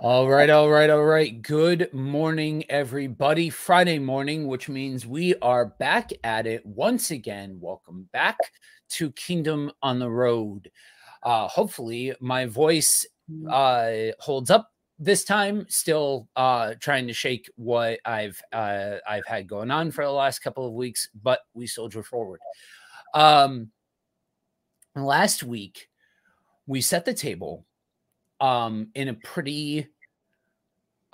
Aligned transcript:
All 0.00 0.28
right, 0.28 0.48
all 0.48 0.70
right, 0.70 0.90
all 0.90 1.04
right. 1.04 1.42
Good 1.42 1.92
morning, 1.92 2.62
everybody. 2.68 3.50
Friday 3.50 3.98
morning, 3.98 4.46
which 4.46 4.68
means 4.68 5.04
we 5.04 5.34
are 5.42 5.66
back 5.80 6.12
at 6.22 6.46
it 6.46 6.64
once 6.64 7.10
again. 7.10 7.58
Welcome 7.60 8.08
back 8.12 8.36
to 8.90 9.10
Kingdom 9.10 9.72
on 9.82 9.98
the 9.98 10.08
Road. 10.08 10.70
Uh, 11.24 11.48
hopefully, 11.48 12.14
my 12.20 12.46
voice 12.46 13.06
uh, 13.50 13.90
holds 14.20 14.50
up 14.52 14.70
this 15.00 15.24
time. 15.24 15.66
Still 15.68 16.28
uh, 16.36 16.74
trying 16.78 17.08
to 17.08 17.12
shake 17.12 17.50
what 17.56 17.98
I've 18.04 18.40
uh, 18.52 18.98
I've 19.04 19.26
had 19.26 19.48
going 19.48 19.72
on 19.72 19.90
for 19.90 20.04
the 20.04 20.12
last 20.12 20.38
couple 20.44 20.64
of 20.64 20.74
weeks, 20.74 21.08
but 21.24 21.40
we 21.54 21.66
soldier 21.66 22.04
forward. 22.04 22.38
Um, 23.14 23.72
last 24.94 25.42
week, 25.42 25.88
we 26.68 26.82
set 26.82 27.04
the 27.04 27.14
table 27.14 27.66
um, 28.40 28.88
in 28.94 29.08
a 29.08 29.14
pretty 29.14 29.88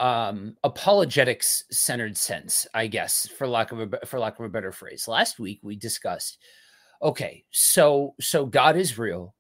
um 0.00 0.56
apologetics 0.64 1.62
centered 1.70 2.16
sense 2.16 2.66
i 2.74 2.84
guess 2.84 3.28
for 3.28 3.46
lack 3.46 3.70
of 3.70 3.78
a 3.78 4.06
for 4.06 4.18
lack 4.18 4.36
of 4.40 4.44
a 4.44 4.48
better 4.48 4.72
phrase. 4.72 5.06
Last 5.06 5.38
week 5.38 5.60
we 5.62 5.76
discussed 5.76 6.38
okay 7.00 7.44
so 7.52 8.14
so 8.20 8.44
god 8.46 8.76
is 8.76 8.98
real 8.98 9.34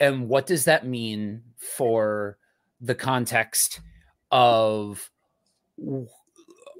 and 0.00 0.28
what 0.28 0.46
does 0.46 0.64
that 0.64 0.86
mean 0.86 1.42
for 1.56 2.38
the 2.80 2.94
context 2.94 3.80
of 4.30 5.10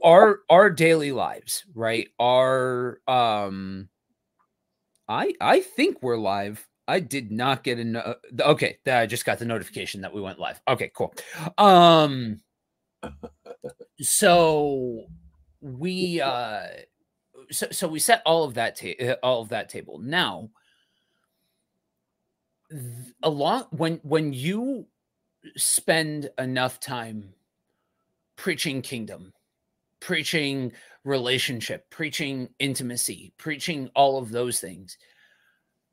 our 0.05 0.41
our 0.49 0.71
daily 0.71 1.13
lives 1.13 1.65
right? 1.75 2.09
Our 2.19 3.01
um 3.07 3.89
i 5.09 5.33
i 5.41 5.61
think 5.61 6.03
we're 6.03 6.19
live 6.19 6.68
I 6.89 7.01
did 7.01 7.31
not 7.31 7.63
get 7.63 7.79
a 7.79 7.85
no- 7.85 8.15
okay. 8.41 8.79
I 8.87 9.05
just 9.05 9.27
got 9.27 9.39
the 9.39 9.45
notification 9.45 10.01
that 10.01 10.15
we 10.15 10.23
went 10.23 10.39
live. 10.39 10.59
Okay, 10.67 10.91
cool. 10.95 11.15
Um, 11.59 12.41
so 14.01 15.05
we 15.61 16.23
uh, 16.23 16.67
so 17.51 17.69
so 17.71 17.89
we 17.89 17.99
set 17.99 18.23
all 18.25 18.45
of 18.45 18.55
that 18.55 18.77
ta- 18.77 19.17
all 19.23 19.43
of 19.43 19.51
that 19.51 19.69
table. 19.69 19.99
Now, 19.99 20.49
a 23.23 23.29
lot 23.29 23.71
when 23.73 24.01
when 24.03 24.33
you 24.33 24.87
spend 25.57 26.31
enough 26.39 26.81
time 26.81 27.35
preaching 28.37 28.81
kingdom, 28.81 29.35
preaching 30.01 30.73
relationship, 31.05 31.91
preaching 31.91 32.49
intimacy, 32.59 33.35
preaching 33.37 33.91
all 33.95 34.17
of 34.17 34.31
those 34.31 34.59
things 34.59 34.97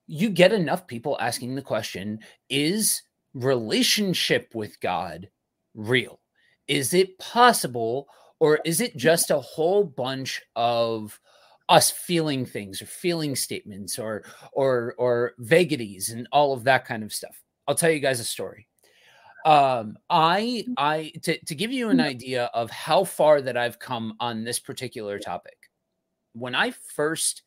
you 0.07 0.29
get 0.29 0.53
enough 0.53 0.87
people 0.87 1.17
asking 1.19 1.55
the 1.55 1.61
question 1.61 2.19
is 2.49 3.01
relationship 3.33 4.53
with 4.53 4.79
God 4.79 5.29
real? 5.73 6.19
Is 6.67 6.93
it 6.93 7.17
possible, 7.19 8.07
or 8.39 8.59
is 8.65 8.81
it 8.81 8.97
just 8.97 9.31
a 9.31 9.39
whole 9.39 9.83
bunch 9.83 10.41
of 10.55 11.19
us 11.67 11.89
feeling 11.89 12.45
things 12.45 12.81
or 12.81 12.85
feeling 12.85 13.35
statements 13.35 13.97
or 13.97 14.23
or 14.51 14.95
or 14.97 15.33
vagaries 15.39 16.09
and 16.09 16.27
all 16.31 16.53
of 16.53 16.63
that 16.63 16.85
kind 16.85 17.03
of 17.03 17.13
stuff? 17.13 17.41
I'll 17.67 17.75
tell 17.75 17.91
you 17.91 17.99
guys 17.99 18.19
a 18.19 18.23
story. 18.23 18.67
Um, 19.45 19.97
I 20.09 20.65
I 20.77 21.11
to, 21.23 21.37
to 21.45 21.55
give 21.55 21.71
you 21.71 21.89
an 21.89 21.99
idea 21.99 22.45
of 22.53 22.71
how 22.71 23.03
far 23.03 23.41
that 23.41 23.57
I've 23.57 23.77
come 23.79 24.15
on 24.19 24.43
this 24.43 24.59
particular 24.59 25.19
topic. 25.19 25.57
When 26.33 26.55
I 26.55 26.71
first 26.71 27.43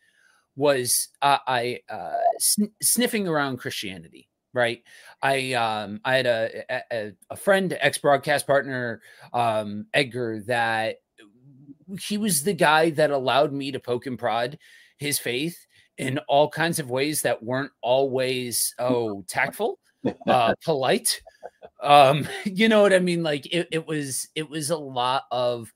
was 0.58 1.08
uh, 1.22 1.38
I 1.46 1.80
uh, 1.88 2.16
sn- 2.38 2.74
sniffing 2.82 3.28
around 3.28 3.58
Christianity. 3.58 4.28
Right, 4.54 4.82
I 5.22 5.52
um, 5.52 6.00
I 6.04 6.16
had 6.16 6.26
a, 6.26 6.82
a, 6.90 7.12
a 7.30 7.36
friend, 7.36 7.76
ex 7.80 7.98
broadcast 7.98 8.46
partner, 8.46 9.02
um, 9.32 9.86
Edgar, 9.94 10.40
that 10.46 10.96
he 12.00 12.18
was 12.18 12.42
the 12.42 12.54
guy 12.54 12.90
that 12.90 13.10
allowed 13.10 13.52
me 13.52 13.72
to 13.72 13.78
poke 13.78 14.06
and 14.06 14.18
prod 14.18 14.58
his 14.98 15.18
faith 15.18 15.66
in 15.96 16.18
all 16.28 16.48
kinds 16.48 16.78
of 16.78 16.90
ways 16.90 17.22
that 17.22 17.42
weren't 17.42 17.72
always 17.82 18.74
oh 18.78 19.22
tactful, 19.28 19.78
uh, 20.26 20.54
polite. 20.64 21.20
Um, 21.82 22.26
you 22.44 22.68
know 22.68 22.82
what 22.82 22.92
I 22.92 22.98
mean? 22.98 23.22
Like 23.22 23.46
it, 23.46 23.68
it 23.70 23.86
was 23.86 24.28
it 24.34 24.48
was 24.48 24.70
a 24.70 24.78
lot 24.78 25.24
of 25.30 25.72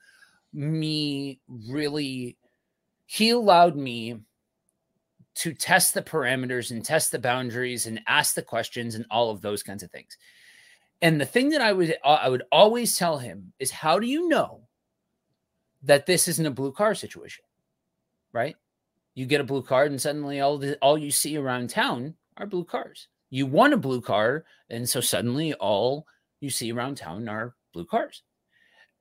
me 0.53 1.41
really. 1.47 2.37
He 3.07 3.31
allowed 3.31 3.77
me 3.77 4.17
to 5.35 5.55
test 5.55 5.95
the 5.95 6.03
parameters 6.03 6.71
and 6.71 6.85
test 6.85 7.11
the 7.11 7.19
boundaries 7.19 7.87
and 7.87 8.01
ask 8.07 8.35
the 8.35 8.43
questions 8.43 8.95
and 8.95 9.07
all 9.11 9.31
of 9.31 9.41
those 9.41 9.63
kinds 9.63 9.83
of 9.83 9.91
things. 9.91 10.17
And 11.01 11.21
the 11.21 11.27
thing 11.27 11.51
that 11.51 11.61
I 11.61 11.73
would 11.73 11.97
uh, 12.05 12.19
I 12.23 12.29
would 12.29 12.45
always 12.53 12.97
tell 12.97 13.19
him 13.19 13.53
is 13.59 13.71
how 13.71 13.99
do 13.99 14.07
you 14.07 14.29
know 14.29 14.61
that 15.83 16.07
this 16.07 16.29
isn't 16.29 16.47
a 16.47 16.51
blue 16.51 16.73
car 16.73 16.95
situation? 16.95 17.45
Right? 18.33 18.57
You 19.15 19.27
get 19.27 19.41
a 19.41 19.45
blue 19.45 19.63
card 19.63 19.91
and 19.91 20.01
suddenly 20.01 20.41
all 20.41 20.59
the 20.59 20.77
all 20.79 20.97
you 20.97 21.11
see 21.11 21.37
around 21.37 21.71
town 21.71 22.15
are 22.37 22.47
blue 22.47 22.65
cars. 22.65 23.09
You 23.31 23.47
want 23.47 23.75
a 23.75 23.79
blue 23.79 24.01
car 24.01 24.45
and 24.71 24.89
so 24.89 25.01
suddenly 25.01 25.55
all 25.55 26.07
you 26.41 26.51
see 26.51 26.73
around 26.73 26.97
town 26.97 27.29
are 27.29 27.55
blue 27.73 27.85
cars. 27.85 28.23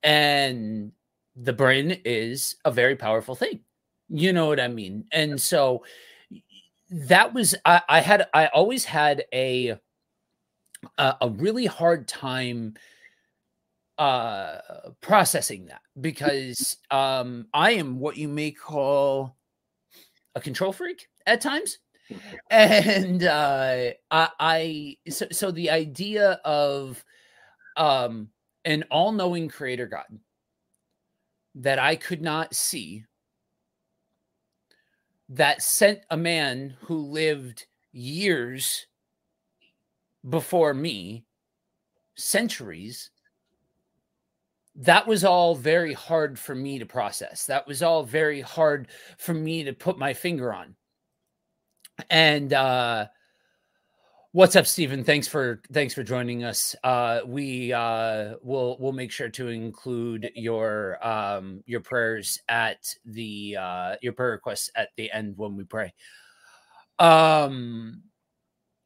And 0.03 0.91
the 1.36 1.53
brain 1.53 2.02
is 2.03 2.56
a 2.66 2.72
very 2.72 2.96
powerful 2.96 3.36
thing. 3.36 3.62
You 4.09 4.34
know 4.34 4.47
what 4.47 4.59
I 4.59 4.68
mean? 4.68 5.06
And 5.12 5.40
so 5.40 5.84
that 6.91 7.34
was 7.34 7.56
I, 7.66 7.81
I 7.88 8.00
had 8.02 8.28
I 8.34 8.47
always 8.47 8.85
had 8.85 9.24
a 9.34 9.78
a, 10.97 11.16
a 11.22 11.29
really 11.29 11.66
hard 11.66 12.07
time 12.07 12.74
uh 13.97 14.57
processing 15.02 15.68
that 15.68 15.81
because 16.00 16.78
um 16.90 17.47
I 17.53 17.72
am 17.72 18.00
what 18.00 18.18
you 18.18 18.28
may 18.28 18.52
call 18.52 19.38
a 20.35 20.41
control 20.41 20.74
freak 20.74 21.07
at 21.25 21.41
times. 21.41 21.79
And 22.50 23.23
uh 23.23 23.91
I, 24.09 24.29
I 24.40 24.97
so, 25.09 25.28
so 25.31 25.52
the 25.52 25.69
idea 25.69 26.40
of 26.44 27.03
um 27.78 28.29
an 28.66 28.84
all-knowing 28.91 29.50
creator 29.50 29.88
god 29.88 30.06
that 31.56 31.79
I 31.79 31.96
could 31.96 32.22
not 32.22 32.56
see 32.56 33.06
that 35.31 35.62
sent 35.62 36.02
a 36.09 36.18
man 36.18 36.75
who 36.81 36.97
lived 36.97 37.66
years 37.94 38.86
before 40.28 40.74
me, 40.74 41.25
centuries. 42.16 43.09
That 44.75 45.08
was 45.08 45.24
all 45.24 45.56
very 45.56 45.94
hard 45.94 46.38
for 46.38 46.53
me 46.53 46.80
to 46.80 46.86
process. 46.86 47.46
That 47.46 47.66
was 47.66 47.81
all 47.81 48.03
very 48.03 48.41
hard 48.41 48.90
for 49.18 49.34
me 49.34 49.64
to 49.64 49.74
put 49.74 49.97
my 49.97 50.14
finger 50.14 50.53
on. 50.53 50.75
And 52.09 52.53
uh 52.53 53.08
What's 54.34 54.56
up, 54.56 54.66
Stephen? 54.66 55.03
Thanks 55.03 55.28
for 55.28 55.62
thanks 55.74 55.94
for 55.94 56.03
joining 56.03 56.46
us. 56.46 56.74
Uh, 56.86 57.19
we 57.25 57.74
uh, 57.74 58.36
will 58.42 58.78
we'll 58.80 58.94
make 58.94 59.12
sure 59.12 59.28
to 59.28 59.50
include 59.50 60.31
your 60.36 61.06
um, 61.06 61.62
your 61.66 61.81
prayers 61.81 62.40
at 62.47 62.78
the 63.03 63.58
uh, 63.59 63.96
your 64.02 64.14
prayer 64.14 64.31
requests 64.31 64.72
at 64.74 64.88
the 64.96 65.12
end 65.12 65.34
when 65.36 65.58
we 65.58 65.66
pray. 65.66 65.94
Um, 66.97 68.03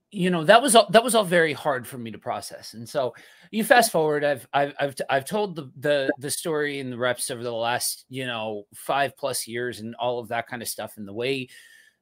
you 0.09 0.31
know 0.31 0.44
that 0.45 0.63
was 0.63 0.75
all 0.75 0.89
that 0.89 1.03
was 1.03 1.13
all 1.13 1.23
very 1.23 1.53
hard 1.53 1.85
for 1.85 2.00
me 2.00 2.09
to 2.09 2.17
process, 2.17 2.73
and 2.73 2.89
so 2.89 3.13
you 3.51 3.63
fast 3.63 3.91
forward. 3.91 4.23
I've 4.23 4.47
I've 4.51 4.73
I've, 4.79 4.95
I've 5.11 5.25
told 5.25 5.55
the 5.55 5.69
the 5.78 6.09
the 6.17 6.31
story 6.31 6.79
in 6.79 6.89
the 6.89 6.97
reps 6.97 7.29
over 7.29 7.44
the 7.44 7.53
last 7.53 8.05
you 8.09 8.25
know 8.25 8.63
five 8.73 9.16
plus 9.16 9.45
years 9.45 9.79
and 9.79 9.94
all 10.00 10.17
of 10.17 10.29
that 10.29 10.47
kind 10.47 10.63
of 10.63 10.67
stuff, 10.67 10.94
and 10.97 11.07
the 11.07 11.13
way 11.13 11.50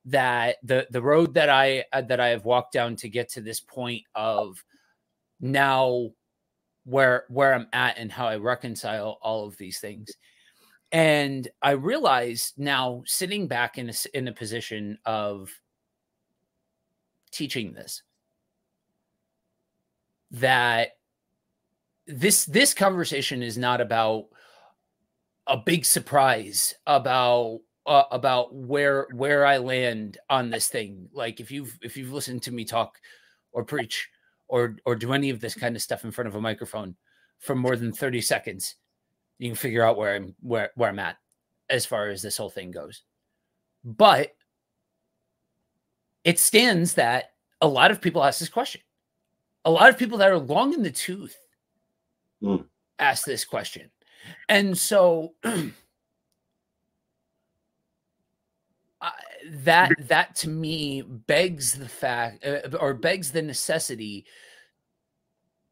that 0.05 0.57
the 0.63 0.87
the 0.91 1.01
road 1.01 1.33
that 1.35 1.49
I 1.49 1.85
uh, 1.93 2.01
that 2.01 2.19
I 2.19 2.29
have 2.29 2.45
walked 2.45 2.73
down 2.73 2.95
to 2.97 3.09
get 3.09 3.29
to 3.29 3.41
this 3.41 3.59
point 3.59 4.03
of 4.15 4.63
now 5.39 6.11
where 6.85 7.25
where 7.29 7.53
I'm 7.53 7.67
at 7.73 7.97
and 7.97 8.11
how 8.11 8.27
I 8.27 8.37
reconcile 8.37 9.17
all 9.21 9.47
of 9.47 9.57
these 9.57 9.79
things. 9.79 10.11
And 10.91 11.47
I 11.61 11.71
realize 11.71 12.53
now 12.55 13.01
sitting 13.05 13.47
back 13.47 13.77
in 13.77 13.89
a, 13.89 13.93
in 14.13 14.27
a 14.27 14.33
position 14.33 14.99
of 15.05 15.49
teaching 17.31 17.73
this 17.73 18.03
that 20.31 20.89
this 22.05 22.45
this 22.45 22.73
conversation 22.73 23.41
is 23.41 23.57
not 23.57 23.79
about 23.79 24.25
a 25.47 25.57
big 25.57 25.85
surprise 25.85 26.73
about 26.85 27.61
uh, 27.85 28.03
about 28.11 28.53
where 28.53 29.07
where 29.13 29.45
I 29.45 29.57
land 29.57 30.17
on 30.29 30.49
this 30.49 30.67
thing. 30.67 31.09
Like 31.13 31.39
if 31.39 31.51
you've 31.51 31.77
if 31.81 31.97
you've 31.97 32.13
listened 32.13 32.43
to 32.43 32.51
me 32.51 32.65
talk 32.65 32.99
or 33.51 33.63
preach 33.63 34.09
or 34.47 34.77
or 34.85 34.95
do 34.95 35.13
any 35.13 35.29
of 35.29 35.39
this 35.39 35.55
kind 35.55 35.75
of 35.75 35.81
stuff 35.81 36.03
in 36.03 36.11
front 36.11 36.27
of 36.27 36.35
a 36.35 36.41
microphone 36.41 36.95
for 37.39 37.55
more 37.55 37.75
than 37.75 37.91
30 37.91 38.21
seconds, 38.21 38.75
you 39.37 39.49
can 39.49 39.55
figure 39.55 39.85
out 39.85 39.97
where 39.97 40.15
I'm 40.15 40.35
where 40.41 40.71
where 40.75 40.89
I'm 40.89 40.99
at 40.99 41.17
as 41.69 41.85
far 41.85 42.09
as 42.09 42.21
this 42.21 42.37
whole 42.37 42.49
thing 42.49 42.71
goes. 42.71 43.03
But 43.83 44.33
it 46.23 46.39
stands 46.39 46.93
that 46.93 47.31
a 47.61 47.67
lot 47.67 47.91
of 47.91 48.01
people 48.01 48.23
ask 48.23 48.39
this 48.39 48.49
question. 48.49 48.81
A 49.65 49.71
lot 49.71 49.89
of 49.89 49.97
people 49.97 50.17
that 50.19 50.29
are 50.29 50.39
long 50.39 50.73
in 50.73 50.83
the 50.83 50.91
tooth 50.91 51.37
mm. 52.41 52.65
ask 52.99 53.25
this 53.25 53.45
question. 53.45 53.89
And 54.47 54.77
so 54.77 55.33
that 59.53 59.91
that 60.07 60.35
to 60.35 60.49
me 60.49 61.03
begs 61.03 61.73
the 61.73 61.87
fact 61.87 62.43
uh, 62.43 62.75
or 62.79 62.95
begs 62.95 63.31
the 63.31 63.41
necessity 63.41 64.25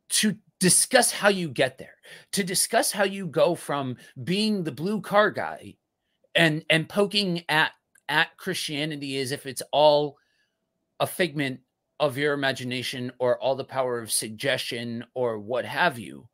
to 0.10 0.36
discuss 0.60 1.12
how 1.12 1.30
you 1.30 1.50
get 1.50 1.80
there 1.80 1.96
to 2.32 2.44
discuss 2.44 2.92
how 2.92 3.04
you 3.04 3.26
go 3.26 3.56
from 3.56 3.98
being 4.24 4.64
the 4.64 4.72
blue 4.72 5.02
car 5.02 5.32
guy 5.32 5.74
and 6.36 6.64
and 6.70 6.88
poking 6.88 7.44
at 7.50 7.72
at 8.08 8.38
christianity 8.38 9.18
as 9.18 9.32
if 9.32 9.48
it's 9.48 9.64
all 9.72 10.18
a 11.00 11.08
figment 11.08 11.60
of 12.00 12.20
your 12.20 12.34
imagination 12.34 13.12
or 13.18 13.40
all 13.40 13.56
the 13.56 13.64
power 13.64 14.00
of 14.00 14.12
suggestion 14.12 15.04
or 15.16 15.40
what 15.40 15.66
have 15.66 15.98
you 15.98 16.28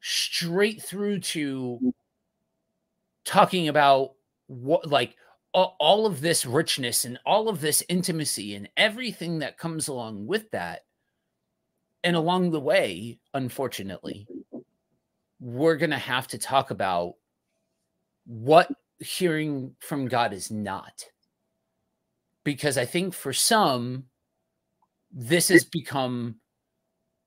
straight 0.00 0.82
through 0.82 1.20
to 1.20 1.94
talking 3.24 3.68
about 3.68 4.14
what 4.48 4.88
like 4.90 5.16
all 5.54 6.04
of 6.04 6.20
this 6.20 6.44
richness 6.44 7.04
and 7.04 7.18
all 7.24 7.48
of 7.48 7.60
this 7.60 7.82
intimacy 7.88 8.56
and 8.56 8.68
everything 8.76 9.38
that 9.38 9.56
comes 9.56 9.86
along 9.86 10.26
with 10.26 10.50
that. 10.50 10.80
And 12.02 12.16
along 12.16 12.50
the 12.50 12.60
way, 12.60 13.20
unfortunately, 13.32 14.26
we're 15.40 15.76
going 15.76 15.90
to 15.90 15.96
have 15.96 16.26
to 16.28 16.38
talk 16.38 16.70
about 16.70 17.14
what 18.26 18.68
hearing 18.98 19.76
from 19.78 20.08
God 20.08 20.32
is 20.32 20.50
not. 20.50 21.04
Because 22.42 22.76
I 22.76 22.84
think 22.84 23.14
for 23.14 23.32
some, 23.32 24.04
this 25.12 25.48
has 25.48 25.64
become 25.64 26.36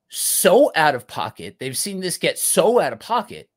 so 0.10 0.72
out 0.76 0.96
of 0.96 1.08
pocket. 1.08 1.56
They've 1.60 1.78
seen 1.78 2.02
this 2.02 2.18
get 2.18 2.38
so 2.38 2.80
out 2.80 2.94
of 2.94 3.00
pocket 3.00 3.50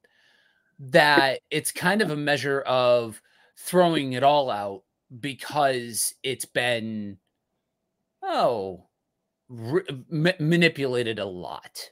that 0.79 1.41
it's 1.51 1.73
kind 1.73 2.01
of 2.01 2.11
a 2.11 2.17
measure 2.17 2.61
of, 2.61 3.21
throwing 3.63 4.15
it 4.15 4.23
all 4.23 4.51
out 4.51 4.83
because 5.21 6.15
it's 6.23 6.45
been 6.45 7.19
oh 8.23 8.87
re- 9.49 10.05
ma- 10.09 10.33
manipulated 10.39 11.19
a 11.19 11.25
lot 11.25 11.91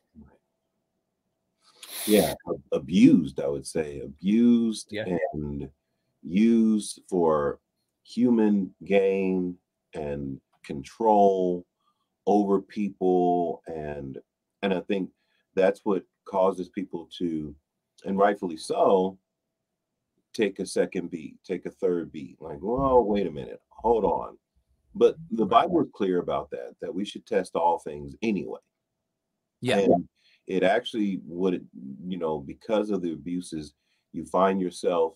yeah 2.07 2.33
abused 2.73 3.41
i 3.41 3.47
would 3.47 3.67
say 3.67 4.01
abused 4.01 4.89
yeah. 4.91 5.05
and 5.35 5.69
used 6.23 7.01
for 7.09 7.59
human 8.03 8.73
gain 8.85 9.55
and 9.95 10.41
control 10.65 11.67
over 12.27 12.61
people 12.63 13.63
and 13.67 14.19
and 14.63 14.73
i 14.73 14.81
think 14.81 15.11
that's 15.55 15.81
what 15.85 16.03
causes 16.25 16.69
people 16.71 17.09
to 17.17 17.55
and 18.07 18.19
rightfully 18.19 18.57
so 18.57 19.19
take 20.39 20.59
a 20.59 20.67
second 20.67 21.11
beat, 21.11 21.37
take 21.45 21.67
a 21.67 21.71
third 21.71 22.13
beat. 22.13 22.37
Like, 22.41 22.59
well, 22.61 23.03
wait 23.03 23.27
a 23.27 23.31
minute, 23.31 23.61
hold 23.69 24.05
on. 24.05 24.37
But 24.95 25.17
the 25.31 25.47
Bible 25.47 25.81
is 25.83 25.89
clear 25.95 26.19
about 26.19 26.51
that, 26.51 26.75
that 26.81 26.95
we 26.95 27.05
should 27.05 27.27
test 27.27 27.55
all 27.55 27.79
things 27.79 28.15
anyway. 28.23 28.61
Yeah. 29.61 29.79
And 29.79 30.09
it 30.47 30.63
actually 30.63 31.21
would, 31.25 31.67
you 32.07 32.17
know, 32.17 32.39
because 32.39 32.91
of 32.91 33.03
the 33.03 33.13
abuses, 33.13 33.75
you 34.13 34.25
find 34.25 34.61
yourself 34.61 35.15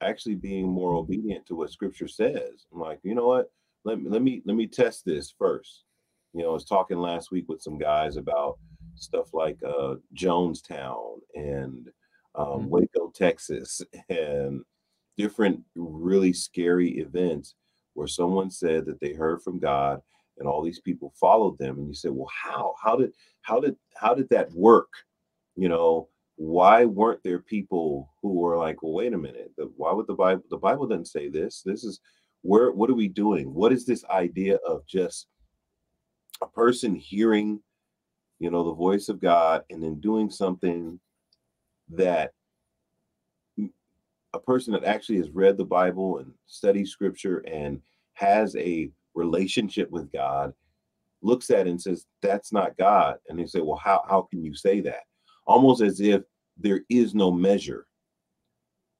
actually 0.00 0.34
being 0.34 0.68
more 0.68 0.94
obedient 0.94 1.46
to 1.46 1.54
what 1.54 1.70
scripture 1.70 2.08
says. 2.08 2.66
I'm 2.72 2.80
like, 2.80 2.98
you 3.02 3.14
know 3.14 3.26
what? 3.26 3.50
Let 3.84 4.00
me 4.00 4.10
let 4.10 4.22
me 4.22 4.42
let 4.44 4.56
me 4.56 4.66
test 4.66 5.04
this 5.04 5.32
first. 5.38 5.84
You 6.32 6.42
know, 6.42 6.50
I 6.50 6.52
was 6.52 6.64
talking 6.64 6.98
last 6.98 7.30
week 7.30 7.48
with 7.48 7.62
some 7.62 7.78
guys 7.78 8.16
about 8.16 8.58
stuff 8.96 9.32
like 9.32 9.58
uh 9.66 9.94
Jonestown 10.14 11.18
and 11.34 11.88
um, 12.34 12.46
mm-hmm. 12.46 12.68
Waco, 12.68 13.12
Texas, 13.14 13.82
and 14.08 14.62
different 15.16 15.60
really 15.76 16.32
scary 16.32 16.98
events 16.98 17.54
where 17.94 18.08
someone 18.08 18.50
said 18.50 18.84
that 18.86 19.00
they 19.00 19.12
heard 19.12 19.42
from 19.42 19.58
God 19.58 20.00
and 20.38 20.48
all 20.48 20.62
these 20.62 20.80
people 20.80 21.14
followed 21.18 21.56
them 21.58 21.78
and 21.78 21.88
you 21.88 21.94
said 21.94 22.10
well 22.10 22.30
how? 22.42 22.74
How 22.82 22.96
did 22.96 23.12
how 23.42 23.60
did 23.60 23.76
how 23.96 24.14
did 24.14 24.28
that 24.30 24.50
work? 24.52 24.88
You 25.56 25.68
know 25.68 26.08
why 26.36 26.84
weren't 26.84 27.22
there 27.22 27.38
people 27.38 28.10
who 28.20 28.32
were 28.32 28.56
like 28.56 28.82
well 28.82 28.94
wait 28.94 29.12
a 29.12 29.18
minute 29.18 29.52
the, 29.56 29.70
why 29.76 29.92
would 29.92 30.08
the 30.08 30.14
bible 30.14 30.42
the 30.50 30.56
bible 30.56 30.86
doesn't 30.86 31.06
say 31.06 31.28
this? 31.28 31.62
This 31.64 31.84
is 31.84 32.00
where 32.42 32.72
what 32.72 32.90
are 32.90 32.94
we 32.94 33.08
doing? 33.08 33.54
What 33.54 33.72
is 33.72 33.86
this 33.86 34.04
idea 34.06 34.56
of 34.66 34.84
just 34.86 35.28
a 36.42 36.48
person 36.48 36.96
hearing 36.96 37.60
you 38.40 38.50
know 38.50 38.64
the 38.64 38.74
voice 38.74 39.08
of 39.08 39.20
god 39.20 39.62
and 39.70 39.82
then 39.82 40.00
doing 40.00 40.28
something 40.28 40.98
that 41.90 42.32
a 44.34 44.38
person 44.38 44.72
that 44.72 44.84
actually 44.84 45.18
has 45.18 45.30
read 45.30 45.56
the 45.56 45.64
Bible 45.64 46.18
and 46.18 46.32
studied 46.46 46.88
scripture 46.88 47.38
and 47.46 47.80
has 48.14 48.56
a 48.56 48.90
relationship 49.14 49.90
with 49.90 50.12
God 50.12 50.52
looks 51.22 51.50
at 51.50 51.66
it 51.66 51.70
and 51.70 51.80
says, 51.80 52.06
That's 52.22 52.52
not 52.52 52.76
God. 52.76 53.16
And 53.28 53.38
they 53.38 53.46
say, 53.46 53.60
Well, 53.60 53.80
how, 53.82 54.04
how 54.08 54.22
can 54.22 54.44
you 54.44 54.54
say 54.54 54.80
that? 54.80 55.02
Almost 55.46 55.82
as 55.82 56.00
if 56.00 56.22
there 56.56 56.82
is 56.88 57.14
no 57.14 57.30
measure 57.30 57.86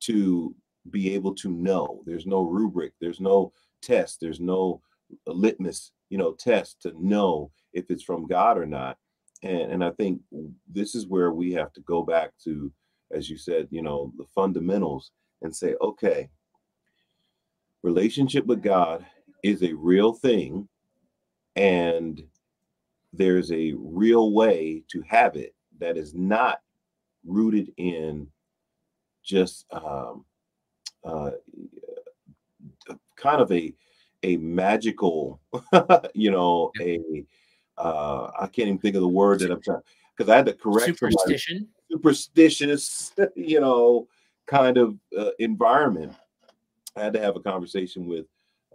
to 0.01 0.55
be 0.91 1.15
able 1.15 1.35
to 1.35 1.51
know. 1.51 2.03
There's 2.07 2.27
no 2.27 2.43
rubric, 2.43 2.93
there's 3.01 3.21
no 3.21 3.53
test, 3.83 4.19
there's 4.21 4.41
no 4.41 4.81
litmus, 5.27 5.93
you 6.11 6.19
know, 6.19 6.33
test 6.33 6.81
to 6.83 6.93
know 6.99 7.51
if 7.73 7.91
it's 7.91 8.03
from 8.03 8.27
God 8.27 8.59
or 8.59 8.67
not 8.67 8.99
and, 9.45 9.73
and 9.73 9.85
I 9.85 9.91
think 9.91 10.21
this 10.67 10.95
is 10.95 11.07
where 11.07 11.33
we 11.33 11.53
have 11.53 11.73
to 11.75 11.81
go 11.83 12.03
back 12.03 12.31
to, 12.45 12.73
as 13.13 13.29
you 13.29 13.37
said, 13.37 13.69
you 13.71 13.83
know, 13.83 14.13
the 14.17 14.25
fundamentals 14.35 15.11
and 15.43 15.55
say, 15.55 15.75
okay, 15.81 16.31
relationship 17.83 18.47
with 18.47 18.63
God 18.63 19.05
is 19.43 19.63
a 19.63 19.75
real 19.75 20.15
thing, 20.15 20.67
and 21.57 22.25
there's 23.13 23.53
a 23.53 23.75
real 23.77 24.33
way 24.33 24.83
to 24.91 25.03
have 25.07 25.37
it 25.37 25.55
that 25.79 25.99
is 25.99 26.15
not 26.15 26.61
rooted 27.27 27.71
in 27.77 28.27
just 29.23 29.67
um, 29.73 30.25
uh, 31.05 31.31
kind 33.17 33.43
of 33.43 33.53
a 33.53 33.75
a 34.23 34.39
magical, 34.39 35.39
you 36.15 36.31
know, 36.31 36.73
a 36.81 36.99
uh 37.79 38.31
I 38.39 38.47
can't 38.47 38.69
even 38.69 38.79
think 38.79 38.97
of 38.97 39.03
the 39.03 39.09
word 39.09 39.41
that 39.41 39.51
I'm 39.51 39.61
trying 39.61 39.83
because 40.17 40.31
I 40.31 40.37
had 40.37 40.47
to 40.47 40.53
correct 40.53 40.87
superstition, 40.87 41.69
superstitious, 41.91 43.13
you 43.35 43.61
know, 43.61 44.09
kind 44.47 44.77
of 44.77 44.97
uh, 45.17 45.31
environment. 45.39 46.13
I 46.97 47.03
had 47.03 47.13
to 47.15 47.21
have 47.21 47.37
a 47.37 47.41
conversation 47.41 48.07
with 48.07 48.27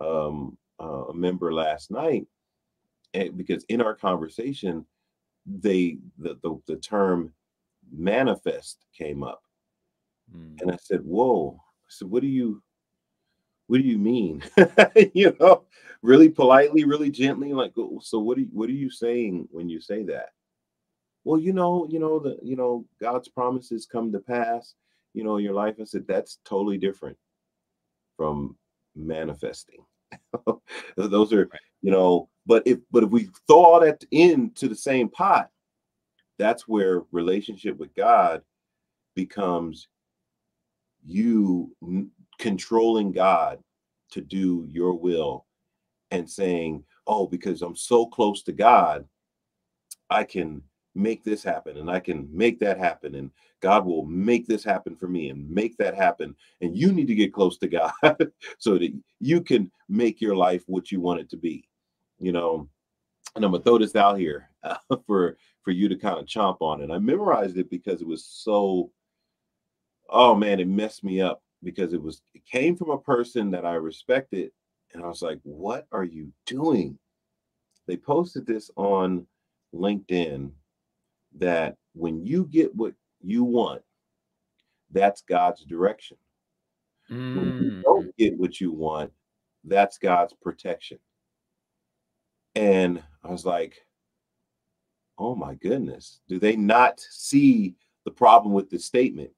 um, 0.01 0.58
uh, 0.79 1.06
a 1.06 1.13
member 1.13 1.53
last 1.53 1.91
night, 1.91 2.27
and 3.13 3.38
because 3.38 3.63
in 3.65 3.82
our 3.82 3.96
conversation, 3.96 4.86
they 5.46 5.98
the 6.18 6.38
the, 6.44 6.60
the 6.68 6.75
term 6.77 7.34
manifest 7.91 8.86
came 8.98 9.24
up, 9.24 9.41
mm. 10.36 10.62
and 10.62 10.72
I 10.72 10.77
said, 10.82 11.01
"Whoa!" 11.03 11.58
I 11.58 11.88
said, 11.89 12.10
"What 12.10 12.22
do 12.22 12.27
you 12.27 12.62
what 13.70 13.78
do 13.78 13.88
you 13.88 14.00
mean?" 14.00 14.44
you 15.14 15.36
know, 15.40 15.64
really 16.02 16.30
politely, 16.30 16.84
really 16.84 17.12
gently, 17.12 17.54
like, 17.54 17.74
oh, 17.78 18.00
so 18.04 18.20
what 18.20 18.38
are 18.38 18.42
you, 18.42 18.50
what 18.52 18.70
are 18.70 18.74
you 18.74 18.90
saying 18.90 19.48
when 19.52 19.70
you 19.70 19.80
say 19.80 20.04
that? 20.04 20.30
Well, 21.24 21.40
you 21.40 21.54
know, 21.54 21.88
you 21.90 22.00
know, 22.00 22.20
the 22.20 22.38
you 22.42 22.56
know, 22.56 22.86
God's 23.00 23.28
promises 23.28 23.86
come 23.86 24.12
to 24.12 24.20
pass, 24.20 24.74
you 25.14 25.24
know, 25.24 25.38
in 25.38 25.44
your 25.44 25.54
life. 25.54 25.76
I 25.80 25.84
said, 25.84 26.08
that's 26.08 26.40
totally 26.46 26.78
different 26.78 27.18
from 28.18 28.58
manifesting. 28.96 29.86
Those 30.98 31.32
are, 31.34 31.50
you 31.82 31.92
know, 31.92 32.30
but 32.46 32.64
if 32.66 32.80
but 32.92 33.04
if 33.04 33.10
we 33.10 33.30
throw 33.48 33.64
all 33.64 33.80
that 33.82 34.04
into 34.12 34.68
the 34.68 34.76
same 34.76 35.10
pot, 35.10 35.50
that's 36.40 36.68
where 36.68 37.04
relationship 37.12 37.78
with 37.78 37.94
God 37.94 38.42
becomes 39.16 39.88
you 41.06 41.72
controlling 42.39 43.12
God 43.12 43.60
to 44.12 44.22
do 44.22 44.65
your 44.69 44.93
will 44.93 45.46
and 46.12 46.27
saying, 46.27 46.84
oh, 47.05 47.27
because 47.27 47.62
I'm 47.62 47.75
so 47.75 48.05
close 48.05 48.41
to 48.43 48.51
God, 48.51 49.05
I 50.10 50.24
can 50.24 50.63
make 50.96 51.24
this 51.24 51.43
happen 51.43 51.77
and 51.77 51.89
I 51.89 52.00
can 52.00 52.27
make 52.31 52.60
that 52.60 52.77
happen. 52.79 53.15
And 53.15 53.29
God 53.62 53.86
will 53.86 54.05
make 54.05 54.48
this 54.48 54.63
happen 54.63 54.96
for 54.96 55.08
me 55.08 55.29
and 55.29 55.50
make 55.50 55.77
that 55.77 55.96
happen. 55.96 56.36
And 56.62 56.75
you 56.75 56.91
need 56.91 57.08
to 57.08 57.15
get 57.15 57.34
close 57.34 57.58
to 57.60 57.67
God 57.67 57.91
so 58.58 58.77
that 58.77 58.91
you 59.19 59.41
can 59.41 59.72
make 59.88 60.22
your 60.22 60.36
life 60.36 60.63
what 60.67 60.91
you 60.91 61.01
want 61.01 61.19
it 61.19 61.29
to 61.31 61.38
be, 61.38 61.67
you 62.19 62.31
know. 62.31 62.67
And 63.36 63.46
I'm 63.46 63.51
gonna 63.51 63.63
throw 63.63 63.77
this 63.77 63.96
out 63.96 64.17
here 64.17 64.50
uh, 64.63 64.77
for 65.08 65.38
for 65.62 65.72
you 65.72 65.89
to 65.89 65.96
kind 65.96 66.17
of 66.17 66.25
chomp 66.25 66.58
on 66.62 66.81
it. 66.81 66.89
I 66.89 66.98
memorized 66.98 67.58
it 67.58 67.69
because 67.69 68.01
it 68.01 68.08
was 68.08 68.25
so, 68.25 68.91
oh 70.10 70.34
man, 70.34 70.60
it 70.60 70.67
messed 70.67 71.03
me 71.03 71.22
up 71.22 71.43
because 71.63 71.94
it 71.94 72.01
was 72.01 72.22
it 72.34 72.46
came 72.46 72.75
from 72.75 72.89
a 72.89 72.98
person 72.98 73.51
that 73.51 73.66
I 73.66 73.74
respected 73.74 74.51
and 74.94 75.04
I 75.04 75.08
was 75.08 75.22
like, 75.22 75.39
what 75.44 75.88
are 75.92 76.04
you 76.04 76.32
doing? 76.46 76.98
They 77.88 77.98
posted 77.98 78.46
this 78.46 78.72
on 78.75 79.25
LinkedIn 79.74 80.51
that 81.38 81.75
when 81.94 82.25
you 82.25 82.46
get 82.46 82.75
what 82.75 82.94
you 83.22 83.44
want, 83.44 83.82
that's 84.92 85.22
God's 85.22 85.63
direction. 85.63 86.18
Mm. 87.12 87.36
When 87.36 87.63
you 87.63 87.72
mm. 87.72 87.84
don't 87.84 88.16
get 88.18 88.38
what 88.38 88.60
you 88.60 88.72
want, 88.72 89.12
that's 89.63 89.98
God's 89.98 90.34
protection. 90.34 91.00
And 92.56 93.04
I 93.24 93.30
was 93.30 93.46
like, 93.46 93.86
oh 95.18 95.36
my 95.36 95.56
goodness, 95.56 96.22
do 96.28 96.39
they 96.39 96.56
not 96.56 97.00
see 97.00 97.75
the 98.06 98.12
problem 98.12 98.54
with 98.54 98.70
this 98.70 98.86
statement? 98.86 99.32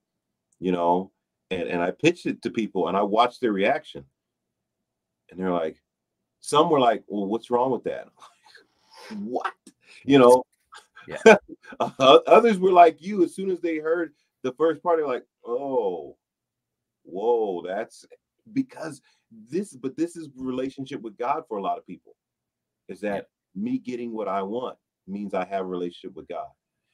You 0.59 0.71
know, 0.71 1.11
and, 1.51 1.63
and 1.63 1.81
I 1.81 1.91
pitched 1.91 2.25
it 2.25 2.41
to 2.41 2.49
people 2.49 2.87
and 2.87 2.97
I 2.97 3.01
watched 3.01 3.41
their 3.41 3.51
reaction. 3.51 4.05
And 5.29 5.39
they're 5.39 5.51
like, 5.51 5.81
some 6.39 6.69
were 6.69 6.79
like, 6.79 7.03
well, 7.07 7.25
what's 7.25 7.51
wrong 7.51 7.71
with 7.71 7.83
that? 7.83 8.07
what? 9.19 9.53
You 10.03 10.19
know, 10.19 10.43
yeah. 11.07 11.35
others 11.99 12.57
were 12.57 12.71
like 12.71 13.01
you. 13.01 13.23
As 13.23 13.35
soon 13.35 13.51
as 13.51 13.59
they 13.59 13.77
heard 13.77 14.13
the 14.43 14.53
first 14.53 14.81
part, 14.81 14.97
they're 14.97 15.07
like, 15.07 15.25
oh, 15.45 16.17
whoa, 17.03 17.63
that's 17.65 18.05
because 18.53 19.01
this, 19.49 19.73
but 19.73 19.95
this 19.97 20.15
is 20.15 20.29
relationship 20.35 21.01
with 21.01 21.17
God 21.17 21.43
for 21.47 21.57
a 21.57 21.61
lot 21.61 21.77
of 21.77 21.85
people. 21.85 22.15
Is 22.87 23.01
that 23.01 23.27
yeah. 23.55 23.61
me 23.61 23.77
getting 23.77 24.13
what 24.13 24.27
I 24.27 24.41
want 24.41 24.77
means 25.07 25.33
I 25.33 25.45
have 25.45 25.61
a 25.61 25.65
relationship 25.65 26.15
with 26.15 26.27
God. 26.27 26.47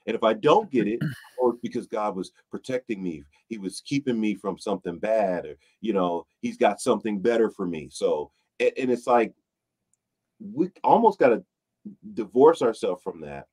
And 0.07 0.15
if 0.15 0.23
I 0.23 0.33
don't 0.33 0.71
get 0.71 0.87
it, 0.87 0.99
or 1.37 1.53
because 1.61 1.85
God 1.85 2.15
was 2.15 2.31
protecting 2.49 3.03
me, 3.03 3.23
He 3.49 3.57
was 3.57 3.81
keeping 3.85 4.19
me 4.19 4.35
from 4.35 4.57
something 4.57 4.97
bad, 4.97 5.45
or 5.45 5.57
you 5.81 5.93
know, 5.93 6.25
He's 6.41 6.57
got 6.57 6.81
something 6.81 7.19
better 7.19 7.51
for 7.51 7.67
me. 7.67 7.89
So, 7.91 8.31
and, 8.59 8.71
and 8.77 8.91
it's 8.91 9.07
like 9.07 9.33
we 10.39 10.69
almost 10.83 11.19
got 11.19 11.29
to 11.29 11.43
divorce 12.13 12.61
ourselves 12.61 13.03
from 13.03 13.21
that, 13.21 13.47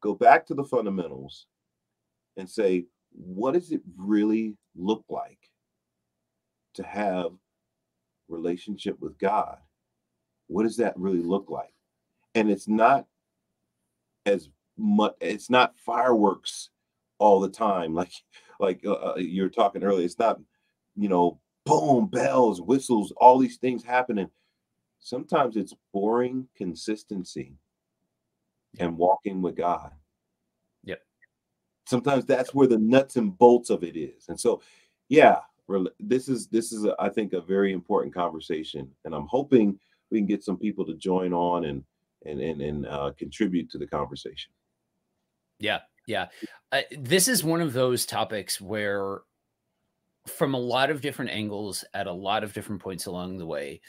go 0.00 0.14
back 0.14 0.46
to 0.46 0.54
the 0.54 0.64
fundamentals, 0.64 1.46
and 2.36 2.48
say, 2.48 2.84
what 3.12 3.54
does 3.54 3.72
it 3.72 3.82
really 3.96 4.56
look 4.76 5.04
like 5.08 5.38
to 6.74 6.82
have 6.82 7.32
relationship 8.28 8.98
with 9.00 9.18
God? 9.18 9.56
What 10.46 10.64
does 10.64 10.76
that 10.76 10.96
really 10.96 11.22
look 11.22 11.50
like? 11.50 11.72
And 12.34 12.50
it's 12.50 12.68
not 12.68 13.06
as 14.26 14.48
much. 14.76 15.14
It's 15.20 15.50
not 15.50 15.78
fireworks 15.78 16.70
all 17.18 17.40
the 17.40 17.50
time, 17.50 17.94
like 18.02 18.12
like 18.58 18.80
uh, 18.84 18.92
uh 18.92 19.14
you're 19.16 19.48
talking 19.48 19.82
earlier. 19.82 20.04
It's 20.04 20.18
not, 20.18 20.40
you 20.96 21.08
know, 21.08 21.40
boom, 21.64 22.06
bells, 22.06 22.60
whistles, 22.60 23.12
all 23.16 23.38
these 23.38 23.56
things 23.56 23.84
happening. 23.84 24.30
Sometimes 25.00 25.56
it's 25.56 25.74
boring 25.92 26.46
consistency 26.56 27.54
and 28.78 28.96
walking 28.96 29.42
with 29.42 29.56
God. 29.56 29.92
Yep. 30.84 31.00
Sometimes 31.86 32.24
that's 32.24 32.54
where 32.54 32.66
the 32.66 32.78
nuts 32.78 33.16
and 33.16 33.36
bolts 33.36 33.70
of 33.70 33.82
it 33.82 33.96
is. 33.96 34.28
And 34.28 34.38
so, 34.38 34.62
yeah, 35.08 35.38
this 35.98 36.28
is 36.28 36.48
this 36.48 36.72
is 36.72 36.84
a, 36.84 36.94
I 36.98 37.08
think 37.08 37.32
a 37.32 37.40
very 37.40 37.72
important 37.72 38.14
conversation, 38.14 38.90
and 39.04 39.14
I'm 39.14 39.26
hoping 39.26 39.78
we 40.10 40.18
can 40.18 40.26
get 40.26 40.44
some 40.44 40.56
people 40.56 40.84
to 40.86 40.94
join 40.94 41.32
on 41.32 41.64
and 41.64 41.84
and 42.26 42.40
and, 42.40 42.60
and 42.60 42.86
uh, 42.86 43.12
contribute 43.16 43.70
to 43.70 43.78
the 43.78 43.86
conversation. 43.86 44.52
Yeah, 45.60 45.80
yeah. 46.06 46.28
Uh, 46.72 46.82
this 46.98 47.28
is 47.28 47.44
one 47.44 47.60
of 47.60 47.72
those 47.72 48.06
topics 48.06 48.60
where, 48.60 49.20
from 50.26 50.54
a 50.54 50.58
lot 50.58 50.90
of 50.90 51.00
different 51.00 51.30
angles, 51.30 51.84
at 51.94 52.06
a 52.06 52.12
lot 52.12 52.44
of 52.44 52.52
different 52.52 52.82
points 52.82 53.06
along 53.06 53.38
the 53.38 53.46
way, 53.46 53.80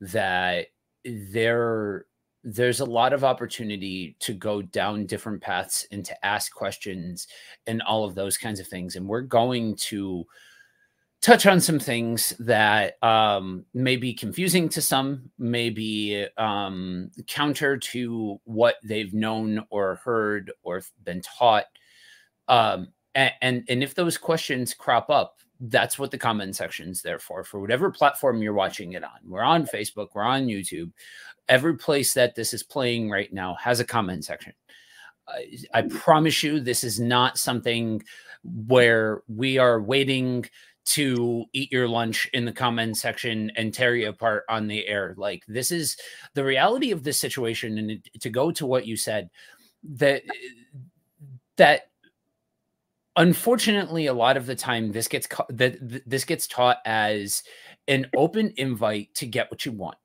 that 0.00 0.68
there 1.04 2.06
there's 2.48 2.78
a 2.80 2.84
lot 2.84 3.12
of 3.12 3.24
opportunity 3.24 4.16
to 4.20 4.32
go 4.32 4.62
down 4.62 5.04
different 5.06 5.42
paths 5.42 5.84
and 5.90 6.04
to 6.04 6.24
ask 6.26 6.54
questions 6.54 7.26
and 7.66 7.82
all 7.82 8.04
of 8.04 8.14
those 8.14 8.38
kinds 8.38 8.60
of 8.60 8.68
things 8.68 8.94
and 8.94 9.08
we're 9.08 9.20
going 9.20 9.74
to 9.74 10.24
touch 11.26 11.44
on 11.44 11.60
some 11.60 11.80
things 11.80 12.34
that 12.38 13.02
um, 13.02 13.64
may 13.74 13.96
be 13.96 14.14
confusing 14.14 14.68
to 14.68 14.80
some, 14.80 15.28
may 15.40 15.70
be 15.70 16.24
um, 16.36 17.10
counter 17.26 17.76
to 17.76 18.40
what 18.44 18.76
they've 18.84 19.12
known 19.12 19.64
or 19.70 19.96
heard 20.04 20.52
or 20.62 20.80
been 21.02 21.20
taught. 21.22 21.64
Um, 22.46 22.92
and, 23.16 23.32
and, 23.42 23.64
and 23.68 23.82
if 23.82 23.92
those 23.92 24.16
questions 24.16 24.72
crop 24.72 25.10
up, 25.10 25.38
that's 25.58 25.98
what 25.98 26.12
the 26.12 26.18
comment 26.18 26.54
section's 26.54 27.02
there 27.02 27.18
for. 27.18 27.42
For 27.42 27.58
whatever 27.58 27.90
platform 27.90 28.40
you're 28.40 28.54
watching 28.54 28.92
it 28.92 29.02
on, 29.02 29.18
we're 29.26 29.42
on 29.42 29.66
Facebook, 29.66 30.10
we're 30.14 30.22
on 30.22 30.46
YouTube. 30.46 30.92
Every 31.48 31.76
place 31.76 32.14
that 32.14 32.36
this 32.36 32.54
is 32.54 32.62
playing 32.62 33.10
right 33.10 33.32
now 33.32 33.56
has 33.60 33.80
a 33.80 33.84
comment 33.84 34.24
section. 34.24 34.52
I, 35.26 35.58
I 35.74 35.82
promise 35.82 36.44
you, 36.44 36.60
this 36.60 36.84
is 36.84 37.00
not 37.00 37.36
something 37.36 38.00
where 38.44 39.22
we 39.26 39.58
are 39.58 39.82
waiting 39.82 40.46
to 40.86 41.44
eat 41.52 41.72
your 41.72 41.88
lunch 41.88 42.30
in 42.32 42.44
the 42.44 42.52
comment 42.52 42.96
section 42.96 43.50
and 43.56 43.74
tear 43.74 43.96
you 43.96 44.08
apart 44.08 44.44
on 44.48 44.68
the 44.68 44.86
air. 44.86 45.14
Like 45.16 45.42
this 45.48 45.72
is 45.72 45.96
the 46.34 46.44
reality 46.44 46.92
of 46.92 47.02
this 47.02 47.18
situation. 47.18 47.78
And 47.78 48.20
to 48.20 48.30
go 48.30 48.50
to 48.52 48.66
what 48.66 48.86
you 48.86 48.96
said, 48.96 49.28
that 49.84 50.22
that 51.56 51.90
unfortunately 53.16 54.06
a 54.06 54.14
lot 54.14 54.36
of 54.36 54.46
the 54.46 54.54
time 54.54 54.92
this 54.92 55.08
gets 55.08 55.26
that 55.48 55.76
this 56.06 56.24
gets 56.24 56.46
taught 56.46 56.78
as 56.84 57.42
an 57.88 58.06
open 58.16 58.52
invite 58.56 59.12
to 59.14 59.26
get 59.26 59.50
what 59.50 59.66
you 59.66 59.72
want. 59.72 59.98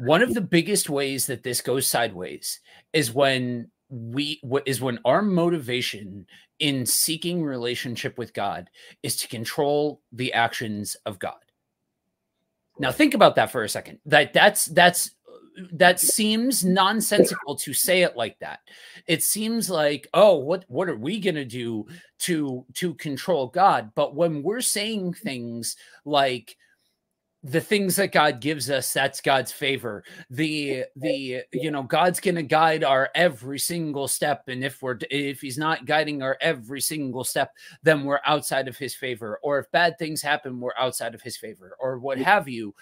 One 0.00 0.22
of 0.22 0.34
the 0.34 0.40
biggest 0.40 0.90
ways 0.90 1.26
that 1.26 1.44
this 1.44 1.60
goes 1.60 1.86
sideways 1.86 2.60
is 2.92 3.12
when 3.12 3.70
we 3.94 4.40
what 4.42 4.66
is 4.66 4.80
when 4.80 4.98
our 5.04 5.22
motivation 5.22 6.26
in 6.58 6.84
seeking 6.84 7.42
relationship 7.42 8.18
with 8.18 8.34
God 8.34 8.68
is 9.02 9.16
to 9.18 9.28
control 9.28 10.00
the 10.12 10.32
actions 10.32 10.96
of 11.06 11.18
God. 11.18 11.34
Now 12.78 12.90
think 12.90 13.14
about 13.14 13.36
that 13.36 13.52
for 13.52 13.62
a 13.62 13.68
second. 13.68 14.00
That 14.06 14.32
that's 14.32 14.66
that's 14.66 15.12
that 15.72 16.00
seems 16.00 16.64
nonsensical 16.64 17.54
to 17.54 17.72
say 17.72 18.02
it 18.02 18.16
like 18.16 18.36
that. 18.40 18.60
It 19.06 19.22
seems 19.22 19.70
like, 19.70 20.08
oh, 20.12 20.36
what 20.36 20.64
what 20.66 20.88
are 20.88 20.96
we 20.96 21.20
going 21.20 21.36
to 21.36 21.44
do 21.44 21.86
to 22.20 22.66
to 22.74 22.94
control 22.94 23.46
God? 23.46 23.92
But 23.94 24.16
when 24.16 24.42
we're 24.42 24.60
saying 24.60 25.14
things 25.14 25.76
like 26.04 26.56
the 27.44 27.60
things 27.60 27.96
that 27.96 28.10
God 28.10 28.40
gives 28.40 28.70
us, 28.70 28.90
that's 28.90 29.20
God's 29.20 29.52
favor. 29.52 30.02
The 30.30 30.84
the 30.96 31.42
you 31.52 31.70
know 31.70 31.82
God's 31.82 32.18
going 32.18 32.36
to 32.36 32.42
guide 32.42 32.82
our 32.82 33.10
every 33.14 33.58
single 33.58 34.08
step, 34.08 34.44
and 34.48 34.64
if 34.64 34.80
we're 34.80 34.98
if 35.10 35.42
He's 35.42 35.58
not 35.58 35.84
guiding 35.84 36.22
our 36.22 36.38
every 36.40 36.80
single 36.80 37.22
step, 37.22 37.52
then 37.82 38.04
we're 38.04 38.20
outside 38.24 38.66
of 38.66 38.78
His 38.78 38.94
favor. 38.94 39.38
Or 39.42 39.58
if 39.58 39.70
bad 39.70 39.98
things 39.98 40.22
happen, 40.22 40.58
we're 40.58 40.72
outside 40.78 41.14
of 41.14 41.20
His 41.20 41.36
favor, 41.36 41.76
or 41.78 41.98
what 41.98 42.18
have 42.18 42.48
you. 42.48 42.74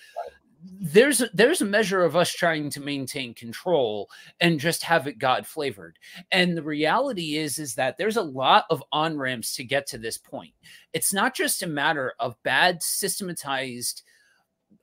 There's 0.65 1.21
a, 1.21 1.29
there's 1.35 1.61
a 1.61 1.65
measure 1.65 2.05
of 2.05 2.15
us 2.15 2.33
trying 2.33 2.71
to 2.71 2.81
maintain 2.81 3.35
control 3.35 4.09
and 4.41 4.61
just 4.61 4.85
have 4.85 5.09
it 5.09 5.19
God 5.19 5.45
flavored. 5.45 5.99
And 6.31 6.57
the 6.57 6.63
reality 6.63 7.37
is 7.37 7.59
is 7.59 7.75
that 7.75 7.99
there's 7.99 8.17
a 8.17 8.23
lot 8.23 8.67
of 8.71 8.81
on 8.93 9.19
ramps 9.19 9.57
to 9.57 9.65
get 9.65 9.89
to 9.89 9.99
this 9.99 10.19
point. 10.19 10.55
It's 10.93 11.13
not 11.13 11.35
just 11.35 11.65
a 11.65 11.67
matter 11.67 12.13
of 12.21 12.41
bad 12.45 12.81
systematized 12.81 14.05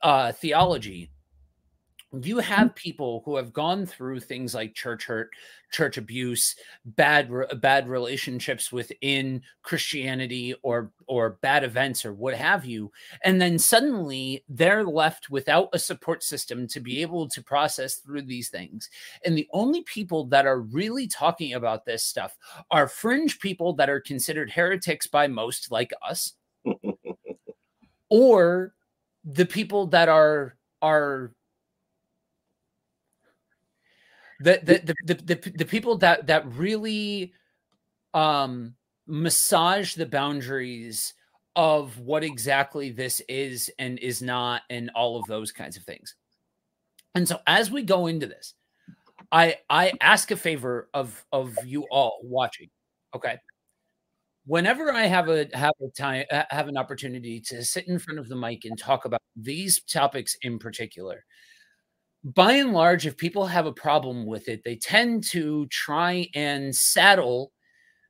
uh, 0.02 0.32
theology, 0.32 1.10
you 2.22 2.38
have 2.38 2.74
people 2.74 3.22
who 3.24 3.36
have 3.36 3.52
gone 3.52 3.86
through 3.86 4.18
things 4.18 4.52
like 4.52 4.74
church 4.74 5.06
hurt, 5.06 5.30
church 5.70 5.96
abuse, 5.96 6.56
bad 6.84 7.30
bad 7.60 7.88
relationships 7.88 8.72
within 8.72 9.42
Christianity, 9.62 10.54
or 10.62 10.90
or 11.06 11.38
bad 11.40 11.62
events, 11.62 12.04
or 12.04 12.12
what 12.12 12.34
have 12.34 12.64
you, 12.64 12.90
and 13.24 13.40
then 13.40 13.60
suddenly 13.60 14.44
they're 14.48 14.84
left 14.84 15.30
without 15.30 15.68
a 15.72 15.78
support 15.78 16.24
system 16.24 16.66
to 16.68 16.80
be 16.80 17.00
able 17.00 17.28
to 17.28 17.42
process 17.42 17.96
through 17.96 18.22
these 18.22 18.48
things. 18.48 18.90
And 19.24 19.38
the 19.38 19.48
only 19.52 19.82
people 19.84 20.24
that 20.26 20.46
are 20.46 20.60
really 20.60 21.06
talking 21.06 21.54
about 21.54 21.84
this 21.84 22.04
stuff 22.04 22.36
are 22.72 22.88
fringe 22.88 23.38
people 23.38 23.74
that 23.74 23.88
are 23.88 24.00
considered 24.00 24.50
heretics 24.50 25.06
by 25.06 25.28
most, 25.28 25.70
like 25.70 25.92
us, 26.02 26.32
or 28.10 28.74
the 29.24 29.46
people 29.46 29.86
that 29.88 30.08
are 30.08 30.56
are 30.82 31.32
the 34.40 34.60
the, 34.62 34.94
the 35.04 35.14
the, 35.14 35.34
the, 35.34 35.50
the 35.56 35.64
people 35.64 35.98
that 35.98 36.26
that 36.26 36.46
really 36.54 37.32
um 38.14 38.74
massage 39.06 39.94
the 39.94 40.06
boundaries 40.06 41.14
of 41.56 41.98
what 41.98 42.22
exactly 42.24 42.90
this 42.90 43.20
is 43.28 43.70
and 43.78 43.98
is 43.98 44.22
not 44.22 44.62
and 44.70 44.90
all 44.94 45.18
of 45.18 45.26
those 45.26 45.50
kinds 45.50 45.76
of 45.76 45.82
things. 45.82 46.14
And 47.14 47.26
so 47.26 47.40
as 47.46 47.70
we 47.70 47.82
go 47.82 48.06
into 48.06 48.26
this 48.26 48.54
i 49.32 49.56
i 49.68 49.92
ask 50.00 50.30
a 50.30 50.36
favor 50.36 50.88
of 50.94 51.24
of 51.32 51.54
you 51.64 51.86
all 51.90 52.20
watching 52.22 52.68
okay 53.14 53.38
whenever 54.46 54.92
I 54.92 55.06
have 55.06 55.28
a 55.28 55.48
have 55.54 55.72
a 55.82 55.88
time 55.96 56.24
have 56.50 56.68
an 56.68 56.76
opportunity 56.76 57.40
to 57.46 57.64
sit 57.64 57.88
in 57.88 57.98
front 57.98 58.18
of 58.20 58.28
the 58.28 58.36
mic 58.36 58.64
and 58.64 58.78
talk 58.78 59.04
about 59.04 59.20
these 59.36 59.82
topics 59.84 60.36
in 60.42 60.58
particular, 60.58 61.24
by 62.24 62.52
and 62.54 62.72
large, 62.72 63.06
if 63.06 63.16
people 63.16 63.46
have 63.46 63.66
a 63.66 63.72
problem 63.72 64.26
with 64.26 64.48
it, 64.48 64.62
they 64.64 64.76
tend 64.76 65.24
to 65.30 65.66
try 65.68 66.28
and 66.34 66.74
saddle 66.74 67.52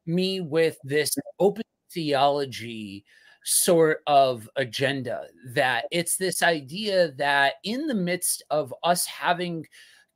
me 0.07 0.41
with 0.41 0.77
this 0.85 1.15
open 1.39 1.63
theology 1.93 3.05
sort 3.45 4.01
of 4.07 4.49
agenda 4.57 5.23
that 5.55 5.87
it's 5.91 6.17
this 6.17 6.43
idea 6.43 7.13
that 7.13 7.55
in 7.65 7.87
the 7.87 7.95
midst 7.95 8.43
of 8.51 8.75
us 8.85 9.07
having 9.07 9.65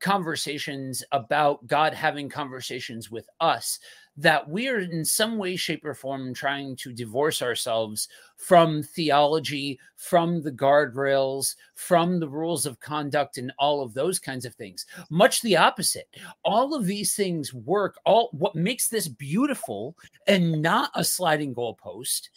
conversations 0.00 1.02
about 1.12 1.66
God 1.66 1.94
having 1.94 2.28
conversations 2.28 3.10
with 3.10 3.26
us, 3.40 3.78
that 4.16 4.48
we 4.48 4.68
are 4.68 4.78
in 4.78 5.04
some 5.04 5.38
way, 5.38 5.56
shape, 5.56 5.84
or 5.84 5.94
form 5.94 6.32
trying 6.34 6.76
to 6.76 6.92
divorce 6.92 7.42
ourselves 7.42 8.08
from 8.36 8.82
theology, 8.82 9.78
from 9.96 10.42
the 10.42 10.52
guardrails, 10.52 11.56
from 11.74 12.20
the 12.20 12.28
rules 12.28 12.64
of 12.66 12.80
conduct, 12.80 13.38
and 13.38 13.52
all 13.58 13.82
of 13.82 13.94
those 13.94 14.18
kinds 14.18 14.44
of 14.44 14.54
things. 14.54 14.86
Much 15.10 15.42
the 15.42 15.56
opposite. 15.56 16.08
All 16.44 16.74
of 16.74 16.86
these 16.86 17.14
things 17.16 17.52
work. 17.52 17.98
All 18.04 18.28
what 18.32 18.54
makes 18.54 18.88
this 18.88 19.08
beautiful 19.08 19.96
and 20.26 20.62
not 20.62 20.90
a 20.94 21.02
sliding 21.02 21.54
goalpost 21.54 22.28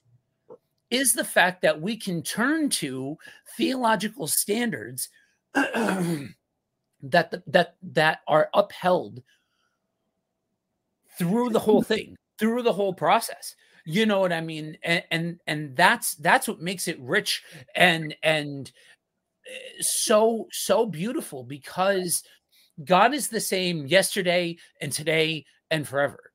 is 0.90 1.14
the 1.14 1.24
fact 1.24 1.62
that 1.62 1.82
we 1.82 1.98
can 1.98 2.22
turn 2.24 2.70
to 2.70 3.18
theological 3.58 4.28
standards 4.28 5.10
that 5.54 6.34
that 7.02 7.76
that 7.82 8.20
are 8.28 8.50
upheld 8.54 9.22
through 11.18 11.50
the 11.50 11.60
whole 11.60 11.82
thing, 11.82 12.16
through 12.40 12.64
the 12.64 12.74
whole 12.74 12.94
process. 12.94 13.56
You 13.86 14.06
know 14.06 14.20
what 14.20 14.34
I 14.34 14.42
mean? 14.42 14.78
And 14.84 15.04
and, 15.12 15.40
and 15.48 15.76
that's 15.76 16.16
that's 16.16 16.48
what 16.48 16.62
makes 16.62 16.88
it 16.88 17.00
rich 17.00 17.44
and 17.76 18.16
and 18.24 18.72
eh, 19.48 19.82
so 19.82 20.48
so 20.52 20.86
beautiful 20.86 21.44
because 21.44 22.24
God 22.84 23.14
is 23.14 23.30
the 23.30 23.40
same 23.40 23.88
yesterday 23.88 24.58
and 24.82 24.92
today 24.92 25.46
and 25.72 25.88
forever. 25.88 26.32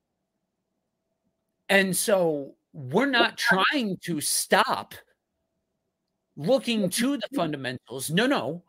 And 1.68 1.96
so 1.96 2.54
we're 2.72 3.06
not 3.06 3.38
trying 3.38 3.96
to 4.04 4.20
stop 4.20 4.94
looking 6.36 6.88
to 6.90 7.16
the 7.16 7.28
fundamentals. 7.34 8.10
No, 8.10 8.26
no. 8.26 8.64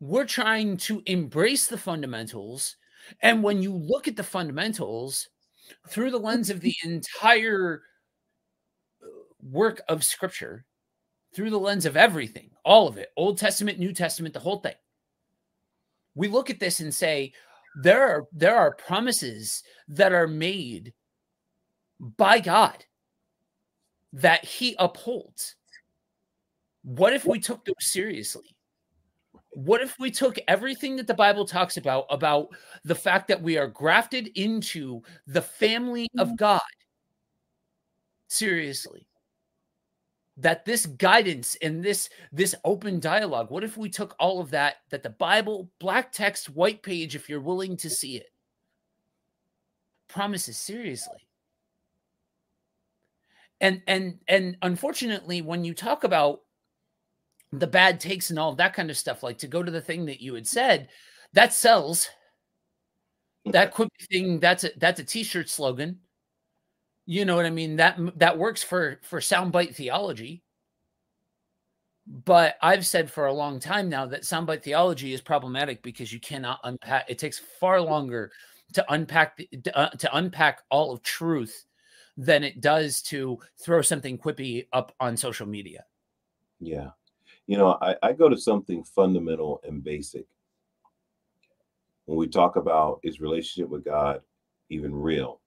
We're 0.00 0.26
trying 0.26 0.76
to 0.78 1.02
embrace 1.06 1.66
the 1.66 1.78
fundamentals. 1.78 2.76
And 3.20 3.42
when 3.42 3.62
you 3.62 3.72
look 3.72 4.08
at 4.08 4.16
the 4.16 4.24
fundamentals, 4.24 5.28
through 5.88 6.10
the 6.10 6.18
lens 6.18 6.50
of 6.50 6.60
the 6.62 6.74
entire 6.84 7.82
uh, 9.02 9.06
work 9.42 9.82
of 9.88 10.04
scripture, 10.04 10.64
through 11.34 11.50
the 11.50 11.58
lens 11.58 11.86
of 11.86 11.96
everything, 11.96 12.50
all 12.64 12.88
of 12.88 12.98
it, 12.98 13.10
Old 13.16 13.38
Testament, 13.38 13.78
New 13.78 13.92
Testament, 13.92 14.34
the 14.34 14.40
whole 14.40 14.60
thing. 14.60 14.74
We 16.14 16.28
look 16.28 16.50
at 16.50 16.60
this 16.60 16.80
and 16.80 16.94
say, 16.94 17.32
there 17.74 18.02
are 18.06 18.26
there 18.32 18.56
are 18.56 18.74
promises 18.74 19.62
that 19.88 20.12
are 20.12 20.26
made 20.26 20.92
by 22.00 22.38
God 22.38 22.84
that 24.12 24.44
he 24.44 24.76
upholds. 24.78 25.54
What 26.82 27.14
if 27.14 27.24
we 27.24 27.40
took 27.40 27.64
those 27.64 27.74
seriously? 27.80 28.51
What 29.52 29.82
if 29.82 29.98
we 29.98 30.10
took 30.10 30.38
everything 30.48 30.96
that 30.96 31.06
the 31.06 31.14
Bible 31.14 31.44
talks 31.44 31.76
about, 31.76 32.06
about 32.10 32.48
the 32.84 32.94
fact 32.94 33.28
that 33.28 33.42
we 33.42 33.58
are 33.58 33.66
grafted 33.66 34.28
into 34.34 35.02
the 35.26 35.42
family 35.42 36.08
of 36.18 36.28
mm-hmm. 36.28 36.36
God, 36.36 36.60
seriously? 38.28 39.06
That 40.38 40.64
this 40.64 40.86
guidance 40.86 41.56
and 41.60 41.84
this 41.84 42.08
this 42.32 42.54
open 42.64 42.98
dialogue, 42.98 43.50
what 43.50 43.62
if 43.62 43.76
we 43.76 43.90
took 43.90 44.16
all 44.18 44.40
of 44.40 44.50
that, 44.52 44.76
that 44.88 45.02
the 45.02 45.10
Bible, 45.10 45.70
black 45.78 46.10
text, 46.10 46.48
white 46.48 46.82
page, 46.82 47.14
if 47.14 47.28
you're 47.28 47.40
willing 47.40 47.76
to 47.76 47.90
see 47.90 48.16
it, 48.16 48.30
promises 50.08 50.56
seriously? 50.56 51.28
And 53.60 53.82
and 53.86 54.18
and 54.26 54.56
unfortunately, 54.62 55.42
when 55.42 55.64
you 55.64 55.74
talk 55.74 56.04
about 56.04 56.40
the 57.52 57.66
bad 57.66 58.00
takes 58.00 58.30
and 58.30 58.38
all 58.38 58.54
that 58.54 58.74
kind 58.74 58.90
of 58.90 58.96
stuff, 58.96 59.22
like 59.22 59.38
to 59.38 59.46
go 59.46 59.62
to 59.62 59.70
the 59.70 59.80
thing 59.80 60.06
that 60.06 60.20
you 60.20 60.34
had 60.34 60.46
said, 60.46 60.88
that 61.34 61.52
sells. 61.52 62.08
That 63.44 63.76
be 63.76 63.88
thing. 64.10 64.40
That's 64.40 64.64
a 64.64 64.70
that's 64.76 65.00
a 65.00 65.04
t-shirt 65.04 65.48
slogan. 65.48 65.98
You 67.06 67.24
know 67.24 67.36
what 67.36 67.46
I 67.46 67.50
mean? 67.50 67.76
That 67.76 67.98
that 68.18 68.38
works 68.38 68.62
for 68.62 69.00
for 69.02 69.20
soundbite 69.20 69.74
theology. 69.74 70.42
But 72.06 72.56
I've 72.62 72.86
said 72.86 73.10
for 73.10 73.26
a 73.26 73.32
long 73.32 73.60
time 73.60 73.88
now 73.88 74.06
that 74.06 74.22
soundbite 74.22 74.62
theology 74.62 75.12
is 75.12 75.20
problematic 75.20 75.82
because 75.82 76.12
you 76.12 76.20
cannot 76.20 76.60
unpack. 76.64 77.06
It 77.08 77.18
takes 77.18 77.38
far 77.38 77.80
longer 77.80 78.30
to 78.74 78.92
unpack 78.92 79.36
the, 79.36 79.76
uh, 79.76 79.90
to 79.90 80.16
unpack 80.16 80.62
all 80.70 80.92
of 80.92 81.02
truth 81.02 81.64
than 82.16 82.44
it 82.44 82.60
does 82.60 83.02
to 83.02 83.38
throw 83.60 83.82
something 83.82 84.18
quippy 84.18 84.66
up 84.72 84.94
on 85.00 85.16
social 85.16 85.46
media. 85.46 85.84
Yeah 86.60 86.90
you 87.52 87.58
know, 87.58 87.76
I, 87.82 87.94
I 88.02 88.12
go 88.14 88.30
to 88.30 88.36
something 88.38 88.82
fundamental 88.82 89.60
and 89.62 89.84
basic. 89.84 90.24
When 92.06 92.16
we 92.16 92.26
talk 92.26 92.56
about 92.56 93.00
is 93.02 93.20
relationship 93.20 93.68
with 93.68 93.84
God 93.84 94.22
even 94.70 94.94
real? 94.94 95.38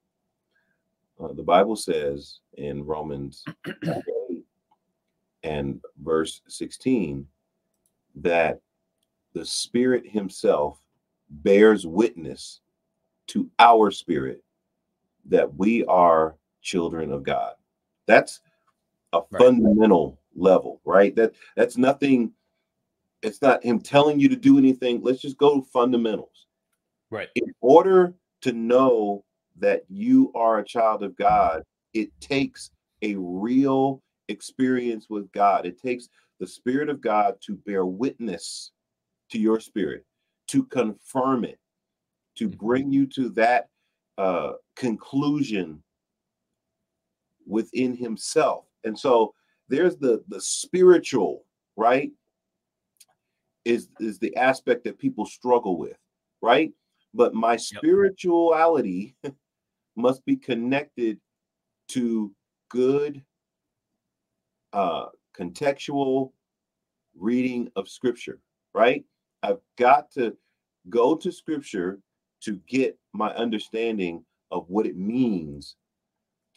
Uh, 1.20 1.32
the 1.32 1.42
Bible 1.42 1.74
says 1.74 2.38
in 2.58 2.86
Romans 2.86 3.44
and 5.42 5.80
verse 6.00 6.42
16 6.46 7.26
that 8.14 8.60
the 9.32 9.44
Spirit 9.44 10.08
Himself 10.08 10.80
bears 11.28 11.88
witness 11.88 12.60
to 13.26 13.50
our 13.58 13.90
spirit 13.90 14.44
that 15.24 15.52
we 15.56 15.84
are 15.86 16.36
children 16.62 17.10
of 17.10 17.24
God. 17.24 17.54
That's 18.06 18.42
a 19.12 19.22
right. 19.28 19.42
fundamental 19.42 20.20
level, 20.36 20.80
right? 20.84 21.14
That 21.16 21.34
that's 21.56 21.76
nothing. 21.76 22.32
It's 23.22 23.42
not 23.42 23.64
him 23.64 23.80
telling 23.80 24.20
you 24.20 24.28
to 24.28 24.36
do 24.36 24.58
anything. 24.58 25.00
Let's 25.02 25.20
just 25.20 25.38
go 25.38 25.62
fundamentals. 25.62 26.46
Right. 27.10 27.28
In 27.34 27.54
order 27.60 28.14
to 28.42 28.52
know 28.52 29.24
that 29.58 29.84
you 29.88 30.30
are 30.34 30.58
a 30.58 30.64
child 30.64 31.02
of 31.02 31.16
God, 31.16 31.62
it 31.94 32.10
takes 32.20 32.70
a 33.02 33.14
real 33.16 34.02
experience 34.28 35.06
with 35.08 35.30
God. 35.32 35.66
It 35.66 35.80
takes 35.80 36.08
the 36.40 36.46
Spirit 36.46 36.88
of 36.88 37.00
God 37.00 37.36
to 37.42 37.56
bear 37.56 37.86
witness 37.86 38.72
to 39.30 39.38
your 39.38 39.60
spirit, 39.60 40.04
to 40.48 40.64
confirm 40.64 41.44
it, 41.44 41.58
to 42.36 42.48
mm-hmm. 42.48 42.66
bring 42.66 42.92
you 42.92 43.06
to 43.06 43.30
that 43.30 43.68
uh, 44.18 44.52
conclusion 44.76 45.82
within 47.46 47.96
Himself. 47.96 48.66
And 48.84 48.98
so 48.98 49.32
there's 49.68 49.96
the 49.96 50.22
the 50.28 50.40
spiritual 50.40 51.44
right? 51.76 52.10
Is 53.64 53.88
is 54.00 54.18
the 54.18 54.34
aspect 54.36 54.84
that 54.84 54.98
people 54.98 55.26
struggle 55.26 55.78
with 55.78 55.96
right? 56.42 56.72
But 57.14 57.34
my 57.34 57.52
yep. 57.52 57.60
spirituality 57.60 59.16
must 59.96 60.24
be 60.24 60.36
connected 60.36 61.18
to 61.88 62.32
good 62.68 63.22
uh 64.72 65.06
contextual 65.38 66.32
reading 67.14 67.70
of 67.76 67.88
scripture 67.88 68.40
right? 68.74 69.04
I've 69.42 69.60
got 69.78 70.10
to 70.12 70.36
go 70.90 71.16
to 71.16 71.32
scripture 71.32 71.98
to 72.42 72.60
get 72.68 72.98
my 73.14 73.30
understanding 73.30 74.24
of 74.50 74.66
what 74.68 74.86
it 74.86 74.96
means 74.96 75.76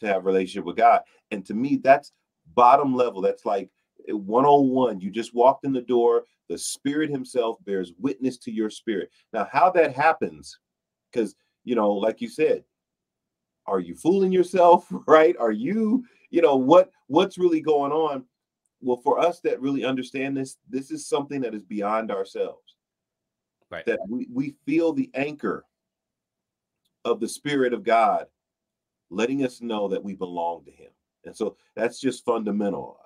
to 0.00 0.06
have 0.06 0.26
relationship 0.26 0.64
with 0.64 0.76
god. 0.76 1.00
And 1.30 1.44
to 1.46 1.54
me 1.54 1.80
that's 1.82 2.12
bottom 2.54 2.94
level. 2.94 3.20
That's 3.20 3.44
like 3.44 3.70
eh, 4.08 4.12
101. 4.12 5.00
You 5.00 5.10
just 5.10 5.34
walked 5.34 5.64
in 5.64 5.72
the 5.72 5.80
door. 5.80 6.24
The 6.48 6.58
Spirit 6.58 7.10
Himself 7.10 7.58
bears 7.64 7.92
witness 7.98 8.36
to 8.38 8.50
your 8.50 8.70
spirit. 8.70 9.10
Now, 9.32 9.48
how 9.50 9.70
that 9.70 9.94
happens, 9.94 10.58
because, 11.12 11.36
you 11.64 11.76
know, 11.76 11.92
like 11.92 12.20
you 12.20 12.28
said, 12.28 12.64
are 13.66 13.80
you 13.80 13.94
fooling 13.94 14.32
yourself, 14.32 14.86
right? 15.06 15.36
Are 15.38 15.52
you, 15.52 16.04
you 16.30 16.42
know, 16.42 16.56
what 16.56 16.90
what's 17.06 17.38
really 17.38 17.60
going 17.60 17.92
on? 17.92 18.24
Well, 18.80 19.00
for 19.04 19.20
us 19.20 19.40
that 19.40 19.60
really 19.60 19.84
understand 19.84 20.36
this, 20.36 20.56
this 20.68 20.90
is 20.90 21.06
something 21.06 21.42
that 21.42 21.54
is 21.54 21.62
beyond 21.62 22.10
ourselves. 22.10 22.76
Right. 23.70 23.84
That 23.86 24.00
we, 24.08 24.26
we 24.32 24.56
feel 24.66 24.92
the 24.92 25.10
anchor 25.14 25.64
of 27.04 27.20
the 27.20 27.28
Spirit 27.28 27.72
of 27.72 27.84
God 27.84 28.26
letting 29.10 29.44
us 29.44 29.60
know 29.60 29.88
that 29.88 30.02
we 30.02 30.14
belong 30.14 30.64
to 30.64 30.70
Him. 30.70 30.90
And 31.24 31.36
so 31.36 31.56
that's 31.76 32.00
just 32.00 32.24
fundamental. 32.24 32.98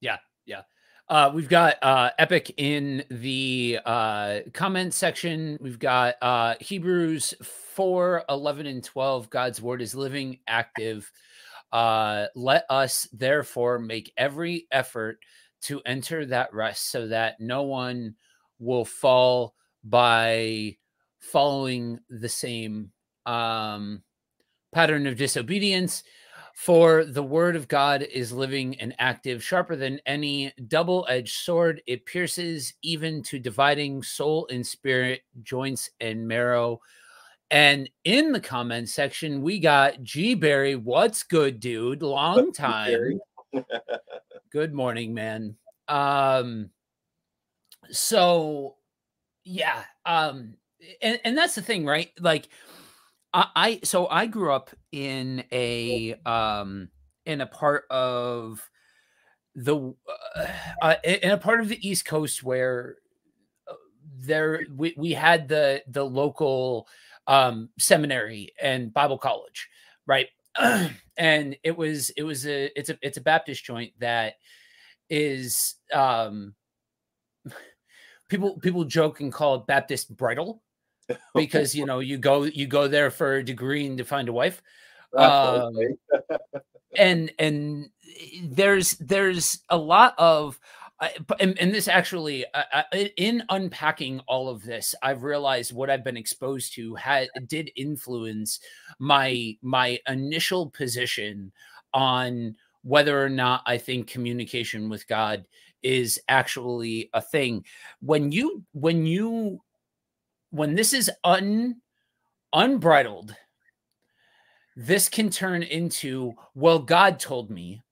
yeah, 0.00 0.18
yeah. 0.46 0.62
Uh, 1.06 1.30
we've 1.34 1.50
got 1.50 1.76
uh, 1.82 2.10
Epic 2.18 2.54
in 2.56 3.04
the 3.10 3.78
uh, 3.84 4.40
comment 4.54 4.94
section. 4.94 5.58
We've 5.60 5.78
got 5.78 6.14
uh, 6.22 6.54
Hebrews 6.60 7.34
4 7.42 8.24
11 8.28 8.66
and 8.66 8.82
12. 8.82 9.28
God's 9.28 9.60
word 9.60 9.82
is 9.82 9.94
living, 9.94 10.38
active. 10.48 11.10
Uh, 11.72 12.26
let 12.34 12.64
us 12.70 13.06
therefore 13.12 13.78
make 13.78 14.12
every 14.16 14.66
effort 14.70 15.18
to 15.62 15.82
enter 15.84 16.24
that 16.26 16.54
rest 16.54 16.90
so 16.90 17.08
that 17.08 17.38
no 17.38 17.64
one 17.64 18.14
will 18.58 18.84
fall 18.84 19.54
by 19.82 20.76
following 21.18 21.98
the 22.08 22.28
same 22.28 22.92
um, 23.26 24.02
pattern 24.72 25.06
of 25.06 25.16
disobedience. 25.16 26.02
For 26.54 27.04
the 27.04 27.22
word 27.22 27.56
of 27.56 27.66
God 27.66 28.02
is 28.02 28.32
living 28.32 28.78
and 28.80 28.94
active, 29.00 29.42
sharper 29.42 29.74
than 29.74 30.00
any 30.06 30.52
double 30.68 31.04
edged 31.08 31.34
sword. 31.34 31.82
It 31.86 32.06
pierces 32.06 32.72
even 32.80 33.22
to 33.24 33.40
dividing 33.40 34.04
soul 34.04 34.46
and 34.50 34.64
spirit, 34.64 35.22
joints 35.42 35.90
and 36.00 36.26
marrow. 36.26 36.80
And 37.50 37.90
in 38.04 38.30
the 38.32 38.40
comment 38.40 38.88
section, 38.88 39.42
we 39.42 39.58
got 39.58 40.02
G 40.04 40.34
Barry. 40.34 40.76
What's 40.76 41.24
good, 41.24 41.58
dude? 41.58 42.02
Long 42.02 42.52
time. 42.52 43.20
good 44.52 44.72
morning, 44.72 45.12
man. 45.12 45.56
Um, 45.88 46.70
so 47.90 48.76
yeah, 49.44 49.82
um, 50.06 50.54
and, 51.02 51.20
and 51.24 51.36
that's 51.36 51.54
the 51.54 51.62
thing, 51.62 51.84
right? 51.84 52.10
Like, 52.20 52.48
I, 53.34 53.46
I 53.56 53.80
so 53.82 54.06
I 54.06 54.26
grew 54.26 54.52
up 54.52 54.70
in 54.92 55.44
a 55.52 56.14
um 56.24 56.88
in 57.26 57.40
a 57.40 57.46
part 57.46 57.84
of 57.90 58.70
the 59.56 59.94
uh, 60.82 60.94
in 61.04 61.32
a 61.32 61.38
part 61.38 61.60
of 61.60 61.68
the 61.68 61.86
East 61.86 62.06
Coast 62.06 62.42
where 62.42 62.96
uh, 63.68 63.74
there 64.20 64.64
we, 64.74 64.94
we 64.96 65.12
had 65.12 65.48
the 65.48 65.82
the 65.88 66.04
local 66.04 66.86
um 67.26 67.70
seminary 67.78 68.52
and 68.62 68.94
Bible 68.94 69.18
college, 69.18 69.68
right? 70.06 70.28
and 71.16 71.56
it 71.64 71.76
was 71.76 72.10
it 72.10 72.22
was 72.22 72.46
a 72.46 72.70
it's 72.78 72.88
a 72.88 72.98
it's 73.02 73.18
a 73.18 73.22
Baptist 73.22 73.64
joint 73.64 73.92
that 73.98 74.34
is 75.10 75.74
um 75.92 76.54
people 78.28 78.58
people 78.60 78.84
joke 78.84 79.18
and 79.20 79.32
call 79.32 79.56
it 79.56 79.66
Baptist 79.66 80.16
bridal 80.16 80.62
because 81.34 81.74
you 81.74 81.84
know 81.86 81.98
you 81.98 82.18
go 82.18 82.44
you 82.44 82.66
go 82.66 82.88
there 82.88 83.10
for 83.10 83.36
a 83.36 83.44
degree 83.44 83.86
and 83.86 83.98
to 83.98 84.04
find 84.04 84.28
a 84.28 84.32
wife 84.32 84.62
um, 85.16 85.76
and 86.96 87.32
and 87.38 87.90
there's 88.42 88.92
there's 88.92 89.60
a 89.68 89.76
lot 89.76 90.14
of 90.18 90.58
and, 91.40 91.58
and 91.58 91.74
this 91.74 91.88
actually 91.88 92.46
in 93.16 93.42
unpacking 93.50 94.20
all 94.26 94.48
of 94.48 94.62
this 94.62 94.94
i've 95.02 95.22
realized 95.22 95.74
what 95.74 95.90
i've 95.90 96.04
been 96.04 96.16
exposed 96.16 96.74
to 96.74 96.94
had 96.94 97.28
did 97.48 97.70
influence 97.76 98.60
my 98.98 99.56
my 99.60 99.98
initial 100.08 100.70
position 100.70 101.52
on 101.92 102.54
whether 102.82 103.22
or 103.22 103.28
not 103.28 103.62
i 103.66 103.76
think 103.76 104.06
communication 104.06 104.88
with 104.88 105.06
god 105.06 105.44
is 105.84 106.18
actually 106.28 107.10
a 107.12 107.20
thing. 107.20 107.64
When 108.00 108.32
you 108.32 108.64
when 108.72 109.06
you 109.06 109.60
when 110.54 110.76
this 110.76 110.92
is 110.92 111.10
un 111.24 111.80
unbridled, 112.52 113.34
this 114.76 115.08
can 115.08 115.28
turn 115.28 115.64
into, 115.64 116.32
well, 116.54 116.78
God 116.78 117.18
told 117.18 117.50
me. 117.50 117.82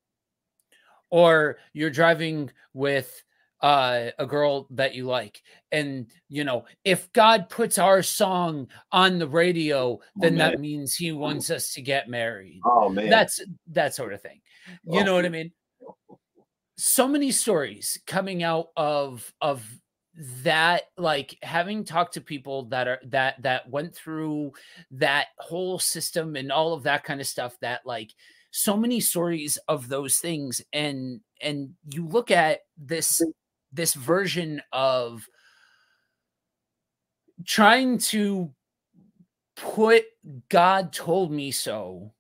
Or 1.11 1.59
you're 1.73 1.91
driving 1.91 2.51
with 2.73 3.23
uh, 3.61 4.11
a 4.19 4.27
girl 4.27 4.69
that 4.71 4.95
you 4.95 5.05
like. 5.05 5.43
And, 5.73 6.07
you 6.29 6.45
know, 6.45 6.65
if 6.85 7.13
God 7.13 7.49
puts 7.49 7.79
our 7.79 8.03
song 8.03 8.69
on 8.93 9.19
the 9.19 9.29
radio, 9.29 9.95
oh, 9.95 10.03
then 10.17 10.37
oh, 10.37 10.39
that 10.39 10.61
means 10.61 10.95
he 10.95 11.11
wants 11.13 11.51
us 11.51 11.75
to 11.75 11.83
get 11.83 12.09
married. 12.09 12.61
Oh, 12.65 12.89
man. 12.89 13.11
That's 13.11 13.43
that 13.73 13.95
sort 13.95 14.13
of 14.13 14.23
thing. 14.23 14.41
You 14.85 15.01
oh. 15.01 15.03
know 15.03 15.15
what 15.15 15.27
I 15.27 15.31
mean? 15.31 15.51
So 16.77 17.07
many 17.09 17.33
stories 17.33 18.01
coming 18.07 18.43
out 18.43 18.69
of 18.77 19.33
of 19.41 19.63
that 20.15 20.85
like 20.99 21.39
having 21.43 21.85
talked 21.85 22.15
to 22.15 22.21
people 22.21 22.65
that 22.65 22.87
are 22.87 23.01
that 23.05 23.41
that 23.43 23.69
went 23.71 23.95
through 23.95 24.53
that 24.91 25.29
whole 25.39 25.79
system 25.79 26.37
and 26.37 26.53
all 26.53 26.75
of 26.75 26.83
that 26.83 27.03
kind 27.03 27.21
of 27.21 27.27
stuff 27.27 27.57
that 27.61 27.81
like 27.87 28.13
so 28.51 28.77
many 28.77 29.01
stories 29.01 29.59
of 29.69 29.89
those 29.89 30.19
things 30.19 30.61
and 30.75 31.21
and 31.41 31.71
you 31.91 32.07
look 32.07 32.31
at 32.31 32.61
this 32.77 33.21
mm-hmm. 33.23 33.31
this 33.73 33.95
version 33.95 34.61
of 34.73 35.27
trying 37.47 37.97
to 37.97 38.53
put 39.57 40.05
god 40.51 40.93
told 40.93 41.33
me 41.33 41.51
so 41.51 42.13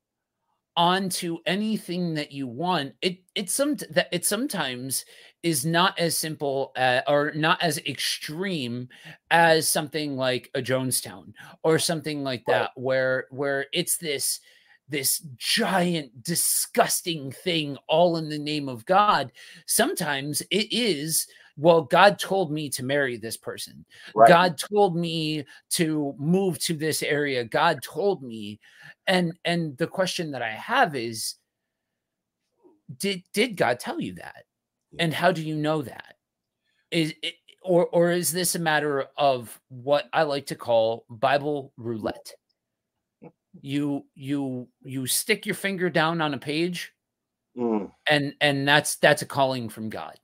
onto 0.75 1.37
anything 1.45 2.15
that 2.15 2.33
you 2.33 2.47
want 2.47 2.95
it 3.03 3.19
it's 3.35 3.53
some 3.53 3.77
that 3.91 4.09
it 4.11 4.25
sometimes 4.25 5.05
is 5.43 5.67
not 5.67 5.99
as 5.99 6.17
simple 6.17 6.73
uh, 6.77 7.01
or 7.09 7.33
not 7.35 7.61
as 7.63 7.79
extreme 7.79 8.89
as 9.31 9.69
something 9.69 10.17
like 10.17 10.51
a 10.55 10.63
Jonestown 10.63 11.33
or 11.63 11.79
something 11.79 12.23
like 12.23 12.45
that, 12.47 12.71
where 12.77 13.27
where 13.31 13.67
it's 13.73 13.97
this 13.97 14.41
this 14.89 15.25
giant 15.37 16.23
disgusting 16.23 17.33
thing 17.33 17.77
all 17.89 18.19
in 18.19 18.29
the 18.29 18.39
name 18.39 18.69
of 18.69 18.85
God. 18.87 19.33
Sometimes 19.67 20.43
it 20.51 20.73
is 20.73 21.27
well 21.59 21.83
god 21.83 22.19
told 22.19 22.51
me 22.53 22.69
to 22.71 22.85
marry 22.85 23.17
this 23.17 23.37
person. 23.37 23.85
Right. 24.15 24.29
god 24.29 24.59
told 24.59 24.97
me 24.97 25.45
to 25.71 26.15
move 26.19 26.59
to 26.61 26.75
this 26.75 27.03
area. 27.03 27.45
God 27.45 27.83
told 27.83 28.23
me. 28.23 28.61
And 29.07 29.33
and 29.45 29.77
the 29.79 29.87
question 29.89 30.31
that 30.31 30.43
i 30.43 30.51
have 30.51 30.95
is 30.95 31.35
did 32.99 33.23
did 33.33 33.57
god 33.57 33.81
tell 33.81 34.01
you 34.01 34.15
that 34.15 34.45
and 34.99 35.13
how 35.13 35.33
do 35.33 35.43
you 35.43 35.55
know 35.55 35.83
that? 35.83 36.15
Is 36.91 37.15
it, 37.23 37.35
or 37.63 37.87
or 37.87 38.11
is 38.11 38.33
this 38.33 38.55
a 38.55 38.59
matter 38.59 39.07
of 39.17 39.59
what 39.69 40.09
I 40.13 40.23
like 40.25 40.47
to 40.47 40.55
call 40.55 41.07
Bible 41.09 41.73
roulette? 41.77 42.33
You 43.61 44.05
you 44.15 44.69
you 44.83 45.07
stick 45.07 45.47
your 45.47 45.55
finger 45.55 45.91
down 45.91 46.21
on 46.21 46.35
a 46.35 46.39
page, 46.39 46.93
mm. 47.57 47.91
and 48.09 48.35
and 48.41 48.67
that's 48.67 48.97
that's 48.97 49.23
a 49.23 49.27
calling 49.27 49.69
from 49.69 49.89
God, 49.89 50.19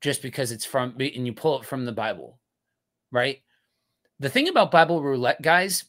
just 0.00 0.22
because 0.22 0.52
it's 0.52 0.64
from 0.64 0.94
and 0.98 1.26
you 1.26 1.32
pull 1.32 1.60
it 1.60 1.66
from 1.66 1.84
the 1.84 1.92
Bible, 1.92 2.38
right? 3.10 3.40
The 4.20 4.28
thing 4.28 4.48
about 4.48 4.70
Bible 4.70 5.02
roulette, 5.02 5.42
guys, 5.42 5.84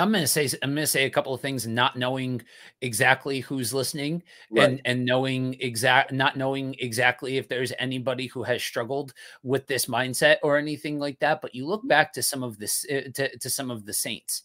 I'm 0.00 0.10
going 0.10 0.24
to 0.24 0.28
say 0.28 0.48
I'm 0.62 0.70
going 0.70 0.82
to 0.82 0.86
say 0.86 1.04
a 1.04 1.10
couple 1.10 1.34
of 1.34 1.40
things, 1.40 1.66
not 1.66 1.96
knowing 1.96 2.42
exactly 2.80 3.40
who's 3.40 3.74
listening, 3.74 4.22
right. 4.50 4.70
and 4.70 4.80
and 4.84 5.04
knowing 5.04 5.56
exact 5.60 6.12
not 6.12 6.36
knowing 6.36 6.74
exactly 6.78 7.36
if 7.36 7.48
there's 7.48 7.72
anybody 7.78 8.26
who 8.26 8.42
has 8.42 8.62
struggled 8.62 9.12
with 9.42 9.66
this 9.66 9.86
mindset 9.86 10.36
or 10.42 10.56
anything 10.56 10.98
like 10.98 11.18
that. 11.20 11.42
But 11.42 11.54
you 11.54 11.66
look 11.66 11.86
back 11.86 12.12
to 12.14 12.22
some 12.22 12.42
of 12.42 12.58
this 12.58 12.86
uh, 12.90 13.10
to, 13.14 13.36
to 13.38 13.50
some 13.50 13.70
of 13.70 13.84
the 13.84 13.92
saints, 13.92 14.44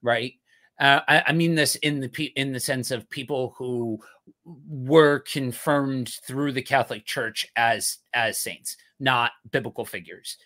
right? 0.00 0.34
Uh, 0.78 1.00
I, 1.06 1.22
I, 1.28 1.32
mean 1.32 1.54
this 1.54 1.76
in 1.76 2.00
the 2.00 2.32
in 2.36 2.52
the 2.52 2.58
sense 2.58 2.90
of 2.90 3.08
people 3.08 3.54
who 3.56 4.00
were 4.44 5.20
confirmed 5.20 6.08
through 6.26 6.50
the 6.52 6.62
Catholic 6.62 7.04
Church 7.04 7.46
as 7.56 7.98
as 8.12 8.38
saints, 8.38 8.76
not 8.98 9.32
biblical 9.50 9.84
figures. 9.84 10.36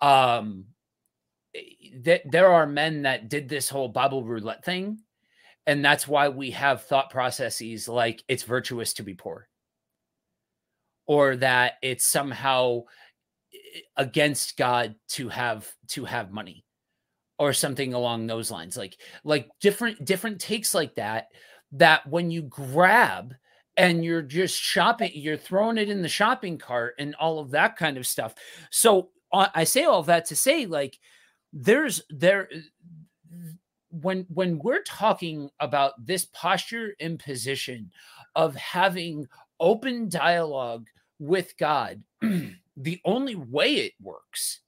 Um, 0.00 0.66
that 2.00 2.22
there 2.30 2.48
are 2.48 2.66
men 2.66 3.02
that 3.02 3.28
did 3.28 3.48
this 3.48 3.68
whole 3.68 3.88
Bible 3.88 4.24
roulette 4.24 4.64
thing. 4.64 4.98
And 5.66 5.84
that's 5.84 6.08
why 6.08 6.28
we 6.28 6.50
have 6.52 6.82
thought 6.82 7.10
processes 7.10 7.88
like 7.88 8.22
it's 8.26 8.42
virtuous 8.42 8.94
to 8.94 9.02
be 9.02 9.14
poor 9.14 9.48
or 11.06 11.36
that 11.36 11.74
it's 11.82 12.10
somehow 12.10 12.82
eh, 13.54 13.80
against 13.96 14.56
God 14.56 14.96
to 15.10 15.28
have 15.28 15.70
to 15.88 16.04
have 16.04 16.32
money 16.32 16.64
or 17.38 17.52
something 17.52 17.94
along 17.94 18.26
those 18.26 18.50
lines 18.50 18.76
like 18.76 18.96
like 19.24 19.48
different 19.60 20.04
different 20.04 20.40
takes 20.40 20.74
like 20.74 20.94
that 20.94 21.28
that 21.72 22.06
when 22.08 22.30
you 22.30 22.42
grab 22.42 23.34
and 23.76 24.04
you're 24.04 24.22
just 24.22 24.60
shopping 24.60 25.10
you're 25.14 25.36
throwing 25.36 25.78
it 25.78 25.88
in 25.88 26.02
the 26.02 26.08
shopping 26.08 26.58
cart 26.58 26.94
and 26.98 27.14
all 27.16 27.38
of 27.38 27.50
that 27.50 27.76
kind 27.76 27.96
of 27.96 28.06
stuff 28.06 28.34
so 28.70 29.08
i 29.32 29.64
say 29.64 29.84
all 29.84 30.02
that 30.02 30.26
to 30.26 30.36
say 30.36 30.66
like 30.66 30.98
there's 31.52 32.02
there 32.10 32.48
when 33.90 34.26
when 34.32 34.58
we're 34.58 34.82
talking 34.82 35.50
about 35.60 35.92
this 36.04 36.26
posture 36.32 36.94
and 36.98 37.18
position 37.18 37.90
of 38.34 38.54
having 38.56 39.26
open 39.60 40.08
dialogue 40.08 40.86
with 41.18 41.56
God, 41.58 42.02
the 42.76 43.00
only 43.04 43.34
way 43.34 43.74
it 43.74 43.92
works 44.00 44.60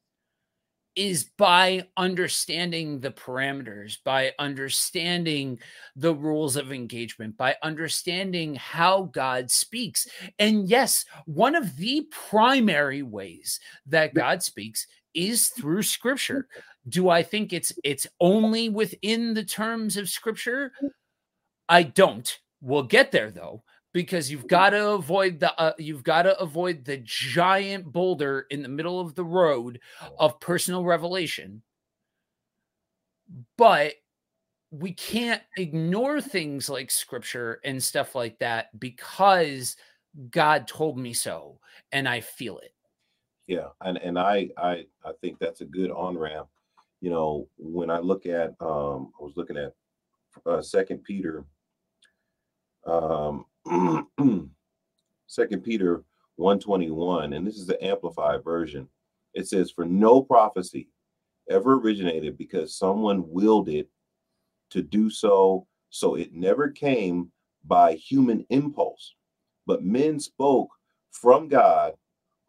is 0.95 1.25
by 1.37 1.85
understanding 1.97 3.01
the 3.01 3.11
parameters, 3.11 3.99
by 4.05 4.33
understanding 4.39 5.59
the 5.97 6.15
rules 6.15 6.55
of 6.55 6.73
engagement, 6.73 7.37
by 7.37 7.57
understanding 7.63 8.55
how 8.55 9.03
God 9.13 9.51
speaks. 9.51 10.07
And 10.39 10.69
yes, 10.69 11.05
one 11.27 11.57
of 11.57 11.77
the 11.77 12.07
primary 12.13 13.03
ways 13.03 13.59
that 13.87 14.15
God 14.15 14.43
speaks 14.43 14.87
is 15.15 15.49
through 15.49 15.83
scripture. 15.83 16.49
Do 16.89 17.09
I 17.09 17.23
think 17.23 17.53
it's 17.53 17.73
it's 17.83 18.07
only 18.21 18.69
within 18.69 19.33
the 19.35 19.45
terms 19.45 19.97
of 19.97 20.09
scripture? 20.11 20.73
I 21.69 21.83
don't. 21.85 22.39
We'll 22.61 22.83
get 22.83 23.11
there 23.11 23.31
though. 23.31 23.63
because 23.95 24.31
you've 24.31 24.47
got 24.47 24.71
to 24.71 24.91
avoid 24.91 25.41
the 25.41 25.59
uh, 25.59 25.73
you've 25.79 26.03
got 26.03 26.23
to 26.23 26.39
avoid 26.39 26.85
the 26.85 27.01
giant 27.05 27.91
boulder 27.91 28.47
in 28.51 28.63
the 28.63 28.69
middle 28.69 29.01
of 29.01 29.15
the 29.15 29.25
road 29.25 29.81
of 30.19 30.39
personal 30.41 30.85
revelation 30.85 31.63
but 33.57 33.95
we 34.71 34.93
can't 34.93 35.43
ignore 35.57 36.21
things 36.21 36.69
like 36.69 36.91
scripture 36.91 37.61
and 37.65 37.83
stuff 37.83 38.15
like 38.15 38.39
that 38.41 38.79
because 38.79 39.77
God 40.31 40.67
told 40.67 40.99
me 40.99 41.13
so 41.13 41.61
and 41.93 42.09
I 42.09 42.21
feel 42.21 42.59
it. 42.59 42.74
Yeah, 43.47 43.69
and 43.83 43.99
and 43.99 44.19
I 44.19 44.49
I 44.57 44.87
I 45.05 45.13
think 45.21 45.39
that's 45.39 45.61
a 45.61 45.67
good 45.67 45.91
on 45.91 46.17
ramp. 46.17 46.49
You 47.01 47.11
know, 47.11 47.49
when 47.59 47.91
I 47.91 47.99
look 47.99 48.27
at 48.27 48.55
um 48.61 49.13
I 49.21 49.23
was 49.23 49.35
looking 49.37 49.57
at 49.59 49.75
uh 50.47 50.63
second 50.63 51.05
Peter 51.05 51.45
um 52.87 53.45
second 55.27 55.63
Peter 55.63 56.05
121 56.37 57.33
and 57.35 57.47
this 57.47 57.57
is 57.57 57.67
the 57.67 57.83
amplified 57.85 58.43
version. 58.45 58.89
It 59.35 59.49
says 59.49 59.71
for 59.71 59.85
no 59.85 60.23
prophecy 60.23 60.89
ever 61.51 61.75
originated 61.75 62.39
because 62.39 62.77
someone 62.79 63.29
willed 63.29 63.69
it 63.69 63.89
to 64.71 64.83
do 64.83 65.11
so. 65.11 65.67
So 65.91 66.15
it 66.17 66.33
never 66.33 66.71
came 66.71 67.31
by 67.65 67.95
human 67.95 68.47
impulse, 68.51 69.15
but 69.67 69.85
men 69.85 70.19
spoke 70.21 70.71
from 71.13 71.49
God 71.49 71.95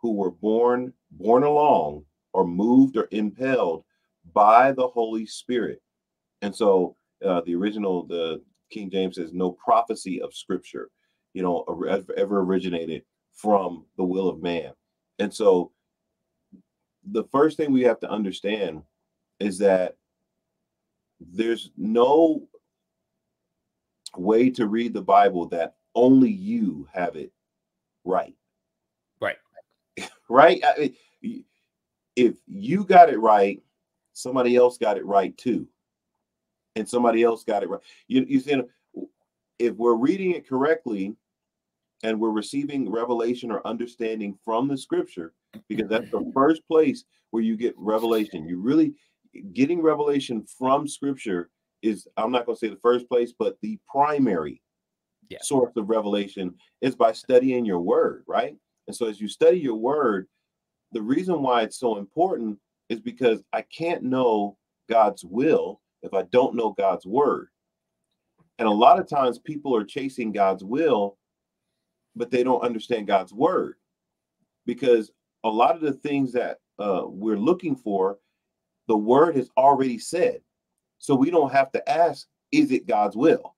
who 0.05 0.11
were 0.11 0.29
borne 0.29 0.93
borne 1.09 1.41
along 1.41 2.05
or 2.31 2.45
moved 2.45 2.95
or 2.95 3.07
impelled 3.09 3.83
by 4.35 4.71
the 4.71 4.87
Holy 4.87 5.25
Spirit. 5.25 5.81
And 6.43 6.55
so 6.55 6.95
uh, 7.25 7.41
the 7.43 7.55
original, 7.55 8.05
the 8.05 8.43
King 8.69 8.91
James 8.91 9.15
says, 9.15 9.33
no 9.33 9.51
prophecy 9.53 10.21
of 10.21 10.31
Scripture, 10.35 10.91
you 11.33 11.41
know, 11.41 11.65
ever 12.15 12.39
originated 12.41 13.01
from 13.33 13.87
the 13.97 14.03
will 14.03 14.29
of 14.29 14.43
man. 14.43 14.73
And 15.17 15.33
so 15.33 15.71
the 17.03 17.23
first 17.31 17.57
thing 17.57 17.73
we 17.73 17.81
have 17.81 17.99
to 18.01 18.11
understand 18.11 18.83
is 19.39 19.57
that 19.57 19.95
there's 21.19 21.71
no 21.77 22.47
way 24.15 24.51
to 24.51 24.67
read 24.67 24.93
the 24.93 25.01
Bible 25.01 25.47
that 25.47 25.77
only 25.95 26.29
you 26.29 26.87
have 26.93 27.15
it 27.15 27.31
right. 28.03 28.35
Right. 28.35 28.35
Right? 30.29 30.63
I 30.63 30.93
if 32.15 32.35
you 32.47 32.85
got 32.85 33.09
it 33.09 33.19
right, 33.19 33.61
somebody 34.13 34.55
else 34.55 34.77
got 34.77 34.97
it 34.97 35.05
right 35.05 35.37
too. 35.37 35.67
And 36.77 36.87
somebody 36.87 37.23
else 37.23 37.43
got 37.43 37.63
it 37.63 37.69
right. 37.69 37.81
You, 38.07 38.25
you 38.27 38.39
see, 38.39 38.61
if 39.59 39.75
we're 39.75 39.95
reading 39.95 40.31
it 40.31 40.47
correctly 40.47 41.15
and 42.03 42.19
we're 42.19 42.31
receiving 42.31 42.89
revelation 42.89 43.51
or 43.51 43.65
understanding 43.65 44.37
from 44.43 44.67
the 44.67 44.77
scripture, 44.77 45.33
because 45.69 45.89
that's 45.89 46.11
the 46.11 46.29
first 46.33 46.65
place 46.67 47.05
where 47.31 47.43
you 47.43 47.55
get 47.55 47.73
revelation. 47.77 48.47
You 48.47 48.59
really, 48.59 48.93
getting 49.53 49.81
revelation 49.81 50.45
from 50.57 50.87
scripture 50.87 51.49
is 51.81 52.07
i'm 52.17 52.31
not 52.31 52.45
going 52.45 52.55
to 52.55 52.59
say 52.59 52.69
the 52.69 52.79
first 52.81 53.07
place 53.07 53.33
but 53.37 53.57
the 53.61 53.77
primary 53.89 54.61
yeah. 55.29 55.37
source 55.41 55.71
of 55.75 55.89
revelation 55.89 56.53
is 56.81 56.95
by 56.95 57.11
studying 57.11 57.65
your 57.65 57.79
word 57.79 58.23
right 58.27 58.55
and 58.87 58.95
so 58.95 59.07
as 59.07 59.19
you 59.19 59.27
study 59.27 59.59
your 59.59 59.75
word 59.75 60.27
the 60.91 61.01
reason 61.01 61.41
why 61.41 61.61
it's 61.61 61.79
so 61.79 61.97
important 61.97 62.57
is 62.89 62.99
because 62.99 63.41
i 63.53 63.61
can't 63.61 64.03
know 64.03 64.57
god's 64.89 65.23
will 65.23 65.81
if 66.03 66.13
i 66.13 66.23
don't 66.31 66.55
know 66.55 66.71
god's 66.71 67.05
word 67.05 67.47
and 68.59 68.67
a 68.67 68.71
lot 68.71 68.99
of 68.99 69.09
times 69.09 69.39
people 69.39 69.75
are 69.75 69.85
chasing 69.85 70.31
god's 70.31 70.63
will 70.63 71.17
but 72.15 72.31
they 72.31 72.43
don't 72.43 72.63
understand 72.63 73.07
god's 73.07 73.33
word 73.33 73.75
because 74.65 75.11
a 75.43 75.49
lot 75.49 75.75
of 75.75 75.81
the 75.81 75.93
things 75.93 76.33
that 76.33 76.57
uh, 76.79 77.03
we're 77.05 77.37
looking 77.37 77.75
for 77.75 78.17
the 78.87 78.97
word 78.97 79.35
has 79.35 79.49
already 79.57 79.97
said. 79.97 80.41
So 80.97 81.15
we 81.15 81.29
don't 81.29 81.51
have 81.51 81.71
to 81.73 81.89
ask, 81.89 82.27
is 82.51 82.71
it 82.71 82.87
God's 82.87 83.15
will? 83.15 83.55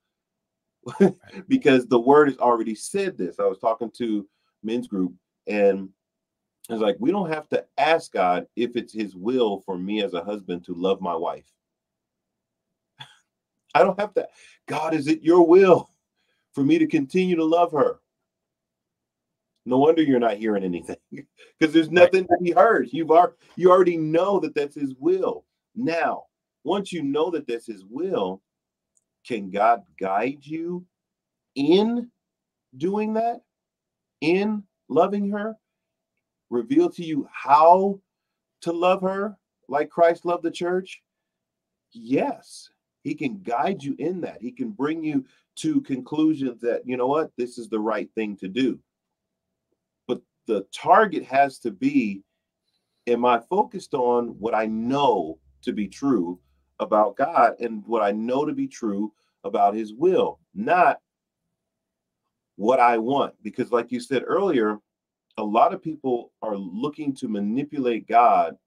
because 1.48 1.86
the 1.88 2.00
word 2.00 2.30
has 2.30 2.38
already 2.38 2.76
said 2.76 3.18
this. 3.18 3.40
I 3.40 3.46
was 3.46 3.60
talking 3.60 3.92
to 3.98 4.28
men's 4.67 4.88
group 4.88 5.13
and 5.47 5.89
it's 6.69 6.82
like, 6.82 6.97
we 6.99 7.12
don't 7.12 7.30
have 7.30 7.47
to 7.49 7.65
ask 7.77 8.12
God 8.12 8.45
if 8.56 8.75
it's 8.75 8.93
his 8.93 9.15
will 9.15 9.62
for 9.62 9.77
me 9.77 10.03
as 10.03 10.13
a 10.13 10.23
husband 10.23 10.65
to 10.65 10.73
love 10.73 10.99
my 10.99 11.15
wife. 11.15 11.45
I 13.73 13.84
don't 13.84 13.99
have 13.99 14.13
to. 14.15 14.27
God, 14.67 14.93
is 14.93 15.08
it 15.08 15.23
your 15.23 15.47
will 15.47 15.89
for 16.53 16.63
me 16.63 16.77
to 16.80 16.88
continue 16.88 17.38
to 17.38 17.45
love 17.45 17.71
her? 17.71 17.99
No 19.65 19.77
wonder 19.77 20.01
you're 20.01 20.19
not 20.19 20.38
hearing 20.38 20.63
anything 20.63 20.97
because 21.12 21.73
there's 21.73 21.91
nothing 21.91 22.25
to 22.25 22.38
be 22.41 22.51
heard. 22.51 22.89
You've 22.91 23.12
are 23.12 23.36
you 23.56 23.69
already 23.69 23.97
know 23.97 24.39
that 24.39 24.56
that's 24.56 24.75
His 24.75 24.93
will. 24.97 25.45
Now, 25.75 26.23
once 26.63 26.91
you 26.91 27.03
know 27.03 27.30
that 27.32 27.47
that's 27.47 27.67
His 27.67 27.84
will, 27.86 28.41
can 29.25 29.51
God 29.51 29.84
guide 29.99 30.39
you 30.41 30.86
in 31.56 32.10
doing 32.77 33.13
that? 33.15 33.41
In 34.21 34.63
loving 34.89 35.30
her? 35.32 35.56
Reveal 36.49 36.89
to 36.91 37.03
you 37.03 37.27
how 37.32 37.99
to 38.62 38.71
love 38.71 39.01
her 39.01 39.38
like 39.69 39.89
Christ 39.89 40.25
loved 40.25 40.43
the 40.43 40.51
church? 40.51 41.01
Yes, 41.91 42.69
He 43.03 43.15
can 43.15 43.41
guide 43.43 43.84
you 43.84 43.95
in 43.99 44.21
that. 44.21 44.41
He 44.41 44.51
can 44.51 44.71
bring 44.71 45.03
you 45.03 45.25
to 45.58 45.82
conclusions 45.82 46.62
that, 46.62 46.84
you 46.86 46.97
know 46.97 47.08
what, 47.08 47.32
this 47.38 47.58
is 47.58 47.69
the 47.69 47.80
right 47.80 48.10
thing 48.15 48.38
to 48.38 48.47
do 48.47 48.80
But 50.08 50.21
the 50.47 50.65
target 50.73 51.23
has 51.25 51.60
to 51.60 51.71
be 51.71 52.23
am 53.08 53.25
I 53.25 53.39
focused 53.49 53.93
on 53.93 54.30
what 54.39 54.53
I 54.56 54.65
know 54.65 55.39
to 55.63 55.73
be 55.73 55.88
true 55.88 56.39
about 56.80 57.17
God 57.17 57.53
and 57.60 57.84
what 57.88 58.03
I 58.03 58.12
know 58.12 58.45
to 58.45 58.53
be 58.53 58.67
true 58.67 59.13
about 59.43 59.73
his 59.75 59.93
will, 59.93 60.39
not 60.53 60.99
what 62.58 62.80
I 62.80 62.98
want. 62.98 63.34
Because, 63.41 63.72
like 63.72 63.91
you 63.91 64.00
said 64.00 64.24
earlier, 64.26 64.78
a 65.38 65.43
lot 65.43 65.74
of 65.74 65.82
people 65.82 66.34
are 66.41 66.58
looking 66.58 67.15
to 67.15 67.28
manipulate 67.28 68.08
God 68.08 68.58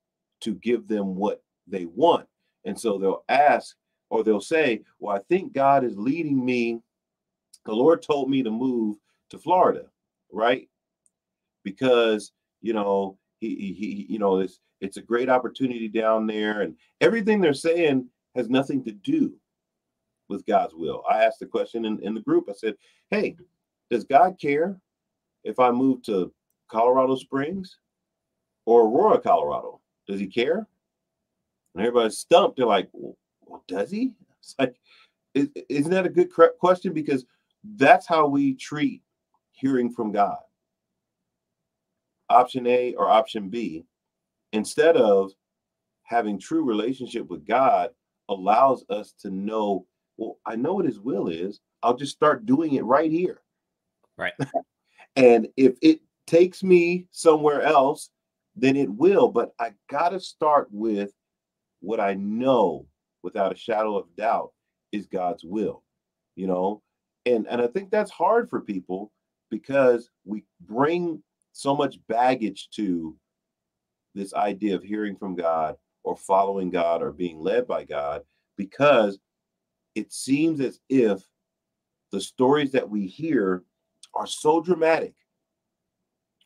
to 0.41 0.55
give 0.55 0.89
them 0.89 1.15
what 1.15 1.43
they 1.67 1.85
want. 1.85 2.27
And 2.65 2.79
so 2.79 2.99
they'll 2.99 3.25
ask 3.29 3.77
or 4.09 4.25
they'll 4.25 4.41
say, 4.41 4.83
Well, 4.99 5.15
I 5.15 5.21
think 5.29 5.53
God 5.53 5.85
is 5.85 5.99
leading 5.99 6.43
me. 6.45 6.81
The 7.67 7.73
Lord 7.73 8.03
told 8.03 8.31
me 8.31 8.43
to 8.43 8.51
move 8.51 8.97
to 9.29 9.39
Florida, 9.39 9.85
right? 10.33 10.67
because 11.65 12.33
you 12.61 12.73
know 12.73 13.19
he, 13.41 13.75
he 13.79 14.07
you 14.09 14.19
know 14.19 14.39
it's 14.39 14.61
it's 14.81 14.97
a 14.97 15.03
great 15.03 15.29
opportunity 15.29 15.89
down 15.89 16.27
there 16.27 16.63
and 16.63 16.75
everything 17.01 17.41
they're 17.41 17.53
saying 17.55 18.07
has 18.35 18.49
nothing 18.49 18.83
to 18.85 18.93
do 18.93 19.35
with 20.29 20.47
God's 20.47 20.75
will. 20.75 21.03
I 21.11 21.25
asked 21.25 21.41
the 21.41 21.47
question 21.47 21.85
in, 21.85 21.99
in 22.03 22.15
the 22.15 22.21
group. 22.21 22.49
I 22.49 22.53
said, 22.53 22.77
Hey, 23.11 23.37
does 23.91 24.05
God 24.05 24.39
care 24.41 24.81
if 25.45 25.59
I 25.59 25.71
move 25.71 26.03
to 26.05 26.33
Colorado 26.71 27.17
Springs 27.17 27.77
or 28.67 28.83
Aurora, 28.83 29.21
Colorado? 29.21 29.81
Does 30.07 30.21
he 30.21 30.27
care? 30.27 30.67
And 31.75 31.85
everybody's 31.85 32.19
stumped. 32.19 32.57
They're 32.57 32.67
like, 32.67 32.89
well, 32.93 33.65
does 33.69 33.91
he? 33.91 34.13
It's 34.41 34.55
like, 34.59 34.77
isn't 35.35 35.91
that 35.91 36.07
a 36.07 36.11
good 36.11 36.31
question? 36.59 36.93
Because 36.93 37.25
that's 37.77 38.07
how 38.07 38.27
we 38.27 38.55
treat 38.55 39.03
hearing 39.53 39.93
from 39.93 40.13
God 40.13 40.39
option 42.31 42.67
A 42.67 42.95
or 42.95 43.09
option 43.09 43.51
B, 43.51 43.85
instead 44.53 44.97
of 44.97 45.33
having 46.05 46.39
true 46.39 46.65
relationship 46.65 47.29
with 47.29 47.47
God 47.47 47.91
allows 48.29 48.85
us 48.89 49.13
to 49.21 49.31
know, 49.31 49.87
well, 50.17 50.39
I 50.47 50.57
know 50.57 50.75
what 50.75 50.87
his 50.87 51.01
will 51.01 51.29
is. 51.29 51.61
I'll 51.83 51.97
just 51.97 52.13
start 52.13 52.47
doing 52.47 52.75
it 52.75 52.85
right 52.85 53.11
here. 53.11 53.41
Right. 54.21 54.33
and 55.17 55.49
if 55.57 55.75
it 55.83 56.01
takes 56.27 56.63
me 56.63 57.07
somewhere 57.11 57.63
else, 57.63 58.11
then 58.55 58.77
it 58.77 58.91
will. 58.91 59.29
But 59.29 59.53
I 59.59 59.73
got 59.89 60.11
to 60.11 60.21
start 60.21 60.69
with 60.71 61.13
what 61.81 62.01
I 62.01 62.15
know 62.15 62.87
without 63.23 63.53
a 63.53 63.57
shadow 63.57 63.97
of 63.97 64.15
doubt 64.17 64.53
is 64.93 65.07
God's 65.07 65.45
will, 65.45 65.83
you 66.37 66.47
know? 66.47 66.83
And 67.27 67.47
and 67.49 67.61
I 67.61 67.67
think 67.67 67.91
that's 67.91 68.11
hard 68.11 68.49
for 68.49 68.61
people 68.61 69.13
because 69.51 70.11
we 70.25 70.45
bring 70.61 71.23
so 71.53 71.75
much 71.75 71.99
baggage 72.09 72.69
to 72.77 73.17
this 74.15 74.35
idea 74.35 74.75
of 74.75 74.83
hearing 74.83 75.17
from 75.17 75.35
God 75.35 75.77
or 76.03 76.17
following 76.17 76.71
God 76.71 77.03
or 77.03 77.13
being 77.13 77.41
led 77.41 77.67
by 77.67 77.85
God 77.85 78.23
because 78.57 79.19
it 79.95 80.13
seems 80.13 80.61
as 80.61 80.81
if 80.89 81.23
the 82.11 82.21
stories 82.21 82.73
that 82.73 82.89
we 82.89 83.07
hear 83.07 83.65
are 84.15 84.27
so 84.27 84.61
dramatic, 84.61 85.15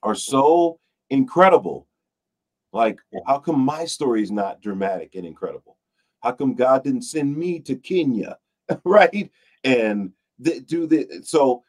are 0.02 0.14
so 0.14 0.78
incredible. 1.10 1.86
Like, 2.72 2.98
how 3.26 3.38
come 3.38 3.60
my 3.60 3.84
story 3.84 4.22
is 4.22 4.30
not 4.30 4.60
dramatic 4.60 5.14
and 5.14 5.24
incredible? 5.24 5.78
How 6.22 6.32
come 6.32 6.54
God 6.54 6.84
didn't 6.84 7.02
send 7.02 7.36
me 7.36 7.60
to 7.60 7.76
Kenya? 7.76 8.38
right? 8.84 9.30
And 9.62 10.12
th- 10.42 10.66
do 10.66 10.86
the 10.86 11.20
so 11.22 11.62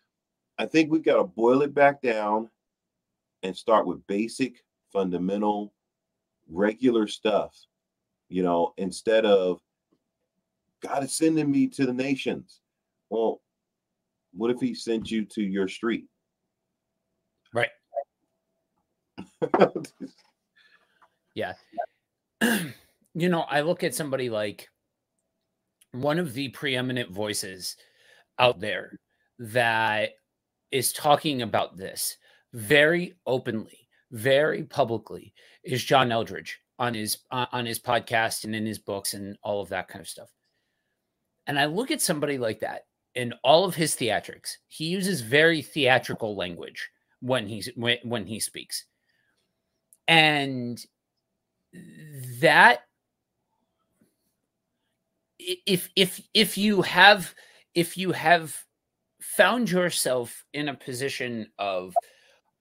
I 0.58 0.66
think 0.66 0.92
we've 0.92 1.04
got 1.04 1.18
to 1.18 1.24
boil 1.24 1.62
it 1.62 1.74
back 1.74 2.02
down 2.02 2.50
and 3.44 3.56
start 3.56 3.86
with 3.86 4.06
basic, 4.08 4.64
fundamental, 4.92 5.74
regular 6.50 7.08
stuff. 7.08 7.56
You 8.30 8.44
know, 8.44 8.74
instead 8.78 9.26
of 9.26 9.62
God 10.82 11.04
is 11.04 11.16
sending 11.16 11.52
me 11.52 11.68
to 11.68 11.86
the 11.86 11.94
nations. 11.94 12.62
Well, 13.10 13.42
what 14.36 14.52
if 14.52 14.60
he 14.60 14.74
sent 14.74 15.10
you 15.12 15.26
to 15.26 15.42
your 15.42 15.68
street? 15.68 16.06
Right. 17.54 17.70
yeah. 21.36 21.54
you 22.42 23.30
know, 23.30 23.42
I 23.42 23.62
look 23.62 23.84
at 23.84 23.96
somebody 23.96 24.30
like 24.30 24.70
one 25.92 26.20
of 26.20 26.34
the 26.34 26.50
preeminent 26.50 27.12
voices 27.12 27.78
out 28.38 28.60
there 28.60 29.00
that 29.40 30.12
is 30.72 30.92
talking 30.92 31.42
about 31.42 31.78
this 31.78 32.18
very 32.54 33.14
openly, 33.26 33.88
very 34.12 34.64
publicly 34.64 35.34
is 35.64 35.84
John 35.84 36.10
Eldredge 36.10 36.56
on 36.78 36.94
his 36.94 37.20
on 37.32 37.66
his 37.66 37.80
podcast 37.80 38.44
and 38.44 38.54
in 38.56 38.66
his 38.66 38.80
books 38.80 39.14
and 39.14 39.38
all 39.42 39.62
of 39.62 39.70
that 39.70 39.88
kind 39.88 40.02
of 40.02 40.10
stuff. 40.10 40.30
And 41.48 41.60
I 41.60 41.66
look 41.66 41.92
at 41.92 42.02
somebody 42.02 42.38
like 42.38 42.60
that 42.60 42.84
in 43.16 43.34
all 43.44 43.66
of 43.66 43.76
his 43.76 43.96
theatrics. 43.96 44.58
He 44.68 44.86
uses 44.86 45.22
very 45.22 45.62
theatrical 45.62 46.36
language 46.36 46.90
when 47.22 47.48
he's 47.48 47.70
when, 47.76 47.98
when 48.04 48.26
he 48.26 48.40
speaks. 48.40 48.86
And 50.08 50.84
that 52.42 52.82
if 55.40 55.90
if 55.96 56.22
if 56.34 56.58
you 56.58 56.82
have 56.82 57.34
if 57.74 57.98
you 57.98 58.12
have 58.12 58.56
found 59.22 59.70
yourself 59.72 60.46
in 60.54 60.70
a 60.70 60.74
position 60.76 61.48
of 61.58 61.94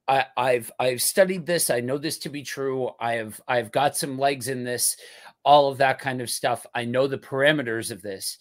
I, 0.06 0.26
have 0.36 0.70
I've 0.78 1.00
studied 1.00 1.46
this. 1.46 1.70
I 1.70 1.80
know 1.80 1.96
this 1.96 2.18
to 2.18 2.28
be 2.28 2.42
true. 2.42 2.90
I 3.00 3.14
have 3.14 3.40
I've 3.48 3.72
got 3.72 3.96
some 3.96 4.18
legs 4.18 4.48
in 4.48 4.62
this, 4.62 4.96
all 5.44 5.70
of 5.70 5.78
that 5.78 5.98
kind 5.98 6.20
of 6.20 6.28
stuff. 6.28 6.66
I 6.74 6.84
know 6.84 7.06
the 7.06 7.18
parameters 7.18 7.90
of 7.90 8.02
this. 8.02 8.36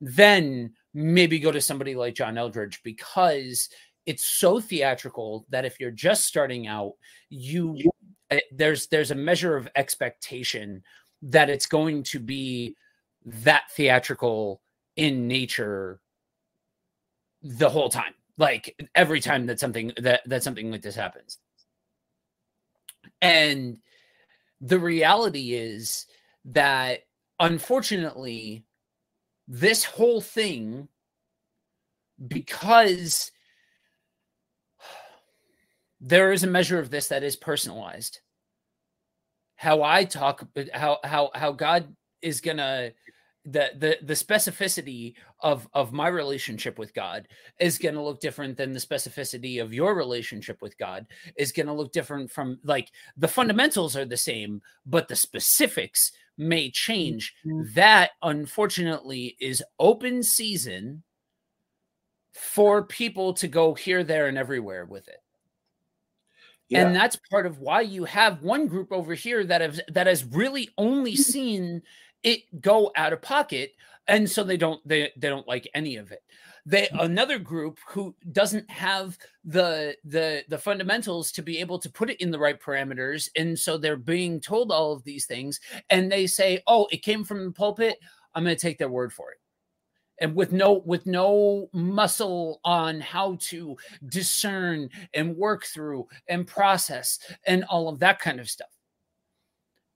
Then 0.00 0.72
maybe 0.94 1.38
go 1.38 1.52
to 1.52 1.60
somebody 1.60 1.94
like 1.94 2.14
John 2.14 2.34
Eldredge 2.34 2.82
because 2.82 3.68
it's 4.06 4.24
so 4.24 4.60
theatrical 4.60 5.46
that 5.50 5.64
if 5.64 5.78
you're 5.78 5.90
just 5.90 6.26
starting 6.26 6.66
out, 6.66 6.94
you 7.28 7.78
eh, 8.30 8.40
there's 8.52 8.88
there's 8.88 9.10
a 9.10 9.16
measure 9.16 9.56
of 9.56 9.68
expectation 9.76 10.82
that 11.22 11.50
it's 11.50 11.66
going 11.66 12.02
to 12.02 12.18
be 12.18 12.76
that 13.24 13.70
theatrical 13.70 14.60
in 14.96 15.28
nature 15.28 16.00
the 17.42 17.70
whole 17.70 17.88
time 17.88 18.14
like 18.38 18.76
every 18.94 19.20
time 19.20 19.46
that 19.46 19.60
something 19.60 19.92
that 19.98 20.22
that 20.26 20.42
something 20.42 20.70
like 20.70 20.82
this 20.82 20.96
happens. 20.96 21.38
And 23.20 23.78
the 24.60 24.78
reality 24.78 25.54
is 25.54 26.06
that 26.46 27.00
unfortunately 27.38 28.64
this 29.52 29.84
whole 29.84 30.22
thing 30.22 30.88
because 32.26 33.30
there 36.00 36.32
is 36.32 36.42
a 36.42 36.46
measure 36.46 36.78
of 36.78 36.88
this 36.88 37.08
that 37.08 37.22
is 37.22 37.36
personalized. 37.36 38.20
How 39.56 39.82
i 39.82 40.04
talk 40.04 40.44
how 40.72 40.98
how 41.04 41.30
how 41.34 41.52
god 41.52 41.94
is 42.20 42.40
gonna 42.40 42.92
the 43.44 43.70
the 43.76 43.98
the 44.02 44.14
specificity 44.14 45.14
of 45.40 45.68
of 45.74 45.92
my 45.92 46.06
relationship 46.06 46.78
with 46.78 46.94
God 46.94 47.26
is 47.58 47.76
going 47.76 47.96
to 47.96 48.00
look 48.00 48.20
different 48.20 48.56
than 48.56 48.72
the 48.72 48.78
specificity 48.78 49.60
of 49.60 49.74
your 49.74 49.94
relationship 49.94 50.62
with 50.62 50.78
God 50.78 51.06
is 51.36 51.50
going 51.50 51.66
to 51.66 51.72
look 51.72 51.92
different 51.92 52.30
from 52.30 52.60
like 52.62 52.90
the 53.16 53.26
fundamentals 53.26 53.96
are 53.96 54.04
the 54.04 54.16
same 54.16 54.62
but 54.86 55.08
the 55.08 55.16
specifics 55.16 56.12
may 56.38 56.70
change 56.70 57.34
mm-hmm. 57.46 57.62
that 57.74 58.10
unfortunately 58.22 59.36
is 59.40 59.62
open 59.78 60.22
season 60.22 61.02
for 62.32 62.82
people 62.82 63.34
to 63.34 63.46
go 63.46 63.74
here 63.74 64.02
there 64.02 64.26
and 64.26 64.38
everywhere 64.38 64.86
with 64.86 65.06
it 65.08 65.22
yeah. 66.68 66.86
and 66.86 66.96
that's 66.96 67.16
part 67.30 67.44
of 67.44 67.58
why 67.58 67.80
you 67.82 68.04
have 68.04 68.42
one 68.42 68.66
group 68.66 68.90
over 68.90 69.14
here 69.14 69.44
that 69.44 69.60
has 69.60 69.80
that 69.88 70.06
has 70.06 70.24
really 70.24 70.70
only 70.78 71.14
seen 71.14 71.82
it 72.22 72.40
go 72.60 72.90
out 72.96 73.12
of 73.12 73.20
pocket 73.20 73.72
and 74.08 74.28
so 74.28 74.42
they 74.42 74.56
don't 74.56 74.86
they, 74.88 75.10
they 75.16 75.28
don't 75.28 75.46
like 75.46 75.68
any 75.74 75.96
of 75.96 76.12
it 76.12 76.22
they 76.64 76.88
another 77.00 77.38
group 77.38 77.78
who 77.88 78.14
doesn't 78.30 78.70
have 78.70 79.18
the 79.44 79.96
the 80.04 80.44
the 80.48 80.58
fundamentals 80.58 81.32
to 81.32 81.42
be 81.42 81.58
able 81.58 81.78
to 81.78 81.90
put 81.90 82.10
it 82.10 82.20
in 82.20 82.30
the 82.30 82.38
right 82.38 82.60
parameters 82.60 83.28
and 83.36 83.58
so 83.58 83.76
they're 83.76 83.96
being 83.96 84.40
told 84.40 84.70
all 84.70 84.92
of 84.92 85.02
these 85.02 85.26
things 85.26 85.58
and 85.90 86.10
they 86.10 86.26
say 86.26 86.62
oh 86.66 86.86
it 86.92 87.02
came 87.02 87.24
from 87.24 87.44
the 87.44 87.50
pulpit. 87.52 87.98
I'm 88.34 88.44
going 88.44 88.56
to 88.56 88.60
take 88.60 88.78
their 88.78 88.88
word 88.88 89.12
for 89.12 89.30
it. 89.32 89.38
And 90.20 90.34
with 90.34 90.52
no 90.52 90.82
with 90.86 91.04
no 91.04 91.68
muscle 91.72 92.60
on 92.64 93.00
how 93.00 93.36
to 93.40 93.76
discern 94.06 94.88
and 95.14 95.36
work 95.36 95.64
through 95.64 96.06
and 96.28 96.46
process 96.46 97.18
and 97.46 97.64
all 97.64 97.88
of 97.88 97.98
that 98.00 98.20
kind 98.20 98.38
of 98.38 98.48
stuff. 98.48 98.68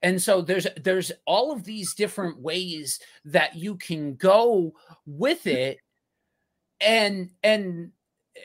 And 0.01 0.21
so 0.21 0.41
there's 0.41 0.67
there's 0.83 1.11
all 1.25 1.51
of 1.51 1.63
these 1.63 1.93
different 1.93 2.39
ways 2.39 2.99
that 3.25 3.55
you 3.55 3.75
can 3.75 4.15
go 4.15 4.73
with 5.05 5.47
it 5.47 5.79
and 6.81 7.29
and 7.43 7.91
eh, 8.35 8.39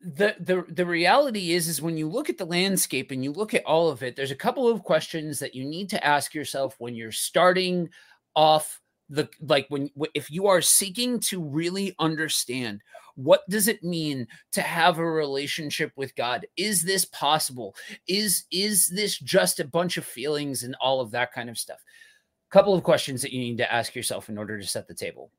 the 0.00 0.36
the 0.40 0.64
the 0.72 0.86
reality 0.86 1.52
is 1.52 1.68
is 1.68 1.82
when 1.82 1.96
you 1.96 2.08
look 2.08 2.28
at 2.28 2.38
the 2.38 2.44
landscape 2.44 3.10
and 3.10 3.24
you 3.24 3.32
look 3.32 3.54
at 3.54 3.64
all 3.64 3.88
of 3.88 4.02
it 4.02 4.16
there's 4.16 4.30
a 4.30 4.36
couple 4.36 4.68
of 4.68 4.84
questions 4.84 5.38
that 5.38 5.54
you 5.54 5.64
need 5.64 5.90
to 5.90 6.04
ask 6.04 6.34
yourself 6.34 6.76
when 6.78 6.94
you're 6.94 7.12
starting 7.12 7.88
off 8.36 8.80
the 9.10 9.28
like 9.40 9.66
when 9.68 9.90
if 10.14 10.30
you 10.30 10.46
are 10.46 10.60
seeking 10.60 11.18
to 11.18 11.42
really 11.42 11.94
understand 11.98 12.82
what 13.18 13.42
does 13.50 13.66
it 13.66 13.82
mean 13.82 14.28
to 14.52 14.62
have 14.62 14.98
a 14.98 15.04
relationship 15.04 15.90
with 15.96 16.14
god? 16.14 16.46
Is 16.56 16.84
this 16.84 17.04
possible? 17.06 17.74
Is 18.06 18.44
is 18.52 18.86
this 18.86 19.18
just 19.18 19.58
a 19.58 19.66
bunch 19.66 19.96
of 19.96 20.04
feelings 20.04 20.62
and 20.62 20.76
all 20.80 21.00
of 21.00 21.10
that 21.10 21.32
kind 21.32 21.50
of 21.50 21.58
stuff? 21.58 21.82
Couple 22.50 22.74
of 22.74 22.84
questions 22.84 23.20
that 23.22 23.32
you 23.32 23.40
need 23.40 23.58
to 23.58 23.70
ask 23.70 23.96
yourself 23.96 24.28
in 24.28 24.38
order 24.38 24.58
to 24.58 24.66
set 24.66 24.86
the 24.86 24.94
table. 24.94 25.32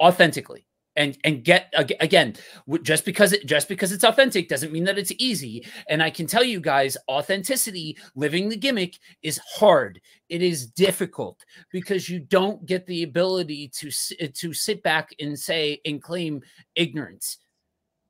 Authentically 0.00 0.67
and 0.98 1.16
and 1.24 1.44
get 1.44 1.72
again 1.78 2.34
just 2.82 3.04
because 3.04 3.32
it 3.32 3.46
just 3.46 3.68
because 3.68 3.92
it's 3.92 4.04
authentic 4.04 4.48
doesn't 4.48 4.72
mean 4.72 4.84
that 4.84 4.98
it's 4.98 5.12
easy. 5.18 5.66
And 5.88 6.02
i 6.02 6.10
can 6.10 6.26
tell 6.26 6.44
you 6.44 6.60
guys 6.60 6.96
authenticity 7.08 7.96
living 8.14 8.48
the 8.48 8.56
gimmick 8.56 8.98
is 9.22 9.38
hard. 9.38 10.00
It 10.28 10.42
is 10.42 10.66
difficult 10.66 11.42
because 11.72 12.10
you 12.10 12.18
don't 12.18 12.66
get 12.66 12.84
the 12.86 13.04
ability 13.04 13.68
to 13.68 13.90
eh, 14.20 14.28
to 14.34 14.52
sit 14.52 14.82
back 14.82 15.10
and 15.20 15.38
say 15.38 15.80
and 15.86 16.02
claim 16.02 16.42
ignorance 16.74 17.38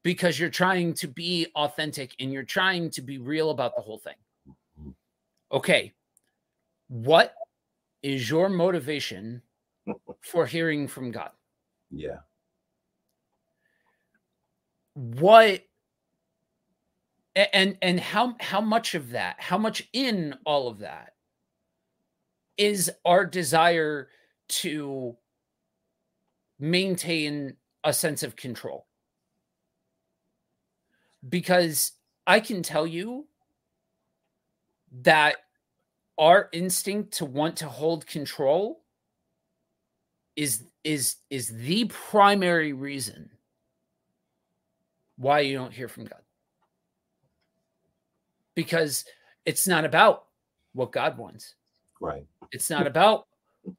because 0.03 0.41
you're 0.41 0.51
trying 0.51 0.95
to 0.95 1.07
be 1.07 1.47
authentic 1.55 2.15
and 2.19 2.33
you're 2.33 2.43
trying 2.43 2.91
to 2.91 3.03
be 3.03 3.19
real 3.19 3.51
about 3.51 3.77
the 3.77 3.83
whole 3.83 3.99
thing. 3.99 4.95
Okay. 5.53 5.93
What 6.89 7.35
is 8.03 8.31
your 8.31 8.49
motivation 8.49 9.43
for 10.23 10.47
hearing 10.47 10.89
from 10.89 11.11
god? 11.11 11.31
Yeah 11.91 12.19
what 14.99 15.63
and 17.37 17.79
and 17.81 18.01
how 18.01 18.35
how 18.41 18.61
much 18.61 18.97
of 18.97 19.11
that 19.11 19.37
how 19.39 19.57
much 19.57 19.89
in 19.93 20.35
all 20.45 20.67
of 20.67 20.81
that 20.81 21.15
is 22.57 22.91
our 23.05 23.25
desire 23.25 24.09
to 24.49 25.17
maintain 26.59 27.55
a 27.85 27.93
sense 27.93 28.25
of 28.25 28.35
control? 28.35 28.87
Because 31.29 31.93
i 32.27 32.41
can 32.41 32.65
tell 32.65 32.87
you 32.87 33.27
that 35.03 35.37
our 36.19 36.49
instinct 36.53 37.13
to 37.13 37.25
want 37.25 37.57
to 37.59 37.69
hold 37.69 38.05
control 38.05 38.81
is 40.35 40.65
is 40.83 41.17
is 41.31 41.49
the 41.51 41.85
primary 41.85 42.73
reason 42.73 43.31
why 45.19 45.41
you 45.41 45.57
don't 45.57 45.73
hear 45.75 45.89
from 45.89 46.05
God. 46.05 46.23
Because 48.55 49.05
it's 49.45 49.69
not 49.69 49.85
about 49.85 50.25
what 50.73 50.93
God 50.93 51.19
wants. 51.19 51.55
Right. 52.01 52.25
It's 52.53 52.71
not 52.71 52.87
about 52.87 53.27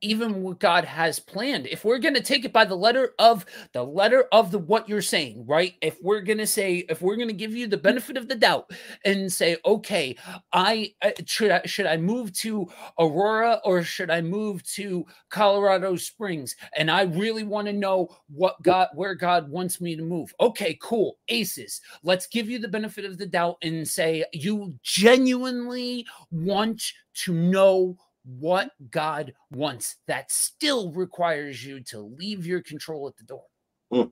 even 0.02 0.42
what 0.42 0.60
God 0.60 0.86
has 0.86 1.20
planned. 1.20 1.68
If 1.68 1.86
we're 1.86 2.00
going 2.00 2.14
to 2.14 2.22
take 2.22 2.46
it 2.46 2.54
by 2.54 2.66
the 2.66 2.76
letter 2.76 3.14
of 3.20 3.46
the 3.74 3.84
letter 3.84 4.26
of 4.32 4.52
the 4.52 4.60
what 4.60 4.88
you're 4.88 5.02
saying, 5.02 5.46
right? 5.46 5.74
If 5.82 5.98
we're 6.02 6.22
going 6.22 6.38
to 6.40 6.48
say 6.48 6.86
if 6.90 7.02
we're 7.02 7.16
going 7.16 7.28
to 7.28 7.34
give 7.34 7.56
you 7.56 7.68
the 7.68 7.78
benefit 7.78 8.18
of 8.18 8.28
the 8.28 8.36
doubt 8.36 8.72
and 9.06 9.32
say, 9.32 9.58
"Okay, 9.66 10.16
I 10.54 10.94
uh, 11.02 11.12
should 11.26 11.52
I 11.52 11.62
should 11.66 11.86
I 11.86 11.98
move 11.98 12.34
to 12.34 12.68
Aurora 13.00 13.60
or 13.64 13.84
should 13.84 14.10
I 14.10 14.22
move 14.22 14.64
to 14.74 15.06
Colorado 15.30 15.96
Springs?" 15.96 16.56
And 16.76 16.90
I 16.90 17.04
really 17.04 17.44
want 17.44 17.68
to 17.68 17.74
know 17.74 18.10
what 18.28 18.62
God 18.62 18.90
where 18.94 19.16
God 19.16 19.50
wants 19.50 19.82
me 19.82 19.96
to 19.96 20.04
move. 20.04 20.34
Okay, 20.40 20.78
cool. 20.82 21.18
Aces. 21.28 21.82
Let's 22.04 22.28
give 22.28 22.50
you 22.50 22.60
the 22.60 22.68
benefit 22.68 23.06
of 23.06 23.18
the 23.18 23.26
doubt 23.26 23.58
and 23.62 23.88
say 23.88 24.26
you 24.34 24.74
genuinely 24.84 26.06
want 26.32 26.82
to 27.14 27.34
know 27.34 27.98
what 28.26 28.72
God 28.90 29.34
wants. 29.52 29.98
That 30.08 30.32
still 30.32 30.92
requires 30.92 31.64
you 31.64 31.82
to 31.86 32.00
leave 32.00 32.46
your 32.46 32.62
control 32.62 33.08
at 33.08 33.18
the 33.18 33.24
door. 33.24 33.46
Mm. 33.92 34.12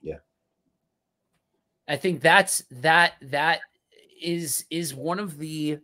Yeah. 0.00 0.18
I 1.88 1.96
think 1.96 2.20
that's 2.20 2.62
that 2.70 3.14
that 3.22 3.60
is 4.20 4.64
is 4.70 4.94
one 4.94 5.18
of 5.18 5.38
the 5.38 5.78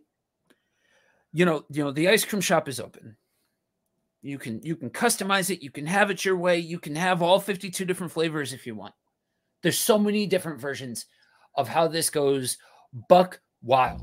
you 1.31 1.45
know, 1.45 1.63
you 1.69 1.83
know, 1.83 1.91
the 1.91 2.09
ice 2.09 2.25
cream 2.25 2.41
shop 2.41 2.67
is 2.67 2.79
open. 2.79 3.15
You 4.21 4.37
can 4.37 4.61
you 4.63 4.75
can 4.75 4.89
customize 4.89 5.49
it, 5.49 5.63
you 5.63 5.71
can 5.71 5.85
have 5.85 6.09
it 6.09 6.25
your 6.25 6.37
way, 6.37 6.59
you 6.59 6.79
can 6.79 6.95
have 6.95 7.21
all 7.21 7.39
52 7.39 7.85
different 7.85 8.11
flavors 8.11 8.51
if 8.51 8.65
you 8.67 8.75
want. 8.75 8.93
There's 9.61 9.77
so 9.77 9.97
many 9.97 10.25
different 10.25 10.59
versions 10.59 11.05
of 11.55 11.67
how 11.67 11.87
this 11.87 12.09
goes 12.09 12.57
buck 13.07 13.39
wild 13.61 14.01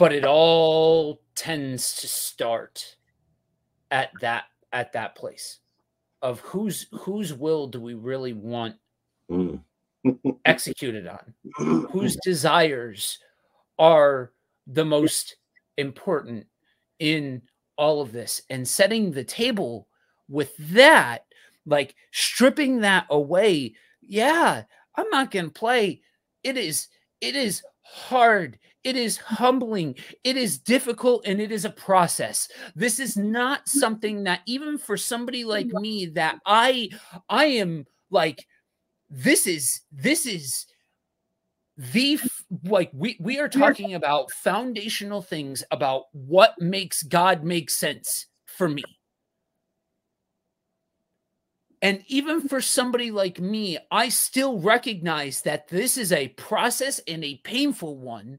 but 0.00 0.14
it 0.14 0.24
all 0.24 1.20
tends 1.36 1.96
to 2.00 2.08
start 2.08 2.96
at 3.90 4.10
that 4.22 4.44
at 4.72 4.94
that 4.94 5.14
place 5.14 5.58
of 6.22 6.40
whose 6.40 6.86
whose 6.90 7.34
will 7.34 7.66
do 7.66 7.78
we 7.78 7.92
really 7.92 8.32
want 8.32 8.76
mm. 9.30 9.60
executed 10.46 11.06
on? 11.06 11.34
Whose 11.90 12.16
desires 12.24 13.18
are 13.78 14.32
the 14.66 14.86
most 14.86 15.36
important 15.76 16.46
in 16.98 17.42
all 17.76 18.00
of 18.00 18.10
this? 18.10 18.40
And 18.48 18.66
setting 18.66 19.12
the 19.12 19.24
table 19.24 19.86
with 20.30 20.56
that 20.70 21.26
like 21.66 21.94
stripping 22.10 22.80
that 22.80 23.04
away 23.10 23.74
yeah 24.00 24.62
i'm 24.96 25.10
not 25.10 25.30
going 25.30 25.44
to 25.44 25.50
play. 25.50 26.00
It 26.42 26.56
is 26.56 26.88
it 27.20 27.36
is 27.36 27.62
hard 27.82 28.58
it 28.82 28.96
is 28.96 29.18
humbling. 29.18 29.94
It 30.24 30.36
is 30.36 30.58
difficult 30.58 31.26
and 31.26 31.40
it 31.40 31.52
is 31.52 31.64
a 31.64 31.70
process. 31.70 32.48
This 32.74 32.98
is 32.98 33.16
not 33.16 33.60
mm-hmm. 33.60 33.78
something 33.78 34.24
that 34.24 34.40
even 34.46 34.78
for 34.78 34.96
somebody 34.96 35.44
like 35.44 35.66
me 35.66 36.06
that 36.06 36.38
I 36.46 36.90
I 37.28 37.46
am 37.46 37.86
like 38.10 38.46
this 39.10 39.46
is 39.46 39.82
this 39.92 40.26
is 40.26 40.66
the 41.76 42.18
like 42.64 42.90
we 42.92 43.16
we 43.20 43.38
are 43.38 43.48
talking 43.48 43.94
about 43.94 44.30
foundational 44.30 45.22
things 45.22 45.62
about 45.70 46.04
what 46.12 46.54
makes 46.60 47.02
God 47.02 47.44
make 47.44 47.70
sense 47.70 48.26
for 48.46 48.68
me. 48.68 48.84
And 51.82 52.02
even 52.08 52.38
mm-hmm. 52.40 52.48
for 52.48 52.60
somebody 52.60 53.10
like 53.10 53.40
me, 53.40 53.78
I 53.90 54.10
still 54.10 54.58
recognize 54.58 55.42
that 55.42 55.68
this 55.68 55.96
is 55.96 56.12
a 56.12 56.28
process 56.28 57.00
and 57.06 57.24
a 57.24 57.40
painful 57.42 57.96
one 57.96 58.38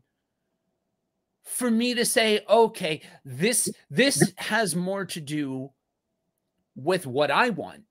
for 1.51 1.69
me 1.69 1.93
to 1.93 2.05
say, 2.05 2.39
okay, 2.49 3.01
this 3.25 3.69
this 3.89 4.33
has 4.37 4.75
more 4.75 5.05
to 5.05 5.19
do 5.19 5.69
with 6.75 7.05
what 7.05 7.29
I 7.29 7.49
want 7.49 7.83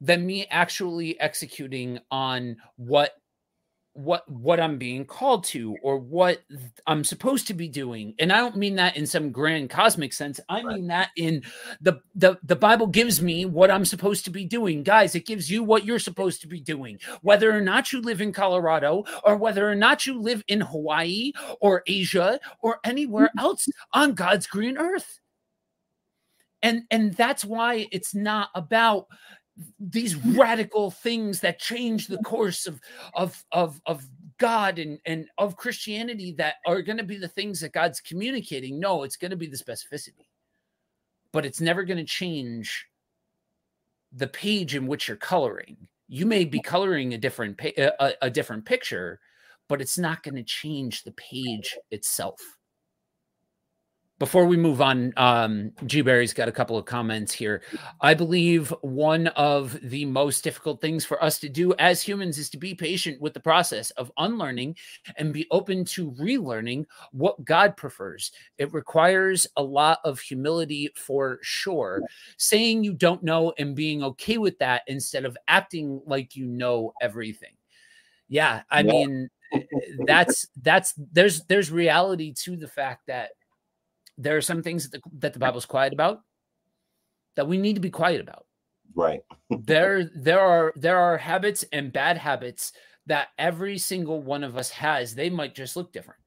than 0.00 0.26
me 0.26 0.46
actually 0.50 1.20
executing 1.20 1.98
on 2.10 2.56
what 2.76 3.12
what 3.94 4.28
what 4.28 4.58
I'm 4.58 4.76
being 4.76 5.04
called 5.04 5.44
to 5.44 5.76
or 5.80 5.98
what 5.98 6.42
I'm 6.86 7.04
supposed 7.04 7.46
to 7.46 7.54
be 7.54 7.68
doing. 7.68 8.14
And 8.18 8.32
I 8.32 8.38
don't 8.38 8.56
mean 8.56 8.74
that 8.76 8.96
in 8.96 9.06
some 9.06 9.30
grand 9.30 9.70
cosmic 9.70 10.12
sense. 10.12 10.40
I 10.48 10.62
right. 10.62 10.76
mean 10.76 10.88
that 10.88 11.10
in 11.16 11.42
the, 11.80 12.00
the 12.14 12.36
the 12.42 12.56
Bible 12.56 12.88
gives 12.88 13.22
me 13.22 13.46
what 13.46 13.70
I'm 13.70 13.84
supposed 13.84 14.24
to 14.24 14.30
be 14.30 14.44
doing. 14.44 14.82
Guys, 14.82 15.14
it 15.14 15.26
gives 15.26 15.50
you 15.50 15.62
what 15.62 15.84
you're 15.84 16.00
supposed 16.00 16.40
to 16.40 16.48
be 16.48 16.60
doing. 16.60 16.98
Whether 17.22 17.56
or 17.56 17.60
not 17.60 17.92
you 17.92 18.00
live 18.00 18.20
in 18.20 18.32
Colorado 18.32 19.04
or 19.22 19.36
whether 19.36 19.68
or 19.68 19.76
not 19.76 20.06
you 20.06 20.20
live 20.20 20.42
in 20.48 20.60
Hawaii 20.60 21.32
or 21.60 21.84
Asia 21.86 22.40
or 22.60 22.80
anywhere 22.84 23.28
mm-hmm. 23.28 23.46
else 23.46 23.68
on 23.92 24.14
God's 24.14 24.48
green 24.48 24.76
earth. 24.76 25.20
And 26.62 26.82
and 26.90 27.14
that's 27.14 27.44
why 27.44 27.86
it's 27.92 28.14
not 28.14 28.48
about 28.56 29.06
these 29.78 30.16
radical 30.16 30.90
things 30.90 31.40
that 31.40 31.58
change 31.58 32.06
the 32.06 32.18
course 32.18 32.66
of 32.66 32.80
of 33.14 33.44
of 33.52 33.80
of 33.86 34.04
God 34.38 34.78
and 34.78 34.98
and 35.06 35.26
of 35.38 35.56
Christianity 35.56 36.32
that 36.38 36.56
are 36.66 36.82
going 36.82 36.96
to 36.96 37.04
be 37.04 37.18
the 37.18 37.28
things 37.28 37.60
that 37.60 37.72
God's 37.72 38.00
communicating. 38.00 38.80
No, 38.80 39.04
it's 39.04 39.16
going 39.16 39.30
to 39.30 39.36
be 39.36 39.46
the 39.46 39.56
specificity, 39.56 40.26
but 41.32 41.46
it's 41.46 41.60
never 41.60 41.84
going 41.84 41.98
to 41.98 42.04
change 42.04 42.86
the 44.12 44.28
page 44.28 44.74
in 44.74 44.86
which 44.86 45.08
you're 45.08 45.16
coloring. 45.16 45.76
You 46.08 46.26
may 46.26 46.44
be 46.44 46.60
coloring 46.60 47.14
a 47.14 47.18
different 47.18 47.60
a, 47.60 48.14
a 48.22 48.30
different 48.30 48.64
picture, 48.64 49.20
but 49.68 49.80
it's 49.80 49.98
not 49.98 50.22
going 50.22 50.36
to 50.36 50.42
change 50.42 51.04
the 51.04 51.12
page 51.12 51.76
itself. 51.90 52.40
Before 54.20 54.46
we 54.46 54.56
move 54.56 54.80
on, 54.80 55.12
um, 55.16 55.72
G 55.86 56.00
Barry's 56.00 56.32
got 56.32 56.48
a 56.48 56.52
couple 56.52 56.78
of 56.78 56.84
comments 56.84 57.32
here. 57.32 57.62
I 58.00 58.14
believe 58.14 58.72
one 58.82 59.26
of 59.28 59.76
the 59.82 60.04
most 60.04 60.44
difficult 60.44 60.80
things 60.80 61.04
for 61.04 61.22
us 61.22 61.40
to 61.40 61.48
do 61.48 61.74
as 61.80 62.00
humans 62.00 62.38
is 62.38 62.48
to 62.50 62.56
be 62.56 62.76
patient 62.76 63.20
with 63.20 63.34
the 63.34 63.40
process 63.40 63.90
of 63.92 64.12
unlearning 64.16 64.76
and 65.16 65.32
be 65.32 65.48
open 65.50 65.84
to 65.86 66.12
relearning 66.12 66.84
what 67.10 67.44
God 67.44 67.76
prefers. 67.76 68.30
It 68.56 68.72
requires 68.72 69.48
a 69.56 69.62
lot 69.64 69.98
of 70.04 70.20
humility 70.20 70.90
for 70.94 71.40
sure. 71.42 72.00
Saying 72.36 72.84
you 72.84 72.94
don't 72.94 73.24
know 73.24 73.52
and 73.58 73.74
being 73.74 74.04
okay 74.04 74.38
with 74.38 74.56
that 74.60 74.82
instead 74.86 75.24
of 75.24 75.36
acting 75.48 76.00
like 76.06 76.36
you 76.36 76.46
know 76.46 76.92
everything. 77.00 77.54
Yeah, 78.28 78.62
I 78.70 78.80
yeah. 78.80 78.92
mean 78.92 79.30
eh, 79.52 79.58
eh, 79.58 79.80
that's 80.06 80.46
that's 80.62 80.94
there's 81.12 81.42
there's 81.46 81.72
reality 81.72 82.32
to 82.44 82.56
the 82.56 82.68
fact 82.68 83.08
that 83.08 83.30
there 84.18 84.36
are 84.36 84.42
some 84.42 84.62
things 84.62 84.88
that 84.88 85.02
the, 85.02 85.10
that 85.18 85.32
the 85.32 85.38
Bible's 85.38 85.66
quiet 85.66 85.92
about 85.92 86.20
that 87.36 87.48
we 87.48 87.58
need 87.58 87.74
to 87.74 87.80
be 87.80 87.90
quiet 87.90 88.20
about. 88.20 88.46
Right. 88.94 89.20
there 89.50 90.10
there 90.14 90.40
are 90.40 90.72
there 90.76 90.98
are 90.98 91.18
habits 91.18 91.64
and 91.72 91.92
bad 91.92 92.16
habits 92.16 92.72
that 93.06 93.28
every 93.38 93.78
single 93.78 94.22
one 94.22 94.44
of 94.44 94.56
us 94.56 94.70
has. 94.70 95.14
They 95.14 95.30
might 95.30 95.54
just 95.54 95.76
look 95.76 95.92
different. 95.92 96.20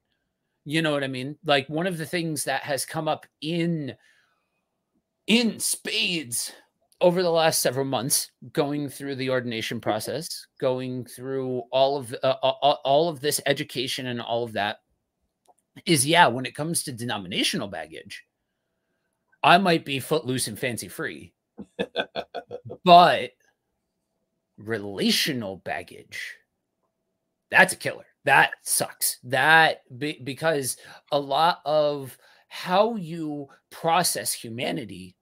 You 0.64 0.82
know 0.82 0.92
what 0.92 1.04
I 1.04 1.08
mean? 1.08 1.36
Like 1.44 1.68
one 1.68 1.86
of 1.86 1.98
the 1.98 2.06
things 2.06 2.44
that 2.44 2.62
has 2.62 2.84
come 2.84 3.08
up 3.08 3.26
in 3.40 3.94
in 5.26 5.58
spades 5.58 6.52
over 7.00 7.22
the 7.22 7.30
last 7.30 7.60
several 7.60 7.84
months 7.84 8.30
going 8.52 8.88
through 8.88 9.14
the 9.14 9.30
ordination 9.30 9.80
process 9.80 10.46
going 10.60 11.04
through 11.04 11.62
all 11.70 11.96
of 11.96 12.14
uh, 12.22 12.34
all, 12.42 12.80
all 12.84 13.08
of 13.08 13.20
this 13.20 13.40
education 13.46 14.06
and 14.06 14.20
all 14.20 14.42
of 14.42 14.52
that 14.52 14.78
is 15.86 16.06
yeah, 16.06 16.26
when 16.26 16.46
it 16.46 16.54
comes 16.54 16.82
to 16.84 16.92
denominational 16.92 17.68
baggage, 17.68 18.24
I 19.42 19.58
might 19.58 19.84
be 19.84 20.00
footloose 20.00 20.48
and 20.48 20.58
fancy 20.58 20.88
free, 20.88 21.32
but 22.84 23.30
relational 24.56 25.56
baggage, 25.58 26.36
that's 27.50 27.72
a 27.72 27.76
killer. 27.76 28.06
That 28.24 28.52
sucks. 28.62 29.18
That 29.22 29.82
be, 29.98 30.20
because 30.22 30.76
a 31.12 31.18
lot 31.18 31.60
of 31.64 32.18
how 32.48 32.96
you 32.96 33.48
process 33.70 34.32
humanity 34.32 35.16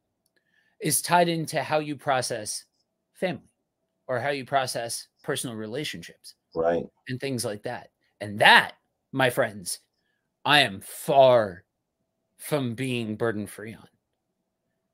is 0.81 1.03
tied 1.03 1.29
into 1.29 1.63
how 1.63 1.79
you 1.79 1.97
process 1.97 2.65
family 3.13 3.51
or 4.09 4.21
how 4.21 4.31
you 4.31 4.45
process 4.45 5.09
personal 5.23 5.57
relationships. 5.57 6.35
Right. 6.55 6.85
And 7.09 7.21
things 7.21 7.45
like 7.45 7.63
that. 7.65 7.91
And 8.21 8.39
that, 8.39 8.73
my 9.13 9.31
friends, 9.31 9.81
I 10.47 10.61
am 10.61 10.81
far 10.81 11.65
from 12.39 12.75
being 12.75 13.17
burden 13.17 13.49
free 13.49 13.75
on. 13.75 13.89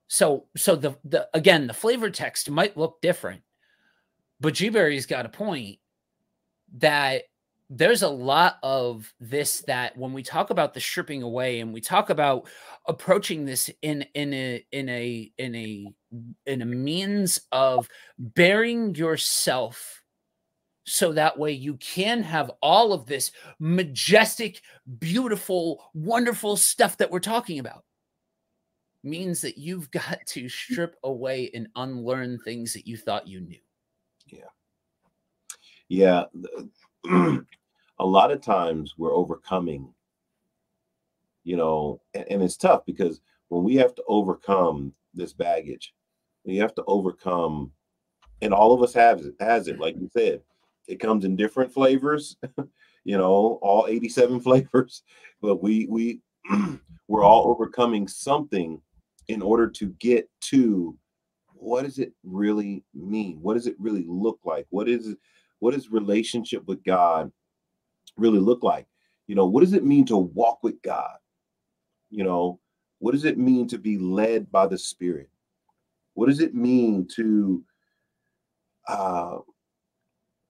So, 0.09 0.47
so 0.57 0.75
the 0.75 0.97
the 1.05 1.29
again, 1.35 1.67
the 1.67 1.75
flavor 1.75 2.11
text 2.11 2.51
might 2.51 2.77
look 2.77 3.01
different, 3.03 3.43
but 4.41 4.55
G 4.55 4.71
Berry's 4.71 5.07
got 5.07 5.27
a 5.27 5.29
point 5.29 5.79
that 6.79 7.25
there's 7.69 8.03
a 8.03 8.09
lot 8.09 8.59
of 8.63 9.13
this 9.21 9.61
that 9.63 9.97
when 9.97 10.13
we 10.15 10.23
talk 10.23 10.51
about 10.51 10.73
the 10.73 10.81
stripping 10.81 11.23
away 11.23 11.61
and 11.61 11.73
we 11.73 11.81
talk 11.81 12.11
about 12.11 12.49
approaching 12.87 13.45
this 13.45 13.71
in 13.83 14.05
in 14.15 14.33
a 14.33 14.67
in 14.73 14.89
a 14.89 15.33
in 15.37 15.55
a 15.55 15.87
in 16.47 16.63
a 16.63 16.67
means 16.67 17.41
of 17.53 17.89
baring 18.19 18.95
yourself 18.95 20.02
so 20.85 21.13
that 21.13 21.39
way 21.39 21.53
you 21.53 21.75
can 21.77 22.23
have 22.23 22.51
all 22.61 22.93
of 22.93 23.07
this 23.07 23.31
majestic, 23.59 24.63
beautiful, 24.99 25.91
wonderful 25.95 26.57
stuff 26.57 26.97
that 26.99 27.11
we're 27.11 27.21
talking 27.21 27.59
about. 27.59 27.85
Means 29.05 29.41
that 29.43 29.59
you've 29.59 29.91
got 29.91 30.19
to 30.27 30.49
strip 30.49 30.97
away 31.05 31.51
and 31.55 31.69
unlearn 31.77 32.39
things 32.39 32.73
that 32.73 32.87
you 32.87 32.97
thought 32.97 33.29
you 33.29 33.41
knew. 33.41 33.61
Yeah. 34.27 34.45
Yeah. 35.89 36.25
a 37.99 38.07
lot 38.07 38.33
of 38.33 38.41
times 38.41 38.95
we're 38.99 39.15
overcoming, 39.15 39.93
you 41.45 41.57
know, 41.57 42.01
and, 42.15 42.43
it's 42.43 42.57
tough 42.57 42.85
because 42.87 43.21
when 43.49 43.63
we 43.63 43.77
have 43.77 43.95
to 43.95 44.03
overcome 44.09 44.93
this 45.15 45.33
baggage, 45.33 45.95
we 46.45 46.57
have 46.57 46.75
to 46.75 46.85
overcome, 46.87 47.71
and 48.41 48.53
all 48.53 48.73
of 48.73 48.83
us 48.83 48.95
have 48.95 49.23
has 49.39 49.69
it, 49.69 49.79
like 49.79 49.95
you 49.97 50.09
said 50.13 50.41
it 50.89 51.01
comes 51.01 51.25
in 51.25 51.37
different 51.37 51.73
flavors, 51.73 52.37
you 53.05 53.17
know, 53.17 53.59
all 53.63 53.87
87 53.89 54.41
flavors, 54.43 55.03
but 55.41 55.63
we 55.63 55.87
we 55.89 56.21
we're 57.09 57.25
all 57.25 57.49
overcoming 57.49 58.09
something 58.09 58.81
in 59.29 59.43
order 59.43 59.69
to 59.69 59.89
get 59.99 60.29
to 60.41 60.97
what 61.55 61.85
does 61.85 61.99
it 61.99 62.13
really 62.25 62.85
mean? 62.93 63.39
What 63.41 63.55
does 63.55 63.67
it 63.67 63.77
really 63.79 64.05
look 64.09 64.41
like? 64.45 64.67
What 64.71 64.89
is 64.89 65.15
what 65.61 65.75
does 65.75 65.91
relationship 65.91 66.67
with 66.67 66.83
God 66.85 67.31
really 68.17 68.41
look 68.41 68.65
like? 68.65 68.87
You 69.29 69.37
know, 69.37 69.47
what 69.47 69.61
does 69.61 69.73
it 69.73 69.85
mean 69.85 70.05
to 70.07 70.17
walk 70.17 70.59
with 70.63 70.83
God? 70.83 71.17
You 72.11 72.25
know, 72.25 72.59
what 72.99 73.13
does 73.13 73.25
it 73.25 73.39
mean 73.39 73.69
to 73.69 73.79
be 73.79 73.97
led 73.97 74.51
by 74.51 74.67
the 74.67 74.77
Spirit? 74.77 75.31
What 76.15 76.27
does 76.29 76.41
it 76.41 76.55
mean 76.55 77.07
to 77.15 77.65
uh, 78.89 79.39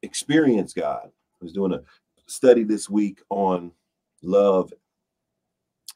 experience 0.03 0.73
God. 0.73 1.07
I 1.07 1.45
was 1.45 1.53
doing 1.53 1.73
a 1.73 1.83
study 2.27 2.65
this 2.65 2.89
week 2.89 3.21
on 3.31 3.73
love, 4.23 4.73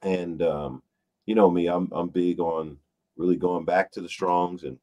and 0.03 0.43
um, 0.43 0.83
you 1.27 1.35
know 1.35 1.51
me, 1.51 1.67
I'm 1.69 1.91
I'm 1.93 2.09
big 2.09 2.41
on 2.41 2.79
really 3.17 3.37
going 3.37 3.65
back 3.65 3.91
to 3.93 4.01
the 4.01 4.09
Strongs 4.09 4.65
and 4.65 4.79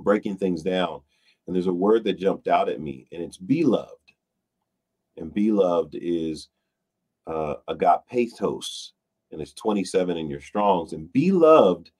breaking 0.00 0.36
things 0.36 0.62
down. 0.62 1.00
And 1.46 1.54
there's 1.54 1.66
a 1.66 1.72
word 1.72 2.04
that 2.04 2.18
jumped 2.18 2.48
out 2.48 2.68
at 2.68 2.80
me, 2.80 3.06
and 3.12 3.22
it's 3.22 3.36
beloved. 3.36 3.94
And 5.16 5.32
beloved 5.32 5.96
is 6.00 6.48
uh, 7.26 7.56
agapetos, 7.68 8.92
and 9.32 9.40
it's 9.40 9.52
27 9.54 10.16
in 10.16 10.30
your 10.30 10.40
Strongs. 10.40 10.92
And 10.92 11.12
beloved 11.12 11.90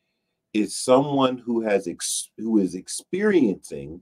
is 0.52 0.76
someone 0.76 1.38
who 1.38 1.60
has 1.62 1.86
ex- 1.86 2.30
who 2.38 2.58
is 2.58 2.74
experiencing 2.74 4.00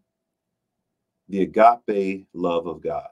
the 1.29 1.43
agape 1.43 2.27
love 2.33 2.67
of 2.67 2.83
God. 2.83 3.09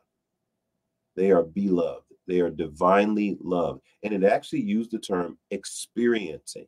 They 1.15 1.31
are 1.31 1.43
beloved, 1.43 2.05
they 2.27 2.41
are 2.41 2.51
divinely 2.51 3.39
loved. 3.41 3.83
And 4.03 4.13
it 4.13 4.25
actually 4.25 4.63
used 4.63 4.91
the 4.91 4.99
term 4.99 5.39
experiencing. 5.51 6.67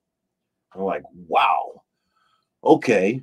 I'm 0.74 0.82
like, 0.82 1.02
wow, 1.26 1.82
okay, 2.62 3.22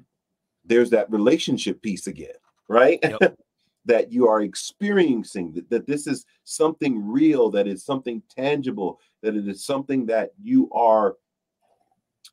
there's 0.65 0.89
that 0.91 1.11
relationship 1.11 1.81
piece 1.81 2.07
again, 2.07 2.35
right? 2.67 2.99
Yep. 3.03 3.37
that 3.87 4.11
you 4.11 4.27
are 4.27 4.41
experiencing, 4.41 5.53
that, 5.53 5.69
that 5.69 5.85
this 5.85 6.07
is 6.07 6.25
something 6.43 7.07
real, 7.07 7.51
that 7.51 7.67
is 7.67 7.85
something 7.85 8.23
tangible, 8.35 8.99
that 9.21 9.35
it 9.35 9.47
is 9.47 9.63
something 9.63 10.07
that 10.07 10.31
you 10.41 10.71
are 10.71 11.17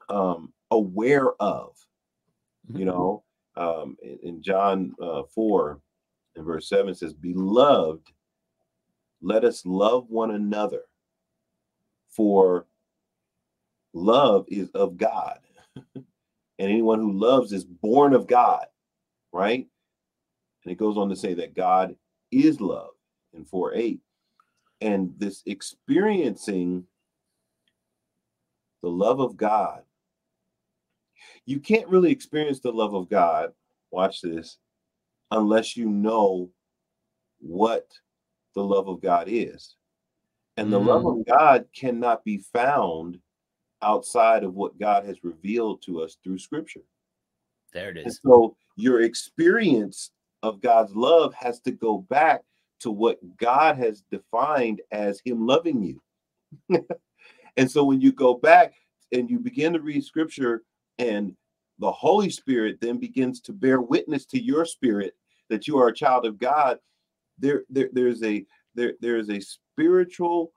um, 0.09 0.51
aware 0.71 1.35
of, 1.41 1.77
mm-hmm. 2.67 2.79
you 2.79 2.85
know 2.87 3.23
um, 3.57 3.97
in, 4.03 4.43
John 4.43 4.95
uh, 5.01 5.23
4 5.35 5.81
and 6.37 6.45
verse 6.45 6.69
7 6.69 6.95
says, 6.95 7.13
Beloved, 7.13 8.09
let 9.21 9.45
us 9.45 9.65
love 9.67 10.07
one 10.09 10.33
another, 10.33 10.83
for 12.09 12.67
love 13.93 14.47
is 14.49 14.71
of 14.71 14.97
God. 14.97 15.39
and 15.95 16.05
anyone 16.59 16.99
who 16.99 17.13
loves 17.13 17.53
is 17.53 17.65
born 17.65 18.15
of 18.15 18.27
God, 18.27 18.67
right? 19.33 19.67
And 20.65 20.73
it 20.73 20.79
goes 20.79 20.97
on 20.97 21.09
to 21.11 21.17
say 21.17 21.35
that 21.35 21.55
God 21.55 21.97
is 22.31 22.61
love 22.61 22.93
in 23.35 23.45
4 23.45 23.75
8. 23.75 24.01
And 24.81 25.15
this 25.19 25.43
experiencing 25.47 26.85
the 28.83 28.89
love 28.89 29.21
of 29.21 29.37
God 29.37 29.83
you 31.47 31.61
can't 31.61 31.89
really 31.89 32.11
experience 32.11 32.61
the 32.61 32.73
love 32.73 32.95
of 32.95 33.09
God, 33.09 33.53
watch 33.91 34.21
this, 34.21 34.59
unless 35.31 35.77
you 35.77 35.89
know 35.89 36.51
what 37.41 37.87
the 38.55 38.63
love 38.63 38.89
of 38.89 39.01
God 39.01 39.27
is. 39.29 39.77
And 40.57 40.73
the 40.73 40.81
mm. 40.81 40.87
love 40.87 41.07
of 41.07 41.27
God 41.27 41.67
cannot 41.75 42.25
be 42.25 42.39
found 42.39 43.19
outside 43.83 44.45
of 44.45 44.55
what 44.55 44.79
God 44.79 45.05
has 45.05 45.25
revealed 45.25 45.83
to 45.83 46.03
us 46.03 46.17
through 46.23 46.39
scripture. 46.39 46.83
There 47.73 47.91
it 47.91 47.99
is. 47.99 48.05
And 48.05 48.15
so 48.15 48.57
your 48.77 49.03
experience 49.03 50.11
of 50.43 50.61
God's 50.61 50.95
love 50.95 51.35
has 51.35 51.61
to 51.61 51.73
go 51.73 51.99
back 51.99 52.43
to 52.81 52.91
what 52.91 53.19
God 53.37 53.79
has 53.79 54.05
defined 54.11 54.83
as 54.91 55.21
Him 55.25 55.47
loving 55.47 55.83
you. 55.83 56.03
and 57.57 57.71
so 57.71 57.85
when 57.85 58.01
you 58.01 58.13
go 58.13 58.35
back 58.35 58.75
and 59.13 59.31
you 59.31 59.39
begin 59.39 59.73
to 59.73 59.81
read 59.81 60.05
scripture 60.05 60.63
and 60.99 61.35
the 61.79 61.91
Holy 61.91 62.31
Spirit 62.31 62.79
then 62.81 62.99
begins 62.99 63.41
to 63.41 63.53
bear 63.53 63.81
witness 63.81 64.25
to 64.27 64.43
your 64.43 64.65
spirit 64.65 65.15
that 65.49 65.67
you 65.67 65.79
are 65.79 65.89
a 65.89 65.95
child 65.95 66.27
of 66.27 66.39
God. 66.39 66.79
There, 67.39 67.65
there 67.69 67.91
there's 67.93 68.23
a 68.23 68.47
there, 68.75 68.95
there 69.01 69.17
is 69.17 69.31
a 69.31 69.41
spiritual 69.41 70.53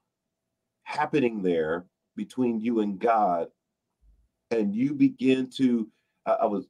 happening 0.84 1.42
there 1.42 1.86
between 2.16 2.60
you 2.60 2.80
and 2.82 3.00
God, 3.00 3.48
and 4.52 4.74
you 4.74 4.94
begin 4.94 5.50
to. 5.58 5.90
I, 6.26 6.32
I 6.34 6.46
was 6.46 6.68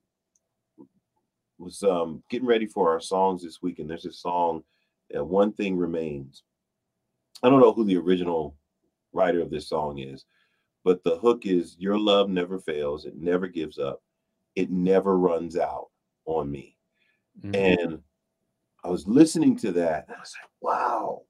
was 1.57 1.83
um, 1.83 2.23
getting 2.29 2.47
ready 2.47 2.65
for 2.65 2.91
our 2.91 2.99
songs 2.99 3.43
this 3.43 3.61
week, 3.61 3.79
and 3.79 3.89
there's 3.89 4.05
a 4.05 4.11
song, 4.11 4.63
uh, 5.15 5.23
"One 5.23 5.53
Thing 5.53 5.77
Remains." 5.77 6.43
I 7.43 7.49
don't 7.49 7.59
know 7.59 7.73
who 7.73 7.83
the 7.83 7.97
original 7.97 8.55
writer 9.13 9.41
of 9.41 9.49
this 9.49 9.69
song 9.69 9.99
is, 9.99 10.25
but 10.85 11.03
the 11.03 11.17
hook 11.17 11.47
is 11.47 11.75
your 11.79 11.97
love 11.97 12.29
never 12.29 12.59
fails, 12.59 13.05
it 13.05 13.17
never 13.17 13.47
gives 13.47 13.79
up, 13.79 14.03
it 14.55 14.69
never 14.69 15.17
runs 15.17 15.57
out 15.57 15.87
on 16.25 16.49
me. 16.49 16.77
Mm-hmm. 17.43 17.55
And 17.55 17.99
I 18.83 18.89
was 18.89 19.07
listening 19.07 19.57
to 19.57 19.71
that, 19.73 20.05
and 20.07 20.15
I 20.15 20.19
was 20.19 20.33
like, 20.39 20.51
wow. 20.61 21.23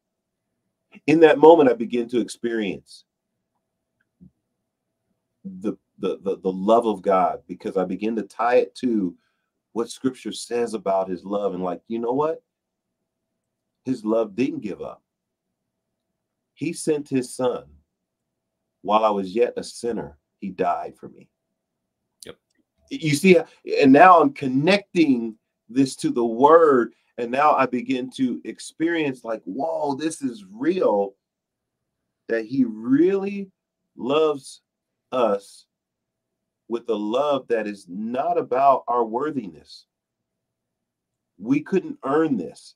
In 1.08 1.22
that 1.22 1.39
moment, 1.39 1.70
I 1.70 1.74
began 1.74 2.08
to 2.10 2.20
experience 2.20 3.06
the, 5.43 5.78
the 5.99 6.20
the 6.22 6.38
the 6.38 6.51
love 6.51 6.86
of 6.86 7.01
God 7.01 7.39
because 7.47 7.78
I 7.78 7.86
begin 7.86 8.16
to 8.18 8.24
tie 8.24 8.56
it 8.56 8.76
to 8.76 9.16
what 9.72 9.89
scripture 9.89 10.32
says 10.32 10.74
about 10.74 11.10
his 11.10 11.24
love. 11.24 11.53
And 11.53 11.64
like, 11.64 11.82
you 11.88 11.99
know 11.99 12.14
what? 12.14 12.43
His 13.84 14.03
love 14.03 14.36
didn't 14.36 14.62
give 14.62 14.82
up. 14.82 15.01
He 16.56 16.74
sent 16.74 17.08
his 17.08 17.34
son 17.34 17.66
while 18.86 19.03
I 19.03 19.09
was 19.09 19.36
yet 19.36 19.53
a 19.57 19.63
sinner, 19.63 20.17
he 20.38 20.51
died 20.51 20.93
for 20.95 21.09
me. 21.09 21.27
Yep. 22.23 22.36
You 22.91 23.15
see, 23.15 23.38
and 23.81 23.91
now 23.91 24.21
I'm 24.21 24.31
connecting 24.31 25.36
this 25.67 25.95
to 25.97 26.11
the 26.11 26.23
word, 26.23 26.93
and 27.17 27.31
now 27.31 27.53
I 27.53 27.65
begin 27.65 28.11
to 28.11 28.39
experience 28.45 29.23
like, 29.23 29.41
whoa, 29.45 29.95
this 29.95 30.21
is 30.21 30.45
real. 30.51 31.15
That 32.27 32.45
he 32.45 32.63
really 32.63 33.49
loves 33.97 34.61
us 35.11 35.65
with 36.67 36.88
a 36.89 36.95
love 36.95 37.47
that 37.47 37.65
is 37.65 37.88
not 37.89 38.38
about 38.38 38.83
our 38.88 39.03
worthiness. 39.03 39.88
We 41.39 41.61
couldn't 41.61 41.97
earn 42.03 42.38
this. 42.38 42.75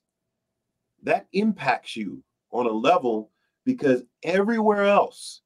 That 1.04 1.28
impacts 1.32 1.96
you 1.96 2.22
on 2.50 2.66
a 2.66 2.72
level 2.72 3.30
because 3.64 4.02
everywhere 4.24 4.86
else 4.86 5.42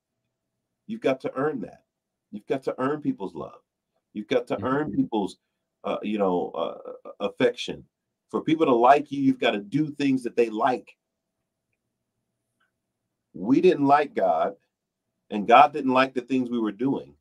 You've 0.86 1.00
got 1.00 1.20
to 1.22 1.32
earn 1.34 1.60
that. 1.62 1.82
You've 2.30 2.46
got 2.46 2.62
to 2.64 2.74
earn 2.78 3.00
people's 3.00 3.34
love. 3.34 3.60
You've 4.12 4.28
got 4.28 4.46
to 4.48 4.62
earn 4.62 4.88
mm-hmm. 4.88 4.96
people's, 4.96 5.38
uh, 5.84 5.98
you 6.02 6.18
know, 6.18 6.50
uh, 6.54 7.08
uh, 7.08 7.28
affection. 7.28 7.84
For 8.30 8.40
people 8.40 8.66
to 8.66 8.74
like 8.74 9.12
you, 9.12 9.22
you've 9.22 9.38
got 9.38 9.52
to 9.52 9.60
do 9.60 9.90
things 9.90 10.22
that 10.24 10.36
they 10.36 10.50
like. 10.50 10.96
We 13.32 13.60
didn't 13.60 13.86
like 13.86 14.14
God, 14.14 14.54
and 15.30 15.46
God 15.46 15.72
didn't 15.72 15.92
like 15.92 16.14
the 16.14 16.20
things 16.20 16.50
we 16.50 16.60
were 16.60 16.72
doing, 16.72 17.14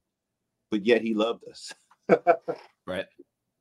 but 0.71 0.85
yet 0.85 1.01
He 1.01 1.13
loved 1.13 1.43
us. 1.47 1.73
right. 2.87 3.05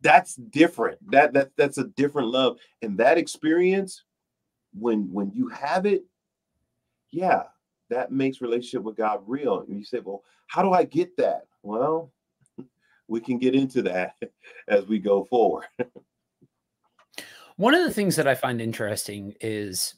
That's 0.03 0.35
different. 0.35 0.99
That 1.11 1.33
that 1.35 1.51
that's 1.57 1.79
a 1.79 1.85
different 1.85 2.29
love, 2.29 2.59
and 2.83 2.99
that 2.99 3.19
experience, 3.19 4.03
when 4.75 5.13
when 5.13 5.31
you 5.33 5.49
have 5.49 5.87
it, 5.87 6.05
yeah, 7.11 7.45
that 7.93 8.11
makes 8.11 8.41
relationship 8.41 8.83
with 8.83 8.97
God 8.97 9.23
real. 9.27 9.61
And 9.61 9.79
you 9.79 9.85
say, 9.85 10.01
well, 10.01 10.23
how 10.47 10.63
do 10.63 10.73
I 10.73 10.85
get 10.85 11.17
that? 11.19 11.47
Well, 11.63 12.11
we 13.09 13.21
can 13.21 13.39
get 13.39 13.55
into 13.55 13.83
that 13.83 14.15
as 14.69 14.87
we 14.87 14.99
go 14.99 15.25
forward. 15.25 15.65
One 17.57 17.75
of 17.75 17.85
the 17.85 17.93
things 17.93 18.17
that 18.17 18.27
I 18.27 18.35
find 18.35 18.61
interesting 18.61 19.35
is 19.41 19.95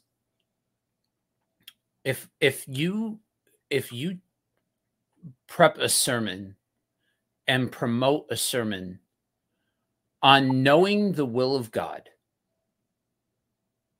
if 2.03 2.29
if 2.39 2.65
you 2.67 3.19
if 3.69 3.91
you 3.91 4.19
prep 5.47 5.77
a 5.77 5.89
sermon 5.89 6.57
and 7.47 7.71
promote 7.71 8.25
a 8.29 8.35
sermon 8.35 8.99
on 10.21 10.63
knowing 10.63 11.13
the 11.13 11.25
will 11.25 11.55
of 11.55 11.71
God, 11.71 12.09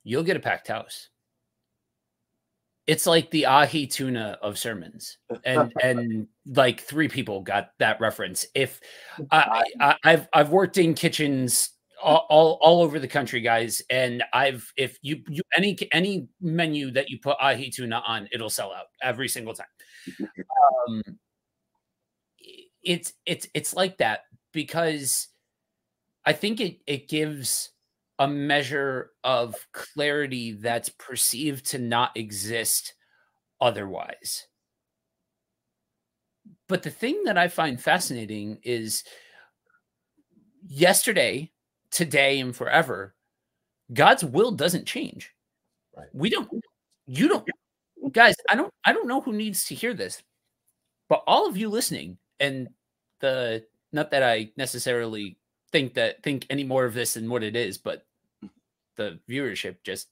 you'll 0.04 0.24
get 0.24 0.38
a 0.38 0.42
packed 0.42 0.68
house. 0.68 1.10
It's 2.88 3.08
like 3.08 3.32
the 3.32 3.48
ahi 3.48 3.88
tuna 3.88 4.38
of 4.42 4.58
sermons, 4.60 5.18
and 5.44 5.74
and 5.84 6.28
like 6.46 6.82
three 6.82 7.08
people 7.08 7.42
got 7.42 7.70
that 7.80 8.00
reference. 8.00 8.46
If 8.54 8.80
I, 9.32 9.64
I, 9.80 9.96
I've 10.04 10.28
I've 10.34 10.50
worked 10.50 10.78
in 10.78 10.94
kitchens 10.94 11.72
all, 12.02 12.26
all, 12.30 12.60
all 12.62 12.82
over 12.84 13.00
the 13.00 13.08
country, 13.08 13.42
guys. 13.42 13.82
And 13.90 14.24
I've 14.34 14.72
if 14.78 14.98
you 15.02 15.24
you 15.28 15.42
any 15.58 15.78
any 15.92 16.28
menu 16.40 16.92
that 16.92 17.10
you 17.10 17.20
put 17.20 17.38
ahi 17.40 17.72
tuna 17.72 18.04
on, 18.06 18.30
it'll 18.32 18.50
sell 18.50 18.72
out 18.72 18.88
every 19.02 19.28
single 19.28 19.54
time. 19.54 19.68
Um, 20.88 21.02
it's 22.84 23.14
it's 23.26 23.48
it's 23.54 23.74
like 23.74 23.98
that 23.98 24.22
because 24.54 25.28
I 26.26 26.34
think 26.34 26.62
it 26.62 26.80
it 26.86 27.10
gives 27.10 27.72
a 28.20 28.28
measure 28.28 29.12
of 29.24 29.56
clarity 29.74 30.54
that's 30.54 30.90
perceived 30.90 31.66
to 31.68 31.78
not 31.78 32.16
exist 32.16 32.94
otherwise. 33.60 34.48
But 36.68 36.84
the 36.84 36.90
thing 36.90 37.24
that 37.26 37.38
I 37.38 37.48
find 37.48 37.80
fascinating 37.80 38.60
is 38.64 39.04
yesterday 40.68 41.52
today 41.92 42.40
and 42.40 42.56
forever, 42.56 43.16
God's 43.94 44.24
will 44.24 44.52
doesn't 44.52 44.86
change. 44.86 45.34
Right. 45.96 46.08
We 46.14 46.30
don't, 46.30 46.50
you 47.06 47.28
don't, 47.28 47.48
guys, 48.12 48.36
I 48.50 48.56
don't, 48.56 48.74
I 48.84 48.94
don't 48.94 49.08
know 49.08 49.22
who 49.22 49.34
needs 49.34 49.66
to 49.66 49.76
hear 49.76 49.94
this, 49.94 50.24
but 51.08 51.24
all 51.28 51.48
of 51.48 51.58
you 51.58 51.70
listening 51.70 52.18
and 52.40 52.70
the, 53.20 53.64
not 53.92 54.12
that 54.12 54.24
I 54.24 54.52
necessarily 54.58 55.38
think 55.76 55.96
that, 55.96 56.24
think 56.24 56.46
any 56.50 56.64
more 56.64 56.86
of 56.86 56.94
this 56.94 57.16
than 57.16 57.30
what 57.30 57.44
it 57.44 57.54
is, 57.54 57.78
but 57.78 58.06
the 58.96 59.20
viewership 59.30 59.76
just 59.84 60.08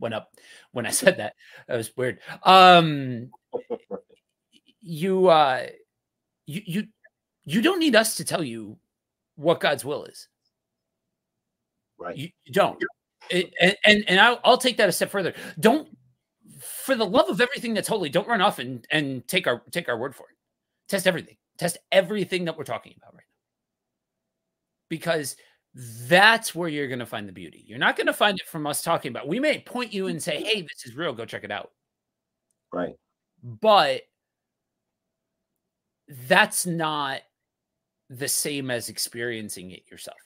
went 0.00 0.14
up 0.14 0.32
when 0.72 0.86
I 0.86 0.90
said 1.02 1.18
that. 1.18 1.34
That 1.66 1.76
was 1.76 1.94
weird. 1.94 2.20
Um, 2.42 3.30
you, 4.80 5.28
uh, 5.28 5.66
you, 6.46 6.62
you, 6.64 6.86
you 7.44 7.60
don't 7.60 7.80
need 7.80 7.94
us 7.94 8.16
to 8.16 8.24
tell 8.24 8.42
you 8.42 8.78
what 9.36 9.60
God's 9.60 9.84
will 9.84 10.06
is. 10.06 10.26
Right. 11.98 12.16
You, 12.16 12.30
you 12.46 12.54
don't. 12.54 12.82
It, 13.28 13.52
and 13.60 13.76
and, 13.84 14.04
and 14.08 14.20
I'll, 14.20 14.40
I'll 14.42 14.56
take 14.56 14.78
that 14.78 14.88
a 14.88 14.92
step 14.92 15.10
further. 15.10 15.34
Don't, 15.60 15.86
for 16.60 16.94
the 16.94 17.04
love 17.04 17.28
of 17.28 17.42
everything 17.42 17.74
that's 17.74 17.88
holy, 17.88 18.08
don't 18.08 18.26
run 18.26 18.40
off 18.40 18.58
and 18.58 18.86
and 18.90 19.26
take 19.28 19.46
our 19.46 19.62
take 19.70 19.88
our 19.88 19.98
word 19.98 20.14
for 20.14 20.30
it. 20.30 20.36
Test 20.88 21.06
everything. 21.06 21.36
Test 21.58 21.76
everything 21.92 22.46
that 22.46 22.56
we're 22.56 22.64
talking 22.64 22.94
about 22.96 23.14
right. 23.14 23.27
Because 24.88 25.36
that's 25.74 26.54
where 26.54 26.68
you're 26.68 26.88
going 26.88 26.98
to 26.98 27.06
find 27.06 27.28
the 27.28 27.32
beauty. 27.32 27.64
You're 27.66 27.78
not 27.78 27.96
going 27.96 28.06
to 28.06 28.12
find 28.12 28.38
it 28.38 28.46
from 28.46 28.66
us 28.66 28.82
talking 28.82 29.10
about. 29.10 29.28
We 29.28 29.38
may 29.38 29.60
point 29.60 29.92
you 29.92 30.08
and 30.08 30.22
say, 30.22 30.36
mm-hmm. 30.36 30.46
"Hey, 30.46 30.62
this 30.62 30.86
is 30.86 30.96
real. 30.96 31.12
Go 31.12 31.24
check 31.24 31.44
it 31.44 31.52
out." 31.52 31.70
Right. 32.72 32.94
But 33.42 34.02
that's 36.26 36.66
not 36.66 37.20
the 38.10 38.28
same 38.28 38.70
as 38.70 38.88
experiencing 38.88 39.70
it 39.70 39.82
yourself. 39.90 40.16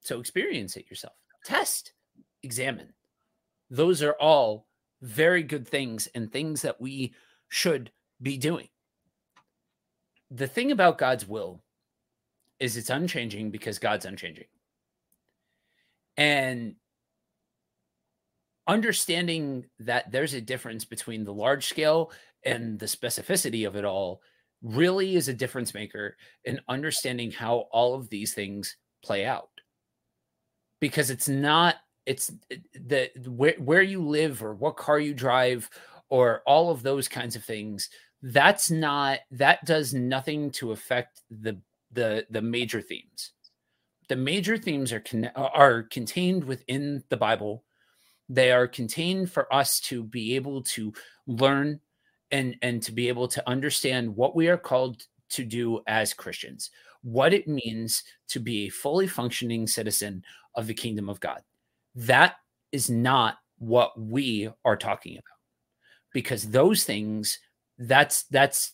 So 0.00 0.20
experience 0.20 0.76
it 0.76 0.88
yourself. 0.88 1.14
Test, 1.44 1.92
examine. 2.42 2.92
Those 3.70 4.02
are 4.02 4.16
all 4.20 4.66
very 5.00 5.42
good 5.42 5.66
things 5.66 6.08
and 6.14 6.30
things 6.30 6.62
that 6.62 6.80
we 6.80 7.14
should 7.48 7.90
be 8.20 8.36
doing. 8.36 8.68
The 10.30 10.46
thing 10.46 10.70
about 10.70 10.98
God's 10.98 11.26
will 11.26 11.62
is 12.60 12.76
it's 12.76 12.90
unchanging 12.90 13.50
because 13.50 13.78
God's 13.78 14.04
unchanging. 14.04 14.46
And 16.16 16.74
understanding 18.66 19.64
that 19.80 20.10
there's 20.10 20.34
a 20.34 20.40
difference 20.40 20.84
between 20.84 21.24
the 21.24 21.32
large 21.32 21.66
scale 21.66 22.12
and 22.44 22.78
the 22.78 22.86
specificity 22.86 23.66
of 23.66 23.76
it 23.76 23.84
all 23.84 24.20
really 24.62 25.16
is 25.16 25.28
a 25.28 25.34
difference 25.34 25.72
maker 25.72 26.16
in 26.44 26.60
understanding 26.68 27.30
how 27.30 27.68
all 27.70 27.94
of 27.94 28.08
these 28.10 28.34
things 28.34 28.76
play 29.02 29.24
out 29.24 29.48
because 30.80 31.10
it's 31.10 31.28
not 31.28 31.76
it's 32.06 32.32
the 32.74 33.10
where, 33.26 33.54
where 33.58 33.82
you 33.82 34.02
live 34.02 34.42
or 34.42 34.54
what 34.54 34.76
car 34.76 34.98
you 34.98 35.14
drive 35.14 35.68
or 36.08 36.42
all 36.46 36.70
of 36.70 36.82
those 36.82 37.06
kinds 37.06 37.36
of 37.36 37.44
things 37.44 37.88
that's 38.22 38.70
not 38.70 39.20
that 39.30 39.64
does 39.64 39.94
nothing 39.94 40.50
to 40.50 40.72
affect 40.72 41.22
the 41.30 41.60
the 41.92 42.26
the 42.30 42.42
major 42.42 42.80
themes 42.80 43.32
the 44.08 44.16
major 44.16 44.56
themes 44.56 44.92
are 44.92 45.00
con- 45.00 45.30
are 45.34 45.82
contained 45.84 46.44
within 46.44 47.02
the 47.08 47.16
bible 47.16 47.64
they 48.28 48.52
are 48.52 48.68
contained 48.68 49.30
for 49.30 49.52
us 49.52 49.80
to 49.80 50.04
be 50.04 50.36
able 50.36 50.62
to 50.62 50.92
learn 51.26 51.80
and 52.30 52.56
and 52.62 52.82
to 52.82 52.92
be 52.92 53.08
able 53.08 53.26
to 53.28 53.46
understand 53.48 54.14
what 54.14 54.36
we 54.36 54.48
are 54.48 54.58
called 54.58 55.02
to 55.30 55.44
do 55.44 55.80
as 55.86 56.12
christians 56.12 56.70
what 57.02 57.32
it 57.32 57.48
means 57.48 58.02
to 58.28 58.40
be 58.40 58.66
a 58.66 58.70
fully 58.70 59.06
functioning 59.06 59.66
citizen 59.66 60.22
of 60.54 60.66
the 60.66 60.74
kingdom 60.74 61.08
of 61.08 61.20
God. 61.20 61.42
That 61.94 62.36
is 62.72 62.90
not 62.90 63.38
what 63.58 63.98
we 63.98 64.50
are 64.64 64.76
talking 64.76 65.14
about. 65.14 65.24
Because 66.12 66.50
those 66.50 66.84
things 66.84 67.38
that's 67.78 68.24
that's 68.24 68.72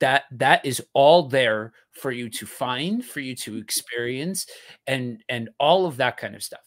that 0.00 0.24
that 0.30 0.64
is 0.64 0.82
all 0.92 1.28
there 1.28 1.72
for 1.92 2.12
you 2.12 2.28
to 2.30 2.46
find, 2.46 3.04
for 3.04 3.20
you 3.20 3.34
to 3.36 3.56
experience 3.56 4.46
and 4.86 5.22
and 5.28 5.50
all 5.58 5.86
of 5.86 5.96
that 5.96 6.16
kind 6.16 6.34
of 6.34 6.42
stuff. 6.42 6.60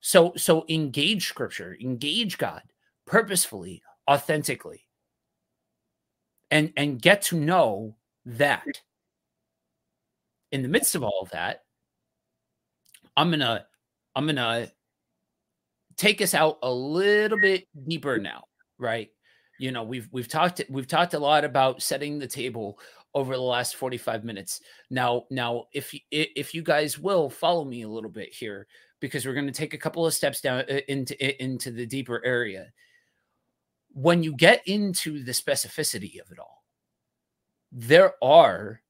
So 0.00 0.32
so 0.36 0.64
engage 0.68 1.26
scripture, 1.26 1.76
engage 1.80 2.38
God 2.38 2.62
purposefully, 3.06 3.82
authentically. 4.10 4.86
And 6.50 6.72
and 6.76 7.00
get 7.00 7.22
to 7.22 7.38
know 7.38 7.96
that 8.24 8.66
in 10.52 10.62
the 10.62 10.68
midst 10.68 10.94
of 10.94 11.04
all 11.04 11.20
of 11.22 11.30
that, 11.30 11.64
I'm 13.16 13.30
gonna 13.30 13.66
I'm 14.16 14.26
gonna 14.26 14.68
take 15.96 16.22
us 16.22 16.34
out 16.34 16.58
a 16.62 16.72
little 16.72 17.38
bit 17.38 17.68
deeper 17.86 18.18
now, 18.18 18.44
right? 18.78 19.10
You 19.60 19.72
know, 19.72 19.82
we've 19.82 20.08
we've 20.10 20.26
talked 20.26 20.62
we've 20.70 20.88
talked 20.88 21.12
a 21.12 21.18
lot 21.18 21.44
about 21.44 21.82
setting 21.82 22.18
the 22.18 22.26
table 22.26 22.78
over 23.12 23.36
the 23.36 23.42
last 23.42 23.76
45 23.76 24.24
minutes. 24.24 24.62
Now, 24.88 25.26
now 25.30 25.66
if 25.74 25.94
if 26.10 26.54
you 26.54 26.62
guys 26.62 26.98
will 26.98 27.28
follow 27.28 27.66
me 27.66 27.82
a 27.82 27.88
little 27.88 28.08
bit 28.10 28.32
here 28.32 28.66
because 29.00 29.26
we're 29.26 29.34
going 29.34 29.46
to 29.46 29.52
take 29.52 29.74
a 29.74 29.78
couple 29.78 30.06
of 30.06 30.14
steps 30.14 30.40
down 30.40 30.60
uh, 30.60 30.80
into 30.88 31.44
into 31.44 31.70
the 31.72 31.84
deeper 31.84 32.24
area. 32.24 32.72
When 33.92 34.22
you 34.22 34.34
get 34.34 34.66
into 34.66 35.22
the 35.22 35.32
specificity 35.32 36.18
of 36.22 36.32
it 36.32 36.38
all, 36.38 36.64
there 37.70 38.14
are 38.22 38.80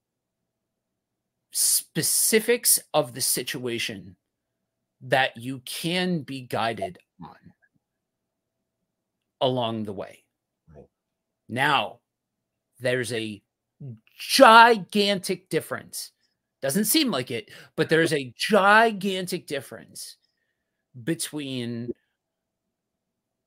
specifics 1.51 2.79
of 2.95 3.13
the 3.15 3.21
situation 3.21 4.15
that 5.01 5.37
you 5.37 5.63
can 5.65 6.21
be 6.23 6.43
guided 6.43 6.99
on 7.21 7.55
along 9.41 9.83
the 9.85 9.93
way. 9.93 10.20
Now, 11.51 11.99
there's 12.79 13.13
a 13.13 13.43
gigantic 14.17 15.49
difference. 15.49 16.13
Doesn't 16.63 16.85
seem 16.85 17.11
like 17.11 17.31
it, 17.31 17.51
but 17.77 17.89
there's 17.89 18.13
a 18.13 18.33
gigantic 18.37 19.47
difference 19.47 20.17
between 21.05 21.93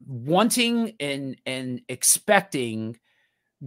wanting 0.05 0.93
and 0.99 1.39
and 1.45 1.81
expecting 1.87 2.97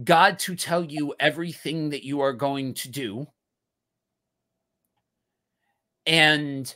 God 0.03 0.37
to 0.39 0.55
tell 0.55 0.83
you 0.83 1.15
everything 1.19 1.89
that 1.89 2.05
you 2.05 2.21
are 2.21 2.33
going 2.33 2.75
to 2.75 2.89
do 2.89 3.25
and 6.05 6.75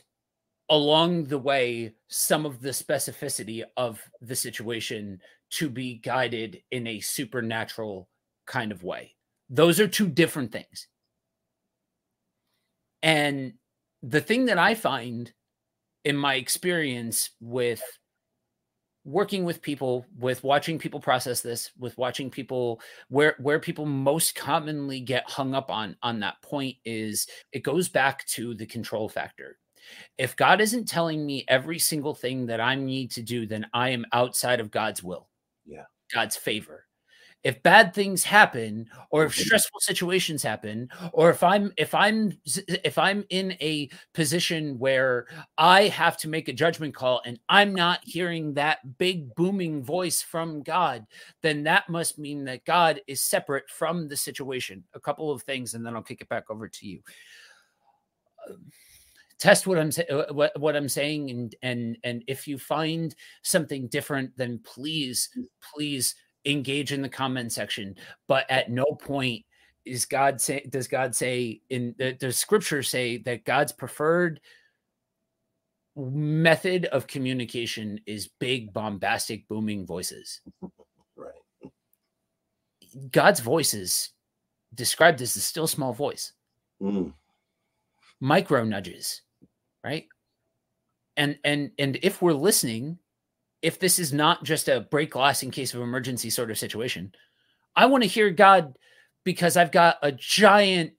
along 0.68 1.24
the 1.24 1.38
way 1.38 1.94
some 2.08 2.46
of 2.46 2.60
the 2.60 2.70
specificity 2.70 3.62
of 3.76 4.00
the 4.20 4.34
situation 4.34 5.20
to 5.52 5.68
be 5.70 5.94
guided 5.94 6.62
in 6.70 6.86
a 6.86 7.00
supernatural 7.00 8.08
kind 8.46 8.72
of 8.72 8.82
way. 8.82 9.14
Those 9.50 9.80
are 9.80 9.88
two 9.88 10.08
different 10.08 10.52
things. 10.52 10.88
And 13.02 13.54
the 14.02 14.20
thing 14.20 14.46
that 14.46 14.58
I 14.58 14.74
find 14.74 15.32
in 16.04 16.16
my 16.16 16.34
experience 16.34 17.30
with 17.40 17.82
working 19.04 19.44
with 19.44 19.60
people 19.62 20.06
with 20.18 20.44
watching 20.44 20.78
people 20.78 21.00
process 21.00 21.40
this 21.40 21.72
with 21.78 21.96
watching 21.98 22.30
people 22.30 22.80
where 23.08 23.34
where 23.40 23.58
people 23.58 23.84
most 23.84 24.36
commonly 24.36 25.00
get 25.00 25.28
hung 25.28 25.54
up 25.54 25.70
on 25.70 25.96
on 26.02 26.20
that 26.20 26.40
point 26.42 26.76
is 26.84 27.26
it 27.52 27.64
goes 27.64 27.88
back 27.88 28.24
to 28.26 28.54
the 28.54 28.66
control 28.66 29.08
factor 29.08 29.58
If 30.18 30.36
God 30.36 30.60
isn't 30.60 30.88
telling 30.88 31.26
me 31.26 31.44
every 31.48 31.78
single 31.80 32.14
thing 32.14 32.46
that 32.46 32.60
I 32.60 32.76
need 32.76 33.12
to 33.12 33.22
do, 33.22 33.46
then 33.46 33.66
I 33.74 33.90
am 33.90 34.06
outside 34.12 34.60
of 34.60 34.70
God's 34.72 35.02
will. 35.04 35.28
Yeah. 35.66 35.84
God's 36.12 36.36
favor 36.36 36.86
if 37.44 37.62
bad 37.62 37.92
things 37.92 38.22
happen 38.22 38.88
or 39.10 39.24
if 39.24 39.32
mm-hmm. 39.32 39.42
stressful 39.42 39.80
situations 39.80 40.42
happen 40.42 40.88
or 41.12 41.30
if 41.30 41.42
i'm 41.42 41.72
if 41.76 41.94
i'm 41.94 42.36
if 42.66 42.98
i'm 42.98 43.24
in 43.30 43.52
a 43.60 43.88
position 44.14 44.78
where 44.78 45.26
i 45.58 45.84
have 45.88 46.16
to 46.16 46.28
make 46.28 46.48
a 46.48 46.52
judgment 46.52 46.94
call 46.94 47.20
and 47.24 47.38
i'm 47.48 47.74
not 47.74 48.00
hearing 48.02 48.54
that 48.54 48.98
big 48.98 49.34
booming 49.34 49.82
voice 49.82 50.22
from 50.22 50.62
god 50.62 51.06
then 51.42 51.62
that 51.64 51.88
must 51.88 52.18
mean 52.18 52.44
that 52.44 52.64
god 52.64 53.00
is 53.06 53.22
separate 53.22 53.68
from 53.68 54.08
the 54.08 54.16
situation 54.16 54.84
a 54.94 55.00
couple 55.00 55.30
of 55.30 55.42
things 55.42 55.74
and 55.74 55.84
then 55.84 55.96
i'll 55.96 56.02
kick 56.02 56.20
it 56.20 56.28
back 56.28 56.50
over 56.50 56.68
to 56.68 56.86
you 56.86 57.00
test 59.42 59.66
what 59.66 59.78
i'm 59.78 59.90
uh, 60.10 60.32
what, 60.32 60.58
what 60.60 60.76
i'm 60.76 60.88
saying 60.88 61.30
and 61.30 61.56
and 61.62 61.98
and 62.04 62.22
if 62.28 62.46
you 62.46 62.56
find 62.56 63.16
something 63.42 63.88
different 63.88 64.30
then 64.36 64.60
please 64.64 65.30
please 65.74 66.14
engage 66.44 66.92
in 66.92 67.02
the 67.02 67.08
comment 67.08 67.52
section. 67.52 67.94
But 68.28 68.50
at 68.50 68.70
no 68.70 68.84
point 68.84 69.44
is 69.84 70.04
god 70.04 70.40
say 70.40 70.64
does 70.70 70.86
god 70.86 71.14
say 71.14 71.60
in 71.68 71.92
the, 71.98 72.16
the 72.20 72.32
scripture 72.32 72.84
say 72.84 73.18
that 73.18 73.44
god's 73.44 73.72
preferred 73.72 74.40
method 75.96 76.84
of 76.86 77.08
communication 77.08 77.98
is 78.06 78.30
big 78.38 78.72
bombastic 78.72 79.46
booming 79.48 79.86
voices. 79.86 80.40
Right. 81.14 81.70
God's 83.10 83.40
voice 83.40 83.74
is 83.74 84.10
described 84.74 85.20
as 85.20 85.36
a 85.36 85.40
still 85.40 85.66
small 85.66 85.92
voice. 85.92 86.32
Mm. 86.80 87.12
micro 88.18 88.64
nudges 88.64 89.22
right 89.84 90.06
and 91.16 91.38
and 91.44 91.70
and 91.78 91.98
if 92.02 92.22
we're 92.22 92.32
listening 92.32 92.98
if 93.62 93.78
this 93.78 93.98
is 93.98 94.12
not 94.12 94.42
just 94.42 94.68
a 94.68 94.80
break 94.80 95.12
glass 95.12 95.42
in 95.42 95.50
case 95.50 95.72
of 95.72 95.80
emergency 95.80 96.28
sort 96.28 96.50
of 96.50 96.58
situation. 96.58 97.12
I 97.74 97.86
want 97.86 98.02
to 98.02 98.08
hear 98.08 98.30
God 98.30 98.76
because 99.24 99.56
I've 99.56 99.70
got 99.70 99.98
a 100.02 100.10
giant 100.12 100.92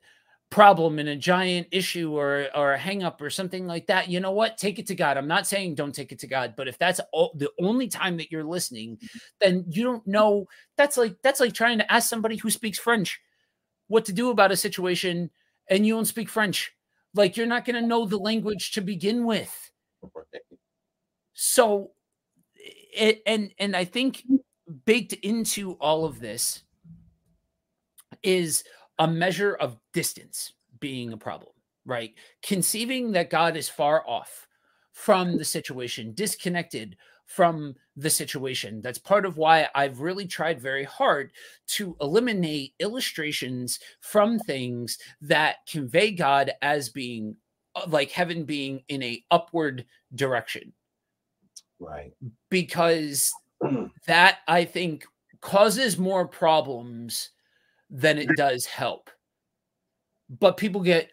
problem 0.50 0.98
and 1.00 1.10
a 1.10 1.16
giant 1.16 1.68
issue 1.72 2.16
or 2.18 2.48
or 2.56 2.74
a 2.74 2.78
hang 2.78 3.04
up 3.04 3.22
or 3.22 3.30
something 3.30 3.68
like 3.68 3.88
that. 3.88 4.10
You 4.10 4.22
know 4.22 4.32
what? 4.32 4.58
Take 4.58 4.80
it 4.80 4.88
to 4.88 4.96
God. 4.96 5.18
I'm 5.18 5.28
not 5.28 5.46
saying 5.46 5.76
don't 5.76 5.94
take 5.94 6.12
it 6.12 6.20
to 6.20 6.28
God, 6.28 6.54
but 6.56 6.68
if 6.68 6.78
that's 6.80 7.02
all, 7.12 7.34
the 7.36 7.52
only 7.60 7.88
time 7.88 8.18
that 8.18 8.32
you're 8.32 8.46
listening, 8.46 8.98
then 9.42 9.66
you 9.68 9.84
don't 9.84 10.08
know. 10.08 10.46
That's 10.78 10.98
like 10.98 11.18
that's 11.22 11.42
like 11.42 11.54
trying 11.54 11.80
to 11.80 11.92
ask 11.92 12.10
somebody 12.10 12.38
who 12.38 12.50
speaks 12.50 12.80
French 12.80 13.20
what 13.88 14.06
to 14.06 14.14
do 14.14 14.30
about 14.30 14.52
a 14.52 14.56
situation 14.56 15.30
and 15.70 15.86
you 15.86 15.94
don't 15.94 16.06
speak 16.06 16.30
French. 16.30 16.72
Like 17.14 17.38
you're 17.38 17.48
not 17.48 17.66
going 17.66 17.82
to 17.82 17.88
know 17.88 18.06
the 18.06 18.18
language 18.18 18.72
to 18.72 18.82
begin 18.82 19.26
with. 19.26 19.72
So 21.34 21.92
it, 22.56 23.22
and 23.26 23.52
and 23.60 23.76
I 23.76 23.86
think 23.86 24.24
baked 24.86 25.14
into 25.14 25.74
all 25.74 26.06
of 26.06 26.20
this 26.20 26.64
is 28.22 28.64
a 29.00 29.08
measure 29.08 29.56
of 29.56 29.78
distance 29.92 30.54
being 30.80 31.14
a 31.14 31.18
problem, 31.18 31.52
right? 31.86 32.14
Conceiving 32.42 33.12
that 33.14 33.30
God 33.30 33.58
is 33.58 33.70
far 33.70 34.08
off 34.08 34.48
from 34.92 35.38
the 35.38 35.46
situation, 35.46 36.14
disconnected 36.14 36.96
from 37.36 37.76
the 37.96 38.10
situation. 38.10 38.82
That's 38.82 39.00
part 39.00 39.26
of 39.26 39.38
why 39.38 39.68
I've 39.74 40.02
really 40.02 40.28
tried 40.28 40.62
very 40.62 40.84
hard 40.84 41.32
to 41.70 41.96
eliminate 42.02 42.74
illustrations 42.80 43.80
from 44.02 44.40
things 44.40 44.98
that 45.22 45.58
convey 45.68 46.12
God 46.12 46.52
as 46.62 46.90
being 46.90 47.36
uh, 47.76 47.86
like 47.88 48.12
heaven 48.12 48.44
being 48.44 48.84
in 48.88 49.02
a 49.02 49.24
upward 49.32 49.86
direction 50.14 50.74
Right. 51.84 52.14
Because 52.50 53.32
that 54.08 54.40
I 54.48 54.66
think 54.66 55.06
causes 55.42 55.98
more 55.98 56.28
problems 56.28 57.30
than 57.90 58.18
it 58.18 58.30
does 58.38 58.66
help. 58.66 59.10
But 60.30 60.58
people 60.58 60.82
get 60.82 61.12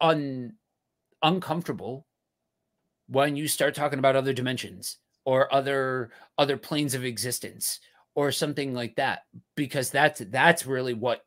un 0.00 0.54
uncomfortable 1.22 2.06
when 3.08 3.36
you 3.36 3.46
start 3.46 3.74
talking 3.74 3.98
about 3.98 4.16
other 4.16 4.32
dimensions 4.32 4.98
or 5.24 5.52
other 5.52 6.10
other 6.38 6.56
planes 6.56 6.94
of 6.94 7.04
existence 7.04 7.80
or 8.14 8.30
something 8.30 8.74
like 8.74 8.96
that 8.96 9.22
because 9.54 9.90
that's 9.90 10.20
that's 10.30 10.66
really 10.66 10.94
what 10.94 11.24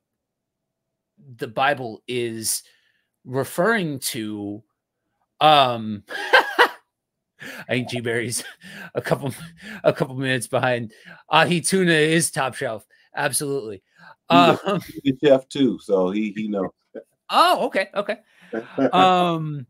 the 1.37 1.47
bible 1.47 2.03
is 2.07 2.63
referring 3.23 3.99
to 3.99 4.61
um 5.41 6.03
I 7.67 7.73
think 7.73 7.89
G 7.89 8.01
Berry's 8.01 8.43
a 8.95 9.01
couple 9.01 9.31
a 9.83 9.93
couple 9.93 10.15
minutes 10.15 10.47
behind. 10.47 10.93
Ahi 11.29 11.61
Tuna 11.61 11.91
is 11.91 12.31
top 12.31 12.55
shelf. 12.55 12.87
Absolutely. 13.15 13.83
He's 14.29 14.59
um, 14.65 14.81
a 15.05 15.13
chef 15.23 15.47
too, 15.47 15.77
so 15.79 16.09
he 16.09 16.31
he 16.35 16.47
knows. 16.47 16.69
Oh, 17.29 17.65
okay, 17.67 17.89
okay. 17.93 18.17
um, 18.93 19.65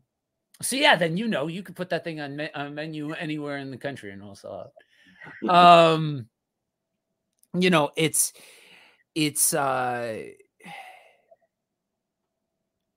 so 0.62 0.76
yeah, 0.76 0.96
then 0.96 1.16
you 1.16 1.28
know 1.28 1.46
you 1.48 1.62
could 1.62 1.76
put 1.76 1.90
that 1.90 2.04
thing 2.04 2.20
on, 2.20 2.36
me- 2.36 2.50
on 2.54 2.74
menu 2.74 3.12
anywhere 3.12 3.58
in 3.58 3.70
the 3.70 3.76
country 3.76 4.10
and 4.10 4.22
also, 4.22 4.70
um, 5.48 6.28
you 7.58 7.70
know, 7.70 7.90
it's 7.96 8.32
it's 9.14 9.54
uh 9.54 10.22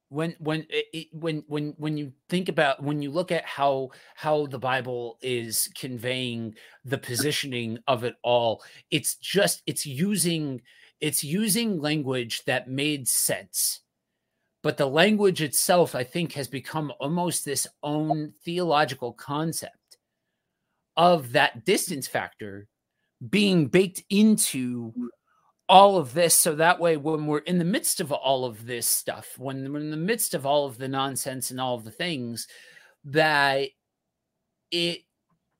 when 0.09 0.35
when 0.39 0.65
it, 0.69 1.07
when 1.13 1.43
when 1.47 1.73
when 1.77 1.97
you 1.97 2.11
think 2.29 2.49
about 2.49 2.83
when 2.83 3.01
you 3.01 3.11
look 3.11 3.31
at 3.31 3.45
how 3.45 3.89
how 4.15 4.47
the 4.47 4.57
bible 4.57 5.17
is 5.21 5.69
conveying 5.77 6.53
the 6.83 6.97
positioning 6.97 7.77
of 7.87 8.03
it 8.03 8.15
all 8.23 8.63
it's 8.89 9.15
just 9.15 9.61
it's 9.67 9.85
using 9.85 10.59
it's 10.99 11.23
using 11.23 11.79
language 11.79 12.43
that 12.45 12.67
made 12.67 13.07
sense 13.07 13.81
but 14.61 14.77
the 14.77 14.87
language 14.87 15.41
itself 15.41 15.95
i 15.95 16.03
think 16.03 16.33
has 16.33 16.47
become 16.47 16.91
almost 16.99 17.45
this 17.45 17.67
own 17.83 18.33
theological 18.43 19.13
concept 19.13 19.97
of 20.97 21.31
that 21.31 21.65
distance 21.65 22.07
factor 22.07 22.67
being 23.29 23.67
baked 23.67 24.03
into 24.09 24.93
all 25.69 25.97
of 25.97 26.13
this. 26.13 26.35
So 26.35 26.55
that 26.55 26.79
way 26.79 26.97
when 26.97 27.27
we're 27.27 27.39
in 27.39 27.59
the 27.59 27.65
midst 27.65 28.01
of 28.01 28.11
all 28.11 28.43
of 28.43 28.65
this 28.65 28.87
stuff 28.87 29.37
when 29.37 29.71
we're 29.71 29.79
in 29.79 29.91
the 29.91 29.97
midst 29.97 30.33
of 30.33 30.45
all 30.45 30.65
of 30.65 30.77
the 30.77 30.87
nonsense 30.87 31.51
and 31.51 31.61
all 31.61 31.75
of 31.75 31.85
the 31.85 31.91
things 31.91 32.47
that 33.05 33.69
it 34.71 34.99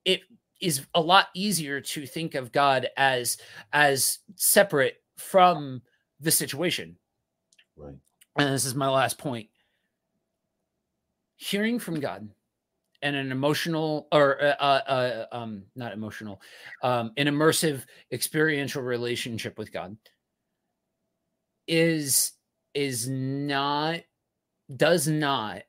it 0.04 0.22
is 0.62 0.86
a 0.94 1.00
lot 1.00 1.28
easier 1.34 1.80
to 1.80 2.06
think 2.06 2.36
of 2.36 2.52
god 2.52 2.90
as 2.98 3.38
as 3.72 4.20
separate 4.36 4.96
from 5.18 5.82
the 6.20 6.32
situation. 6.32 6.98
Right 7.78 7.96
and 8.40 8.54
this 8.54 8.66
is 8.66 8.76
my 8.76 8.90
last 8.90 9.18
point. 9.18 9.50
Hearing 11.36 11.80
from 11.80 12.00
god 12.00 12.30
and 13.02 13.16
an 13.16 13.32
emotional 13.32 14.08
or 14.12 14.42
uh, 14.42 14.56
uh, 14.60 14.82
uh, 14.88 15.26
um, 15.32 15.64
not 15.76 15.94
emotional, 15.94 16.42
um, 16.84 17.12
an 17.18 17.28
immersive 17.28 17.86
experiential 18.12 18.82
relationship 18.82 19.58
with 19.58 19.72
God 19.72 19.96
is 21.68 22.34
is 22.74 23.08
not 23.08 24.02
does 24.76 25.08
not 25.08 25.62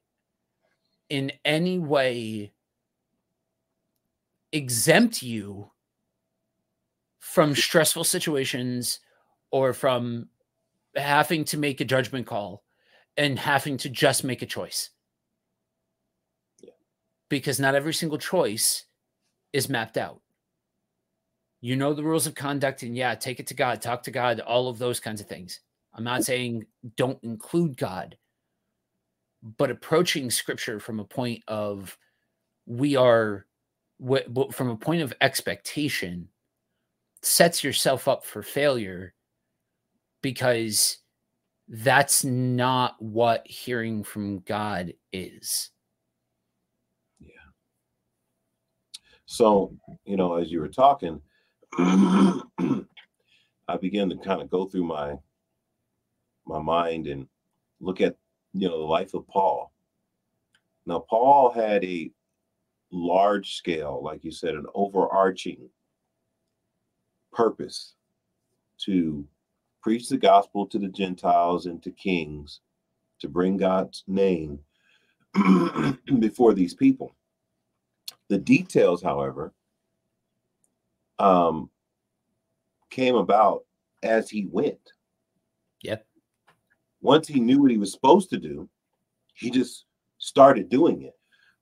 in 1.09 1.33
any 1.45 1.79
way 1.79 2.53
exempt 4.53 5.23
you 5.23 5.71
from 7.19 7.55
stressful 7.55 8.05
situations 8.05 9.01
or 9.51 9.73
from 9.73 10.29
having 10.97 11.45
to 11.47 11.59
make 11.59 11.81
a 11.81 11.85
judgment 11.85 12.27
call 12.27 12.63
and 13.17 13.39
having 13.39 13.77
to 13.79 13.89
just 13.89 14.25
make 14.25 14.43
a 14.43 14.47
choice 14.47 14.91
because 17.29 17.61
not 17.61 17.75
every 17.75 17.95
single 17.95 18.19
choice 18.19 18.85
is 19.53 19.69
mapped 19.69 19.97
out. 19.97 20.21
You 21.61 21.77
know 21.77 21.93
the 21.93 22.03
rules 22.03 22.27
of 22.27 22.35
conduct, 22.35 22.83
and 22.83 22.97
yeah, 22.97 23.15
take 23.15 23.39
it 23.39 23.47
to 23.49 23.55
God, 23.55 23.83
talk 23.83 24.03
to 24.05 24.11
God, 24.11 24.41
all 24.41 24.69
of 24.69 24.79
those 24.79 24.99
kinds 25.01 25.21
of 25.21 25.27
things. 25.27 25.61
I'm 25.95 26.05
not 26.05 26.25
saying 26.25 26.67
don't 26.97 27.23
include 27.23 27.77
God, 27.77 28.17
but 29.59 29.71
approaching 29.71 30.31
scripture 30.31 30.81
from 30.81 31.01
a 31.01 31.05
point 31.05 31.43
of 31.49 31.97
we 32.67 32.97
are 32.97 33.47
from 34.53 34.71
a 34.71 34.77
point 34.77 35.03
of 35.03 35.13
expectation 35.21 36.29
sets 37.23 37.63
yourself 37.63 38.09
up 38.09 38.25
for 38.25 38.43
failure 38.43 39.13
because 40.23 40.99
that's 41.69 42.25
not 42.25 43.01
what 43.01 43.47
hearing 43.47 44.03
from 44.03 44.41
God 44.41 44.93
is. 45.13 45.71
Yeah. 47.21 47.29
So, 49.27 49.77
you 50.05 50.17
know, 50.17 50.35
as 50.35 50.51
you 50.51 50.61
were 50.61 50.69
talking, 50.69 51.21
I 51.79 53.77
began 53.81 54.11
to 54.11 54.17
kind 54.17 54.43
of 54.43 54.51
go 54.51 54.67
through 54.67 54.85
my 54.85 55.15
my 56.47 56.61
mind 56.61 57.07
and 57.07 57.29
look 57.81 58.01
at 58.01 58.17
you 58.53 58.69
know 58.69 58.79
the 58.79 58.85
life 58.85 59.15
of 59.15 59.29
Paul. 59.29 59.73
Now, 60.87 61.05
Paul 61.09 61.53
had 61.53 61.85
a 61.85 62.11
large 62.91 63.55
scale, 63.55 64.01
like 64.03 64.25
you 64.25 64.33
said, 64.33 64.55
an 64.55 64.67
overarching 64.75 65.69
purpose 67.33 67.95
to 68.79 69.25
preach 69.83 70.09
the 70.09 70.19
gospel 70.19 70.67
to 70.67 70.79
the 70.79 70.89
Gentiles 70.89 71.67
and 71.67 71.83
to 71.83 71.91
kings, 71.91 72.61
to 73.21 73.29
bring 73.29 73.57
God's 73.57 74.05
name 74.07 74.61
before 76.19 76.55
these 76.55 76.75
people. 76.75 77.15
The 78.29 78.39
details, 78.39 79.03
however, 79.03 79.53
um, 81.19 81.71
came 82.91 83.17
about 83.17 83.65
as 84.03 84.31
he 84.31 84.47
went. 84.51 84.93
Yep. 85.83 86.07
Once 87.01 87.29
he 87.29 87.41
knew 87.41 87.61
what 87.61 87.71
he 87.71 87.79
was 87.79 87.93
supposed 87.93 88.31
to 88.31 88.39
do, 88.39 88.69
he 89.35 89.51
just 89.51 89.87
started 90.19 90.69
doing 90.69 91.03
it. 91.03 91.15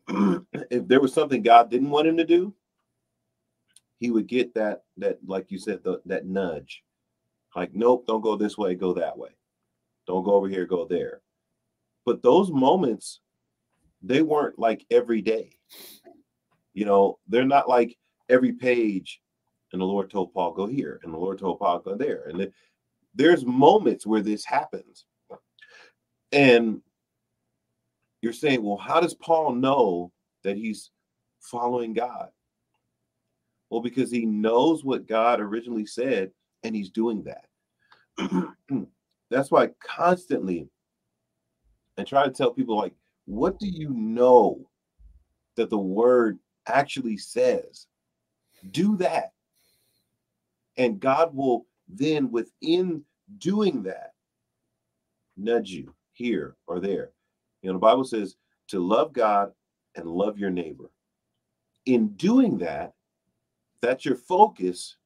if 0.70 0.88
there 0.88 1.00
was 1.00 1.12
something 1.12 1.42
God 1.42 1.70
didn't 1.70 1.90
want 1.90 2.08
him 2.08 2.16
to 2.16 2.24
do, 2.24 2.54
he 3.98 4.10
would 4.10 4.26
get 4.26 4.54
that 4.54 4.84
that 4.96 5.18
like 5.26 5.50
you 5.50 5.58
said 5.58 5.82
the, 5.84 6.00
that 6.06 6.26
nudge. 6.26 6.82
Like 7.56 7.74
nope, 7.74 8.06
don't 8.06 8.20
go 8.20 8.36
this 8.36 8.56
way, 8.58 8.74
go 8.74 8.92
that 8.94 9.16
way. 9.16 9.30
Don't 10.06 10.24
go 10.24 10.32
over 10.32 10.48
here, 10.48 10.66
go 10.66 10.86
there. 10.86 11.20
But 12.04 12.22
those 12.22 12.50
moments 12.50 13.20
they 14.02 14.22
weren't 14.22 14.58
like 14.58 14.86
every 14.90 15.20
day. 15.20 15.58
You 16.72 16.84
know, 16.84 17.18
they're 17.26 17.44
not 17.44 17.68
like 17.68 17.96
every 18.28 18.52
page 18.52 19.20
and 19.72 19.80
the 19.80 19.86
Lord 19.86 20.10
told 20.10 20.32
Paul 20.32 20.52
go 20.52 20.66
here 20.66 21.00
and 21.02 21.12
the 21.12 21.18
Lord 21.18 21.38
told 21.38 21.58
Paul 21.58 21.80
go 21.80 21.96
there. 21.96 22.24
And 22.28 22.50
there's 23.14 23.44
moments 23.44 24.06
where 24.06 24.22
this 24.22 24.44
happens. 24.44 25.04
And 26.32 26.80
you're 28.22 28.32
saying, 28.32 28.62
well, 28.62 28.76
how 28.76 29.00
does 29.00 29.14
Paul 29.14 29.52
know 29.52 30.12
that 30.44 30.56
he's 30.56 30.90
following 31.40 31.92
God? 31.92 32.28
Well, 33.70 33.80
because 33.80 34.10
he 34.10 34.24
knows 34.24 34.84
what 34.84 35.06
God 35.06 35.40
originally 35.40 35.86
said 35.86 36.30
and 36.62 36.74
he's 36.74 36.90
doing 36.90 37.24
that. 37.24 37.44
That's 39.30 39.50
why 39.50 39.70
constantly 39.80 40.68
I 41.98 42.04
try 42.04 42.24
to 42.24 42.30
tell 42.30 42.52
people, 42.52 42.76
like, 42.76 42.94
what 43.26 43.58
do 43.58 43.68
you 43.68 43.90
know 43.90 44.68
that 45.56 45.70
the 45.70 45.78
word 45.78 46.38
actually 46.66 47.16
says? 47.16 47.86
Do 48.70 48.96
that. 48.96 49.32
And 50.76 51.00
God 51.00 51.34
will 51.34 51.66
then, 51.88 52.30
within 52.30 53.02
doing 53.38 53.82
that, 53.82 54.12
nudge 55.36 55.70
you 55.70 55.94
here 56.12 56.56
or 56.66 56.80
there. 56.80 57.10
You 57.62 57.68
know, 57.68 57.74
the 57.74 57.80
Bible 57.80 58.04
says 58.04 58.36
to 58.68 58.80
love 58.80 59.12
God 59.12 59.52
and 59.96 60.06
love 60.06 60.38
your 60.38 60.50
neighbor. 60.50 60.90
In 61.86 62.08
doing 62.10 62.58
that, 62.58 62.92
that's 63.80 64.04
your 64.04 64.16
focus, 64.16 64.96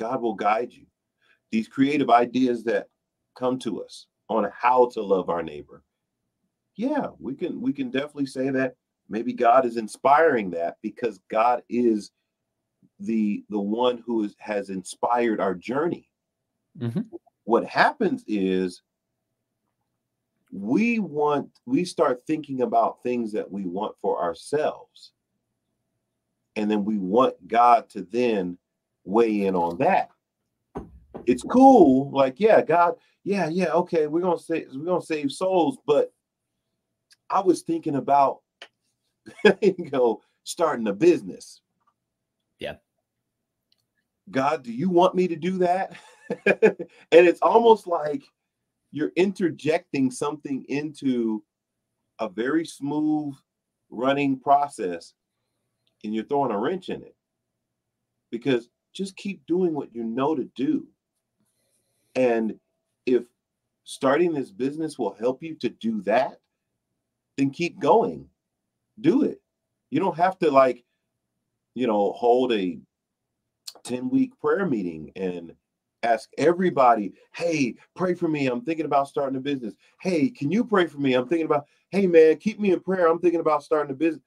God 0.00 0.22
will 0.22 0.34
guide 0.34 0.72
you. 0.72 0.86
These 1.52 1.68
creative 1.68 2.08
ideas 2.08 2.64
that 2.64 2.86
come 3.36 3.58
to 3.60 3.82
us 3.84 4.06
on 4.28 4.50
how 4.56 4.88
to 4.94 5.02
love 5.02 5.28
our 5.28 5.42
neighbor. 5.42 5.84
Yeah, 6.74 7.08
we 7.18 7.34
can 7.34 7.60
we 7.60 7.72
can 7.74 7.90
definitely 7.90 8.26
say 8.26 8.48
that 8.48 8.74
maybe 9.10 9.34
God 9.34 9.66
is 9.66 9.76
inspiring 9.76 10.50
that 10.52 10.76
because 10.82 11.20
God 11.28 11.62
is 11.68 12.10
the 12.98 13.44
the 13.50 13.60
one 13.60 14.02
who 14.06 14.24
is, 14.24 14.34
has 14.38 14.70
inspired 14.70 15.40
our 15.40 15.54
journey. 15.54 16.08
Mm-hmm. 16.78 17.02
What 17.44 17.66
happens 17.66 18.24
is 18.26 18.80
we 20.50 20.98
want 20.98 21.50
we 21.66 21.84
start 21.84 22.22
thinking 22.26 22.62
about 22.62 23.02
things 23.02 23.32
that 23.32 23.50
we 23.50 23.64
want 23.64 23.94
for 24.00 24.22
ourselves 24.22 25.12
and 26.56 26.68
then 26.68 26.84
we 26.84 26.98
want 26.98 27.34
god 27.46 27.88
to 27.88 28.02
then 28.10 28.58
weigh 29.04 29.46
in 29.46 29.54
on 29.54 29.78
that. 29.78 30.10
It's 31.26 31.42
cool 31.42 32.10
like 32.10 32.40
yeah 32.40 32.62
god 32.62 32.94
yeah 33.24 33.48
yeah 33.48 33.72
okay 33.72 34.06
we're 34.06 34.22
gonna 34.22 34.38
save 34.38 34.68
we're 34.72 34.86
gonna 34.86 35.02
save 35.02 35.30
souls 35.30 35.76
but 35.86 36.10
i 37.28 37.40
was 37.40 37.60
thinking 37.60 37.96
about 37.96 38.40
you 39.60 39.90
know 39.92 40.22
starting 40.44 40.86
a 40.88 40.92
business. 40.92 41.60
Yeah. 42.58 42.76
God 44.30 44.62
do 44.62 44.72
you 44.72 44.90
want 44.90 45.14
me 45.14 45.28
to 45.28 45.36
do 45.36 45.58
that? 45.58 45.96
And 47.12 47.26
it's 47.26 47.42
almost 47.42 47.88
like 47.88 48.22
you're 48.92 49.10
interjecting 49.16 50.12
something 50.12 50.64
into 50.68 51.42
a 52.20 52.28
very 52.28 52.64
smooth 52.64 53.34
running 53.90 54.38
process 54.38 55.14
and 56.04 56.14
you're 56.14 56.24
throwing 56.24 56.52
a 56.52 56.58
wrench 56.58 56.88
in 56.88 57.02
it. 57.02 57.16
Because 58.30 58.68
just 58.92 59.16
keep 59.16 59.44
doing 59.46 59.74
what 59.74 59.94
you 59.94 60.04
know 60.04 60.34
to 60.34 60.44
do 60.54 60.86
and 62.14 62.58
if 63.06 63.24
starting 63.84 64.32
this 64.32 64.50
business 64.50 64.98
will 64.98 65.14
help 65.14 65.42
you 65.42 65.54
to 65.54 65.68
do 65.68 66.00
that 66.02 66.40
then 67.36 67.50
keep 67.50 67.78
going 67.78 68.26
do 69.00 69.22
it 69.22 69.40
you 69.90 70.00
don't 70.00 70.16
have 70.16 70.38
to 70.38 70.50
like 70.50 70.84
you 71.74 71.86
know 71.86 72.12
hold 72.12 72.52
a 72.52 72.78
10 73.84 74.10
week 74.10 74.38
prayer 74.40 74.66
meeting 74.66 75.10
and 75.16 75.54
ask 76.02 76.30
everybody, 76.38 77.12
hey, 77.34 77.74
pray 77.94 78.14
for 78.14 78.28
me. 78.28 78.46
I'm 78.46 78.62
thinking 78.62 78.86
about 78.86 79.08
starting 79.08 79.36
a 79.36 79.40
business. 79.40 79.74
Hey, 80.00 80.30
can 80.30 80.50
you 80.50 80.64
pray 80.64 80.86
for 80.86 80.98
me? 80.98 81.14
I'm 81.14 81.28
thinking 81.28 81.46
about, 81.46 81.66
hey, 81.90 82.06
man, 82.06 82.36
keep 82.36 82.58
me 82.58 82.72
in 82.72 82.80
prayer. 82.80 83.06
I'm 83.06 83.18
thinking 83.18 83.40
about 83.40 83.62
starting 83.62 83.92
a 83.92 83.96
business. 83.96 84.24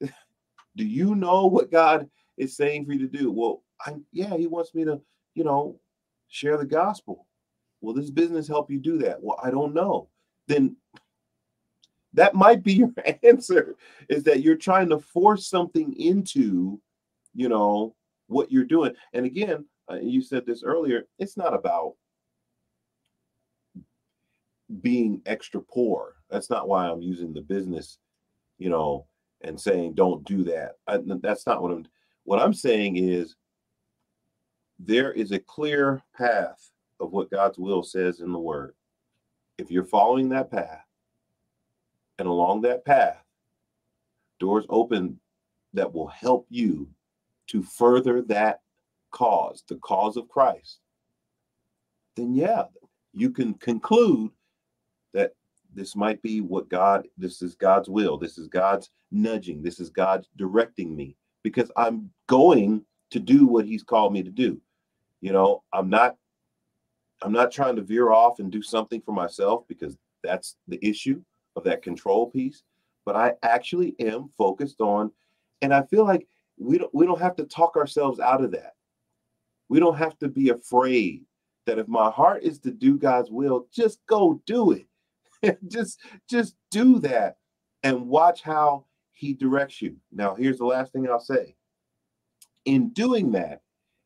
do 0.76 0.84
you 0.84 1.14
know 1.14 1.46
what 1.46 1.70
God 1.70 2.08
is 2.38 2.56
saying 2.56 2.86
for 2.86 2.92
you 2.92 3.08
to 3.08 3.18
do? 3.18 3.30
Well, 3.30 3.62
I, 3.84 3.94
yeah, 4.12 4.36
He 4.36 4.46
wants 4.46 4.74
me 4.74 4.84
to, 4.84 5.00
you 5.34 5.44
know, 5.44 5.78
share 6.28 6.56
the 6.56 6.66
gospel. 6.66 7.26
Will 7.80 7.94
this 7.94 8.10
business 8.10 8.48
help 8.48 8.70
you 8.70 8.78
do 8.78 8.98
that? 8.98 9.22
Well, 9.22 9.38
I 9.42 9.50
don't 9.50 9.74
know. 9.74 10.08
Then 10.46 10.76
that 12.14 12.34
might 12.34 12.62
be 12.62 12.72
your 12.74 12.92
answer 13.22 13.76
is 14.08 14.24
that 14.24 14.42
you're 14.42 14.56
trying 14.56 14.88
to 14.90 14.98
force 14.98 15.46
something 15.48 15.94
into, 15.98 16.80
you 17.34 17.48
know, 17.48 17.94
what 18.26 18.50
you're 18.52 18.64
doing. 18.64 18.92
And 19.12 19.26
again, 19.26 19.64
uh, 19.90 19.96
you 19.96 20.20
said 20.20 20.44
this 20.44 20.62
earlier, 20.62 21.06
it's 21.18 21.36
not 21.36 21.54
about 21.54 21.94
being 24.82 25.22
extra 25.24 25.60
poor. 25.62 26.14
That's 26.30 26.50
not 26.50 26.68
why 26.68 26.88
I'm 26.88 27.00
using 27.00 27.32
the 27.32 27.40
business, 27.40 27.98
you 28.58 28.68
know, 28.68 29.06
and 29.40 29.58
saying 29.58 29.94
don't 29.94 30.24
do 30.24 30.44
that. 30.44 30.72
I, 30.86 30.98
that's 31.22 31.46
not 31.46 31.62
what 31.62 31.72
I'm 31.72 31.86
what 32.28 32.42
I'm 32.42 32.52
saying 32.52 32.98
is 32.98 33.36
there 34.78 35.12
is 35.12 35.32
a 35.32 35.38
clear 35.38 36.02
path 36.14 36.72
of 37.00 37.10
what 37.10 37.30
God's 37.30 37.56
will 37.58 37.82
says 37.82 38.20
in 38.20 38.32
the 38.32 38.38
word. 38.38 38.74
If 39.56 39.70
you're 39.70 39.86
following 39.86 40.28
that 40.28 40.50
path 40.50 40.84
and 42.18 42.28
along 42.28 42.60
that 42.62 42.84
path, 42.84 43.24
doors 44.38 44.66
open 44.68 45.18
that 45.72 45.90
will 45.90 46.08
help 46.08 46.46
you 46.50 46.90
to 47.46 47.62
further 47.62 48.20
that 48.20 48.60
cause, 49.10 49.64
the 49.66 49.76
cause 49.76 50.18
of 50.18 50.28
Christ, 50.28 50.80
then 52.14 52.34
yeah, 52.34 52.64
you 53.14 53.30
can 53.30 53.54
conclude 53.54 54.32
that 55.14 55.32
this 55.72 55.96
might 55.96 56.20
be 56.20 56.42
what 56.42 56.68
God, 56.68 57.08
this 57.16 57.40
is 57.40 57.54
God's 57.54 57.88
will, 57.88 58.18
this 58.18 58.36
is 58.36 58.48
God's 58.48 58.90
nudging, 59.10 59.62
this 59.62 59.80
is 59.80 59.88
God 59.88 60.26
directing 60.36 60.94
me 60.94 61.16
because 61.48 61.70
I'm 61.76 62.10
going 62.26 62.84
to 63.10 63.18
do 63.18 63.46
what 63.46 63.64
He's 63.64 63.82
called 63.82 64.12
me 64.12 64.22
to 64.22 64.30
do. 64.30 64.60
You 65.20 65.32
know, 65.32 65.62
I'm 65.72 65.88
not 65.88 66.16
I'm 67.22 67.32
not 67.32 67.50
trying 67.50 67.76
to 67.76 67.82
veer 67.82 68.10
off 68.12 68.38
and 68.38 68.50
do 68.50 68.62
something 68.62 69.00
for 69.00 69.12
myself 69.12 69.64
because 69.68 69.96
that's 70.22 70.56
the 70.68 70.78
issue 70.86 71.20
of 71.56 71.64
that 71.64 71.82
control 71.82 72.30
piece, 72.30 72.62
but 73.04 73.16
I 73.16 73.32
actually 73.42 73.96
am 73.98 74.30
focused 74.38 74.80
on 74.80 75.10
and 75.62 75.74
I 75.74 75.82
feel 75.82 76.04
like 76.04 76.26
we 76.58 76.78
don't 76.78 76.94
we 76.94 77.06
don't 77.06 77.20
have 77.20 77.36
to 77.36 77.44
talk 77.44 77.76
ourselves 77.76 78.20
out 78.20 78.42
of 78.42 78.52
that. 78.52 78.74
We 79.68 79.80
don't 79.80 79.96
have 79.96 80.18
to 80.18 80.28
be 80.28 80.50
afraid 80.50 81.24
that 81.66 81.78
if 81.78 81.88
my 81.88 82.10
heart 82.10 82.42
is 82.42 82.58
to 82.60 82.70
do 82.70 82.96
God's 82.96 83.30
will, 83.30 83.66
just 83.72 84.00
go 84.06 84.40
do 84.46 84.72
it. 84.72 85.58
just 85.68 86.00
just 86.28 86.56
do 86.70 86.98
that 87.00 87.36
and 87.82 88.08
watch 88.08 88.42
how 88.42 88.84
he 89.18 89.34
directs 89.34 89.82
you. 89.82 89.96
Now, 90.12 90.36
here's 90.36 90.58
the 90.58 90.64
last 90.64 90.92
thing 90.92 91.08
I'll 91.08 91.18
say. 91.18 91.56
In 92.66 92.90
doing 92.90 93.32
that, 93.32 93.62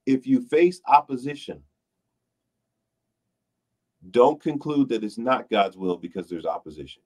if 0.06 0.26
you 0.26 0.40
face 0.40 0.80
opposition, 0.88 1.62
don't 4.10 4.42
conclude 4.42 4.88
that 4.88 5.04
it's 5.04 5.18
not 5.18 5.50
God's 5.50 5.76
will 5.76 5.98
because 5.98 6.30
there's 6.30 6.46
opposition. 6.46 7.02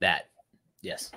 That, 0.00 0.28
yes. 0.82 1.12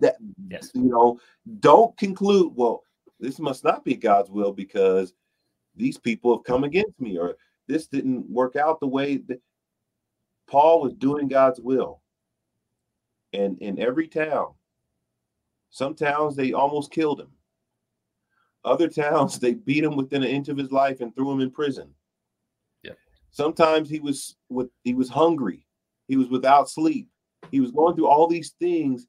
That, 0.00 0.16
yes. 0.48 0.70
You 0.72 0.84
know, 0.84 1.18
don't 1.58 1.96
conclude, 1.96 2.52
well, 2.54 2.84
this 3.18 3.40
must 3.40 3.64
not 3.64 3.84
be 3.84 3.96
God's 3.96 4.30
will 4.30 4.52
because 4.52 5.14
these 5.74 5.98
people 5.98 6.36
have 6.36 6.44
come 6.44 6.62
against 6.62 7.00
me 7.00 7.18
or 7.18 7.36
this 7.66 7.88
didn't 7.88 8.30
work 8.30 8.54
out 8.54 8.78
the 8.78 8.86
way 8.86 9.16
that 9.16 9.40
Paul 10.46 10.80
was 10.80 10.94
doing 10.94 11.26
God's 11.26 11.58
will. 11.58 12.00
and 13.34 13.60
in 13.60 13.78
every 13.78 14.06
town. 14.08 14.54
Some 15.74 15.96
towns 15.96 16.36
they 16.36 16.52
almost 16.52 16.92
killed 16.92 17.20
him. 17.20 17.32
Other 18.64 18.86
towns 18.86 19.38
they 19.40 19.54
beat 19.54 19.82
him 19.82 19.96
within 19.96 20.22
an 20.22 20.28
inch 20.28 20.48
of 20.48 20.56
his 20.56 20.70
life 20.70 21.00
and 21.00 21.12
threw 21.12 21.32
him 21.32 21.40
in 21.40 21.50
prison. 21.50 21.92
Yeah. 22.84 22.92
Sometimes 23.32 23.90
he 23.90 23.98
was 23.98 24.36
with 24.48 24.68
he 24.84 24.94
was 24.94 25.08
hungry. 25.08 25.66
He 26.06 26.16
was 26.16 26.28
without 26.28 26.70
sleep. 26.70 27.08
He 27.50 27.58
was 27.58 27.72
going 27.72 27.96
through 27.96 28.06
all 28.06 28.28
these 28.28 28.54
things, 28.60 29.08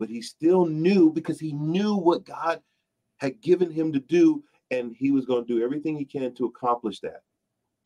but 0.00 0.08
he 0.08 0.20
still 0.20 0.66
knew 0.66 1.12
because 1.12 1.38
he 1.38 1.52
knew 1.52 1.94
what 1.94 2.24
God 2.24 2.60
had 3.18 3.40
given 3.40 3.70
him 3.70 3.92
to 3.92 4.00
do, 4.00 4.42
and 4.72 4.92
he 4.98 5.12
was 5.12 5.26
going 5.26 5.46
to 5.46 5.54
do 5.54 5.62
everything 5.62 5.96
he 5.96 6.04
can 6.04 6.34
to 6.34 6.46
accomplish 6.46 6.98
that, 7.00 7.22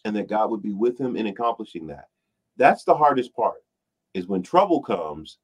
and 0.07 0.17
that 0.17 0.31
God 0.31 0.51
would 0.51 0.63
be 0.63 0.73
with 0.73 0.99
him 0.99 1.15
in 1.15 1.27
accomplishing 1.27 1.89
that. 1.89 2.09
That's 2.57 2.85
the 2.85 2.97
hardest 2.97 3.37
part 3.37 3.63
is 4.15 4.29
when 4.29 4.43
trouble 4.43 4.81
comes. 4.81 5.37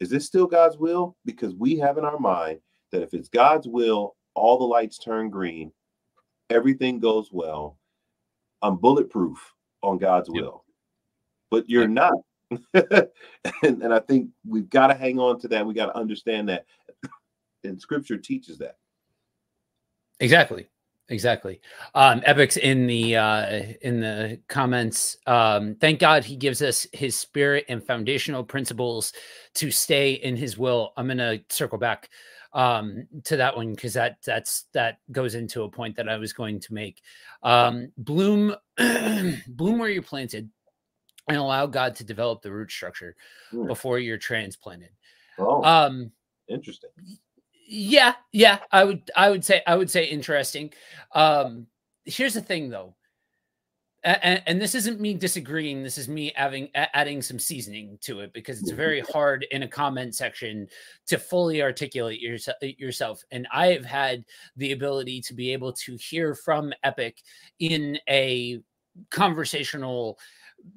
Is 0.00 0.10
this 0.10 0.26
still 0.26 0.46
God's 0.46 0.76
will? 0.76 1.16
Because 1.24 1.54
we 1.54 1.78
have 1.78 1.98
in 1.98 2.04
our 2.04 2.18
mind 2.18 2.60
that 2.92 3.02
if 3.02 3.14
it's 3.14 3.28
God's 3.28 3.66
will, 3.66 4.16
all 4.34 4.58
the 4.58 4.64
lights 4.64 4.98
turn 4.98 5.30
green, 5.30 5.72
everything 6.50 7.00
goes 7.00 7.30
well. 7.32 7.78
I'm 8.62 8.76
bulletproof 8.76 9.38
on 9.82 9.98
God's 9.98 10.28
yep. 10.32 10.42
will. 10.42 10.64
But 11.50 11.68
you're 11.68 11.82
yep. 11.82 11.90
not. 11.90 12.12
and, 13.62 13.82
and 13.82 13.92
I 13.92 13.98
think 14.00 14.30
we've 14.46 14.70
got 14.70 14.88
to 14.88 14.94
hang 14.94 15.18
on 15.18 15.40
to 15.40 15.48
that. 15.48 15.66
We 15.66 15.74
got 15.74 15.86
to 15.86 15.96
understand 15.96 16.48
that. 16.48 16.66
And 17.64 17.80
scripture 17.80 18.16
teaches 18.16 18.58
that. 18.58 18.76
Exactly. 20.20 20.68
Exactly. 21.08 21.60
Um, 21.94 22.20
Epic's 22.26 22.56
in 22.56 22.86
the 22.86 23.16
uh, 23.16 23.62
in 23.82 24.00
the 24.00 24.40
comments. 24.48 25.18
Um, 25.26 25.76
thank 25.76 26.00
God 26.00 26.24
he 26.24 26.34
gives 26.34 26.62
us 26.62 26.86
his 26.92 27.16
spirit 27.16 27.64
and 27.68 27.84
foundational 27.84 28.42
principles 28.42 29.12
to 29.54 29.70
stay 29.70 30.14
in 30.14 30.36
his 30.36 30.58
will. 30.58 30.92
I'm 30.96 31.06
gonna 31.06 31.38
circle 31.48 31.78
back 31.78 32.10
um, 32.52 33.06
to 33.22 33.36
that 33.36 33.56
one 33.56 33.72
because 33.72 33.94
that 33.94 34.18
that's 34.24 34.64
that 34.72 34.98
goes 35.12 35.36
into 35.36 35.62
a 35.62 35.70
point 35.70 35.94
that 35.96 36.08
I 36.08 36.16
was 36.16 36.32
going 36.32 36.58
to 36.60 36.74
make. 36.74 37.02
Um, 37.44 37.92
bloom, 37.98 38.56
bloom 38.76 39.78
where 39.78 39.90
you're 39.90 40.02
planted, 40.02 40.50
and 41.28 41.36
allow 41.36 41.66
God 41.66 41.94
to 41.96 42.04
develop 42.04 42.42
the 42.42 42.50
root 42.50 42.72
structure 42.72 43.14
hmm. 43.52 43.68
before 43.68 44.00
you're 44.00 44.18
transplanted. 44.18 44.90
Oh, 45.38 45.62
um, 45.62 46.10
interesting 46.48 46.90
yeah 47.66 48.14
yeah 48.32 48.58
i 48.72 48.84
would 48.84 49.10
i 49.16 49.30
would 49.30 49.44
say 49.44 49.62
i 49.66 49.74
would 49.74 49.90
say 49.90 50.04
interesting. 50.04 50.72
Um 51.12 51.66
here's 52.04 52.34
the 52.34 52.40
thing 52.40 52.70
though. 52.70 52.94
And, 54.04 54.40
and, 54.46 54.62
this 54.62 54.76
isn't 54.76 55.00
me 55.00 55.14
disagreeing 55.14 55.82
this 55.82 55.98
is 55.98 56.08
me 56.08 56.32
having 56.36 56.68
adding 56.76 57.20
some 57.20 57.40
seasoning 57.40 57.98
to 58.02 58.20
it 58.20 58.32
because 58.32 58.60
it's 58.60 58.70
very 58.70 59.00
hard 59.00 59.44
in 59.50 59.64
a 59.64 59.68
comment 59.68 60.14
section 60.14 60.68
to 61.08 61.18
fully 61.18 61.60
articulate 61.60 62.20
yourself 62.20 62.56
yourself. 62.60 63.24
And 63.32 63.48
i 63.52 63.68
have 63.68 63.84
had 63.84 64.24
the 64.56 64.72
ability 64.72 65.22
to 65.22 65.34
be 65.34 65.52
able 65.52 65.72
to 65.72 65.96
hear 65.96 66.36
from 66.36 66.72
epic 66.84 67.20
in 67.58 67.98
a 68.08 68.60
conversational 69.10 70.20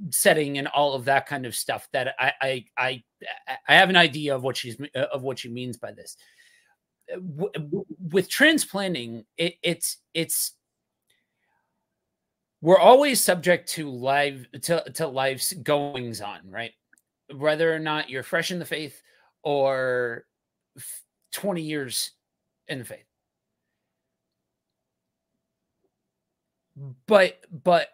setting 0.09 0.57
and 0.57 0.67
all 0.67 0.93
of 0.93 1.05
that 1.05 1.27
kind 1.27 1.45
of 1.45 1.55
stuff 1.55 1.87
that 1.93 2.15
i 2.19 2.33
i 2.41 2.65
i, 2.77 3.03
I 3.67 3.75
have 3.75 3.89
an 3.89 3.95
idea 3.95 4.35
of 4.35 4.43
what 4.43 4.57
she's 4.57 4.77
of 4.95 5.23
what 5.23 5.39
she 5.39 5.49
means 5.49 5.77
by 5.77 5.91
this 5.91 6.17
w- 7.15 7.85
with 8.11 8.29
transplanting, 8.29 9.25
it, 9.37 9.55
it's 9.61 9.97
it's 10.13 10.53
we're 12.61 12.79
always 12.79 13.21
subject 13.21 13.69
to 13.69 13.89
live 13.89 14.45
to, 14.63 14.83
to 14.91 15.07
life's 15.07 15.53
goings 15.53 16.21
on, 16.21 16.39
right? 16.49 16.71
Whether 17.33 17.73
or 17.73 17.79
not 17.79 18.09
you're 18.09 18.23
fresh 18.23 18.51
in 18.51 18.59
the 18.59 18.65
faith 18.65 19.01
or 19.43 20.25
20 21.31 21.61
years 21.61 22.11
in 22.67 22.79
the 22.79 22.85
faith. 22.85 23.05
But 27.07 27.39
but 27.63 27.89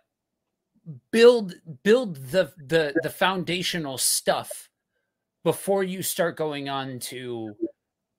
build 1.12 1.56
build 1.84 2.18
the 2.18 2.54
the 2.58 2.94
the 3.02 3.10
foundational 3.10 3.98
stuff 3.98 4.70
before 5.44 5.84
you 5.84 6.04
start 6.04 6.38
going 6.38 6.70
on 6.70 7.00
to 7.00 7.56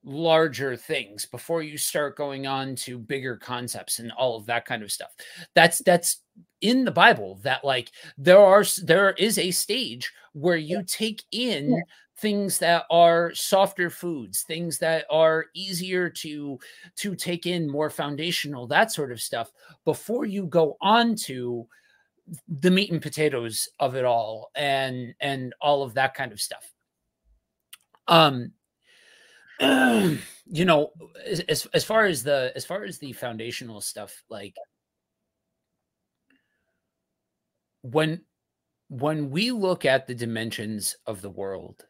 larger 0.06 0.76
things 0.76 1.26
before 1.26 1.62
you 1.62 1.76
start 1.76 2.16
going 2.16 2.46
on 2.46 2.76
to 2.76 2.98
bigger 2.98 3.36
concepts 3.36 3.98
and 3.98 4.12
all 4.12 4.36
of 4.36 4.46
that 4.46 4.64
kind 4.64 4.82
of 4.82 4.90
stuff. 4.92 5.10
That's 5.54 5.78
that's 5.78 6.22
in 6.62 6.84
the 6.84 6.90
bible 6.90 7.38
that 7.42 7.64
like 7.64 7.90
there 8.16 8.38
are 8.38 8.64
there 8.82 9.10
is 9.12 9.38
a 9.38 9.50
stage 9.50 10.10
where 10.32 10.56
you 10.56 10.82
take 10.86 11.22
in 11.32 11.82
things 12.18 12.58
that 12.58 12.84
are 12.90 13.32
softer 13.34 13.90
foods 13.90 14.42
things 14.42 14.78
that 14.78 15.04
are 15.10 15.46
easier 15.54 16.08
to 16.08 16.58
to 16.96 17.14
take 17.14 17.44
in 17.44 17.70
more 17.70 17.90
foundational 17.90 18.66
that 18.66 18.90
sort 18.90 19.12
of 19.12 19.20
stuff 19.20 19.50
before 19.84 20.24
you 20.24 20.46
go 20.46 20.76
on 20.80 21.14
to 21.14 21.66
the 22.60 22.70
meat 22.70 22.90
and 22.90 23.02
potatoes 23.02 23.68
of 23.78 23.94
it 23.94 24.04
all 24.04 24.50
and 24.54 25.14
and 25.20 25.54
all 25.60 25.82
of 25.82 25.94
that 25.94 26.14
kind 26.14 26.32
of 26.32 26.40
stuff. 26.40 26.72
Um 28.08 28.52
you 29.60 30.64
know, 30.64 30.90
as 31.24 31.66
as 31.72 31.84
far 31.84 32.04
as 32.04 32.22
the 32.22 32.52
as 32.54 32.64
far 32.64 32.84
as 32.84 32.98
the 32.98 33.12
foundational 33.12 33.80
stuff, 33.80 34.22
like 34.28 34.54
when 37.82 38.20
when 38.88 39.30
we 39.30 39.50
look 39.50 39.84
at 39.84 40.06
the 40.06 40.14
dimensions 40.14 40.96
of 41.06 41.22
the 41.22 41.30
world, 41.30 41.84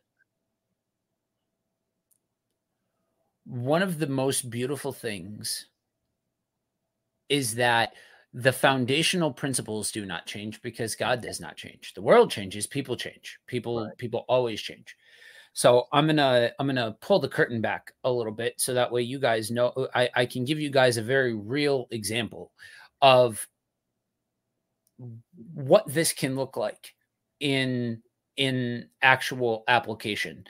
one 3.44 3.82
of 3.82 3.98
the 3.98 4.06
most 4.06 4.50
beautiful 4.50 4.92
things 4.92 5.66
is 7.28 7.54
that 7.56 7.92
the 8.32 8.52
foundational 8.52 9.32
principles 9.32 9.90
do 9.90 10.04
not 10.04 10.26
change 10.26 10.60
because 10.62 10.94
God 10.94 11.22
does 11.22 11.40
not 11.40 11.56
change. 11.56 11.94
The 11.94 12.02
world 12.02 12.30
changes, 12.30 12.66
people 12.66 12.96
change. 12.96 13.38
People 13.46 13.84
right. 13.84 13.96
people 13.96 14.24
always 14.28 14.60
change. 14.60 14.96
So 15.56 15.84
I'm 15.90 16.06
gonna 16.06 16.50
I'm 16.58 16.66
gonna 16.66 16.94
pull 17.00 17.18
the 17.18 17.30
curtain 17.30 17.62
back 17.62 17.94
a 18.04 18.12
little 18.12 18.30
bit 18.30 18.60
so 18.60 18.74
that 18.74 18.92
way 18.92 19.00
you 19.00 19.18
guys 19.18 19.50
know 19.50 19.68
uh, 19.68 19.86
I, 19.94 20.10
I 20.14 20.26
can 20.26 20.44
give 20.44 20.60
you 20.60 20.68
guys 20.68 20.98
a 20.98 21.02
very 21.02 21.32
real 21.32 21.86
example 21.92 22.52
of 23.00 23.48
what 25.54 25.86
this 25.88 26.12
can 26.12 26.36
look 26.36 26.58
like 26.58 26.94
in 27.40 28.02
in 28.36 28.90
actual 29.00 29.64
application 29.66 30.44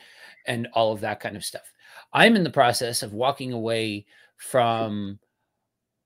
and 0.45 0.67
all 0.73 0.93
of 0.93 1.03
that 1.03 1.21
kind 1.21 1.37
of 1.37 1.45
stuff. 1.45 1.73
I'm 2.13 2.35
in 2.35 2.43
the 2.43 2.51
process 2.51 3.05
of 3.05 3.15
walking 3.15 3.53
away 3.53 4.07
from 4.39 5.21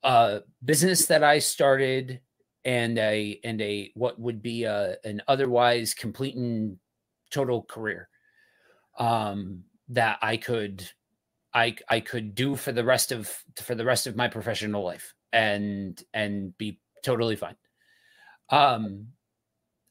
a 0.03 0.41
business 0.63 1.07
that 1.07 1.25
I 1.25 1.39
started 1.39 2.21
and 2.67 2.99
a 2.99 3.41
and 3.45 3.63
a 3.63 3.93
what 3.95 4.21
would 4.21 4.43
be 4.43 4.65
a, 4.65 4.97
an 5.05 5.23
otherwise 5.27 5.95
complete 5.95 6.37
and 6.37 6.77
total 7.31 7.63
career 7.63 8.11
um, 9.01 9.65
that 9.91 10.21
I 10.23 10.39
could 10.39 10.89
I 11.55 11.77
I 11.89 12.01
could 12.01 12.35
do 12.35 12.57
for 12.57 12.73
the 12.73 12.85
rest 12.85 13.13
of 13.13 13.31
for 13.63 13.75
the 13.75 13.85
rest 13.85 14.07
of 14.07 14.17
my 14.17 14.29
professional 14.29 14.85
life 14.85 15.15
and 15.33 16.03
and 16.15 16.57
be 16.59 16.81
totally 17.05 17.37
fine. 17.37 17.57
Um 18.51 19.09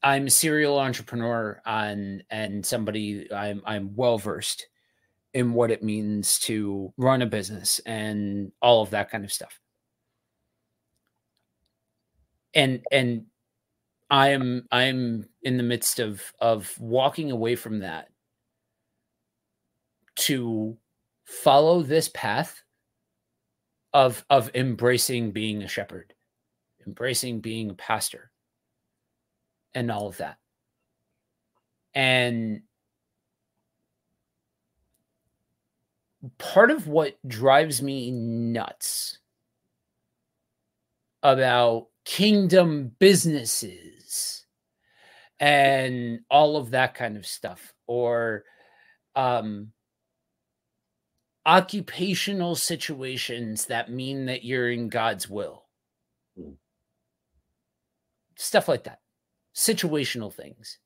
I'm 0.02 0.28
a 0.28 0.30
serial 0.30 0.78
entrepreneur 0.78 1.60
and 1.66 2.24
and 2.30 2.64
somebody 2.66 3.32
I'm 3.32 3.62
I'm 3.66 3.94
well 3.96 4.18
versed 4.18 4.66
in 5.34 5.54
what 5.54 5.70
it 5.70 5.82
means 5.82 6.38
to 6.40 6.92
run 6.96 7.22
a 7.22 7.26
business 7.26 7.80
and 7.86 8.52
all 8.62 8.82
of 8.82 8.90
that 8.90 9.10
kind 9.10 9.24
of 9.24 9.32
stuff. 9.32 9.60
And 12.54 12.82
and 12.90 13.26
I 14.10 14.30
am 14.30 14.66
I'm 14.72 15.28
in 15.42 15.56
the 15.56 15.62
midst 15.62 16.00
of 16.00 16.32
of 16.40 16.78
walking 16.80 17.30
away 17.30 17.56
from 17.56 17.80
that 17.80 18.08
to 20.20 20.76
follow 21.24 21.82
this 21.82 22.08
path 22.08 22.62
of 23.92 24.24
of 24.30 24.50
embracing 24.54 25.32
being 25.32 25.62
a 25.62 25.68
shepherd 25.68 26.14
embracing 26.86 27.40
being 27.40 27.70
a 27.70 27.74
pastor 27.74 28.30
and 29.74 29.90
all 29.90 30.08
of 30.08 30.16
that. 30.18 30.38
And 31.94 32.62
part 36.38 36.70
of 36.70 36.86
what 36.86 37.16
drives 37.26 37.80
me 37.80 38.10
nuts 38.10 39.18
about 41.22 41.88
kingdom 42.04 42.92
businesses 42.98 44.46
and 45.38 46.20
all 46.30 46.56
of 46.56 46.70
that 46.70 46.94
kind 46.94 47.16
of 47.16 47.26
stuff 47.26 47.72
or 47.86 48.44
um 49.16 49.72
occupational 51.46 52.54
situations 52.54 53.66
that 53.66 53.90
mean 53.90 54.26
that 54.26 54.44
you're 54.44 54.70
in 54.70 54.88
God's 54.88 55.28
will. 55.28 55.64
Mm. 56.38 56.54
Stuff 58.36 58.68
like 58.68 58.84
that. 58.84 59.00
Situational 59.54 60.32
things 60.32 60.78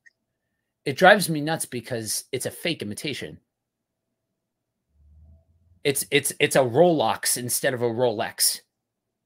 it 0.84 0.96
drives 0.96 1.30
me 1.30 1.40
nuts 1.40 1.64
because 1.66 2.24
it's 2.30 2.46
a 2.46 2.50
fake 2.50 2.82
imitation. 2.82 3.38
It's 5.82 6.04
it's 6.10 6.32
it's 6.38 6.56
a 6.56 6.60
Rolex 6.60 7.36
instead 7.36 7.74
of 7.74 7.82
a 7.82 7.88
Rolex, 7.88 8.60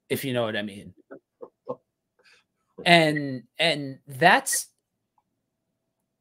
if 0.09 0.25
you 0.25 0.33
know 0.33 0.45
what 0.45 0.57
I 0.57 0.63
mean. 0.63 0.95
And 2.87 3.43
and 3.59 3.99
that's 4.07 4.69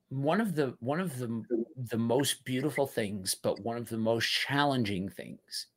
one 0.10 0.40
of 0.40 0.56
the 0.56 0.76
one 0.80 1.00
of 1.00 1.18
the 1.18 1.44
the 1.76 1.98
most 1.98 2.46
beautiful 2.46 2.88
things, 2.88 3.36
but 3.36 3.60
one 3.60 3.78
of 3.78 3.90
the 3.90 3.98
most 3.98 4.28
challenging 4.28 5.10
things, 5.10 5.68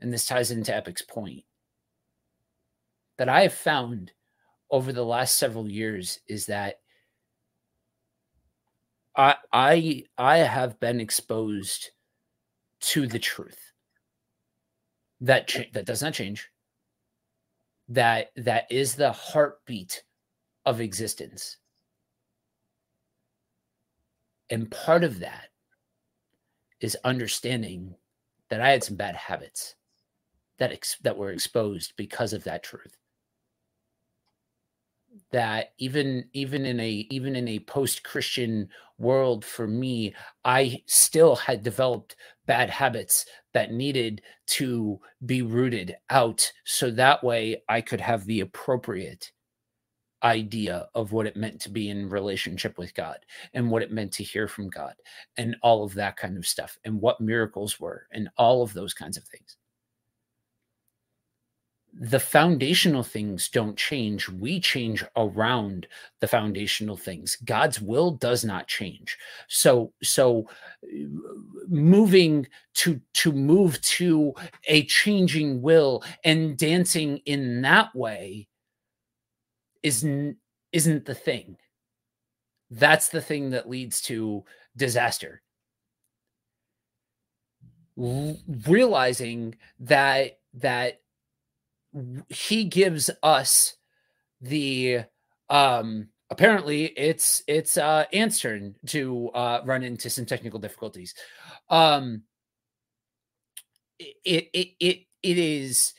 and 0.00 0.12
this 0.12 0.26
ties 0.26 0.50
into 0.50 0.74
Epic's 0.74 1.02
point, 1.02 1.44
that 3.18 3.28
I 3.28 3.42
have 3.42 3.54
found 3.54 4.12
over 4.70 4.92
the 4.92 5.04
last 5.04 5.38
several 5.38 5.70
years 5.70 6.20
is 6.28 6.46
that 6.46 6.80
I 9.16 9.36
I 9.52 10.04
I 10.18 10.38
have 10.38 10.80
been 10.80 11.00
exposed 11.00 11.90
to 12.80 13.06
the 13.06 13.18
truth 13.18 13.72
that 15.20 15.50
that 15.72 15.86
does 15.86 16.02
not 16.02 16.12
change 16.12 16.50
that 17.88 18.32
that 18.36 18.66
is 18.70 18.96
the 18.96 19.12
heartbeat 19.12 20.02
of 20.66 20.80
existence 20.80 21.58
and 24.50 24.70
part 24.70 25.04
of 25.04 25.20
that 25.20 25.48
is 26.80 26.96
understanding 27.04 27.94
that 28.48 28.60
I 28.60 28.70
had 28.70 28.84
some 28.84 28.96
bad 28.96 29.16
habits 29.16 29.74
that 30.58 30.72
ex- 30.72 30.96
that 31.02 31.16
were 31.16 31.30
exposed 31.30 31.94
because 31.96 32.32
of 32.32 32.44
that 32.44 32.62
truth. 32.62 32.96
That 35.32 35.72
even 35.78 36.28
even 36.34 36.66
in 36.66 36.78
a 36.78 37.06
even 37.10 37.36
in 37.36 37.48
a 37.48 37.60
post-Christian 37.60 38.68
world 38.98 39.44
for 39.44 39.66
me, 39.66 40.14
I 40.44 40.82
still 40.86 41.34
had 41.36 41.62
developed 41.62 42.16
bad 42.46 42.70
habits 42.70 43.24
that 43.54 43.72
needed 43.72 44.22
to 44.46 45.00
be 45.24 45.42
rooted 45.42 45.96
out 46.10 46.50
so 46.64 46.90
that 46.90 47.24
way 47.24 47.62
I 47.68 47.80
could 47.80 48.00
have 48.00 48.26
the 48.26 48.40
appropriate 48.40 49.32
idea 50.26 50.88
of 50.94 51.12
what 51.12 51.26
it 51.26 51.36
meant 51.36 51.60
to 51.60 51.70
be 51.70 51.88
in 51.88 52.10
relationship 52.10 52.76
with 52.78 52.94
God 52.94 53.18
and 53.54 53.70
what 53.70 53.82
it 53.82 53.92
meant 53.92 54.12
to 54.14 54.24
hear 54.24 54.48
from 54.48 54.68
God 54.68 54.94
and 55.36 55.56
all 55.62 55.84
of 55.84 55.94
that 55.94 56.16
kind 56.16 56.36
of 56.36 56.46
stuff 56.46 56.78
and 56.84 57.00
what 57.00 57.20
miracles 57.20 57.78
were 57.78 58.06
and 58.10 58.28
all 58.36 58.62
of 58.62 58.72
those 58.74 58.92
kinds 58.92 59.16
of 59.16 59.24
things. 59.24 59.56
The 61.98 62.20
foundational 62.20 63.02
things 63.02 63.48
don't 63.48 63.76
change. 63.78 64.28
We 64.28 64.60
change 64.60 65.02
around 65.16 65.86
the 66.20 66.28
foundational 66.28 66.96
things. 66.96 67.38
God's 67.44 67.80
will 67.80 68.10
does 68.10 68.44
not 68.44 68.66
change. 68.66 69.16
So, 69.48 69.94
so 70.02 70.46
uh, 70.84 71.06
moving 71.68 72.48
to 72.74 73.00
to 73.14 73.32
move 73.32 73.80
to 73.80 74.34
a 74.66 74.84
changing 74.84 75.62
will 75.62 76.04
and 76.22 76.58
dancing 76.58 77.18
in 77.24 77.62
that 77.62 77.94
way 77.94 78.46
isn't 79.86 80.36
isn't 80.72 81.04
the 81.04 81.14
thing. 81.14 81.56
That's 82.70 83.08
the 83.08 83.20
thing 83.20 83.50
that 83.50 83.68
leads 83.68 84.00
to 84.02 84.44
disaster. 84.76 85.42
L- 87.96 88.36
realizing 88.66 89.54
that 89.78 90.40
that 90.54 91.00
he 92.28 92.64
gives 92.64 93.10
us 93.22 93.76
the 94.40 95.04
um 95.48 96.08
apparently 96.30 96.86
it's 96.86 97.42
it's 97.46 97.78
uh 97.78 98.04
Ant's 98.12 98.40
turn 98.40 98.74
to 98.86 99.30
uh 99.30 99.60
run 99.64 99.84
into 99.84 100.10
some 100.10 100.26
technical 100.26 100.58
difficulties. 100.58 101.14
Um 101.70 102.22
it 103.98 104.50
it 104.52 104.68
it 104.80 104.98
it 105.22 105.38
is 105.38 105.94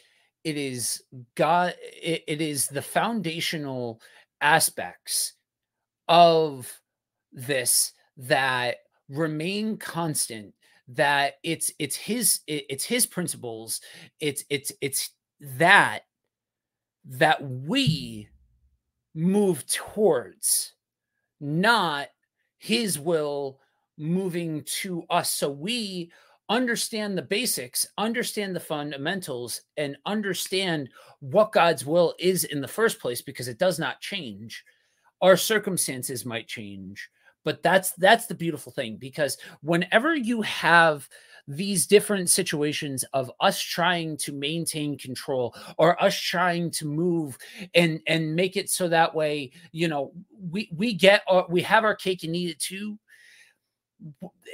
it 0.48 0.56
is 0.56 1.04
God, 1.36 1.76
it, 1.82 2.24
it 2.26 2.40
is 2.40 2.68
the 2.68 2.82
foundational 2.82 4.00
aspects 4.40 5.34
of 6.08 6.72
this 7.34 7.92
that 8.16 8.78
remain 9.10 9.76
constant 9.76 10.54
that 10.88 11.34
it's 11.44 11.70
it's 11.80 11.98
his 11.98 12.40
it's 12.48 12.86
his 12.86 13.06
principles 13.06 13.82
it's 14.22 14.46
it's 14.50 14.72
it's 14.80 15.10
that 15.42 16.04
that 17.04 17.44
we 17.44 18.30
move 19.14 19.68
towards 19.68 20.76
not 21.42 22.08
his 22.58 22.98
will 22.98 23.60
moving 23.98 24.64
to 24.82 25.04
us. 25.10 25.30
So 25.30 25.50
we 25.50 26.10
understand 26.50 27.18
the 27.18 27.22
basics, 27.24 27.86
understand 27.98 28.56
the 28.56 28.60
fundamentals, 28.60 29.62
and 29.76 29.98
understand 30.06 30.90
what 31.20 31.52
God's 31.52 31.86
will 31.86 32.16
is 32.20 32.46
in 32.46 32.62
the 32.62 32.68
first 32.68 33.00
place 33.00 33.22
because 33.22 33.48
it 33.48 33.60
does 33.60 33.80
not 33.80 34.02
change. 34.02 34.64
Our 35.22 35.36
circumstances 35.36 36.26
might 36.26 36.48
change, 36.48 37.10
but 37.44 37.64
that's 37.64 37.92
that's 37.94 38.28
the 38.28 38.36
beautiful 38.36 38.72
thing 38.72 38.98
because 38.98 39.38
whenever 39.62 40.16
you 40.16 40.42
have 40.44 41.08
these 41.48 41.88
different 41.88 42.30
situations 42.30 43.06
of 43.14 43.32
us 43.40 43.62
trying 43.62 44.18
to 44.18 44.34
maintain 44.34 44.98
control 44.98 45.56
or 45.78 46.02
us 46.04 46.20
trying 46.20 46.70
to 46.70 46.86
move 46.86 47.38
and 47.74 48.02
and 48.06 48.36
make 48.36 48.58
it 48.58 48.70
so 48.70 48.90
that 48.90 49.16
way 49.16 49.50
you 49.72 49.88
know 49.88 50.12
we 50.52 50.70
we 50.76 50.94
get 50.94 51.24
our, 51.28 51.46
we 51.50 51.62
have 51.62 51.86
our 51.86 51.96
cake 51.96 52.24
and 52.24 52.36
eat 52.36 52.50
it 52.50 52.60
too 52.60 53.00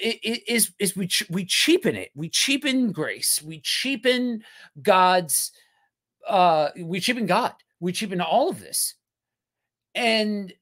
is 0.01 0.71
is 0.79 0.95
we 0.95 1.09
we 1.29 1.45
cheapen 1.45 1.95
it. 1.95 2.11
We 2.15 2.29
cheapen 2.29 2.91
grace. 2.91 3.41
We 3.41 3.59
cheapen 3.61 4.43
God's. 4.81 5.51
Uh, 6.27 6.69
we 6.79 6.99
cheapen 6.99 7.25
God. 7.25 7.53
We 7.79 7.91
cheapen 7.91 8.21
all 8.21 8.49
of 8.49 8.59
this, 8.59 8.95
and 9.93 10.53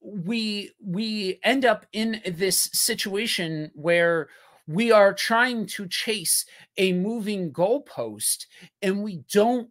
we 0.00 0.72
we 0.82 1.38
end 1.44 1.64
up 1.64 1.86
in 1.92 2.20
this 2.26 2.70
situation 2.72 3.70
where 3.74 4.28
we 4.66 4.92
are 4.92 5.12
trying 5.12 5.66
to 5.66 5.86
chase 5.88 6.46
a 6.78 6.92
moving 6.92 7.52
goalpost, 7.52 8.46
and 8.82 9.02
we 9.02 9.22
don't 9.32 9.68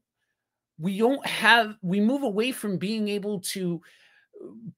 we 0.78 0.98
don't 0.98 1.26
have 1.26 1.76
we 1.82 2.00
move 2.00 2.24
away 2.24 2.52
from 2.52 2.78
being 2.78 3.08
able 3.08 3.40
to 3.40 3.82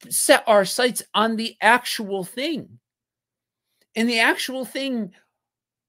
set 0.10 0.44
our 0.48 0.66
sights 0.66 1.04
on 1.14 1.36
the 1.36 1.56
actual 1.62 2.24
thing 2.24 2.80
and 3.96 4.10
the 4.10 4.20
actual 4.20 4.66
thing 4.66 5.14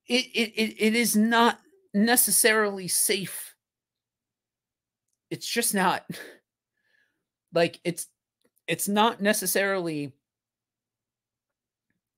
it, 0.07 0.27
it, 0.35 0.75
it, 0.79 0.95
is 0.95 1.17
not 1.17 1.59
necessarily 1.95 2.89
safe. 2.89 3.55
It's 5.31 5.47
just 5.47 5.75
not. 5.75 6.05
Like 7.55 7.81
it's 7.85 8.07
it's 8.67 8.89
not 8.89 9.21
necessarily 9.21 10.15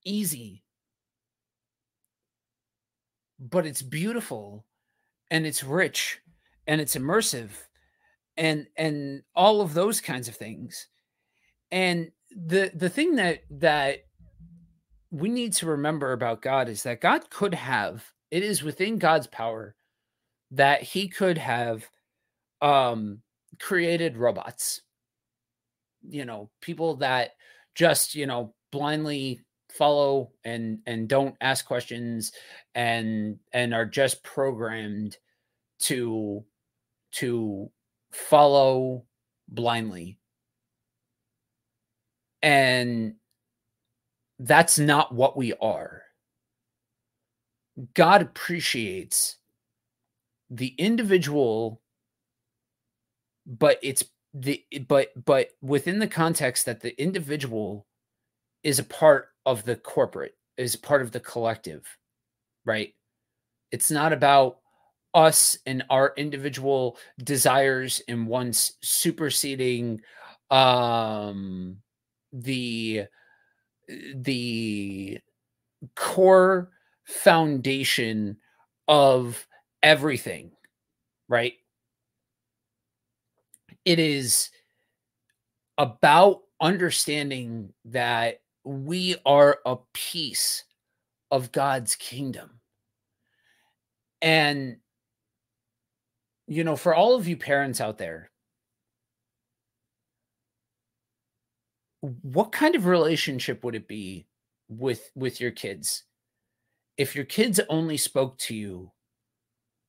easy. 0.05 0.63
But 3.37 3.65
it's 3.65 3.81
beautiful 3.81 4.63
and 5.29 5.45
it's 5.45 5.61
rich 5.61 6.21
and 6.67 6.79
it's 6.79 6.95
immersive 6.95 7.49
and 8.37 8.67
and 8.77 9.23
all 9.35 9.59
of 9.59 9.73
those 9.73 9.99
kinds 9.99 10.29
of 10.29 10.37
things. 10.37 10.87
And 11.69 12.11
the 12.29 12.71
the 12.73 12.89
thing 12.89 13.15
that 13.15 13.43
that 13.49 14.05
we 15.15 15.29
need 15.29 15.53
to 15.53 15.65
remember 15.67 16.11
about 16.11 16.41
God 16.41 16.67
is 16.67 16.83
that 16.83 16.99
God 16.99 17.29
could 17.29 17.53
have, 17.53 18.03
it 18.31 18.43
is 18.43 18.63
within 18.63 18.97
God's 18.99 19.27
power 19.27 19.73
that 20.51 20.81
he 20.83 21.07
could 21.07 21.37
have 21.37 21.87
um 22.61 23.21
created 23.59 24.17
robots. 24.17 24.81
You 26.07 26.25
know, 26.25 26.49
people 26.61 26.97
that 26.97 27.31
just, 27.75 28.13
you 28.13 28.25
know, 28.25 28.53
blindly 28.71 29.39
follow 29.69 30.31
and 30.43 30.79
and 30.85 31.07
don't 31.07 31.35
ask 31.39 31.65
questions 31.65 32.33
and 32.75 33.39
and 33.53 33.73
are 33.73 33.85
just 33.85 34.21
programmed 34.21 35.17
to 35.79 36.43
to 37.11 37.71
follow 38.11 39.05
blindly 39.47 40.17
and 42.41 43.15
that's 44.39 44.77
not 44.77 45.13
what 45.13 45.37
we 45.37 45.53
are. 45.53 46.03
God 47.93 48.21
appreciates 48.21 49.37
the 50.49 50.73
individual, 50.77 51.81
but 53.45 53.79
it's 53.81 54.03
the 54.33 54.63
but 54.87 55.09
but 55.25 55.49
within 55.61 55.99
the 55.99 56.07
context 56.07 56.65
that 56.65 56.81
the 56.81 56.99
individual 57.01 57.85
is 58.63 58.79
a 58.79 58.83
part 58.83 59.29
of 59.45 59.63
the 59.63 59.75
corporate, 59.75 60.35
is 60.57 60.75
part 60.75 61.01
of 61.01 61.11
the 61.11 61.19
collective, 61.19 61.85
right? 62.65 62.93
It's 63.71 63.91
not 63.91 64.13
about 64.13 64.57
us 65.13 65.57
and 65.65 65.83
our 65.89 66.13
individual 66.17 66.97
desires 67.23 68.01
and 68.07 68.27
wants 68.27 68.73
superseding 68.81 70.01
um 70.51 71.77
the 72.33 73.05
the 73.87 75.19
core 75.95 76.71
foundation 77.05 78.37
of 78.87 79.47
everything, 79.83 80.51
right? 81.27 81.53
It 83.83 83.99
is 83.99 84.49
about 85.77 86.41
understanding 86.61 87.73
that 87.85 88.41
we 88.63 89.15
are 89.25 89.59
a 89.65 89.77
piece 89.93 90.63
of 91.29 91.51
God's 91.51 91.95
kingdom. 91.95 92.59
And, 94.21 94.77
you 96.47 96.63
know, 96.63 96.75
for 96.75 96.95
all 96.95 97.15
of 97.15 97.27
you 97.27 97.37
parents 97.37 97.79
out 97.79 97.97
there, 97.97 98.31
what 102.21 102.51
kind 102.51 102.75
of 102.75 102.85
relationship 102.85 103.63
would 103.63 103.75
it 103.75 103.87
be 103.87 104.27
with 104.69 105.11
with 105.15 105.39
your 105.39 105.51
kids? 105.51 106.03
If 106.97 107.15
your 107.15 107.25
kids 107.25 107.59
only 107.69 107.97
spoke 107.97 108.37
to 108.39 108.55
you 108.55 108.91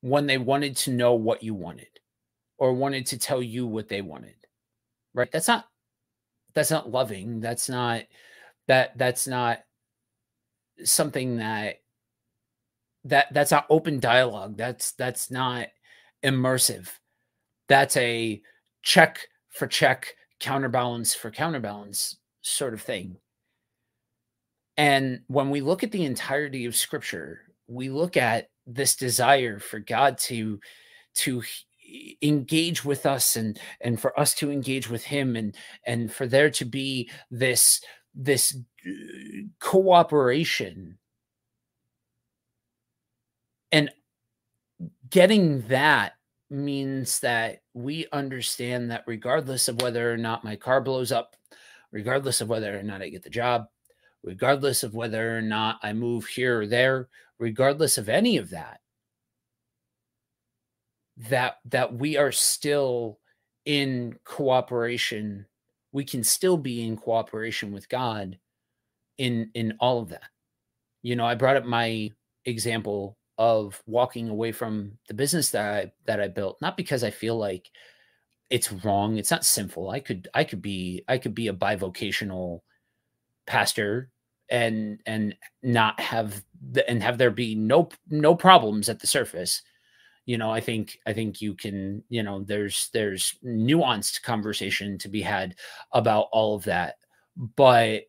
when 0.01 0.27
they 0.27 0.37
wanted 0.37 0.75
to 0.77 0.91
know 0.91 1.13
what 1.15 1.43
you 1.43 1.53
wanted 1.53 1.87
or 2.57 2.73
wanted 2.73 3.05
to 3.07 3.17
tell 3.17 3.41
you 3.41 3.65
what 3.65 3.87
they 3.87 4.01
wanted 4.01 4.35
right? 5.17 5.31
That's 5.31 5.47
not 5.47 5.65
that's 6.53 6.71
not 6.71 6.91
loving. 6.91 7.41
That's 7.41 7.67
not 7.67 8.03
that 8.67 8.97
that's 8.97 9.27
not 9.27 9.59
something 10.83 11.37
that 11.37 11.81
that 13.05 13.33
that's 13.33 13.51
not 13.51 13.65
open 13.69 13.99
dialogue. 13.99 14.55
That's 14.55 14.91
that's 14.93 15.29
not 15.29 15.67
immersive. 16.23 16.89
That's 17.67 17.97
a 17.97 18.41
check 18.83 19.19
for 19.49 19.67
check 19.67 20.13
counterbalance 20.39 21.13
for 21.13 21.31
counterbalance 21.31 22.17
sort 22.41 22.73
of 22.73 22.81
thing. 22.81 23.17
And 24.77 25.21
when 25.27 25.49
we 25.49 25.61
look 25.61 25.83
at 25.83 25.91
the 25.91 26.05
entirety 26.05 26.65
of 26.65 26.75
scripture 26.75 27.41
we 27.67 27.89
look 27.89 28.17
at 28.17 28.49
this 28.65 28.95
desire 28.95 29.59
for 29.59 29.79
god 29.79 30.17
to 30.17 30.59
to 31.13 31.41
engage 32.21 32.83
with 32.83 33.05
us 33.05 33.35
and 33.35 33.59
and 33.81 33.99
for 33.99 34.17
us 34.19 34.33
to 34.33 34.51
engage 34.51 34.89
with 34.89 35.03
him 35.03 35.35
and 35.35 35.55
and 35.85 36.11
for 36.11 36.27
there 36.27 36.49
to 36.49 36.65
be 36.65 37.09
this 37.31 37.81
this 38.13 38.57
cooperation. 39.59 40.97
And 43.71 43.91
getting 45.09 45.67
that 45.67 46.13
means 46.49 47.19
that 47.19 47.61
we 47.73 48.07
understand 48.11 48.89
that 48.91 49.03
regardless 49.07 49.67
of 49.67 49.81
whether 49.81 50.11
or 50.11 50.17
not 50.17 50.43
my 50.43 50.55
car 50.55 50.79
blows 50.81 51.11
up 51.11 51.35
regardless 51.91 52.41
of 52.41 52.47
whether 52.49 52.77
or 52.77 52.83
not 52.83 53.01
i 53.01 53.09
get 53.09 53.23
the 53.23 53.29
job 53.29 53.65
regardless 54.23 54.83
of 54.83 54.93
whether 54.93 55.37
or 55.37 55.41
not 55.41 55.77
i 55.83 55.91
move 55.91 56.25
here 56.25 56.61
or 56.61 56.67
there 56.67 57.09
regardless 57.39 57.97
of 57.97 58.07
any 58.07 58.37
of 58.37 58.49
that 58.49 58.79
that 61.17 61.57
that 61.65 61.93
we 61.93 62.15
are 62.17 62.31
still 62.31 63.19
in 63.65 64.15
cooperation 64.23 65.45
we 65.91 66.05
can 66.05 66.23
still 66.23 66.57
be 66.57 66.85
in 66.85 66.95
cooperation 66.95 67.71
with 67.73 67.89
god 67.89 68.37
in 69.17 69.49
in 69.53 69.75
all 69.79 69.99
of 69.99 70.09
that. 70.09 70.29
You 71.01 71.15
know 71.15 71.25
i 71.25 71.35
brought 71.35 71.57
up 71.57 71.65
my 71.65 72.11
example 72.45 73.16
of 73.37 73.81
walking 73.85 74.29
away 74.29 74.51
from 74.51 74.91
the 75.07 75.13
business 75.13 75.51
that 75.51 75.73
i 75.73 75.91
that 76.05 76.19
i 76.19 76.27
built 76.27 76.57
not 76.61 76.77
because 76.77 77.03
i 77.03 77.09
feel 77.09 77.37
like 77.37 77.69
it's 78.49 78.71
wrong 78.71 79.17
it's 79.17 79.31
not 79.31 79.45
sinful 79.45 79.89
i 79.89 79.99
could 79.99 80.27
i 80.33 80.43
could 80.43 80.61
be 80.61 81.03
i 81.07 81.17
could 81.17 81.35
be 81.35 81.47
a 81.47 81.53
bivocational 81.53 82.61
pastor 83.45 84.09
and 84.49 84.99
and 85.05 85.35
not 85.63 85.99
have 85.99 86.43
the, 86.71 86.89
and 86.89 87.03
have 87.03 87.17
there 87.17 87.31
be 87.31 87.55
no 87.55 87.89
no 88.09 88.35
problems 88.35 88.89
at 88.89 88.99
the 88.99 89.07
surface 89.07 89.61
you 90.25 90.37
know 90.37 90.51
i 90.51 90.59
think 90.59 90.97
i 91.05 91.13
think 91.13 91.41
you 91.41 91.53
can 91.53 92.03
you 92.09 92.23
know 92.23 92.43
there's 92.43 92.89
there's 92.93 93.35
nuanced 93.43 94.21
conversation 94.23 94.97
to 94.97 95.09
be 95.09 95.21
had 95.21 95.55
about 95.91 96.27
all 96.31 96.55
of 96.55 96.63
that 96.63 96.95
but 97.55 98.03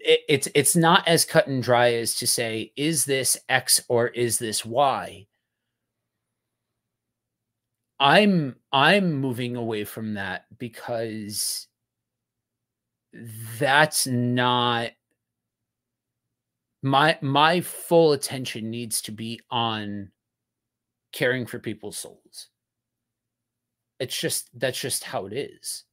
it, 0.00 0.20
it's 0.28 0.48
it's 0.54 0.76
not 0.76 1.06
as 1.06 1.24
cut 1.24 1.46
and 1.46 1.62
dry 1.62 1.92
as 1.94 2.14
to 2.16 2.26
say 2.26 2.72
is 2.76 3.04
this 3.04 3.36
x 3.48 3.80
or 3.88 4.08
is 4.08 4.38
this 4.38 4.64
y 4.64 5.26
i'm 7.98 8.56
i'm 8.72 9.12
moving 9.12 9.56
away 9.56 9.84
from 9.84 10.14
that 10.14 10.46
because 10.58 11.68
that's 13.58 14.06
not 14.06 14.90
my 16.82 17.18
my 17.20 17.60
full 17.60 18.12
attention 18.12 18.70
needs 18.70 19.02
to 19.02 19.12
be 19.12 19.40
on 19.50 20.10
caring 21.12 21.46
for 21.46 21.58
people's 21.58 21.98
souls. 21.98 22.48
It's 23.98 24.18
just 24.18 24.48
that's 24.58 24.80
just 24.80 25.04
how 25.04 25.26
it 25.26 25.32
is. 25.32 25.84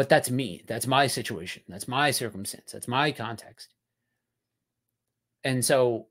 But 0.00 0.08
that's 0.08 0.30
me. 0.30 0.62
That's 0.66 0.86
my 0.86 1.08
situation. 1.08 1.62
That's 1.68 1.86
my 1.86 2.10
circumstance. 2.10 2.72
That's 2.72 2.88
my 2.88 3.12
context. 3.12 3.74
And 5.44 5.62
so 5.62 6.06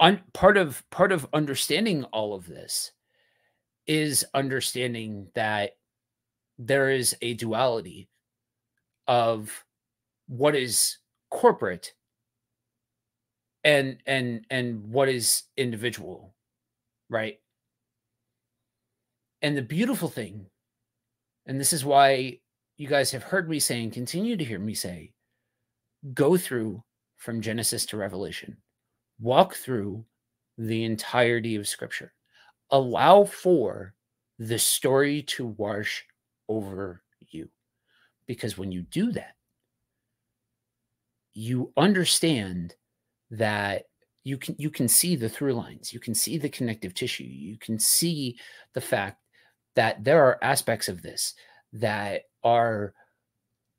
un, 0.00 0.22
part 0.32 0.56
of 0.56 0.82
part 0.90 1.12
of 1.12 1.28
understanding 1.32 2.02
all 2.06 2.34
of 2.34 2.48
this 2.48 2.90
is 3.86 4.26
understanding 4.34 5.28
that 5.36 5.76
there 6.58 6.90
is 6.90 7.16
a 7.22 7.34
duality 7.34 8.08
of 9.06 9.64
what 10.26 10.56
is 10.56 10.98
corporate 11.30 11.94
and 13.62 13.98
and 14.04 14.44
and 14.50 14.90
what 14.90 15.08
is 15.08 15.44
individual 15.56 16.34
right 17.08 17.38
and 19.42 19.56
the 19.56 19.62
beautiful 19.62 20.08
thing 20.08 20.46
and 21.46 21.60
this 21.60 21.72
is 21.72 21.84
why 21.84 22.40
you 22.78 22.88
guys 22.88 23.10
have 23.10 23.22
heard 23.22 23.48
me 23.48 23.58
say 23.58 23.82
and 23.82 23.92
continue 23.92 24.36
to 24.36 24.44
hear 24.44 24.58
me 24.58 24.74
say 24.74 25.12
go 26.14 26.36
through 26.36 26.82
from 27.16 27.40
genesis 27.40 27.84
to 27.86 27.96
revelation. 27.96 28.56
Walk 29.20 29.54
through 29.54 30.04
the 30.56 30.84
entirety 30.84 31.56
of 31.56 31.68
scripture. 31.68 32.14
Allow 32.70 33.24
for 33.24 33.94
the 34.38 34.58
story 34.58 35.22
to 35.22 35.46
wash 35.46 36.04
over 36.48 37.02
you. 37.30 37.48
Because 38.26 38.56
when 38.56 38.70
you 38.70 38.82
do 38.82 39.12
that 39.12 39.34
you 41.38 41.72
understand 41.76 42.74
that 43.30 43.84
you 44.24 44.36
can 44.36 44.56
you 44.58 44.70
can 44.70 44.88
see 44.88 45.14
the 45.14 45.28
through 45.28 45.52
lines. 45.52 45.92
You 45.92 46.00
can 46.00 46.12
see 46.12 46.36
the 46.36 46.48
connective 46.48 46.94
tissue. 46.94 47.22
You 47.22 47.56
can 47.58 47.78
see 47.78 48.36
the 48.74 48.80
fact 48.80 49.22
that 49.76 50.02
there 50.02 50.24
are 50.24 50.42
aspects 50.42 50.88
of 50.88 51.00
this 51.00 51.34
that 51.72 52.22
are 52.42 52.94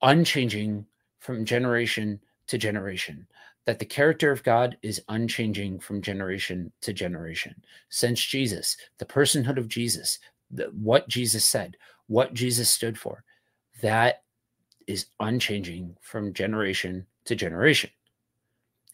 unchanging 0.01 0.85
from 1.19 1.45
generation 1.45 2.19
to 2.47 2.57
generation 2.57 3.27
that 3.65 3.77
the 3.77 3.85
character 3.85 4.31
of 4.31 4.41
God 4.41 4.77
is 4.81 4.99
unchanging 5.09 5.79
from 5.79 6.01
generation 6.01 6.71
to 6.81 6.91
generation. 6.91 7.53
Since 7.89 8.25
Jesus 8.25 8.77
the 8.97 9.05
personhood 9.05 9.57
of 9.57 9.67
Jesus 9.67 10.19
the, 10.49 10.71
what 10.81 11.07
Jesus 11.07 11.45
said 11.45 11.77
what 12.07 12.33
Jesus 12.33 12.71
stood 12.71 12.97
for 12.97 13.23
that 13.81 14.23
is 14.87 15.05
unchanging 15.19 15.95
from 16.01 16.33
generation 16.33 17.05
to 17.25 17.35
generation. 17.35 17.91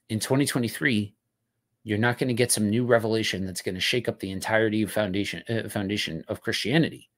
In 0.09 0.19
2023 0.19 1.13
you're 1.83 1.97
not 1.97 2.17
going 2.17 2.27
to 2.27 2.33
get 2.33 2.51
some 2.51 2.69
new 2.69 2.85
revelation 2.85 3.45
that's 3.45 3.61
going 3.61 3.75
to 3.75 3.81
shake 3.81 4.09
up 4.09 4.19
the 4.19 4.31
entirety 4.31 4.81
of 4.81 4.91
foundation 4.91 5.43
uh, 5.47 5.69
foundation 5.69 6.25
of 6.27 6.41
christianity 6.41 7.09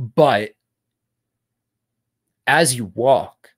but 0.00 0.50
as 2.46 2.74
you 2.74 2.86
walk 2.94 3.50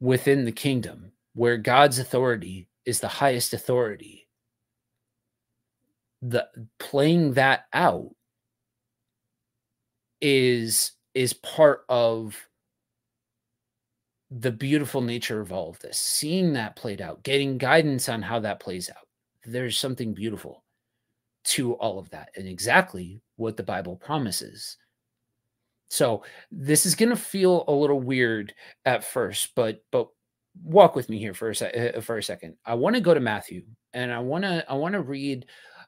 within 0.00 0.44
the 0.44 0.52
kingdom 0.52 1.12
where 1.34 1.56
god's 1.56 1.98
authority 1.98 2.68
is 2.86 3.00
the 3.00 3.08
highest 3.08 3.52
authority 3.52 4.26
the 6.22 6.48
playing 6.78 7.34
that 7.34 7.66
out 7.72 8.14
is 10.20 10.92
is 11.14 11.32
part 11.34 11.84
of 11.88 12.48
the 14.40 14.52
beautiful 14.52 15.02
nature 15.02 15.40
of 15.40 15.52
all 15.52 15.68
of 15.68 15.78
this, 15.80 15.98
seeing 15.98 16.54
that 16.54 16.76
played 16.76 17.02
out, 17.02 17.22
getting 17.22 17.58
guidance 17.58 18.08
on 18.08 18.22
how 18.22 18.40
that 18.40 18.60
plays 18.60 18.88
out. 18.88 19.06
There's 19.44 19.78
something 19.78 20.14
beautiful 20.14 20.64
to 21.44 21.74
all 21.74 21.98
of 21.98 22.08
that 22.10 22.30
and 22.36 22.48
exactly 22.48 23.20
what 23.36 23.56
the 23.56 23.62
Bible 23.62 23.96
promises. 23.96 24.78
So 25.92 26.24
this 26.50 26.86
is 26.86 26.94
going 26.94 27.10
to 27.10 27.16
feel 27.16 27.64
a 27.68 27.72
little 27.72 28.00
weird 28.00 28.54
at 28.86 29.04
first, 29.04 29.50
but 29.54 29.84
but 29.92 30.08
walk 30.64 30.96
with 30.96 31.10
me 31.10 31.18
here 31.18 31.34
for 31.34 31.50
a 31.50 31.54
se- 31.54 31.92
uh, 31.94 32.00
for 32.00 32.16
a 32.16 32.22
second. 32.22 32.56
I 32.64 32.74
want 32.74 32.96
to 32.96 33.02
go 33.02 33.12
to 33.12 33.20
Matthew 33.20 33.64
and 33.92 34.10
I 34.10 34.18
want 34.18 34.44
to 34.44 34.64
I 34.70 34.72
want 34.72 34.94
to 34.94 35.02
read 35.02 35.44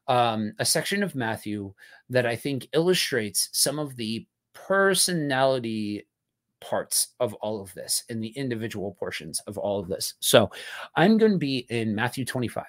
um, 0.07 0.53
a 0.59 0.65
section 0.65 1.03
of 1.03 1.15
Matthew 1.15 1.73
that 2.11 2.27
I 2.27 2.37
think 2.37 2.69
illustrates 2.75 3.49
some 3.55 3.79
of 3.79 3.97
the 3.97 4.27
personality 4.53 6.07
parts 6.61 7.15
of 7.19 7.33
all 7.35 7.63
of 7.63 7.73
this 7.73 8.05
and 8.11 8.23
the 8.23 8.29
individual 8.29 8.95
portions 9.01 9.41
of 9.47 9.57
all 9.57 9.81
of 9.81 9.89
this. 9.89 10.15
So 10.21 10.51
I'm 10.97 11.17
going 11.17 11.33
to 11.33 11.39
be 11.39 11.67
in 11.71 11.95
Matthew 11.95 12.27
25. 12.27 12.65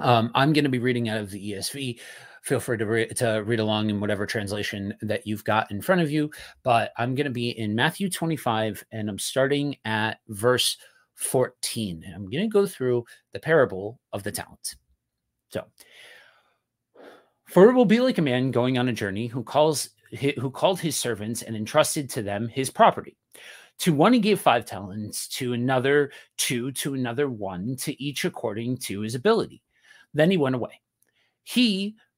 Um, 0.00 0.30
I'm 0.34 0.54
going 0.54 0.64
to 0.64 0.70
be 0.70 0.78
reading 0.78 1.10
out 1.10 1.20
of 1.20 1.30
the 1.30 1.52
ESV. 1.52 2.00
Feel 2.44 2.60
free 2.60 2.76
to, 2.76 2.84
re- 2.84 3.06
to 3.06 3.42
read 3.46 3.58
along 3.58 3.88
in 3.88 4.00
whatever 4.00 4.26
translation 4.26 4.94
that 5.00 5.26
you've 5.26 5.44
got 5.44 5.70
in 5.70 5.80
front 5.80 6.02
of 6.02 6.10
you. 6.10 6.30
But 6.62 6.92
I'm 6.98 7.14
going 7.14 7.24
to 7.24 7.30
be 7.30 7.58
in 7.58 7.74
Matthew 7.74 8.10
25 8.10 8.84
and 8.92 9.08
I'm 9.08 9.18
starting 9.18 9.76
at 9.86 10.18
verse 10.28 10.76
14. 11.14 12.04
I'm 12.14 12.28
going 12.30 12.44
to 12.44 12.52
go 12.52 12.66
through 12.66 13.06
the 13.32 13.40
parable 13.40 13.98
of 14.12 14.22
the 14.24 14.30
talents. 14.30 14.76
So, 15.48 15.64
for 17.46 17.70
it 17.70 17.74
will 17.74 17.86
be 17.86 18.00
like 18.00 18.18
a 18.18 18.22
man 18.22 18.50
going 18.50 18.76
on 18.76 18.88
a 18.88 18.92
journey 18.92 19.26
who 19.26 19.42
calls 19.42 19.90
who 20.38 20.50
called 20.50 20.78
his 20.78 20.96
servants 20.96 21.40
and 21.42 21.56
entrusted 21.56 22.10
to 22.10 22.22
them 22.22 22.46
his 22.48 22.68
property. 22.68 23.16
To 23.78 23.94
one 23.94 24.12
he 24.12 24.20
gave 24.20 24.38
five 24.38 24.66
talents, 24.66 25.28
to 25.28 25.54
another 25.54 26.12
two, 26.36 26.72
to 26.72 26.92
another 26.92 27.28
one, 27.28 27.76
to 27.76 28.00
each 28.02 28.26
according 28.26 28.78
to 28.78 29.00
his 29.00 29.14
ability. 29.14 29.62
Then 30.12 30.30
he 30.30 30.36
went 30.36 30.54
away. 30.54 30.80
He 31.42 31.96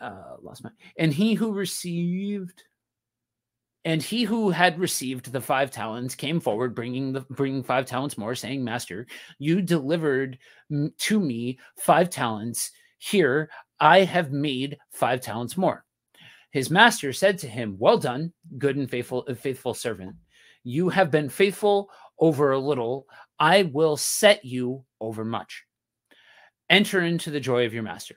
Uh, 0.00 0.36
lost 0.42 0.64
my. 0.64 0.70
And 0.98 1.12
he 1.12 1.34
who 1.34 1.52
received, 1.52 2.62
and 3.84 4.02
he 4.02 4.24
who 4.24 4.50
had 4.50 4.78
received 4.78 5.32
the 5.32 5.40
five 5.40 5.70
talents 5.70 6.14
came 6.14 6.40
forward, 6.40 6.74
bringing 6.74 7.12
the 7.12 7.20
bringing 7.30 7.62
five 7.62 7.86
talents 7.86 8.18
more, 8.18 8.34
saying, 8.34 8.62
"Master, 8.62 9.06
you 9.38 9.62
delivered 9.62 10.38
to 10.98 11.20
me 11.20 11.58
five 11.76 12.10
talents. 12.10 12.70
Here 12.98 13.50
I 13.80 14.00
have 14.00 14.32
made 14.32 14.78
five 14.90 15.20
talents 15.20 15.56
more. 15.56 15.84
His 16.50 16.70
master 16.70 17.12
said 17.12 17.38
to 17.38 17.48
him, 17.48 17.76
Well 17.78 17.98
done, 17.98 18.32
good 18.56 18.76
and 18.76 18.90
faithful, 18.90 19.24
uh, 19.28 19.34
faithful 19.34 19.74
servant. 19.74 20.16
You 20.64 20.88
have 20.88 21.10
been 21.10 21.28
faithful 21.28 21.90
over 22.18 22.52
a 22.52 22.58
little. 22.58 23.06
I 23.38 23.64
will 23.64 23.96
set 23.96 24.44
you 24.44 24.84
over 25.00 25.24
much. 25.24 25.64
Enter 26.70 27.02
into 27.02 27.30
the 27.30 27.40
joy 27.40 27.66
of 27.66 27.74
your 27.74 27.82
master. 27.82 28.16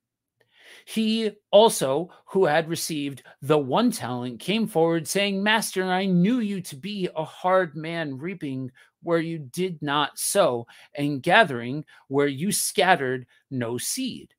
He 0.85 1.31
also, 1.51 2.09
who 2.25 2.45
had 2.45 2.69
received 2.69 3.23
the 3.41 3.57
one 3.57 3.91
talent, 3.91 4.39
came 4.39 4.67
forward 4.67 5.07
saying, 5.07 5.41
Master, 5.41 5.83
I 5.85 6.05
knew 6.05 6.39
you 6.39 6.61
to 6.61 6.75
be 6.75 7.09
a 7.15 7.23
hard 7.23 7.75
man, 7.75 8.17
reaping 8.17 8.71
where 9.03 9.19
you 9.19 9.39
did 9.39 9.81
not 9.81 10.17
sow, 10.17 10.67
and 10.95 11.23
gathering 11.23 11.85
where 12.07 12.27
you 12.27 12.51
scattered 12.51 13.25
no 13.49 13.77
seed. 13.77 14.33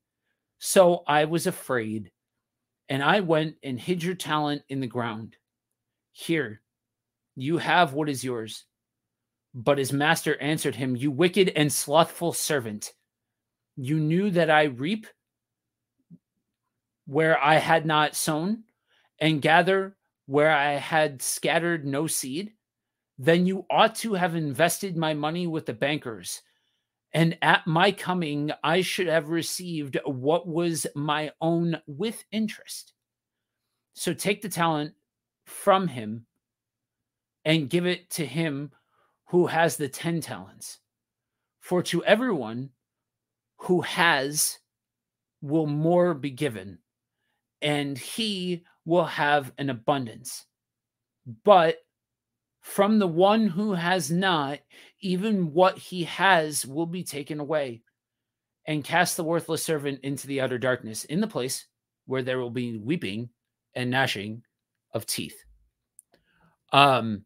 So 0.59 1.03
I 1.07 1.25
was 1.25 1.47
afraid 1.47 2.11
and 2.89 3.03
I 3.03 3.21
went 3.21 3.55
and 3.63 3.79
hid 3.79 4.03
your 4.03 4.15
talent 4.15 4.63
in 4.69 4.79
the 4.79 4.87
ground. 4.87 5.35
Here, 6.11 6.61
you 7.35 7.57
have 7.57 7.93
what 7.93 8.09
is 8.09 8.23
yours. 8.23 8.65
But 9.53 9.77
his 9.77 9.93
master 9.93 10.39
answered 10.39 10.75
him, 10.75 10.95
You 10.95 11.11
wicked 11.11 11.49
and 11.55 11.71
slothful 11.71 12.33
servant. 12.33 12.93
You 13.75 13.99
knew 13.99 14.29
that 14.31 14.49
I 14.49 14.63
reap 14.63 15.07
where 17.05 17.41
I 17.41 17.55
had 17.55 17.85
not 17.85 18.15
sown 18.15 18.63
and 19.19 19.41
gather 19.41 19.95
where 20.25 20.51
I 20.51 20.73
had 20.73 21.21
scattered 21.21 21.85
no 21.85 22.07
seed. 22.07 22.53
Then 23.17 23.45
you 23.45 23.65
ought 23.69 23.95
to 23.95 24.13
have 24.13 24.35
invested 24.35 24.97
my 24.97 25.13
money 25.13 25.47
with 25.47 25.65
the 25.65 25.73
bankers 25.73 26.41
and 27.13 27.37
at 27.43 27.67
my 27.67 27.91
coming, 27.91 28.51
I 28.63 28.81
should 28.81 29.07
have 29.07 29.29
received 29.29 29.99
what 30.05 30.47
was 30.47 30.87
my 30.95 31.31
own 31.41 31.79
with 31.85 32.23
interest. 32.31 32.93
So 33.93 34.13
take 34.13 34.41
the 34.41 34.49
talent 34.49 34.93
from 35.45 35.87
him 35.87 36.25
and 37.45 37.69
give 37.69 37.85
it 37.85 38.09
to 38.11 38.25
him 38.25 38.71
who 39.27 39.45
has 39.45 39.77
the 39.77 39.87
10 39.87 40.21
talents. 40.21 40.79
For 41.59 41.83
to 41.83 42.03
everyone 42.03 42.71
who 43.57 43.81
has 43.81 44.57
will 45.41 45.67
more 45.67 46.13
be 46.15 46.31
given, 46.31 46.79
and 47.63 47.97
he 47.97 48.63
will 48.85 49.05
have 49.05 49.51
an 49.57 49.69
abundance. 49.69 50.45
But 51.43 51.77
from 52.59 52.99
the 52.99 53.07
one 53.07 53.47
who 53.47 53.73
has 53.73 54.11
not, 54.11 54.59
even 54.99 55.53
what 55.53 55.77
he 55.77 56.03
has 56.03 56.65
will 56.65 56.85
be 56.85 57.03
taken 57.03 57.39
away. 57.39 57.81
And 58.65 58.83
cast 58.83 59.17
the 59.17 59.25
worthless 59.25 59.63
servant 59.63 60.01
into 60.03 60.27
the 60.27 60.39
outer 60.39 60.57
darkness, 60.57 61.03
in 61.05 61.19
the 61.19 61.27
place 61.27 61.65
where 62.05 62.21
there 62.21 62.39
will 62.39 62.49
be 62.49 62.77
weeping 62.77 63.29
and 63.75 63.89
gnashing 63.89 64.43
of 64.93 65.05
teeth. 65.05 65.35
Um, 66.71 67.25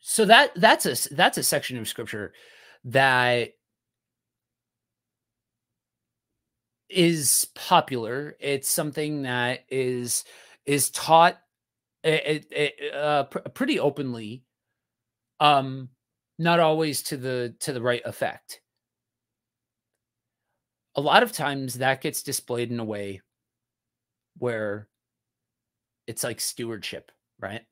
so 0.00 0.24
that 0.24 0.50
that's 0.56 0.86
a 0.86 1.14
that's 1.14 1.38
a 1.38 1.44
section 1.44 1.78
of 1.78 1.86
scripture 1.86 2.32
that 2.84 3.52
is 6.92 7.48
popular. 7.54 8.36
It's 8.40 8.68
something 8.68 9.22
that 9.22 9.64
is 9.70 10.24
is 10.66 10.90
taught 10.90 11.38
it, 12.04 12.46
it, 12.50 12.94
uh, 12.94 13.24
pr- 13.24 13.38
pretty 13.54 13.78
openly 13.80 14.44
um 15.40 15.88
not 16.38 16.60
always 16.60 17.02
to 17.04 17.16
the 17.16 17.54
to 17.60 17.72
the 17.72 17.82
right 17.82 18.02
effect. 18.04 18.60
A 20.94 21.00
lot 21.00 21.22
of 21.22 21.32
times 21.32 21.74
that 21.74 22.00
gets 22.00 22.22
displayed 22.22 22.70
in 22.70 22.80
a 22.80 22.84
way 22.84 23.20
where 24.38 24.88
it's 26.06 26.24
like 26.24 26.40
stewardship 26.40 27.10
right? 27.40 27.62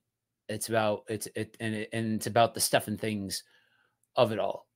It's 0.48 0.68
about 0.68 1.04
it's 1.08 1.28
it 1.36 1.56
and 1.60 1.74
it, 1.74 1.90
and 1.92 2.14
it's 2.16 2.26
about 2.26 2.54
the 2.54 2.60
stuff 2.60 2.88
and 2.88 3.00
things 3.00 3.44
of 4.16 4.32
it 4.32 4.38
all. 4.40 4.66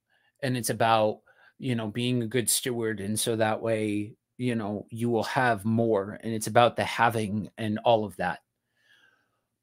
And 0.43 0.57
it's 0.57 0.71
about 0.71 1.21
you 1.59 1.75
know 1.75 1.89
being 1.89 2.23
a 2.23 2.29
good 2.29 2.51
steward 2.51 3.01
and 3.01 3.19
so 3.19 3.37
that 3.37 3.63
way 3.63 4.15
you 4.37 4.55
know 4.55 4.87
you 4.91 5.09
will 5.09 5.25
have 5.25 5.65
more 5.65 6.19
and 6.23 6.33
it's 6.33 6.47
about 6.47 6.77
the 6.77 6.85
having 6.85 7.49
and 7.59 7.79
all 7.85 8.05
of 8.05 8.17
that 8.17 8.41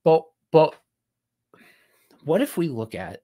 but 0.03 0.23
but 0.51 0.75
what 2.23 2.41
if 2.41 2.57
we 2.57 2.67
look 2.67 2.95
at 2.95 3.23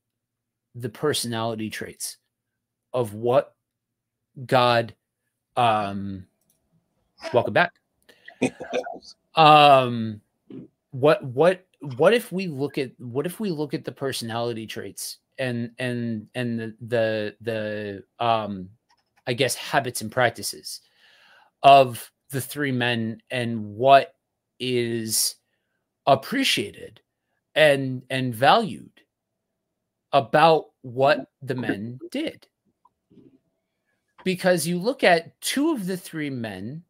the 0.76 0.90
personality 0.90 1.70
traits 1.70 2.18
of 2.94 3.14
what 3.14 3.56
God 4.46 4.94
um 5.56 6.28
welcome 7.34 7.54
back. 7.54 7.74
um 9.36 10.22
what 10.92 11.24
what 11.24 11.66
what 11.82 12.14
if 12.14 12.32
we 12.32 12.48
look 12.48 12.78
at 12.78 12.92
what 13.00 13.26
if 13.26 13.40
we 13.40 13.50
look 13.50 13.74
at 13.74 13.84
the 13.84 13.92
personality 13.92 14.68
traits 14.68 15.18
and 15.40 15.72
and 15.80 16.28
and 16.36 16.60
the 16.60 16.76
the 16.88 17.36
the 17.42 18.04
um 18.24 18.70
I 19.26 19.34
guess 19.34 19.56
habits 19.56 20.02
and 20.02 20.12
practices 20.12 20.82
of 21.64 22.12
the 22.32 22.42
three 22.42 22.72
men 22.72 23.22
and 23.32 23.76
what 23.76 24.14
is 24.60 25.36
appreciated 26.06 27.02
and 27.56 28.04
and 28.10 28.34
valued 28.34 28.92
about 30.14 30.66
what 30.82 31.32
the 31.42 31.56
men 31.56 32.00
did 32.12 32.48
because 34.24 34.66
you 34.66 34.80
look 34.80 35.04
at 35.04 35.40
two 35.42 35.72
of 35.72 35.86
the 35.86 35.98
three 35.98 36.30
men 36.30 36.84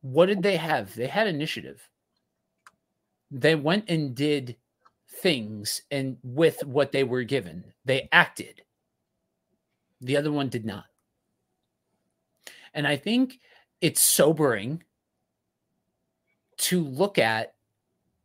what 0.00 0.26
did 0.26 0.42
they 0.42 0.56
have 0.56 0.94
they 0.94 1.06
had 1.06 1.26
initiative 1.26 1.88
they 3.30 3.54
went 3.54 3.88
and 3.88 4.14
did 4.14 4.56
things 5.08 5.82
and 5.90 6.16
with 6.22 6.64
what 6.64 6.92
they 6.92 7.04
were 7.04 7.22
given. 7.22 7.64
They 7.84 8.08
acted. 8.12 8.62
The 10.00 10.16
other 10.16 10.32
one 10.32 10.48
did 10.48 10.64
not. 10.64 10.84
And 12.74 12.86
I 12.86 12.96
think 12.96 13.40
it's 13.80 14.02
sobering 14.02 14.82
to 16.58 16.82
look 16.84 17.18
at 17.18 17.54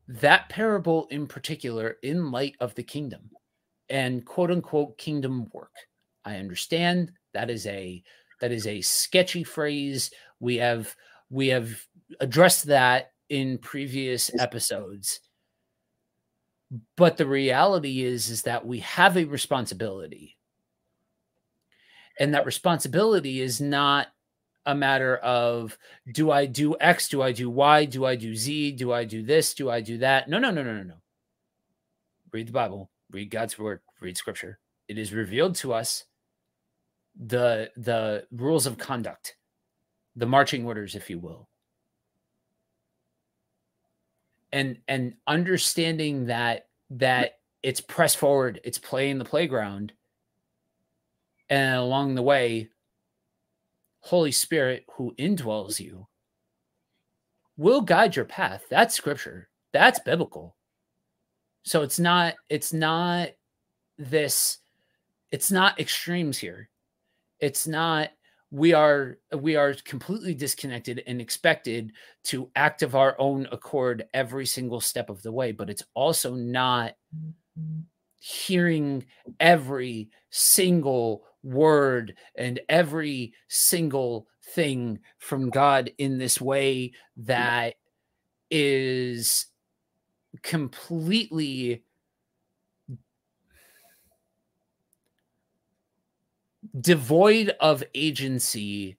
that 0.08 0.50
parable 0.50 1.08
in 1.12 1.28
particular 1.28 1.98
in 2.02 2.32
light 2.32 2.56
of 2.60 2.74
the 2.76 2.84
kingdom 2.84 3.30
and 3.90 4.26
quote 4.26 4.52
unquote 4.52 4.98
kingdom 4.98 5.50
work. 5.54 5.74
I 6.26 6.38
understand 6.38 7.12
that 7.34 7.50
is 7.50 7.66
a 7.68 8.04
that 8.42 8.52
is 8.52 8.66
a 8.68 8.82
sketchy 8.82 9.44
phrase. 9.44 10.12
We 10.40 10.58
have 10.58 10.96
we 11.30 11.50
have 11.50 11.86
addressed 12.20 12.66
that 12.66 13.12
in 13.30 13.60
previous 13.60 14.32
episodes. 14.40 15.20
But 16.96 17.18
the 17.18 17.28
reality 17.28 18.04
is 18.04 18.30
is 18.30 18.44
that 18.44 18.66
we 18.66 18.80
have 18.80 19.16
a 19.18 19.26
responsibility. 19.26 20.38
And 22.20 22.34
that 22.34 22.46
responsibility 22.46 23.42
is 23.42 23.62
not 23.62 24.08
a 24.66 24.76
matter 24.76 25.18
of 25.18 25.78
do 26.12 26.32
I 26.32 26.46
do 26.46 26.76
X, 26.80 27.10
do 27.10 27.22
I 27.22 27.32
do 27.32 27.50
Y, 27.50 27.86
do 27.86 28.06
I 28.06 28.16
do 28.16 28.36
Z, 28.36 28.74
do 28.74 28.92
I 28.92 29.04
do 29.06 29.24
this, 29.24 29.54
do 29.54 29.70
I 29.70 29.82
do 29.82 29.98
that? 30.00 30.30
No, 30.30 30.38
no, 30.40 30.52
no, 30.52 30.64
no, 30.64 30.74
no, 30.74 30.84
no. 30.84 30.96
Read 32.32 32.48
the 32.48 32.54
Bible, 32.54 32.90
read 33.12 33.32
God's 33.32 33.58
word, 33.58 33.82
read 34.00 34.18
scripture. 34.18 34.60
It 34.88 34.98
is 34.98 35.14
revealed 35.14 35.56
to 35.56 35.74
us 35.74 36.06
the 37.20 37.72
the 37.76 38.26
rules 38.32 38.66
of 38.66 38.78
conduct, 38.78 39.36
the 40.16 40.26
marching 40.26 40.66
orders, 40.66 40.96
if 40.96 41.10
you 41.10 41.20
will. 41.20 41.48
And 44.52 44.78
and 44.88 45.16
understanding 45.28 46.26
that 46.28 46.68
that 46.92 47.40
it's 47.62 47.82
press 47.82 48.16
forward, 48.16 48.60
it's 48.64 48.78
play 48.78 49.10
in 49.10 49.20
the 49.20 49.26
playground. 49.26 49.94
And 51.50 51.78
along 51.78 52.16
the 52.16 52.22
way, 52.22 52.70
Holy 54.02 54.32
Spirit 54.32 54.86
who 54.96 55.14
indwells 55.18 55.80
you 55.80 56.08
will 57.60 57.82
guide 57.82 58.16
your 58.16 58.26
path. 58.26 58.64
That's 58.70 58.96
scripture. 58.96 59.50
That's 59.74 60.00
biblical. 60.00 60.56
So 61.64 61.82
it's 61.84 62.00
not 62.00 62.36
it's 62.50 62.74
not 62.74 63.30
this 63.98 64.60
it's 65.32 65.52
not 65.52 65.80
extremes 65.80 66.38
here. 66.38 66.70
It's 67.40 67.68
not 67.68 68.12
we 68.50 68.74
are 68.74 69.18
we 69.36 69.56
are 69.56 69.74
completely 69.84 70.34
disconnected 70.34 71.04
and 71.06 71.22
expected 71.22 71.92
to 72.24 72.50
act 72.56 72.82
of 72.82 72.96
our 72.96 73.16
own 73.20 73.48
accord 73.52 74.08
every 74.14 74.46
single 74.46 74.82
step 74.82 75.10
of 75.10 75.22
the 75.22 75.32
way, 75.32 75.52
but 75.52 75.70
it's 75.70 75.84
also 75.94 76.34
not 76.34 76.96
mm-hmm. 77.16 77.82
hearing 78.20 79.06
every 79.40 80.10
single 80.32 81.26
word 81.44 82.16
and 82.36 82.60
every 82.70 83.34
single 83.48 84.28
thing 84.54 85.00
from 85.18 85.50
God 85.50 85.92
in 85.98 86.18
this 86.18 86.42
way 86.42 86.92
mm. 87.20 87.26
that 87.26 87.76
is 88.52 89.48
completely 90.42 91.84
devoid 96.80 97.56
of 97.60 97.84
agency 97.96 98.98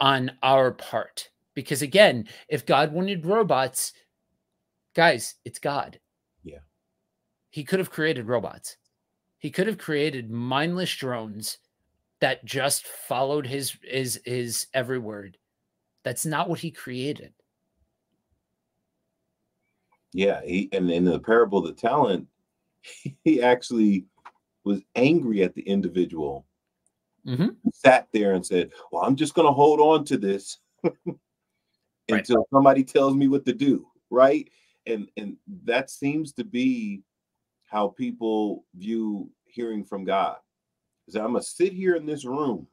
on 0.00 0.32
our 0.42 0.72
part. 0.72 1.30
Because 1.54 1.82
again, 1.82 2.28
if 2.48 2.64
God 2.64 2.92
wanted 2.92 3.26
robots, 3.26 3.92
guys, 4.94 5.34
it's 5.44 5.58
God. 5.58 5.98
Yeah. 6.42 6.58
He 7.50 7.64
could 7.64 7.78
have 7.78 7.90
created 7.90 8.26
robots. 8.26 8.76
He 9.38 9.50
could 9.50 9.66
have 9.66 9.78
created 9.78 10.30
mindless 10.30 10.94
drones 10.94 11.58
that 12.20 12.44
just 12.44 12.86
followed 12.86 13.46
his 13.46 13.76
his 13.82 14.20
his 14.24 14.66
every 14.74 14.98
word. 14.98 15.38
That's 16.04 16.24
not 16.24 16.48
what 16.48 16.60
he 16.60 16.70
created. 16.70 17.32
Yeah, 20.12 20.40
he 20.44 20.68
and 20.72 20.90
in 20.90 21.04
the 21.04 21.18
parable 21.18 21.58
of 21.58 21.66
the 21.66 21.80
talent, 21.80 22.26
he 23.24 23.42
actually 23.42 24.06
was 24.64 24.82
angry 24.94 25.42
at 25.42 25.54
the 25.54 25.62
individual. 25.62 26.46
Mm-hmm. 27.26 27.48
Sat 27.72 28.08
there 28.12 28.34
and 28.34 28.44
said, 28.44 28.70
"Well, 28.92 29.04
I'm 29.04 29.16
just 29.16 29.34
going 29.34 29.46
to 29.46 29.52
hold 29.52 29.80
on 29.80 30.04
to 30.06 30.16
this 30.16 30.58
until 32.08 32.36
right. 32.36 32.46
somebody 32.52 32.84
tells 32.84 33.14
me 33.14 33.28
what 33.28 33.44
to 33.46 33.52
do." 33.52 33.86
Right, 34.10 34.48
and 34.86 35.08
and 35.16 35.36
that 35.64 35.90
seems 35.90 36.32
to 36.34 36.44
be 36.44 37.02
how 37.66 37.88
people 37.88 38.64
view 38.74 39.30
hearing 39.44 39.84
from 39.84 40.04
God 40.04 40.36
is 41.10 41.16
I'm 41.16 41.32
going 41.32 41.42
to 41.42 41.48
sit 41.48 41.72
here 41.72 41.96
in 41.96 42.06
this 42.06 42.24
room 42.24 42.66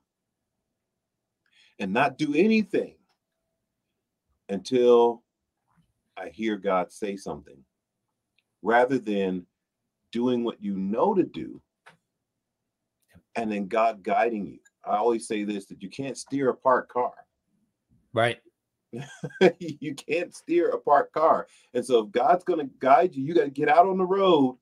and 1.80 1.93
not 1.93 2.18
do 2.18 2.34
anything 2.35 2.95
until 4.49 5.23
I 6.15 6.30
hear 6.30 6.57
God 6.57 6.91
say 6.91 7.15
something 7.15 7.57
rather 8.61 8.97
than 8.97 9.45
doing 10.11 10.43
what 10.43 10.64
you 10.64 10.76
know 10.76 11.14
to 11.14 11.23
do 11.23 11.61
and 13.35 13.51
then 13.51 13.68
God 13.68 14.03
guiding 14.03 14.47
you. 14.47 14.59
I 14.84 14.97
always 14.97 15.27
say 15.27 15.43
this 15.43 15.65
that 15.68 15.81
you 15.81 15.89
can't 15.89 16.18
steer 16.18 16.49
a 16.49 16.55
parked 16.55 16.91
car. 16.91 17.14
Right. 18.14 18.39
you 19.59 19.93
can't 19.93 20.34
steer 20.34 20.69
a 20.69 20.80
parked 20.80 21.14
car. 21.14 21.47
And 21.73 21.85
so 21.85 22.05
if 22.05 22.11
God's 22.11 22.43
going 22.43 22.59
to 22.59 22.73
guide 22.80 23.15
you, 23.15 23.23
you 23.23 23.35
got 23.35 23.43
to 23.43 23.49
get 23.49 23.69
out 23.69 23.85
on 23.85 23.97
the 23.97 24.05
road 24.05 24.57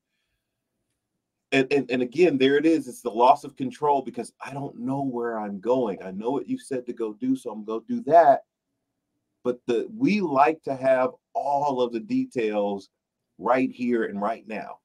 and, 1.56 1.72
and 1.72 1.90
and 1.90 2.02
again 2.02 2.36
there 2.36 2.56
it 2.56 2.66
is 2.66 2.86
it's 2.86 3.00
the 3.00 3.10
loss 3.10 3.42
of 3.42 3.56
control 3.56 4.02
because 4.02 4.32
i 4.44 4.52
don't 4.52 4.78
know 4.78 5.02
where 5.02 5.40
i'm 5.40 5.58
going. 5.58 6.02
I 6.02 6.10
know 6.10 6.30
what 6.30 6.48
you 6.48 6.58
said 6.58 6.84
to 6.86 6.92
go 6.92 7.14
do 7.14 7.34
so 7.34 7.50
i'm 7.50 7.64
going 7.64 7.80
to 7.80 7.96
do 7.96 8.02
that. 8.10 8.42
But 9.42 9.60
the 9.66 9.88
we 9.96 10.20
like 10.20 10.62
to 10.64 10.76
have 10.76 11.10
all 11.34 11.80
of 11.80 11.92
the 11.92 12.00
details 12.00 12.90
right 13.38 13.70
here 13.70 14.04
and 14.04 14.20
right 14.20 14.46
now. 14.46 14.78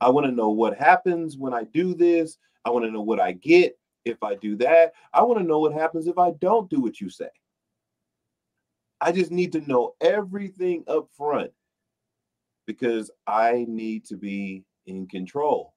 I 0.00 0.10
want 0.10 0.26
to 0.26 0.32
know 0.32 0.50
what 0.50 0.76
happens 0.76 1.36
when 1.36 1.54
i 1.54 1.64
do 1.64 1.94
this. 1.94 2.38
I 2.64 2.70
want 2.70 2.84
to 2.84 2.90
know 2.90 3.02
what 3.02 3.20
i 3.20 3.32
get 3.32 3.78
if 4.04 4.22
i 4.22 4.34
do 4.34 4.56
that. 4.56 4.94
I 5.12 5.22
want 5.22 5.38
to 5.38 5.46
know 5.46 5.60
what 5.60 5.72
happens 5.72 6.08
if 6.08 6.18
i 6.18 6.32
don't 6.40 6.70
do 6.70 6.80
what 6.80 7.00
you 7.00 7.08
say. 7.08 7.30
I 9.00 9.12
just 9.12 9.30
need 9.30 9.52
to 9.52 9.68
know 9.68 9.94
everything 10.00 10.82
up 10.88 11.08
front 11.16 11.52
because 12.66 13.10
i 13.26 13.64
need 13.68 14.04
to 14.06 14.16
be 14.16 14.64
in 14.86 15.06
control. 15.06 15.74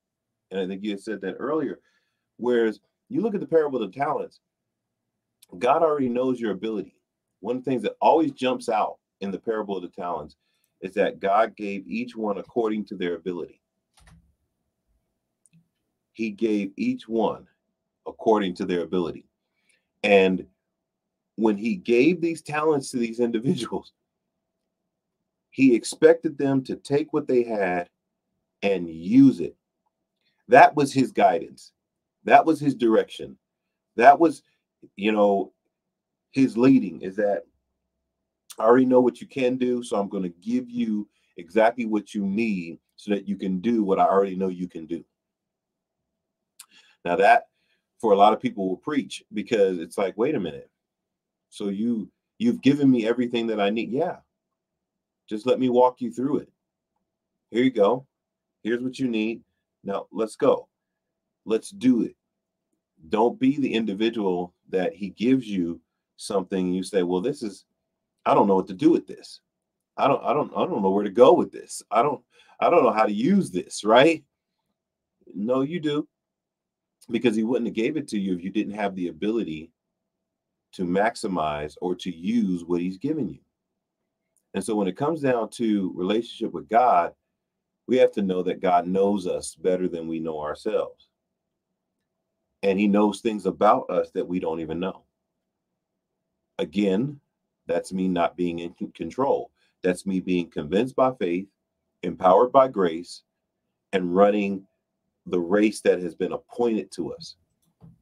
And 0.51 0.59
I 0.59 0.67
think 0.67 0.83
you 0.83 0.91
had 0.91 1.01
said 1.01 1.21
that 1.21 1.35
earlier. 1.39 1.79
Whereas 2.37 2.79
you 3.09 3.21
look 3.21 3.33
at 3.33 3.41
the 3.41 3.47
parable 3.47 3.81
of 3.81 3.91
the 3.91 3.97
talents, 3.97 4.39
God 5.57 5.83
already 5.83 6.09
knows 6.09 6.39
your 6.39 6.51
ability. 6.51 6.95
One 7.39 7.57
of 7.57 7.63
the 7.63 7.69
things 7.69 7.83
that 7.83 7.97
always 8.01 8.31
jumps 8.31 8.69
out 8.69 8.97
in 9.21 9.31
the 9.31 9.39
parable 9.39 9.77
of 9.77 9.83
the 9.83 9.89
talents 9.89 10.35
is 10.81 10.93
that 10.95 11.19
God 11.19 11.55
gave 11.55 11.87
each 11.87 12.15
one 12.15 12.37
according 12.37 12.85
to 12.85 12.95
their 12.95 13.15
ability. 13.15 13.61
He 16.13 16.31
gave 16.31 16.71
each 16.77 17.07
one 17.07 17.47
according 18.07 18.55
to 18.55 18.65
their 18.65 18.81
ability. 18.81 19.25
And 20.03 20.45
when 21.35 21.57
he 21.57 21.75
gave 21.75 22.21
these 22.21 22.41
talents 22.41 22.91
to 22.91 22.97
these 22.97 23.19
individuals, 23.27 23.93
he 25.49 25.73
expected 25.73 26.37
them 26.37 26.63
to 26.63 26.75
take 26.75 27.13
what 27.13 27.27
they 27.27 27.43
had 27.43 27.89
and 28.73 28.89
use 28.89 29.39
it. 29.39 29.55
That 30.47 30.75
was 30.75 30.91
his 30.91 31.11
guidance. 31.11 31.71
That 32.23 32.45
was 32.45 32.59
his 32.59 32.73
direction. 32.73 33.37
That 33.95 34.19
was, 34.19 34.41
you 34.95 35.11
know, 35.11 35.53
his 36.31 36.57
leading 36.57 37.01
is 37.01 37.15
that 37.17 37.43
I 38.57 38.63
already 38.63 38.85
know 38.85 39.01
what 39.01 39.21
you 39.21 39.27
can 39.27 39.57
do, 39.57 39.83
so 39.83 39.97
I'm 39.97 40.09
going 40.09 40.23
to 40.23 40.29
give 40.29 40.69
you 40.69 41.07
exactly 41.37 41.85
what 41.85 42.13
you 42.13 42.25
need 42.25 42.79
so 42.95 43.11
that 43.11 43.27
you 43.27 43.35
can 43.35 43.59
do 43.59 43.83
what 43.83 43.99
I 43.99 44.05
already 44.05 44.35
know 44.35 44.47
you 44.47 44.67
can 44.67 44.85
do. 44.85 45.03
Now 47.03 47.15
that 47.17 47.47
for 48.01 48.13
a 48.13 48.17
lot 48.17 48.33
of 48.33 48.41
people 48.41 48.67
will 48.67 48.77
preach 48.77 49.23
because 49.33 49.77
it's 49.79 49.97
like, 49.97 50.17
wait 50.17 50.35
a 50.35 50.39
minute. 50.39 50.69
So 51.49 51.69
you 51.69 52.09
you've 52.39 52.61
given 52.61 52.89
me 52.89 53.07
everything 53.07 53.47
that 53.47 53.59
I 53.59 53.69
need. 53.69 53.91
Yeah. 53.91 54.17
Just 55.29 55.45
let 55.45 55.59
me 55.59 55.69
walk 55.69 56.01
you 56.01 56.11
through 56.11 56.39
it. 56.39 56.49
Here 57.51 57.63
you 57.63 57.71
go. 57.71 58.05
Here's 58.65 58.81
what 58.81 58.97
you 58.97 59.07
need. 59.07 59.41
Now 59.83 60.07
let's 60.11 60.35
go. 60.35 60.67
Let's 61.45 61.69
do 61.69 62.01
it. 62.01 62.15
Don't 63.09 63.39
be 63.39 63.57
the 63.59 63.71
individual 63.71 64.55
that 64.69 64.95
he 64.95 65.09
gives 65.09 65.47
you 65.47 65.79
something 66.17 66.73
you 66.73 66.81
say, 66.81 67.03
well, 67.03 67.21
this 67.21 67.43
is, 67.43 67.65
I 68.25 68.33
don't 68.33 68.47
know 68.47 68.55
what 68.55 68.65
to 68.67 68.73
do 68.73 68.89
with 68.89 69.05
this. 69.05 69.41
I 69.97 70.07
don't, 70.07 70.23
I 70.23 70.33
don't, 70.33 70.51
I 70.57 70.65
don't 70.65 70.81
know 70.81 70.89
where 70.89 71.03
to 71.03 71.11
go 71.11 71.31
with 71.33 71.51
this. 71.51 71.83
I 71.91 72.01
don't, 72.01 72.23
I 72.59 72.71
don't 72.71 72.83
know 72.83 72.91
how 72.91 73.05
to 73.05 73.13
use 73.13 73.51
this, 73.51 73.83
right? 73.83 74.23
No, 75.35 75.61
you 75.61 75.79
do. 75.79 76.07
Because 77.11 77.35
he 77.35 77.43
wouldn't 77.43 77.67
have 77.67 77.75
gave 77.75 77.97
it 77.97 78.07
to 78.07 78.19
you 78.19 78.33
if 78.33 78.43
you 78.43 78.49
didn't 78.49 78.73
have 78.73 78.95
the 78.95 79.09
ability 79.09 79.69
to 80.71 80.85
maximize 80.85 81.75
or 81.81 81.93
to 81.97 82.09
use 82.09 82.65
what 82.65 82.81
he's 82.81 82.97
given 82.97 83.29
you. 83.29 83.41
And 84.55 84.63
so 84.63 84.73
when 84.73 84.87
it 84.87 84.97
comes 84.97 85.21
down 85.21 85.49
to 85.51 85.93
relationship 85.95 86.51
with 86.51 86.67
God, 86.67 87.13
we 87.87 87.97
have 87.97 88.11
to 88.13 88.21
know 88.21 88.41
that 88.43 88.61
God 88.61 88.87
knows 88.87 89.27
us 89.27 89.55
better 89.55 89.87
than 89.87 90.07
we 90.07 90.19
know 90.19 90.41
ourselves. 90.41 91.07
And 92.63 92.79
he 92.79 92.87
knows 92.87 93.21
things 93.21 93.45
about 93.45 93.89
us 93.89 94.09
that 94.11 94.27
we 94.27 94.39
don't 94.39 94.59
even 94.59 94.79
know. 94.79 95.03
Again, 96.57 97.19
that's 97.67 97.93
me 97.93 98.07
not 98.07 98.37
being 98.37 98.59
in 98.59 98.73
control. 98.93 99.51
That's 99.83 100.05
me 100.05 100.19
being 100.19 100.49
convinced 100.49 100.95
by 100.95 101.11
faith, 101.19 101.47
empowered 102.01 102.51
by 102.51 102.69
grace, 102.69 103.23
and 103.93 104.15
running 104.15 104.65
the 105.27 105.39
race 105.39 105.81
that 105.81 106.01
has 106.01 106.15
been 106.15 106.33
appointed 106.33 106.91
to 106.93 107.13
us. 107.13 107.35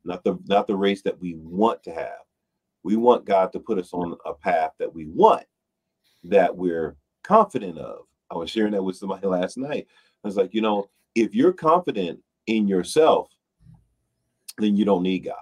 Not 0.06 0.24
the 0.24 0.38
not 0.46 0.68
the 0.68 0.76
race 0.76 1.02
that 1.02 1.20
we 1.20 1.36
want 1.36 1.84
to 1.84 1.94
have. 1.94 2.24
We 2.84 2.96
want 2.96 3.26
God 3.26 3.52
to 3.54 3.60
put 3.60 3.80
us 3.80 3.94
on 3.94 4.16
a 4.26 4.34
path 4.34 4.72
that 4.80 4.94
we 4.94 5.06
want, 5.08 5.46
that 6.26 6.56
we're 6.56 6.96
confident 7.24 7.78
of. 7.78 8.06
I 8.32 8.36
was 8.36 8.50
sharing 8.50 8.74
that 8.74 8.84
with 8.84 8.98
somebody 8.98 9.28
last 9.28 9.58
night. 9.58 9.88
I 10.24 10.28
was 10.28 10.38
like, 10.38 10.54
you 10.54 10.62
know, 10.62 10.90
if 11.16 11.36
you're 11.36 11.54
confident 11.54 12.20
in 12.48 12.68
yourself, 12.68 13.30
then 14.58 14.76
you 14.76 14.86
don't 14.86 15.04
need 15.04 15.20
God. 15.20 15.36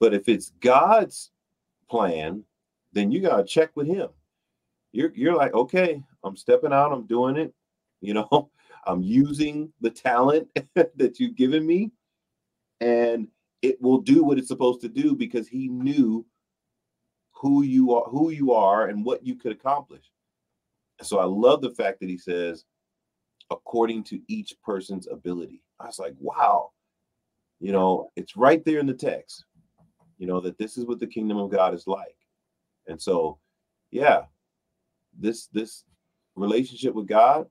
But 0.00 0.14
if 0.14 0.28
it's 0.28 0.50
God's 0.60 1.30
plan, 1.88 2.44
then 2.92 3.10
you 3.10 3.20
got 3.20 3.36
to 3.36 3.44
check 3.44 3.70
with 3.74 3.86
him. 3.86 4.08
You're 4.92 5.12
you're 5.14 5.34
like, 5.34 5.54
okay, 5.54 6.02
I'm 6.22 6.36
stepping 6.36 6.72
out, 6.72 6.92
I'm 6.92 7.06
doing 7.06 7.36
it. 7.36 7.52
You 8.00 8.14
know, 8.14 8.50
I'm 8.86 9.02
using 9.02 9.72
the 9.80 9.90
talent 9.90 10.48
that 10.74 11.18
you've 11.18 11.36
given 11.36 11.66
me, 11.66 11.90
and 12.80 13.28
it 13.62 13.80
will 13.80 13.98
do 13.98 14.22
what 14.22 14.38
it's 14.38 14.48
supposed 14.48 14.82
to 14.82 14.88
do 14.88 15.14
because 15.14 15.48
he 15.48 15.68
knew 15.68 16.24
who 17.32 17.62
you 17.62 17.94
are, 17.94 18.04
who 18.04 18.30
you 18.30 18.52
are, 18.52 18.88
and 18.88 19.04
what 19.04 19.26
you 19.26 19.34
could 19.34 19.52
accomplish. 19.52 20.04
So 21.02 21.18
I 21.18 21.24
love 21.24 21.60
the 21.60 21.74
fact 21.74 22.00
that 22.00 22.08
he 22.08 22.18
says, 22.18 22.64
according 23.50 24.04
to 24.04 24.20
each 24.28 24.54
person's 24.62 25.08
ability. 25.08 25.62
I 25.80 25.86
was 25.86 25.98
like, 25.98 26.14
wow, 26.18 26.70
you 27.60 27.72
know, 27.72 28.10
it's 28.16 28.36
right 28.36 28.64
there 28.64 28.78
in 28.78 28.86
the 28.86 28.94
text, 28.94 29.44
you 30.18 30.26
know, 30.26 30.40
that 30.40 30.58
this 30.58 30.78
is 30.78 30.86
what 30.86 31.00
the 31.00 31.06
kingdom 31.06 31.36
of 31.36 31.50
God 31.50 31.74
is 31.74 31.86
like. 31.86 32.16
And 32.86 33.00
so, 33.00 33.38
yeah, 33.90 34.22
this 35.18 35.46
this 35.46 35.84
relationship 36.36 36.94
with 36.94 37.06
God, 37.06 37.46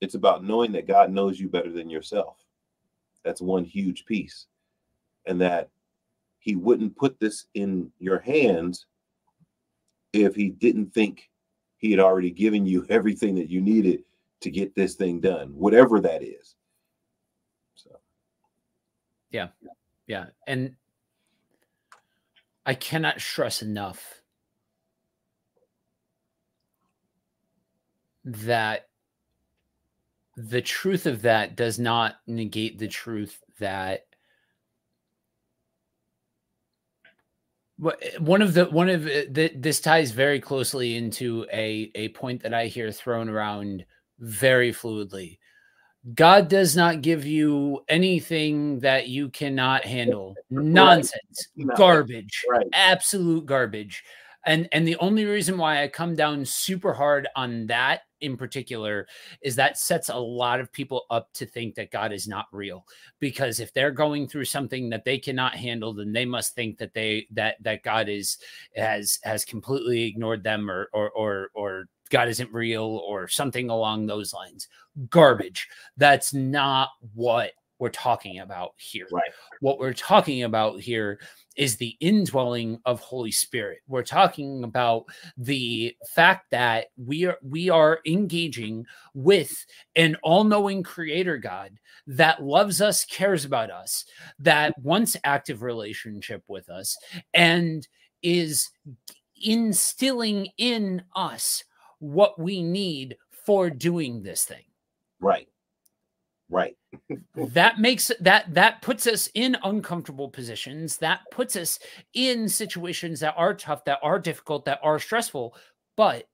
it's 0.00 0.14
about 0.14 0.44
knowing 0.44 0.72
that 0.72 0.86
God 0.86 1.10
knows 1.10 1.38
you 1.38 1.48
better 1.48 1.72
than 1.72 1.90
yourself. 1.90 2.36
That's 3.24 3.40
one 3.40 3.64
huge 3.64 4.04
piece. 4.06 4.46
And 5.26 5.40
that 5.40 5.70
he 6.38 6.56
wouldn't 6.56 6.96
put 6.96 7.18
this 7.20 7.46
in 7.54 7.92
your 7.98 8.18
hands 8.18 8.86
if 10.12 10.34
he 10.34 10.48
didn't 10.48 10.94
think 10.94 11.28
he 11.78 11.90
had 11.90 12.00
already 12.00 12.30
given 12.30 12.66
you 12.66 12.86
everything 12.90 13.34
that 13.36 13.50
you 13.50 13.60
needed 13.60 14.04
to 14.40 14.50
get 14.50 14.74
this 14.74 14.94
thing 14.94 15.20
done, 15.20 15.48
whatever 15.48 16.00
that 16.00 16.22
is. 16.22 16.54
So, 17.74 17.90
yeah, 19.30 19.48
yeah. 20.06 20.26
And 20.46 20.76
I 22.66 22.74
cannot 22.74 23.20
stress 23.20 23.62
enough 23.62 24.22
that 28.24 28.88
the 30.36 30.60
truth 30.60 31.06
of 31.06 31.22
that 31.22 31.56
does 31.56 31.78
not 31.78 32.16
negate 32.26 32.78
the 32.78 32.86
truth 32.86 33.42
that 33.58 34.06
one 38.18 38.42
of 38.42 38.54
the 38.54 38.64
one 38.66 38.88
of 38.88 39.06
uh, 39.06 39.22
the, 39.30 39.52
this 39.54 39.80
ties 39.80 40.10
very 40.10 40.40
closely 40.40 40.96
into 40.96 41.46
a 41.52 41.90
a 41.94 42.08
point 42.08 42.42
that 42.42 42.52
I 42.52 42.66
hear 42.66 42.90
thrown 42.90 43.28
around 43.28 43.84
very 44.18 44.72
fluidly. 44.72 45.38
God 46.14 46.48
does 46.48 46.74
not 46.74 47.02
give 47.02 47.24
you 47.24 47.84
anything 47.88 48.80
that 48.80 49.08
you 49.08 49.28
cannot 49.28 49.84
handle. 49.84 50.34
Nonsense, 50.50 51.48
right. 51.56 51.76
garbage, 51.76 52.44
right. 52.50 52.66
absolute 52.72 53.46
garbage. 53.46 54.02
And 54.44 54.68
and 54.72 54.86
the 54.86 54.96
only 54.96 55.24
reason 55.24 55.58
why 55.58 55.82
I 55.82 55.88
come 55.88 56.16
down 56.16 56.44
super 56.44 56.92
hard 56.92 57.28
on 57.36 57.66
that 57.66 58.00
in 58.20 58.36
particular 58.36 59.06
is 59.42 59.56
that 59.56 59.78
sets 59.78 60.08
a 60.08 60.16
lot 60.16 60.60
of 60.60 60.72
people 60.72 61.06
up 61.10 61.32
to 61.34 61.46
think 61.46 61.74
that 61.74 61.90
God 61.90 62.12
is 62.12 62.28
not 62.28 62.46
real 62.52 62.84
because 63.20 63.60
if 63.60 63.72
they're 63.72 63.90
going 63.90 64.28
through 64.28 64.44
something 64.44 64.90
that 64.90 65.04
they 65.04 65.18
cannot 65.18 65.54
handle 65.54 65.92
then 65.94 66.12
they 66.12 66.24
must 66.24 66.54
think 66.54 66.78
that 66.78 66.94
they 66.94 67.26
that 67.32 67.56
that 67.62 67.82
God 67.82 68.08
is 68.08 68.38
has 68.76 69.18
has 69.22 69.44
completely 69.44 70.04
ignored 70.04 70.42
them 70.42 70.70
or 70.70 70.88
or 70.92 71.10
or, 71.10 71.48
or 71.54 71.84
God 72.10 72.28
isn't 72.28 72.52
real 72.52 73.02
or 73.06 73.28
something 73.28 73.70
along 73.70 74.06
those 74.06 74.32
lines. 74.32 74.68
Garbage. 75.10 75.68
That's 75.96 76.32
not 76.32 76.90
what 77.14 77.52
we're 77.78 77.90
talking 77.90 78.40
about 78.40 78.72
here. 78.76 79.06
Right. 79.12 79.30
What 79.60 79.78
we're 79.78 79.92
talking 79.92 80.42
about 80.42 80.80
here 80.80 81.20
is 81.56 81.76
the 81.76 81.96
indwelling 82.00 82.80
of 82.84 83.00
Holy 83.00 83.30
Spirit. 83.30 83.78
We're 83.86 84.02
talking 84.02 84.64
about 84.64 85.06
the 85.36 85.96
fact 86.14 86.50
that 86.50 86.86
we 86.96 87.26
are 87.26 87.38
we 87.42 87.70
are 87.70 88.00
engaging 88.06 88.86
with 89.14 89.64
an 89.96 90.16
all-knowing 90.22 90.82
creator 90.82 91.38
God 91.38 91.78
that 92.06 92.42
loves 92.42 92.80
us, 92.80 93.04
cares 93.04 93.44
about 93.44 93.70
us, 93.70 94.04
that 94.38 94.78
wants 94.80 95.16
active 95.24 95.62
relationship 95.62 96.42
with 96.48 96.68
us 96.68 96.96
and 97.34 97.86
is 98.22 98.70
instilling 99.42 100.48
in 100.58 101.02
us 101.14 101.64
what 102.00 102.38
we 102.38 102.62
need 102.62 103.16
for 103.44 103.70
doing 103.70 104.22
this 104.22 104.44
thing. 104.44 104.64
Right. 105.20 105.48
Right. 106.50 106.76
that 107.34 107.78
makes 107.78 108.10
that 108.20 108.54
that 108.54 108.80
puts 108.80 109.06
us 109.06 109.28
in 109.34 109.56
uncomfortable 109.62 110.30
positions. 110.30 110.96
That 110.98 111.20
puts 111.30 111.56
us 111.56 111.78
in 112.14 112.48
situations 112.48 113.20
that 113.20 113.34
are 113.36 113.54
tough, 113.54 113.84
that 113.84 113.98
are 114.02 114.18
difficult, 114.18 114.64
that 114.64 114.80
are 114.82 114.98
stressful, 114.98 115.54
but 115.96 116.26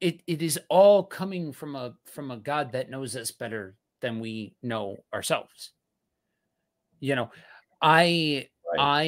it 0.00 0.22
it 0.26 0.42
is 0.42 0.58
all 0.68 1.04
coming 1.04 1.52
from 1.52 1.76
a 1.76 1.94
from 2.04 2.30
a 2.30 2.36
God 2.36 2.72
that 2.72 2.90
knows 2.90 3.16
us 3.16 3.30
better 3.30 3.76
than 4.00 4.20
we 4.20 4.54
know 4.62 4.98
ourselves. 5.14 5.72
You 7.00 7.16
know, 7.16 7.30
I 7.80 8.48
right. 8.76 8.78
I 8.78 9.02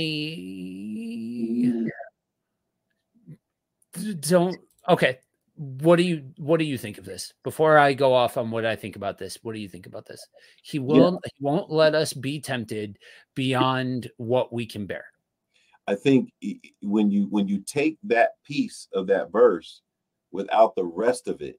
don't 4.20 4.56
okay 4.89 5.18
what 5.54 5.96
do 5.96 6.02
you 6.02 6.32
what 6.38 6.58
do 6.58 6.64
you 6.64 6.78
think 6.78 6.98
of 6.98 7.04
this? 7.04 7.32
Before 7.44 7.78
i 7.78 7.92
go 7.92 8.14
off 8.14 8.36
on 8.36 8.50
what 8.50 8.64
i 8.64 8.74
think 8.76 8.96
about 8.96 9.18
this 9.18 9.38
what 9.42 9.54
do 9.54 9.60
you 9.60 9.68
think 9.68 9.86
about 9.86 10.06
this? 10.06 10.26
He 10.62 10.78
will 10.78 11.20
yeah. 11.24 11.30
he 11.36 11.44
won't 11.44 11.70
let 11.70 11.94
us 11.94 12.12
be 12.12 12.40
tempted 12.40 12.98
beyond 13.34 14.10
what 14.16 14.52
we 14.52 14.66
can 14.66 14.86
bear. 14.86 15.04
I 15.86 15.94
think 15.96 16.30
when 16.80 17.10
you 17.10 17.26
when 17.30 17.48
you 17.48 17.62
take 17.66 17.98
that 18.04 18.32
piece 18.46 18.88
of 18.94 19.06
that 19.08 19.32
verse 19.32 19.82
without 20.30 20.74
the 20.74 20.84
rest 20.84 21.28
of 21.28 21.42
it 21.42 21.58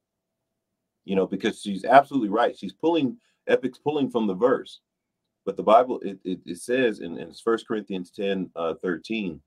you 1.05 1.15
know 1.15 1.27
because 1.27 1.61
she's 1.61 1.85
absolutely 1.85 2.29
right 2.29 2.57
she's 2.57 2.73
pulling 2.73 3.17
epic's 3.47 3.77
pulling 3.77 4.09
from 4.09 4.27
the 4.27 4.33
verse 4.33 4.81
but 5.45 5.57
the 5.57 5.63
bible 5.63 5.99
it, 6.01 6.19
it, 6.23 6.39
it 6.45 6.57
says 6.57 6.99
in, 6.99 7.17
in 7.17 7.31
1 7.43 7.57
corinthians 7.67 8.11
10 8.11 8.49
uh, 8.55 8.73
13 8.81 9.39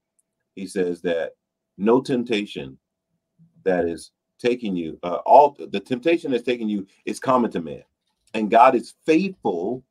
he 0.55 0.67
says 0.67 1.01
that 1.03 1.33
no 1.79 2.01
temptation 2.01 2.79
that 3.65 3.87
is 3.87 4.13
taking 4.39 4.77
you, 4.77 4.99
uh, 5.03 5.19
all 5.27 5.57
the 5.71 5.81
temptation 5.81 6.31
that's 6.31 6.45
taking 6.45 6.69
you 6.69 6.87
is 7.05 7.21
common 7.21 7.51
to 7.53 7.61
man. 7.61 7.83
And 8.35 8.51
God 8.51 8.75
is 8.75 8.95
faithful 9.05 9.83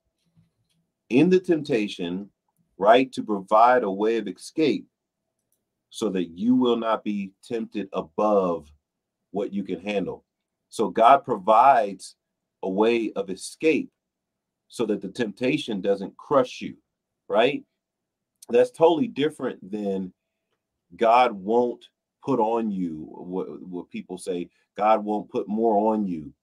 in 1.09 1.29
the 1.29 1.39
temptation, 1.39 2.29
right, 2.77 3.11
to 3.13 3.23
provide 3.23 3.83
a 3.83 3.91
way 3.91 4.17
of 4.17 4.27
escape 4.27 4.85
so 5.89 6.09
that 6.09 6.29
you 6.29 6.55
will 6.55 6.77
not 6.77 7.03
be 7.03 7.31
tempted 7.43 7.87
above 7.93 8.71
what 9.31 9.53
you 9.53 9.63
can 9.63 9.79
handle. 9.79 10.23
So 10.69 10.89
God 10.89 11.23
provides 11.23 12.15
a 12.63 12.69
way 12.69 13.11
of 13.15 13.29
escape 13.29 13.89
so 14.67 14.85
that 14.87 15.01
the 15.01 15.09
temptation 15.09 15.81
doesn't 15.81 16.17
crush 16.17 16.61
you, 16.61 16.75
right? 17.29 17.63
That's 18.49 18.71
totally 18.71 19.07
different 19.07 19.71
than 19.71 20.11
God 20.95 21.31
won't 21.31 21.85
put 22.25 22.39
on 22.39 22.71
you 22.71 23.05
what, 23.09 23.61
what 23.67 23.89
people 23.89 24.17
say 24.17 24.49
god 24.75 25.03
won't 25.05 25.29
put 25.29 25.47
more 25.47 25.93
on 25.93 26.07
you 26.07 26.33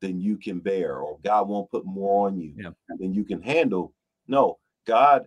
than 0.00 0.20
you 0.20 0.36
can 0.36 0.58
bear 0.58 0.98
or 0.98 1.18
god 1.24 1.48
won't 1.48 1.70
put 1.70 1.84
more 1.84 2.26
on 2.26 2.38
you 2.38 2.52
yeah. 2.56 2.70
than 2.98 3.14
you 3.14 3.24
can 3.24 3.40
handle 3.40 3.94
no 4.26 4.58
god 4.86 5.26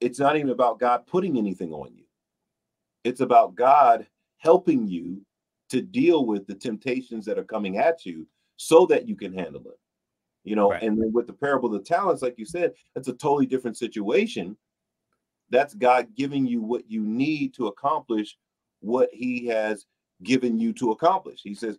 it's 0.00 0.18
not 0.18 0.36
even 0.36 0.50
about 0.50 0.78
god 0.78 1.06
putting 1.06 1.38
anything 1.38 1.72
on 1.72 1.94
you 1.94 2.04
it's 3.04 3.20
about 3.20 3.54
god 3.54 4.06
helping 4.38 4.86
you 4.86 5.24
to 5.70 5.80
deal 5.80 6.26
with 6.26 6.46
the 6.46 6.54
temptations 6.54 7.24
that 7.24 7.38
are 7.38 7.44
coming 7.44 7.78
at 7.78 8.04
you 8.04 8.26
so 8.56 8.84
that 8.84 9.08
you 9.08 9.16
can 9.16 9.32
handle 9.32 9.62
it 9.66 9.78
you 10.44 10.56
know 10.56 10.70
right. 10.70 10.82
and 10.82 11.00
then 11.00 11.10
with 11.12 11.26
the 11.26 11.32
parable 11.32 11.74
of 11.74 11.82
the 11.82 11.88
talents 11.88 12.20
like 12.20 12.34
you 12.36 12.44
said 12.44 12.72
that's 12.94 13.08
a 13.08 13.14
totally 13.14 13.46
different 13.46 13.78
situation 13.78 14.56
that's 15.52 15.74
God 15.74 16.08
giving 16.16 16.46
you 16.46 16.62
what 16.62 16.90
you 16.90 17.02
need 17.02 17.54
to 17.54 17.68
accomplish 17.68 18.36
what 18.80 19.10
he 19.12 19.46
has 19.46 19.86
given 20.22 20.58
you 20.58 20.72
to 20.72 20.90
accomplish. 20.90 21.40
He 21.42 21.54
says, 21.54 21.78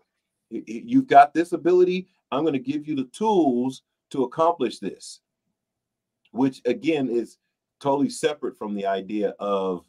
you've 0.49 1.07
got 1.07 1.33
this 1.33 1.51
ability. 1.51 2.07
I'm 2.31 2.43
going 2.43 2.53
to 2.53 2.59
give 2.59 2.87
you 2.87 2.95
the 2.95 3.09
tools 3.11 3.81
to 4.11 4.23
accomplish 4.23 4.79
this, 4.79 5.21
which 6.31 6.61
again 6.65 7.09
is 7.09 7.37
totally 7.81 8.09
separate 8.09 8.57
from 8.57 8.75
the 8.75 8.85
idea 8.85 9.33
of, 9.39 9.85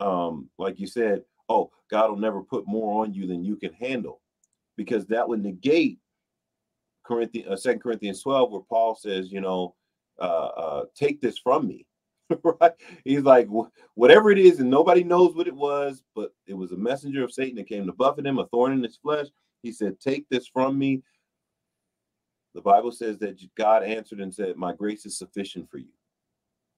um, 0.00 0.48
like 0.58 0.78
you 0.78 0.86
said, 0.86 1.22
oh, 1.48 1.70
God 1.90 2.10
will 2.10 2.16
never 2.16 2.42
put 2.42 2.66
more 2.66 3.02
on 3.02 3.12
you 3.12 3.26
than 3.26 3.44
you 3.44 3.56
can 3.56 3.72
handle, 3.74 4.20
because 4.76 5.06
that 5.06 5.28
would 5.28 5.42
negate 5.42 5.98
Corinthians, 7.04 7.48
uh, 7.50 7.56
Second 7.56 7.80
Corinthians 7.80 8.22
12, 8.22 8.52
where 8.52 8.60
Paul 8.62 8.94
says, 8.94 9.30
you 9.30 9.40
know, 9.40 9.74
uh, 10.20 10.46
uh, 10.46 10.84
take 10.94 11.20
this 11.20 11.38
from 11.38 11.66
me. 11.66 11.86
right? 12.60 12.72
He's 13.04 13.22
like, 13.22 13.48
whatever 13.94 14.30
it 14.30 14.38
is, 14.38 14.60
and 14.60 14.70
nobody 14.70 15.04
knows 15.04 15.34
what 15.34 15.46
it 15.46 15.54
was, 15.54 16.02
but 16.14 16.32
it 16.46 16.54
was 16.54 16.72
a 16.72 16.76
messenger 16.76 17.24
of 17.24 17.32
Satan 17.32 17.56
that 17.56 17.68
came 17.68 17.86
to 17.86 17.92
buffet 17.92 18.26
him, 18.26 18.38
a 18.38 18.46
thorn 18.46 18.72
in 18.72 18.82
his 18.82 18.96
flesh. 18.96 19.26
He 19.62 19.72
said, 19.72 20.00
Take 20.00 20.28
this 20.28 20.46
from 20.46 20.78
me. 20.78 21.02
The 22.54 22.60
Bible 22.60 22.92
says 22.92 23.18
that 23.18 23.38
God 23.56 23.82
answered 23.82 24.20
and 24.20 24.32
said, 24.32 24.56
My 24.56 24.72
grace 24.72 25.06
is 25.06 25.18
sufficient 25.18 25.70
for 25.70 25.78
you. 25.78 25.88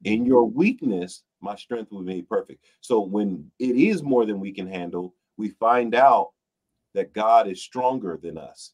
In 0.04 0.24
your 0.24 0.44
weakness, 0.44 1.22
my 1.40 1.56
strength 1.56 1.90
will 1.90 2.00
be 2.02 2.14
made 2.14 2.28
perfect. 2.28 2.64
So 2.80 3.00
when 3.00 3.50
it 3.58 3.76
is 3.76 4.02
more 4.02 4.26
than 4.26 4.40
we 4.40 4.52
can 4.52 4.66
handle, 4.66 5.14
we 5.36 5.50
find 5.50 5.94
out 5.94 6.30
that 6.94 7.12
God 7.12 7.48
is 7.48 7.62
stronger 7.62 8.18
than 8.20 8.38
us 8.38 8.72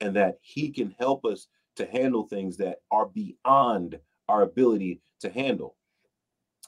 and 0.00 0.16
that 0.16 0.38
he 0.40 0.70
can 0.70 0.94
help 0.98 1.24
us 1.24 1.46
to 1.76 1.86
handle 1.86 2.26
things 2.26 2.56
that 2.58 2.78
are 2.90 3.06
beyond 3.06 3.98
our 4.28 4.42
ability 4.42 5.00
to 5.20 5.30
handle. 5.30 5.76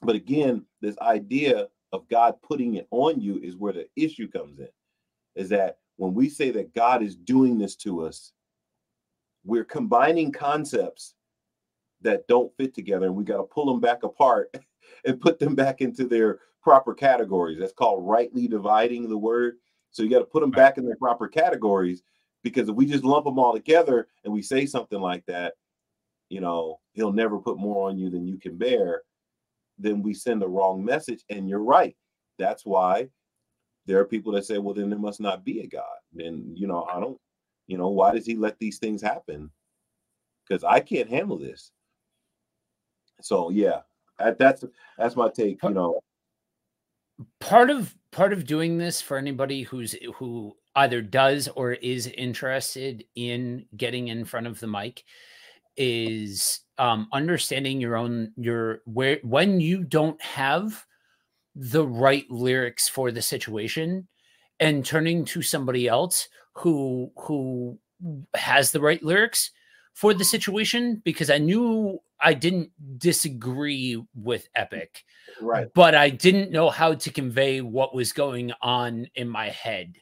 But 0.04 0.16
again, 0.16 0.64
this 0.80 0.98
idea 0.98 1.68
of 1.92 2.08
God 2.08 2.34
putting 2.42 2.74
it 2.74 2.86
on 2.90 3.20
you 3.20 3.38
is 3.38 3.56
where 3.56 3.72
the 3.72 3.88
issue 3.96 4.28
comes 4.28 4.58
in. 4.58 4.68
Is 5.34 5.48
that 5.48 5.78
when 5.96 6.14
we 6.14 6.28
say 6.28 6.50
that 6.50 6.74
God 6.74 7.02
is 7.02 7.16
doing 7.16 7.58
this 7.58 7.76
to 7.76 8.04
us, 8.04 8.32
we're 9.44 9.64
combining 9.64 10.32
concepts 10.32 11.14
that 12.02 12.26
don't 12.28 12.54
fit 12.56 12.74
together 12.74 13.06
and 13.06 13.14
we 13.14 13.24
got 13.24 13.38
to 13.38 13.44
pull 13.44 13.66
them 13.66 13.80
back 13.80 14.02
apart 14.02 14.54
and 15.04 15.20
put 15.20 15.38
them 15.38 15.54
back 15.54 15.80
into 15.80 16.06
their 16.06 16.40
proper 16.62 16.94
categories. 16.94 17.58
That's 17.58 17.72
called 17.72 18.06
rightly 18.06 18.48
dividing 18.48 19.08
the 19.08 19.18
word. 19.18 19.56
So 19.90 20.02
you 20.02 20.10
got 20.10 20.18
to 20.18 20.24
put 20.24 20.40
them 20.40 20.50
back 20.50 20.78
in 20.78 20.86
their 20.86 20.96
proper 20.96 21.28
categories 21.28 22.02
because 22.42 22.68
if 22.68 22.74
we 22.74 22.86
just 22.86 23.04
lump 23.04 23.24
them 23.24 23.38
all 23.38 23.52
together 23.52 24.08
and 24.24 24.32
we 24.32 24.42
say 24.42 24.66
something 24.66 25.00
like 25.00 25.24
that, 25.26 25.54
you 26.28 26.40
know, 26.40 26.80
he'll 26.92 27.12
never 27.12 27.38
put 27.38 27.58
more 27.58 27.88
on 27.88 27.98
you 27.98 28.10
than 28.10 28.26
you 28.26 28.38
can 28.38 28.56
bear, 28.56 29.02
then 29.78 30.02
we 30.02 30.14
send 30.14 30.40
the 30.40 30.48
wrong 30.48 30.84
message. 30.84 31.24
And 31.30 31.48
you're 31.48 31.62
right. 31.62 31.96
That's 32.38 32.64
why 32.64 33.08
there 33.86 33.98
are 33.98 34.04
people 34.04 34.32
that 34.32 34.44
say, 34.44 34.58
well, 34.58 34.74
then 34.74 34.90
there 34.90 34.98
must 34.98 35.20
not 35.20 35.44
be 35.44 35.60
a 35.60 35.66
God. 35.66 35.84
And, 36.16 36.56
you 36.58 36.66
know, 36.66 36.84
I 36.84 37.00
don't, 37.00 37.18
you 37.66 37.78
know, 37.78 37.88
why 37.88 38.14
does 38.14 38.26
he 38.26 38.34
let 38.36 38.58
these 38.58 38.78
things 38.78 39.02
happen? 39.02 39.50
Because 40.46 40.64
I 40.64 40.80
can't 40.80 41.08
handle 41.08 41.38
this. 41.38 41.70
So 43.20 43.50
yeah, 43.50 43.80
that's 44.18 44.64
that's 44.98 45.16
my 45.16 45.30
take, 45.30 45.62
you 45.62 45.70
know. 45.70 46.00
Part 47.40 47.70
of 47.70 47.94
part 48.10 48.32
of 48.32 48.46
doing 48.46 48.76
this 48.76 49.00
for 49.00 49.16
anybody 49.16 49.62
who's 49.62 49.94
who 50.16 50.56
either 50.76 51.00
does 51.00 51.48
or 51.48 51.72
is 51.72 52.08
interested 52.08 53.04
in 53.14 53.66
getting 53.76 54.08
in 54.08 54.24
front 54.24 54.46
of 54.46 54.60
the 54.60 54.66
mic 54.66 55.04
is 55.76 56.60
um 56.78 57.08
understanding 57.12 57.80
your 57.80 57.96
own 57.96 58.32
your 58.36 58.80
where 58.84 59.18
when 59.22 59.60
you 59.60 59.84
don't 59.84 60.20
have 60.22 60.84
the 61.54 61.86
right 61.86 62.28
lyrics 62.30 62.88
for 62.88 63.10
the 63.10 63.22
situation 63.22 64.06
and 64.60 64.84
turning 64.84 65.24
to 65.24 65.42
somebody 65.42 65.88
else 65.88 66.28
who 66.54 67.10
who 67.16 67.78
has 68.34 68.70
the 68.70 68.80
right 68.80 69.02
lyrics 69.02 69.50
for 69.94 70.12
the 70.12 70.24
situation 70.24 71.00
because 71.04 71.30
I 71.30 71.38
knew 71.38 72.00
I 72.20 72.34
didn't 72.34 72.70
disagree 72.98 74.02
with 74.14 74.48
Epic. 74.54 75.04
Right. 75.40 75.68
But 75.74 75.94
I 75.94 76.10
didn't 76.10 76.50
know 76.50 76.70
how 76.70 76.94
to 76.94 77.10
convey 77.10 77.60
what 77.60 77.94
was 77.94 78.12
going 78.12 78.52
on 78.60 79.06
in 79.14 79.28
my 79.28 79.50
head. 79.50 79.96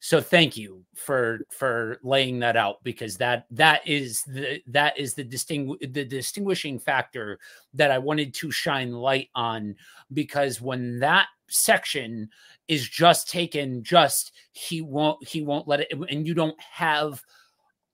So 0.00 0.20
thank 0.20 0.56
you 0.56 0.84
for 0.94 1.40
for 1.50 1.98
laying 2.02 2.38
that 2.40 2.56
out 2.56 2.82
because 2.84 3.16
that 3.16 3.46
that 3.50 3.86
is 3.86 4.22
the 4.22 4.62
that 4.68 4.96
is 4.96 5.14
the 5.14 5.24
distingu- 5.24 5.92
the 5.92 6.04
distinguishing 6.04 6.78
factor 6.78 7.38
that 7.74 7.90
I 7.90 7.98
wanted 7.98 8.32
to 8.34 8.50
shine 8.50 8.92
light 8.92 9.28
on 9.34 9.74
because 10.12 10.60
when 10.60 11.00
that 11.00 11.26
section 11.48 12.28
is 12.68 12.88
just 12.88 13.28
taken 13.28 13.82
just 13.82 14.32
he 14.52 14.82
won't 14.82 15.26
he 15.26 15.42
won't 15.42 15.66
let 15.66 15.80
it 15.80 15.92
and 16.10 16.26
you 16.26 16.34
don't 16.34 16.60
have 16.60 17.22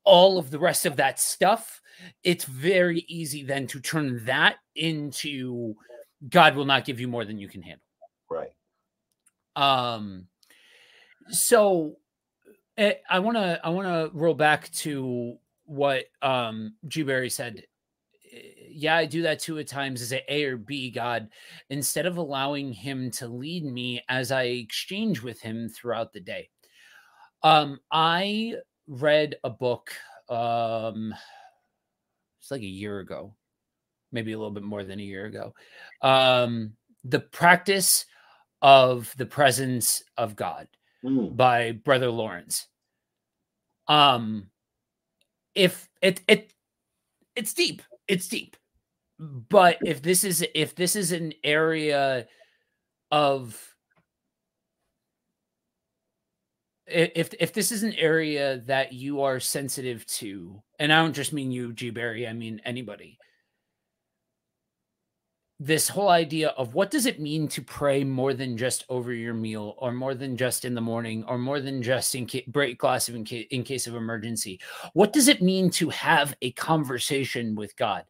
all 0.03 0.37
of 0.37 0.51
the 0.51 0.59
rest 0.59 0.85
of 0.87 0.97
that 0.97 1.21
stuff 1.21 1.81
it's 2.25 2.45
very 2.45 3.05
easy 3.07 3.45
then 3.45 3.67
to 3.69 3.79
turn 3.81 4.23
that 4.25 4.57
into 4.75 5.75
God 6.29 6.57
will 6.57 6.65
not 6.65 6.85
give 6.85 7.01
you 7.01 7.09
more 7.09 7.25
than 7.25 7.39
you 7.39 7.49
can 7.49 7.63
handle. 7.63 7.87
Right. 8.31 8.53
Um 9.57 10.27
so 11.29 11.97
eh, 12.77 12.95
I 13.09 13.19
want 13.19 13.37
to 13.37 13.61
I 13.65 13.69
want 13.71 13.87
to 13.87 14.17
roll 14.17 14.35
back 14.35 14.71
to 14.73 15.37
what 15.65 16.05
um 16.23 16.75
G 16.89 17.29
said. 17.29 17.63
Eh, 18.33 18.39
yeah, 18.71 18.97
I 18.97 19.07
do 19.07 19.23
that 19.23 19.39
too 19.39 19.59
at 19.59 19.69
times 19.69 20.03
Is 20.03 20.13
a 20.13 20.33
A 20.33 20.45
or 20.45 20.57
B 20.57 20.91
God 20.91 21.29
instead 21.71 22.07
of 22.07 22.17
allowing 22.17 22.73
him 22.73 23.11
to 23.13 23.29
lead 23.29 23.65
me 23.65 24.03
as 24.09 24.33
I 24.33 24.45
exchange 24.45 25.23
with 25.23 25.41
him 25.41 25.69
throughout 25.69 26.13
the 26.13 26.21
day. 26.21 26.51
Um 27.43 27.81
I 27.91 28.55
read 28.87 29.37
a 29.45 29.51
book 29.51 29.93
um 30.29 31.15
it's 32.41 32.51
like 32.51 32.61
a 32.61 32.67
year 32.67 32.99
ago, 32.99 33.35
maybe 34.13 34.33
a 34.33 34.39
little 34.39 34.53
bit 34.53 34.63
more 34.65 34.85
than 34.85 35.01
a 35.01 35.05
year 35.05 35.27
ago. 35.27 35.55
Um 36.03 36.75
the 37.05 37.21
practice 37.21 38.07
of 38.63 39.13
the 39.19 39.27
presence 39.27 40.03
of 40.17 40.35
God 40.35 40.67
mm. 41.05 41.37
by 41.37 41.73
Brother 41.73 42.11
Lawrence. 42.11 42.67
Um, 43.87 44.51
if 45.55 45.89
it 46.01 46.23
it 46.27 46.53
it's 47.37 47.55
deep, 47.55 47.83
it's 48.09 48.29
deep. 48.29 48.57
But 49.19 49.79
if 49.85 50.03
this 50.03 50.25
is 50.25 50.45
if 50.55 50.75
this 50.75 50.97
is 50.97 51.13
an 51.13 51.35
area 51.45 52.27
of 53.11 53.75
if 56.87 57.35
if 57.39 57.53
this 57.53 57.73
is 57.73 57.83
an 57.83 57.95
area 57.95 58.59
that 58.67 58.93
you 58.93 59.23
are 59.23 59.41
sensitive 59.41 60.05
to, 60.07 60.63
and 60.79 60.93
I 60.93 61.03
don't 61.03 61.15
just 61.15 61.33
mean 61.33 61.51
you, 61.51 61.73
G 61.73 61.91
Barry, 61.91 62.27
I 62.27 62.33
mean 62.33 62.61
anybody 62.65 63.19
this 65.65 65.89
whole 65.89 66.11
idea 66.11 66.49
of 66.59 66.75
what 66.75 66.91
does 66.91 67.07
it 67.07 67.21
mean 67.21 67.49
to 67.49 67.63
pray 67.63 68.05
more 68.05 68.35
than 68.35 68.55
just 68.55 68.85
over 68.91 69.15
your 69.15 69.33
meal 69.33 69.75
or 69.79 69.93
more 69.93 70.15
than 70.15 70.37
just 70.37 70.67
in 70.67 70.75
the 70.75 70.81
morning 70.83 71.25
or 71.27 71.39
more 71.39 71.59
than 71.59 71.83
just 71.83 72.15
in 72.15 72.29
ca- 72.29 72.45
break 72.49 72.77
glass 72.77 73.09
in, 73.09 73.25
ca- 73.25 73.49
in 73.51 73.63
case 73.63 73.87
of 73.87 73.95
emergency? 73.95 74.61
What 74.93 75.15
does 75.15 75.27
it 75.27 75.41
mean 75.41 75.71
to 75.71 75.89
have 75.89 76.37
a 76.43 76.51
conversation 76.53 77.55
with 77.55 77.75
god? 77.77 78.05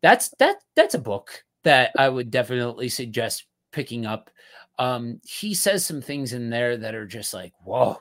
That's 0.00 0.30
that 0.38 0.56
that's 0.74 0.94
a 0.94 0.98
book 0.98 1.44
that 1.64 1.90
i 1.98 2.08
would 2.08 2.30
definitely 2.30 2.88
suggest 2.88 3.44
picking 3.70 4.06
up. 4.06 4.30
Um 4.78 5.20
he 5.22 5.52
says 5.52 5.84
some 5.84 6.00
things 6.00 6.32
in 6.32 6.48
there 6.48 6.78
that 6.78 6.94
are 6.94 7.06
just 7.06 7.34
like 7.34 7.52
whoa. 7.62 8.00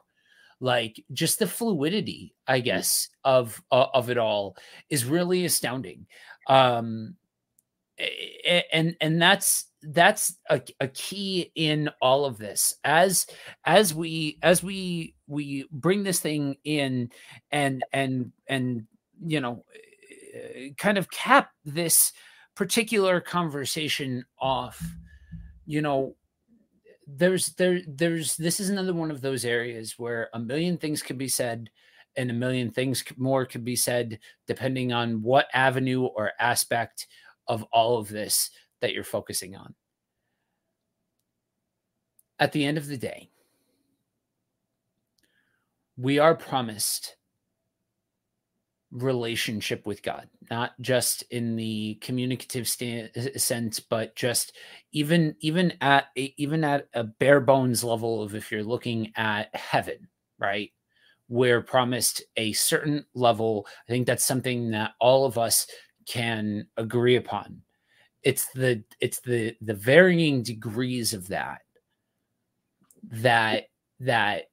Like 0.62 1.04
just 1.12 1.40
the 1.40 1.48
fluidity 1.48 2.34
i 2.48 2.62
guess 2.62 3.10
of 3.26 3.62
uh, 3.74 3.88
of 3.94 4.10
it 4.10 4.18
all 4.18 4.56
is 4.90 5.04
really 5.04 5.44
astounding. 5.44 6.06
Um 6.48 7.18
and 8.72 8.96
and 9.02 9.22
that's 9.22 9.66
that's 9.82 10.38
a, 10.50 10.62
a 10.80 10.88
key 10.88 11.52
in 11.56 11.90
all 12.02 12.26
of 12.26 12.38
this. 12.38 12.76
As 12.84 13.28
as 13.66 13.94
we 13.94 14.40
as 14.42 14.64
we 14.64 15.16
we 15.28 15.68
bring 15.72 16.04
this 16.04 16.20
thing 16.20 16.56
in 16.64 17.10
and 17.52 17.84
and 17.92 18.32
and 18.48 18.88
you 19.26 19.40
know 19.40 19.64
eh, 20.34 20.70
kind 20.78 20.98
of 20.98 21.12
cap 21.12 21.52
this 21.66 22.12
particular 22.56 23.20
conversation 23.20 24.24
off 24.40 24.80
you 25.66 25.82
know 25.82 26.16
there's 27.08 27.48
there 27.56 27.82
there's 27.88 28.36
this 28.38 28.60
is 28.60 28.70
another 28.70 28.94
one 28.94 29.12
of 29.12 29.22
those 29.22 29.46
areas 29.46 29.96
where 29.98 30.30
a 30.34 30.40
million 30.40 30.78
things 30.78 31.02
could 31.02 31.18
be 31.18 31.28
said 31.28 31.70
and 32.16 32.30
a 32.30 32.34
million 32.34 32.72
things 32.72 33.04
more 33.18 33.46
could 33.46 33.66
be 33.66 33.76
said 33.76 34.20
depending 34.48 34.94
on 34.94 35.22
what 35.22 35.48
avenue 35.54 36.04
or 36.04 36.32
aspect 36.40 37.08
of 37.48 37.64
all 37.72 37.98
of 37.98 38.10
this 38.10 38.50
that 38.82 38.94
you're 38.94 39.04
focusing 39.04 39.56
on. 39.56 39.74
At 42.40 42.52
the 42.52 42.66
end 42.66 42.78
of 42.78 42.88
the 42.88 42.98
day, 42.98 43.30
we 45.98 46.20
are 46.20 46.36
promised 46.36 47.16
relationship 48.92 49.88
with 49.88 50.04
God, 50.04 50.28
not 50.52 50.72
just 50.82 51.24
in 51.32 51.56
the 51.56 51.96
communicative 52.02 52.68
sense, 52.68 53.80
but 53.80 54.16
just 54.16 54.54
even 54.92 55.36
even 55.40 55.74
at 55.82 56.06
even 56.16 56.64
at 56.64 56.88
a 56.94 57.04
bare 57.04 57.40
bones 57.40 57.84
level 57.84 58.22
of 58.22 58.36
if 58.36 58.52
you're 58.52 58.64
looking 58.64 59.12
at 59.16 59.56
heaven, 59.56 60.08
right? 60.38 60.72
we're 61.34 61.62
promised 61.62 62.22
a 62.38 62.54
certain 62.54 63.06
level. 63.16 63.66
I 63.88 63.92
think 63.92 64.06
that's 64.06 64.24
something 64.24 64.72
that 64.72 64.92
all 65.00 65.26
of 65.26 65.38
us 65.38 65.66
can 66.06 66.68
agree 66.78 67.16
upon. 67.16 67.62
It's 68.24 68.46
the 68.54 68.84
it's 69.00 69.20
the 69.20 69.56
the 69.62 69.74
varying 69.74 70.44
degrees 70.44 71.14
of 71.14 71.28
that 71.28 71.62
that 73.12 73.66
that 74.00 74.50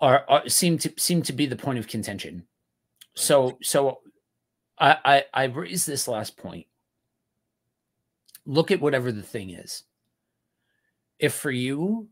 are, 0.00 0.24
are 0.28 0.48
seem 0.48 0.78
to 0.78 0.92
seem 0.96 1.22
to 1.22 1.32
be 1.32 1.46
the 1.46 1.56
point 1.56 1.78
of 1.78 1.88
contention. 1.88 2.46
So 3.14 3.58
so 3.62 4.00
I 4.78 4.96
I, 5.04 5.24
I 5.34 5.44
raised 5.44 5.86
this 5.86 6.06
last 6.06 6.36
point. 6.36 6.66
Look 8.46 8.70
at 8.70 8.80
whatever 8.80 9.10
the 9.10 9.22
thing 9.22 9.50
is. 9.50 9.84
If 11.18 11.34
for 11.34 11.50
you 11.50 12.08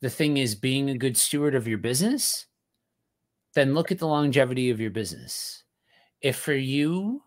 the 0.00 0.10
thing 0.10 0.36
is 0.36 0.54
being 0.54 0.90
a 0.90 0.98
good 0.98 1.16
steward 1.16 1.54
of 1.54 1.68
your 1.68 1.78
business, 1.78 2.46
then 3.54 3.74
look 3.74 3.92
at 3.92 3.98
the 3.98 4.06
longevity 4.06 4.70
of 4.70 4.80
your 4.80 4.90
business. 4.90 5.64
If 6.20 6.36
for 6.36 6.54
you 6.54 7.22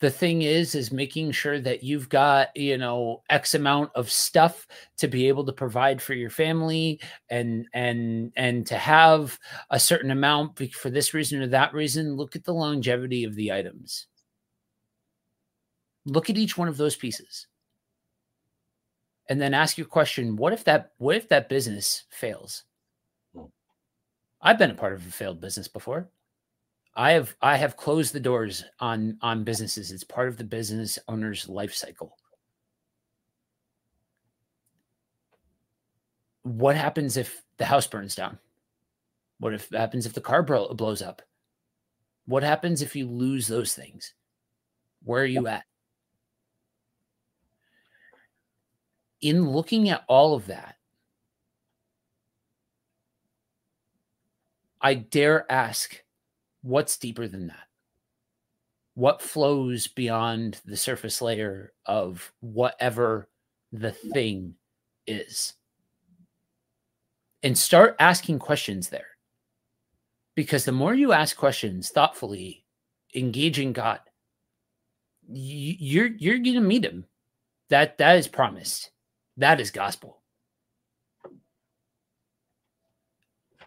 the 0.00 0.10
thing 0.10 0.42
is 0.42 0.74
is 0.74 0.92
making 0.92 1.32
sure 1.32 1.58
that 1.60 1.82
you've 1.82 2.08
got 2.08 2.56
you 2.56 2.78
know 2.78 3.22
x 3.30 3.54
amount 3.54 3.90
of 3.94 4.10
stuff 4.10 4.66
to 4.96 5.08
be 5.08 5.28
able 5.28 5.44
to 5.44 5.52
provide 5.52 6.00
for 6.00 6.14
your 6.14 6.30
family 6.30 7.00
and 7.30 7.66
and 7.72 8.32
and 8.36 8.66
to 8.66 8.76
have 8.76 9.38
a 9.70 9.80
certain 9.80 10.10
amount 10.10 10.58
for 10.72 10.90
this 10.90 11.14
reason 11.14 11.42
or 11.42 11.48
that 11.48 11.74
reason 11.74 12.16
look 12.16 12.36
at 12.36 12.44
the 12.44 12.54
longevity 12.54 13.24
of 13.24 13.34
the 13.34 13.52
items. 13.52 14.06
Look 16.04 16.30
at 16.30 16.38
each 16.38 16.56
one 16.56 16.68
of 16.68 16.76
those 16.76 16.96
pieces. 16.96 17.48
And 19.28 19.38
then 19.38 19.52
ask 19.52 19.76
your 19.76 19.86
question 19.86 20.36
what 20.36 20.52
if 20.52 20.64
that 20.64 20.92
what 20.98 21.16
if 21.16 21.28
that 21.28 21.48
business 21.48 22.04
fails? 22.10 22.64
Hmm. 23.34 23.46
i've 24.40 24.58
been 24.58 24.70
a 24.70 24.74
part 24.74 24.92
of 24.92 25.06
a 25.06 25.10
failed 25.10 25.40
business 25.40 25.68
before 25.68 26.08
I 26.98 27.12
have 27.12 27.36
I 27.40 27.56
have 27.56 27.76
closed 27.76 28.12
the 28.12 28.18
doors 28.18 28.64
on 28.80 29.18
on 29.22 29.44
businesses. 29.44 29.92
It's 29.92 30.02
part 30.02 30.26
of 30.26 30.36
the 30.36 30.42
business 30.42 30.98
owner's 31.06 31.48
life 31.48 31.72
cycle. 31.72 32.18
What 36.42 36.74
happens 36.74 37.16
if 37.16 37.44
the 37.56 37.66
house 37.66 37.86
burns 37.86 38.16
down? 38.16 38.40
What 39.38 39.54
if 39.54 39.70
happens 39.70 40.06
if 40.06 40.12
the 40.12 40.20
car 40.20 40.42
blows 40.42 41.00
up? 41.00 41.22
What 42.26 42.42
happens 42.42 42.82
if 42.82 42.96
you 42.96 43.06
lose 43.06 43.46
those 43.46 43.74
things? 43.74 44.12
Where 45.04 45.22
are 45.22 45.26
you 45.26 45.46
at? 45.46 45.62
In 49.20 49.48
looking 49.48 49.88
at 49.88 50.02
all 50.08 50.34
of 50.34 50.46
that, 50.46 50.74
I 54.80 54.94
dare 54.94 55.50
ask 55.50 56.02
what's 56.62 56.96
deeper 56.98 57.28
than 57.28 57.48
that? 57.48 57.66
What 58.94 59.22
flows 59.22 59.86
beyond 59.86 60.60
the 60.64 60.76
surface 60.76 61.22
layer 61.22 61.72
of 61.86 62.32
whatever 62.40 63.28
the 63.72 63.92
thing 63.92 64.54
is? 65.06 65.54
And 67.42 67.56
start 67.56 67.94
asking 68.00 68.40
questions 68.40 68.88
there. 68.88 69.06
Because 70.34 70.64
the 70.64 70.72
more 70.72 70.94
you 70.94 71.12
ask 71.12 71.36
questions 71.36 71.90
thoughtfully, 71.90 72.64
engaging 73.14 73.72
God, 73.72 74.00
you're 75.30 76.10
you're 76.16 76.38
gonna 76.38 76.60
meet 76.60 76.84
him. 76.84 77.04
That 77.70 77.98
that 77.98 78.18
is 78.18 78.28
promised. 78.28 78.90
That 79.36 79.60
is 79.60 79.70
gospel. 79.70 80.22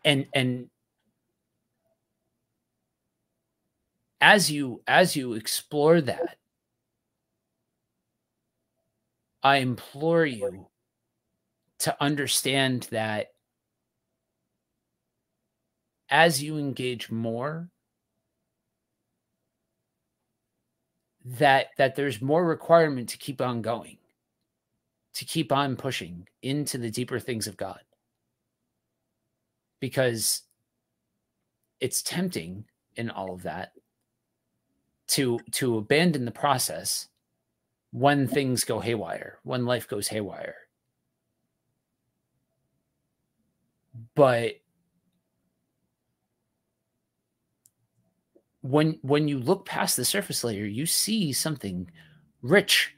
And 0.04 0.26
and 0.34 0.71
as 4.22 4.52
you 4.52 4.82
as 4.88 5.16
you 5.16 5.34
explore 5.34 6.00
that 6.00 6.38
i 9.44 9.58
implore 9.58 10.26
you 10.26 10.68
to 11.80 11.96
understand 12.00 12.88
that 12.92 13.28
as 16.10 16.42
you 16.42 16.58
engage 16.58 17.10
more 17.10 17.70
that 21.26 21.68
that 21.78 21.96
there's 21.96 22.22
more 22.22 22.46
requirement 22.46 23.10
to 23.10 23.18
keep 23.18 23.42
on 23.42 23.62
going 23.62 23.98
to 25.14 25.26
keep 25.26 25.52
on 25.52 25.76
pushing 25.76 26.28
into 26.42 26.78
the 26.78 26.90
deeper 26.90 27.20
things 27.20 27.48
of 27.48 27.58
god. 27.58 27.82
Because 29.80 30.44
it's 31.80 32.02
tempting 32.02 32.66
in 32.96 33.10
all 33.10 33.34
of 33.34 33.44
that 33.44 33.72
to 35.12 35.40
to 35.52 35.78
abandon 35.78 36.26
the 36.26 36.32
process 36.32 37.08
when 37.92 38.28
things 38.28 38.64
go 38.64 38.80
haywire, 38.80 39.40
when 39.44 39.66
life 39.66 39.88
goes 39.88 40.08
haywire. 40.08 40.56
But 44.16 44.54
when 48.62 49.00
when 49.02 49.28
you 49.28 49.40
look 49.40 49.66
past 49.66 49.98
the 49.98 50.06
surface 50.06 50.44
layer, 50.44 50.66
you 50.66 50.86
see 50.86 51.34
something 51.34 51.92
rich 52.42 52.96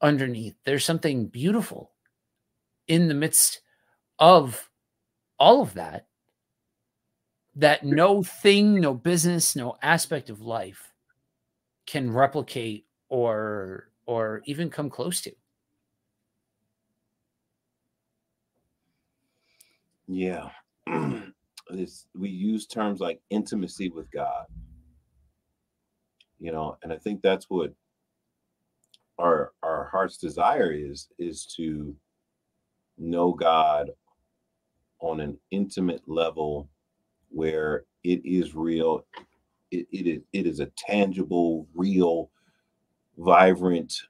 underneath. 0.00 0.56
There's 0.64 0.84
something 0.84 1.26
beautiful 1.26 1.92
in 2.88 3.06
the 3.06 3.14
midst 3.14 3.60
of 4.18 4.68
all 5.38 5.62
of 5.62 5.74
that 5.74 6.08
that 7.56 7.84
no 7.84 8.22
thing, 8.22 8.80
no 8.80 8.94
business, 8.94 9.54
no 9.54 9.76
aspect 9.82 10.30
of 10.30 10.40
life 10.40 10.92
can 11.86 12.10
replicate 12.12 12.86
or 13.08 13.88
or 14.06 14.42
even 14.46 14.70
come 14.70 14.90
close 14.90 15.20
to. 15.22 15.32
Yeah. 20.06 20.50
it's, 21.70 22.06
we 22.14 22.28
use 22.28 22.66
terms 22.66 23.00
like 23.00 23.20
intimacy 23.30 23.88
with 23.88 24.10
God. 24.10 24.46
You 26.38 26.52
know, 26.52 26.76
and 26.82 26.92
I 26.92 26.98
think 26.98 27.22
that's 27.22 27.48
what 27.48 27.72
our 29.18 29.52
our 29.62 29.88
heart's 29.92 30.18
desire 30.18 30.72
is 30.72 31.08
is 31.18 31.46
to 31.56 31.94
know 32.98 33.32
God 33.32 33.90
on 35.00 35.20
an 35.20 35.38
intimate 35.50 36.02
level 36.06 36.68
where 37.34 37.84
it 38.04 38.24
is 38.24 38.54
real. 38.54 39.04
It, 39.70 39.86
it 39.90 40.06
is 40.06 40.22
it 40.32 40.46
is 40.46 40.60
a 40.60 40.70
tangible, 40.76 41.66
real, 41.74 42.30
vibrant, 43.18 44.02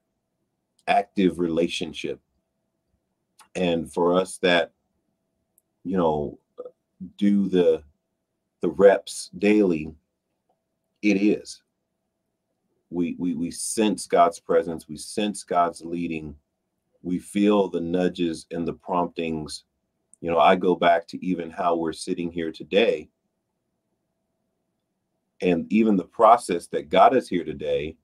active 0.86 1.38
relationship. 1.38 2.20
And 3.54 3.92
for 3.92 4.18
us 4.18 4.38
that, 4.38 4.72
you 5.84 5.96
know, 5.96 6.38
do 7.16 7.48
the 7.48 7.82
the 8.60 8.70
reps 8.70 9.30
daily, 9.38 9.94
it 11.02 11.14
is. 11.22 11.62
We, 12.90 13.16
we 13.18 13.34
we 13.34 13.50
sense 13.50 14.06
God's 14.06 14.38
presence, 14.38 14.86
we 14.88 14.96
sense 14.96 15.44
God's 15.44 15.84
leading, 15.84 16.36
we 17.02 17.18
feel 17.18 17.68
the 17.68 17.80
nudges 17.80 18.46
and 18.50 18.68
the 18.68 18.74
promptings. 18.74 19.64
You 20.20 20.30
know, 20.30 20.38
I 20.38 20.56
go 20.56 20.74
back 20.74 21.06
to 21.08 21.24
even 21.24 21.50
how 21.50 21.76
we're 21.76 21.92
sitting 21.92 22.30
here 22.30 22.52
today 22.52 23.10
and 25.40 25.70
even 25.72 25.96
the 25.96 26.04
process 26.04 26.66
that 26.68 26.88
got 26.88 27.16
us 27.16 27.28
here 27.28 27.44
today 27.44 27.96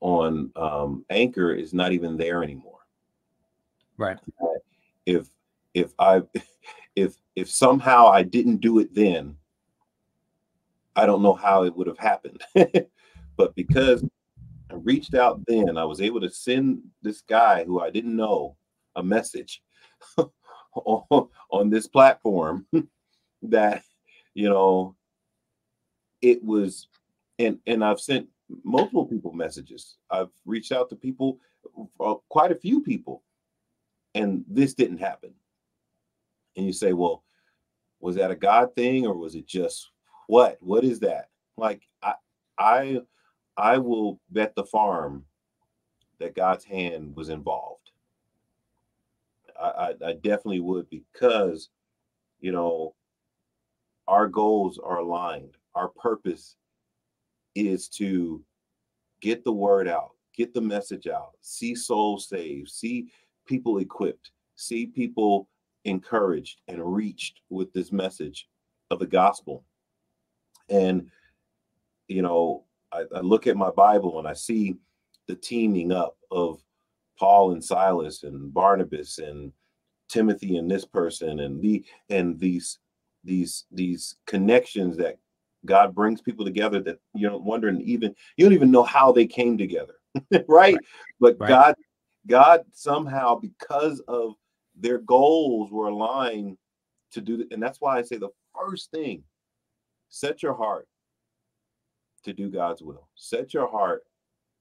on 0.00 0.50
um, 0.56 1.04
anchor 1.10 1.52
is 1.52 1.72
not 1.72 1.92
even 1.92 2.16
there 2.16 2.42
anymore. 2.42 2.80
Right. 3.96 4.18
If 5.06 5.28
if 5.74 5.92
i 5.98 6.22
if 6.96 7.16
if 7.36 7.50
somehow 7.50 8.06
i 8.06 8.22
didn't 8.22 8.58
do 8.58 8.78
it 8.78 8.94
then 8.94 9.36
i 10.96 11.04
don't 11.04 11.22
know 11.22 11.34
how 11.34 11.64
it 11.64 11.76
would 11.76 11.86
have 11.86 11.98
happened. 11.98 12.42
But 13.36 13.56
because 13.56 14.04
i 14.70 14.74
reached 14.74 15.14
out 15.16 15.44
then 15.48 15.76
i 15.76 15.84
was 15.84 16.00
able 16.00 16.20
to 16.20 16.30
send 16.30 16.82
this 17.02 17.20
guy 17.20 17.64
who 17.64 17.80
i 17.80 17.90
didn't 17.90 18.14
know 18.14 18.56
a 18.94 19.02
message 19.02 19.60
on, 20.76 21.28
on 21.50 21.68
this 21.68 21.88
platform 21.88 22.64
that 23.42 23.82
you 24.34 24.48
know 24.48 24.94
it 26.24 26.42
was 26.42 26.88
and 27.38 27.58
and 27.66 27.84
I've 27.84 28.00
sent 28.00 28.28
multiple 28.64 29.06
people 29.06 29.32
messages. 29.32 29.96
I've 30.10 30.30
reached 30.46 30.72
out 30.72 30.88
to 30.90 30.96
people, 30.96 31.38
uh, 32.00 32.14
quite 32.28 32.52
a 32.52 32.56
few 32.56 32.82
people, 32.82 33.22
and 34.14 34.44
this 34.48 34.74
didn't 34.74 34.98
happen. 34.98 35.34
And 36.56 36.64
you 36.66 36.72
say, 36.72 36.92
well, 36.92 37.24
was 38.00 38.16
that 38.16 38.30
a 38.30 38.36
God 38.36 38.74
thing 38.74 39.06
or 39.06 39.14
was 39.14 39.34
it 39.34 39.46
just 39.46 39.90
what? 40.26 40.56
What 40.60 40.84
is 40.84 41.00
that? 41.00 41.28
Like 41.56 41.82
I 42.02 42.14
I 42.58 43.00
I 43.56 43.78
will 43.78 44.20
bet 44.30 44.54
the 44.54 44.64
farm 44.64 45.26
that 46.20 46.34
God's 46.34 46.64
hand 46.64 47.14
was 47.16 47.28
involved. 47.28 47.90
I, 49.60 49.66
I, 49.66 49.94
I 50.06 50.12
definitely 50.14 50.60
would 50.60 50.88
because 50.88 51.68
you 52.40 52.52
know, 52.52 52.94
our 54.06 54.28
goals 54.28 54.78
are 54.78 54.98
aligned. 54.98 55.56
Our 55.74 55.88
purpose 55.88 56.56
is 57.54 57.88
to 57.88 58.42
get 59.20 59.44
the 59.44 59.52
word 59.52 59.88
out, 59.88 60.10
get 60.36 60.54
the 60.54 60.60
message 60.60 61.06
out, 61.06 61.32
see 61.40 61.74
souls 61.74 62.28
saved, 62.28 62.68
see 62.68 63.08
people 63.46 63.78
equipped, 63.78 64.30
see 64.56 64.86
people 64.86 65.48
encouraged 65.84 66.60
and 66.68 66.94
reached 66.94 67.40
with 67.50 67.72
this 67.72 67.92
message 67.92 68.48
of 68.90 68.98
the 68.98 69.06
gospel. 69.06 69.64
And, 70.68 71.10
you 72.08 72.22
know, 72.22 72.64
I, 72.92 73.04
I 73.14 73.20
look 73.20 73.46
at 73.46 73.56
my 73.56 73.70
Bible 73.70 74.18
and 74.18 74.28
I 74.28 74.32
see 74.32 74.76
the 75.26 75.34
teaming 75.34 75.92
up 75.92 76.16
of 76.30 76.62
Paul 77.18 77.52
and 77.52 77.62
Silas 77.62 78.22
and 78.22 78.52
Barnabas 78.52 79.18
and 79.18 79.52
Timothy 80.08 80.56
and 80.56 80.70
this 80.70 80.84
person 80.84 81.40
and 81.40 81.60
the 81.60 81.84
and 82.10 82.38
these 82.38 82.78
these 83.24 83.64
these 83.72 84.16
connections 84.26 84.96
that 84.98 85.18
God 85.64 85.94
brings 85.94 86.20
people 86.20 86.44
together 86.44 86.80
that 86.82 86.98
you're 87.14 87.36
wondering 87.36 87.80
even 87.80 88.14
you 88.36 88.44
don't 88.44 88.54
even 88.54 88.70
know 88.70 88.82
how 88.82 89.12
they 89.12 89.26
came 89.26 89.56
together, 89.56 89.94
right? 90.32 90.44
right? 90.48 90.76
But 91.20 91.38
right. 91.38 91.48
God 91.48 91.74
God 92.26 92.64
somehow 92.72 93.36
because 93.36 94.00
of 94.08 94.34
their 94.76 94.98
goals 94.98 95.70
were 95.70 95.88
aligned 95.88 96.56
to 97.12 97.20
do 97.20 97.36
that, 97.38 97.52
and 97.52 97.62
that's 97.62 97.80
why 97.80 97.98
I 97.98 98.02
say 98.02 98.16
the 98.16 98.30
first 98.58 98.90
thing 98.90 99.22
set 100.08 100.42
your 100.42 100.54
heart 100.54 100.88
to 102.24 102.32
do 102.32 102.50
God's 102.50 102.82
will. 102.82 103.08
Set 103.14 103.54
your 103.54 103.70
heart 103.70 104.04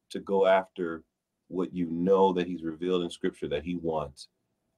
to 0.09 0.19
go 0.19 0.45
after 0.45 1.03
what 1.47 1.73
you 1.73 1.87
know 1.89 2.33
that 2.33 2.47
He's 2.47 2.63
revealed 2.63 3.03
in 3.03 3.09
Scripture 3.09 3.47
that 3.49 3.63
He 3.63 3.75
wants 3.75 4.27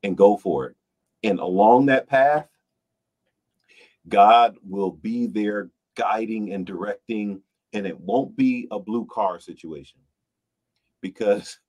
and 0.03 0.17
go 0.17 0.37
for 0.37 0.67
it. 0.67 0.75
And 1.23 1.39
along 1.39 1.87
that 1.87 2.07
path, 2.07 2.47
God 4.07 4.57
will 4.63 4.91
be 4.91 5.27
there 5.27 5.69
guiding 5.95 6.53
and 6.53 6.65
directing, 6.65 7.41
and 7.73 7.85
it 7.85 7.99
won't 7.99 8.35
be 8.35 8.67
a 8.71 8.79
blue 8.79 9.07
car 9.11 9.39
situation 9.39 9.99
because 11.01 11.59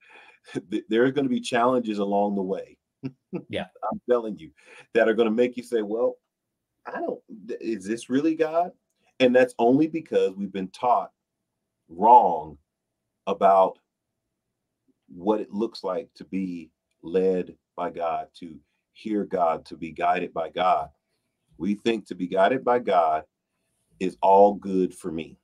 there 0.88 1.04
are 1.04 1.10
going 1.10 1.24
to 1.24 1.30
be 1.34 1.40
challenges 1.40 1.98
along 1.98 2.36
the 2.36 2.42
way. 2.42 2.76
Yeah. 3.50 3.66
I'm 3.92 4.00
telling 4.08 4.38
you 4.38 4.50
that 4.94 5.08
are 5.08 5.14
going 5.14 5.28
to 5.28 5.34
make 5.34 5.56
you 5.56 5.62
say, 5.62 5.82
well, 5.82 6.16
I 6.86 7.00
don't, 7.00 7.20
is 7.60 7.84
this 7.84 8.08
really 8.08 8.34
God? 8.34 8.72
And 9.20 9.36
that's 9.36 9.54
only 9.58 9.86
because 9.86 10.34
we've 10.34 10.52
been 10.52 10.68
taught 10.68 11.10
wrong 11.88 12.56
about 13.26 13.78
what 15.08 15.40
it 15.40 15.52
looks 15.52 15.84
like 15.84 16.08
to 16.14 16.24
be 16.24 16.70
led 17.02 17.54
by 17.76 17.90
God, 17.90 18.28
to 18.40 18.56
hear 18.92 19.24
God, 19.24 19.64
to 19.66 19.76
be 19.76 19.92
guided 19.92 20.32
by 20.32 20.48
God. 20.48 20.88
We 21.58 21.74
think 21.74 22.06
to 22.06 22.14
be 22.14 22.26
guided 22.26 22.64
by 22.64 22.78
God 22.78 23.24
is 24.00 24.16
all 24.22 24.54
good 24.54 24.94
for 24.94 25.10
me. 25.10 25.38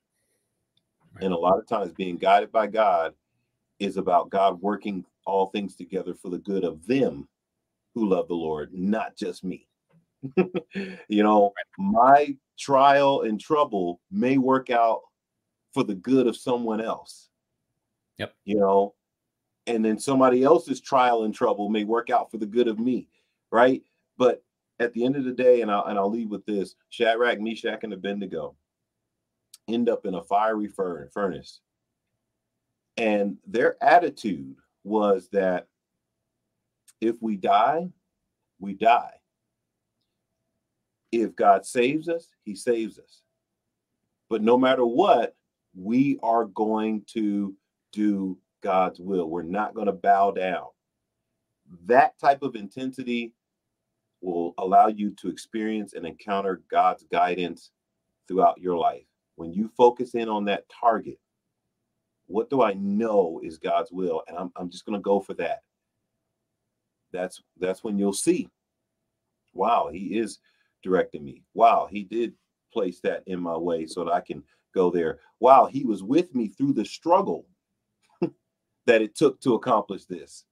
Right. 1.13 1.25
And 1.25 1.33
a 1.33 1.37
lot 1.37 1.59
of 1.59 1.67
times 1.67 1.91
being 1.93 2.17
guided 2.17 2.51
by 2.51 2.67
God 2.67 3.13
is 3.79 3.97
about 3.97 4.29
God 4.29 4.61
working 4.61 5.05
all 5.25 5.47
things 5.47 5.75
together 5.75 6.13
for 6.13 6.29
the 6.29 6.39
good 6.39 6.63
of 6.63 6.85
them 6.85 7.27
who 7.95 8.09
love 8.09 8.27
the 8.27 8.33
Lord, 8.33 8.73
not 8.73 9.15
just 9.15 9.43
me. 9.43 9.67
you 11.07 11.23
know, 11.23 11.53
my 11.77 12.35
trial 12.57 13.21
and 13.21 13.39
trouble 13.39 13.99
may 14.11 14.37
work 14.37 14.69
out 14.69 15.01
for 15.73 15.83
the 15.83 15.95
good 15.95 16.27
of 16.27 16.37
someone 16.37 16.81
else. 16.81 17.29
Yep. 18.17 18.33
You 18.45 18.59
know, 18.59 18.93
and 19.67 19.83
then 19.83 19.99
somebody 19.99 20.43
else's 20.43 20.81
trial 20.81 21.23
and 21.23 21.33
trouble 21.33 21.69
may 21.69 21.83
work 21.83 22.09
out 22.09 22.31
for 22.31 22.37
the 22.37 22.45
good 22.45 22.67
of 22.67 22.79
me, 22.79 23.07
right? 23.51 23.81
But 24.17 24.43
at 24.83 24.93
the 24.93 25.05
end 25.05 25.15
of 25.15 25.23
the 25.23 25.31
day, 25.31 25.61
and 25.61 25.71
I'll 25.71 25.85
and 25.85 25.97
I'll 25.97 26.09
leave 26.09 26.29
with 26.29 26.45
this: 26.45 26.75
Shadrach, 26.89 27.39
Meshach, 27.39 27.83
and 27.83 27.93
Abednego 27.93 28.55
end 29.67 29.89
up 29.89 30.05
in 30.05 30.15
a 30.15 30.23
fiery 30.23 30.67
fur- 30.67 31.09
furnace, 31.13 31.61
and 32.97 33.37
their 33.47 33.81
attitude 33.83 34.55
was 34.83 35.29
that 35.29 35.67
if 37.01 37.21
we 37.21 37.37
die, 37.37 37.89
we 38.59 38.73
die. 38.73 39.13
If 41.11 41.35
God 41.35 41.65
saves 41.65 42.09
us, 42.09 42.27
He 42.43 42.55
saves 42.55 42.99
us. 42.99 43.21
But 44.29 44.41
no 44.41 44.57
matter 44.57 44.85
what, 44.85 45.35
we 45.75 46.19
are 46.23 46.45
going 46.45 47.03
to 47.13 47.55
do 47.91 48.37
God's 48.61 48.99
will. 48.99 49.29
We're 49.29 49.43
not 49.43 49.73
going 49.73 49.87
to 49.87 49.93
bow 49.93 50.31
down. 50.31 50.67
That 51.85 52.17
type 52.19 52.41
of 52.43 52.55
intensity 52.55 53.33
will 54.23 54.53
allow 54.57 54.87
you 54.87 55.11
to 55.11 55.29
experience 55.29 55.93
and 55.93 56.05
encounter 56.05 56.63
God's 56.71 57.03
guidance 57.11 57.71
throughout 58.27 58.59
your 58.59 58.77
life. 58.77 59.05
When 59.35 59.51
you 59.51 59.69
focus 59.75 60.15
in 60.15 60.29
on 60.29 60.45
that 60.45 60.65
target, 60.69 61.19
what 62.27 62.49
do 62.49 62.63
I 62.63 62.73
know 62.73 63.41
is 63.43 63.57
God's 63.57 63.91
will? 63.91 64.23
And 64.27 64.37
I'm, 64.37 64.51
I'm 64.55 64.69
just 64.69 64.85
going 64.85 64.97
to 64.97 65.03
go 65.03 65.19
for 65.19 65.33
that. 65.35 65.59
That's 67.11 67.43
that's 67.59 67.83
when 67.83 67.99
you'll 67.99 68.13
see, 68.13 68.49
wow, 69.53 69.89
he 69.91 70.17
is 70.17 70.39
directing 70.81 71.23
me. 71.23 71.43
Wow, 71.53 71.87
he 71.91 72.03
did 72.03 72.33
place 72.71 72.99
that 73.01 73.23
in 73.27 73.39
my 73.39 73.55
way 73.55 73.85
so 73.85 74.03
that 74.03 74.11
I 74.11 74.21
can 74.21 74.43
go 74.73 74.89
there. 74.89 75.19
Wow, 75.39 75.65
he 75.65 75.83
was 75.83 76.01
with 76.01 76.33
me 76.33 76.47
through 76.47 76.73
the 76.73 76.85
struggle 76.85 77.45
that 78.87 79.01
it 79.01 79.15
took 79.15 79.39
to 79.41 79.53
accomplish 79.53 80.05
this. 80.05 80.45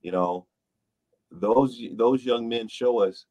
You 0.00 0.12
know, 0.12 0.46
those 1.40 1.80
those 1.92 2.24
young 2.24 2.48
men 2.48 2.68
show 2.68 3.00
us 3.00 3.26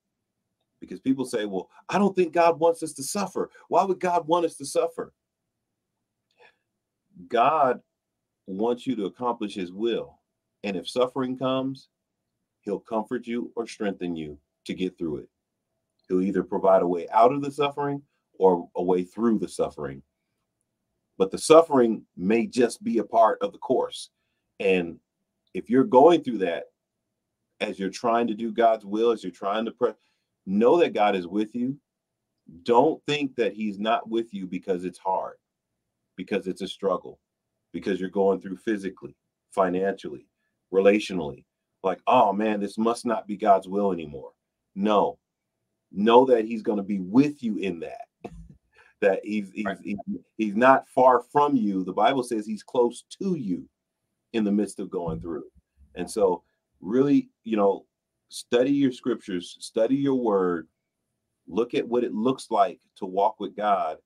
because 0.80 1.00
people 1.00 1.26
say, 1.26 1.46
"Well, 1.46 1.70
I 1.90 1.98
don't 1.98 2.16
think 2.16 2.34
God 2.34 2.60
wants 2.60 2.84
us 2.84 2.94
to 2.94 3.04
suffer. 3.04 3.50
Why 3.68 3.84
would 3.84 4.00
God 4.00 4.28
want 4.28 4.46
us 4.46 4.56
to 4.58 4.66
suffer?" 4.66 5.14
God 7.28 7.82
wants 8.48 8.86
you 8.86 8.96
to 8.98 9.06
accomplish 9.06 9.56
his 9.56 9.72
will. 9.72 10.20
And 10.64 10.76
if 10.76 10.90
suffering 10.90 11.38
comes, 11.38 11.90
he'll 12.62 12.80
comfort 12.80 13.26
you 13.26 13.52
or 13.56 13.68
strengthen 13.68 14.16
you 14.16 14.38
to 14.66 14.74
get 14.74 14.98
through 14.98 15.18
it. 15.18 15.30
He'll 16.08 16.22
either 16.22 16.44
provide 16.44 16.82
a 16.82 16.88
way 16.88 17.08
out 17.10 17.32
of 17.32 17.42
the 17.42 17.52
suffering 17.52 18.02
or 18.38 18.70
a 18.76 18.84
way 18.84 19.04
through 19.04 19.40
the 19.40 19.48
suffering. 19.48 20.04
But 21.18 21.32
the 21.32 21.38
suffering 21.38 22.06
may 22.18 22.46
just 22.46 22.84
be 22.84 22.98
a 22.98 23.04
part 23.04 23.42
of 23.42 23.54
the 23.54 23.58
course. 23.60 24.10
And 24.60 25.00
if 25.54 25.70
you're 25.70 25.86
going 25.86 26.24
through 26.24 26.40
that 26.40 26.66
as 27.60 27.80
you're 27.80 27.90
trying 27.90 28.28
to 28.28 28.34
do 28.34 28.52
God's 28.52 28.86
will, 28.86 29.12
as 29.12 29.24
you're 29.24 29.32
trying 29.32 29.66
to 29.66 29.72
pray, 29.72 29.94
know 30.46 30.78
that 30.78 30.94
God 30.94 31.16
is 31.16 31.28
with 31.28 31.56
you. 31.56 31.78
Don't 32.64 33.02
think 33.08 33.36
that 33.36 33.54
He's 33.54 33.80
not 33.80 34.10
with 34.10 34.34
you 34.34 34.46
because 34.46 34.86
it's 34.86 35.00
hard, 35.00 35.38
because 36.16 36.48
it's 36.48 36.62
a 36.62 36.68
struggle, 36.68 37.20
because 37.72 38.00
you're 38.00 38.10
going 38.10 38.40
through 38.40 38.58
physically, 38.58 39.16
financially, 39.52 40.28
relationally. 40.74 41.46
Like, 41.84 42.00
oh 42.08 42.34
man, 42.34 42.60
this 42.60 42.78
must 42.78 43.06
not 43.06 43.28
be 43.28 43.38
God's 43.38 43.68
will 43.68 43.92
anymore. 43.92 44.32
No, 44.76 45.18
know 45.92 46.26
that 46.26 46.46
He's 46.46 46.62
going 46.62 46.78
to 46.78 46.84
be 46.84 47.00
with 47.00 47.42
you 47.42 47.58
in 47.58 47.80
that. 47.80 48.02
that 49.02 49.22
he's 49.24 49.52
he's, 49.54 49.66
right. 49.66 49.78
he's 49.84 49.98
he's 50.38 50.56
not 50.56 50.88
far 50.90 51.22
from 51.32 51.56
you. 51.56 51.84
The 51.84 51.94
Bible 51.94 52.24
says 52.24 52.46
He's 52.46 52.64
close 52.64 53.06
to 53.22 53.36
you 53.36 53.68
in 54.34 54.44
the 54.44 54.52
midst 54.52 54.80
of 54.80 54.90
going 54.90 55.20
through. 55.20 55.46
And 55.96 56.10
so, 56.10 56.44
really, 56.82 57.30
you 57.44 57.58
know, 57.58 57.86
study 58.30 58.72
your 58.72 58.92
scriptures, 58.92 59.58
study 59.60 59.96
your 59.96 60.16
word, 60.16 60.68
look 61.48 61.74
at 61.74 61.88
what 61.88 62.04
it 62.04 62.14
looks 62.14 62.50
like 62.50 62.80
to 62.98 63.06
walk 63.06 63.40
with 63.40 63.56
God, 63.56 63.98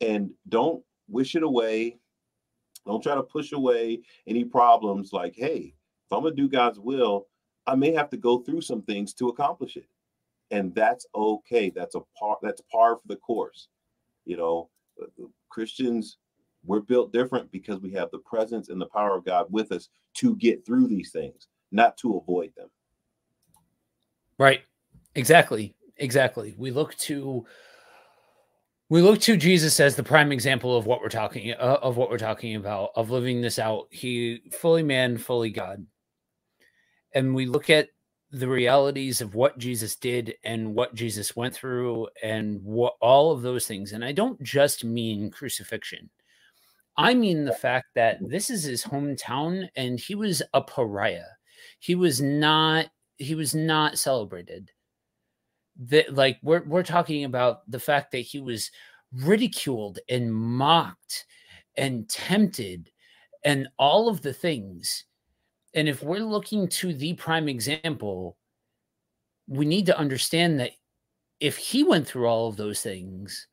and 0.00 0.30
don't 0.48 0.82
wish 1.08 1.34
it 1.34 1.42
away. 1.42 1.98
Don't 2.86 3.02
try 3.02 3.14
to 3.14 3.22
push 3.22 3.52
away 3.52 4.00
any 4.26 4.44
problems 4.44 5.12
like, 5.12 5.34
hey, 5.36 5.74
if 6.06 6.12
I'm 6.12 6.22
going 6.22 6.34
to 6.34 6.42
do 6.42 6.48
God's 6.48 6.80
will, 6.80 7.28
I 7.66 7.76
may 7.76 7.92
have 7.92 8.10
to 8.10 8.16
go 8.16 8.38
through 8.38 8.62
some 8.62 8.82
things 8.82 9.14
to 9.14 9.28
accomplish 9.28 9.76
it. 9.76 9.88
And 10.50 10.74
that's 10.74 11.06
okay. 11.14 11.70
That's 11.70 11.94
a 11.94 12.02
part 12.18 12.40
that's 12.42 12.60
par 12.70 12.96
for 12.96 13.06
the 13.06 13.16
course. 13.16 13.68
You 14.24 14.36
know, 14.36 14.70
Christians 15.48 16.18
we're 16.64 16.80
built 16.80 17.12
different 17.12 17.50
because 17.50 17.80
we 17.80 17.92
have 17.92 18.10
the 18.10 18.18
presence 18.18 18.68
and 18.68 18.80
the 18.80 18.86
power 18.86 19.16
of 19.16 19.24
God 19.24 19.46
with 19.50 19.72
us 19.72 19.88
to 20.14 20.36
get 20.36 20.64
through 20.64 20.86
these 20.86 21.10
things, 21.10 21.48
not 21.72 21.96
to 21.98 22.16
avoid 22.16 22.52
them. 22.56 22.68
Right. 24.38 24.62
Exactly. 25.14 25.74
Exactly. 25.96 26.54
We 26.58 26.70
look 26.70 26.96
to 26.98 27.46
we 28.88 29.00
look 29.00 29.20
to 29.22 29.36
Jesus 29.36 29.80
as 29.80 29.96
the 29.96 30.02
prime 30.02 30.32
example 30.32 30.76
of 30.76 30.86
what 30.86 31.00
we're 31.00 31.08
talking 31.08 31.52
uh, 31.52 31.78
of 31.82 31.96
what 31.96 32.10
we're 32.10 32.18
talking 32.18 32.56
about 32.56 32.90
of 32.96 33.10
living 33.10 33.40
this 33.40 33.58
out. 33.58 33.86
He 33.90 34.42
fully 34.52 34.82
man, 34.82 35.16
fully 35.16 35.50
God. 35.50 35.86
And 37.14 37.34
we 37.34 37.46
look 37.46 37.70
at 37.70 37.88
the 38.32 38.48
realities 38.48 39.20
of 39.20 39.34
what 39.34 39.58
Jesus 39.58 39.94
did 39.94 40.34
and 40.42 40.74
what 40.74 40.94
Jesus 40.94 41.36
went 41.36 41.54
through 41.54 42.08
and 42.22 42.62
what 42.64 42.94
all 43.00 43.30
of 43.30 43.42
those 43.42 43.66
things. 43.66 43.92
And 43.92 44.02
I 44.04 44.12
don't 44.12 44.42
just 44.42 44.84
mean 44.84 45.30
crucifixion. 45.30 46.08
I 46.96 47.14
mean 47.14 47.44
the 47.44 47.52
fact 47.52 47.88
that 47.94 48.18
this 48.20 48.50
is 48.50 48.64
his 48.64 48.82
hometown 48.82 49.68
and 49.76 50.00
he 50.00 50.14
was 50.14 50.42
a 50.54 50.62
pariah. 50.62 51.24
He 51.82 51.96
was 51.96 52.20
not 52.20 52.86
he 53.18 53.34
was 53.34 53.56
not 53.56 53.98
celebrated. 53.98 54.70
that 55.88 56.14
like 56.14 56.38
we're 56.40 56.62
we're 56.64 56.84
talking 56.84 57.24
about 57.24 57.68
the 57.68 57.80
fact 57.80 58.12
that 58.12 58.18
he 58.18 58.40
was 58.40 58.70
ridiculed 59.12 59.98
and 60.08 60.32
mocked 60.32 61.26
and 61.76 62.08
tempted 62.08 62.88
and 63.44 63.66
all 63.78 64.08
of 64.08 64.22
the 64.22 64.32
things. 64.32 65.06
And 65.74 65.88
if 65.88 66.04
we're 66.04 66.20
looking 66.20 66.68
to 66.68 66.94
the 66.94 67.14
prime 67.14 67.48
example, 67.48 68.36
we 69.48 69.64
need 69.64 69.86
to 69.86 69.98
understand 69.98 70.60
that 70.60 70.70
if 71.40 71.56
he 71.56 71.82
went 71.82 72.06
through 72.06 72.28
all 72.28 72.46
of 72.46 72.56
those 72.56 72.80
things, 72.80 73.48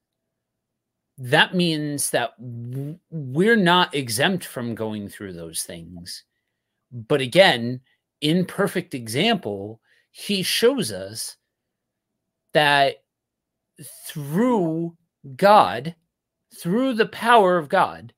that 1.18 1.56
means 1.56 2.12
that 2.12 2.34
we're 2.38 3.56
not 3.56 3.96
exempt 3.96 4.46
from 4.46 4.76
going 4.76 5.10
through 5.10 5.34
those 5.34 5.64
things. 5.64 6.26
But 6.92 7.22
again, 7.22 7.82
in 8.22 8.46
perfect 8.46 8.94
example, 8.94 9.82
he 10.12 10.44
shows 10.44 10.92
us 10.92 11.38
that 12.54 12.98
through 14.06 14.96
God, 15.36 15.96
through 16.56 16.94
the 16.94 17.08
power 17.08 17.58
of 17.58 17.70
God, 17.70 18.14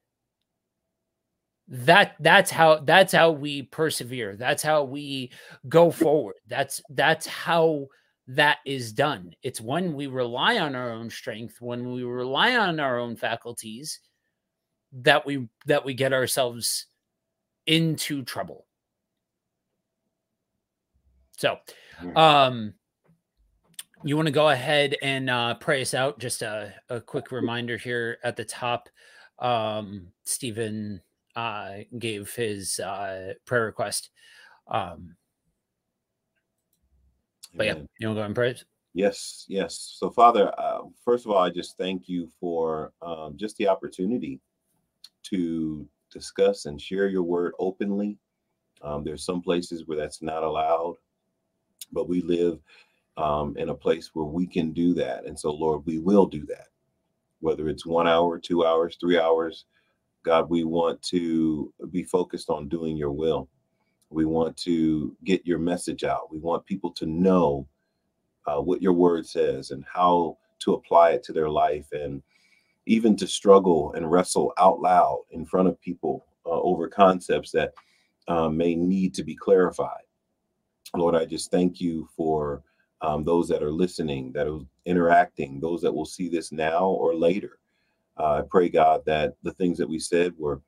that 1.68 2.16
that's 2.20 2.52
how 2.52 2.80
that's 2.80 3.14
how 3.14 3.32
we 3.32 3.64
persevere. 3.64 4.36
That's 4.36 4.64
how 4.64 4.84
we 4.84 5.32
go 5.70 5.90
forward. 5.90 6.36
That's 6.48 6.82
that's 6.90 7.26
how 7.26 7.88
that 8.28 8.58
is 8.66 8.92
done. 8.92 9.34
It's 9.42 9.62
when 9.62 9.94
we 9.94 10.08
rely 10.08 10.58
on 10.60 10.76
our 10.76 10.92
own 10.92 11.10
strength, 11.10 11.62
when 11.62 11.92
we 11.92 12.04
rely 12.04 12.58
on 12.58 12.80
our 12.80 13.00
own 13.00 13.16
faculties, 13.16 14.00
that 14.92 15.26
we 15.26 15.48
that 15.66 15.86
we 15.86 15.94
get 15.94 16.14
ourselves 16.14 16.88
into 17.68 18.24
trouble. 18.24 18.66
So, 21.42 21.58
um, 22.16 22.76
you 24.04 24.16
want 24.16 24.28
to 24.28 24.32
go 24.32 24.50
ahead 24.50 24.96
and 25.02 25.28
uh, 25.28 25.56
pray 25.56 25.82
us 25.82 25.96
out? 25.96 26.20
Just 26.20 26.44
a, 26.44 26.72
a 26.88 27.02
quick 27.02 27.32
reminder 27.32 27.78
here 27.78 28.20
at 28.24 28.36
the 28.36 28.46
top. 28.46 28.90
Um, 29.40 30.10
Stephen 30.24 31.02
uh, 31.36 31.78
gave 31.98 32.32
his 32.36 32.80
uh, 32.80 33.34
prayer 33.46 33.66
request. 33.66 34.12
Um, 34.68 35.16
but 37.56 37.66
yeah, 37.66 37.74
you 37.98 38.08
want 38.08 38.18
to 38.18 38.22
go 38.22 38.22
and 38.22 38.36
pray? 38.36 38.56
Yes, 38.94 39.46
yes. 39.48 39.96
So, 39.98 40.12
Father, 40.12 40.54
uh, 40.60 40.82
first 41.04 41.26
of 41.26 41.32
all, 41.32 41.42
I 41.42 41.50
just 41.50 41.76
thank 41.76 42.08
you 42.08 42.30
for 42.40 42.94
um, 43.02 43.34
just 43.36 43.58
the 43.58 43.68
opportunity 43.68 44.40
to 45.24 45.88
discuss 46.12 46.68
and 46.68 46.80
share 46.80 47.08
your 47.08 47.24
word 47.24 47.54
openly. 47.58 48.20
Um, 48.84 49.04
there's 49.04 49.26
some 49.26 49.42
places 49.42 49.88
where 49.88 49.98
that's 49.98 50.22
not 50.22 50.44
allowed, 50.44 50.98
but 51.92 52.10
we 52.10 52.22
live 52.22 52.60
um, 53.18 53.56
in 53.58 53.70
a 53.70 53.76
place 53.76 54.12
where 54.14 54.26
we 54.26 54.48
can 54.48 54.72
do 54.72 54.94
that. 54.96 55.26
And 55.26 55.38
so, 55.38 55.52
Lord, 55.52 55.86
we 55.86 56.00
will 56.00 56.26
do 56.26 56.46
that, 56.48 56.68
whether 57.40 57.70
it's 57.70 57.86
one 57.86 58.08
hour, 58.08 58.40
two 58.40 58.66
hours, 58.66 58.98
three 59.00 59.20
hours. 59.20 59.66
God, 60.24 60.50
we 60.50 60.64
want 60.64 61.02
to 61.04 61.74
be 61.92 62.04
focused 62.04 62.50
on 62.50 62.70
doing 62.70 62.96
your 62.96 63.12
will. 63.12 63.50
We 64.10 64.26
want 64.26 64.58
to 64.58 65.16
get 65.24 65.46
your 65.46 65.60
message 65.60 66.04
out. 66.04 66.32
We 66.32 66.40
want 66.40 66.66
people 66.66 66.92
to 66.92 67.06
know 67.06 67.68
uh, 68.46 68.60
what 68.60 68.82
your 68.82 68.94
word 68.94 69.26
says 69.26 69.72
and 69.72 69.86
how 69.92 70.38
to 70.60 70.74
apply 70.74 71.12
it 71.12 71.24
to 71.24 71.34
their 71.34 71.50
life 71.50 71.88
and 71.92 72.22
even 72.86 73.16
to 73.16 73.28
struggle 73.28 73.94
and 73.94 74.12
wrestle 74.12 74.54
out 74.58 74.80
loud 74.80 75.24
in 75.32 75.46
front 75.46 75.68
of 75.68 75.80
people 75.82 76.26
uh, 76.46 76.50
over 76.50 76.88
concepts 76.88 77.52
that 77.52 77.74
uh, 78.28 78.50
may 78.50 78.76
need 78.76 79.14
to 79.14 79.24
be 79.24 79.36
clarified. 79.36 80.04
Lord, 80.96 81.16
I 81.16 81.26
just 81.26 81.52
thank 81.52 81.80
you 81.80 82.08
for 82.18 82.64
um, 83.02 83.24
those 83.24 83.48
that 83.50 83.64
are 83.64 83.72
listening, 83.72 84.32
that 84.34 84.48
are 84.48 84.60
interacting, 84.86 85.60
those 85.60 85.82
that 85.82 85.94
will 85.94 86.06
see 86.06 86.30
this 86.30 86.52
now 86.52 86.86
or 86.86 87.16
later. 87.16 87.60
Uh, 88.18 88.40
I 88.40 88.42
pray, 88.50 88.70
God, 88.70 89.02
that 89.06 89.36
the 89.44 89.54
things 89.54 89.78
that 89.78 89.90
we 89.90 90.00
said 90.00 90.34
were 90.38 90.62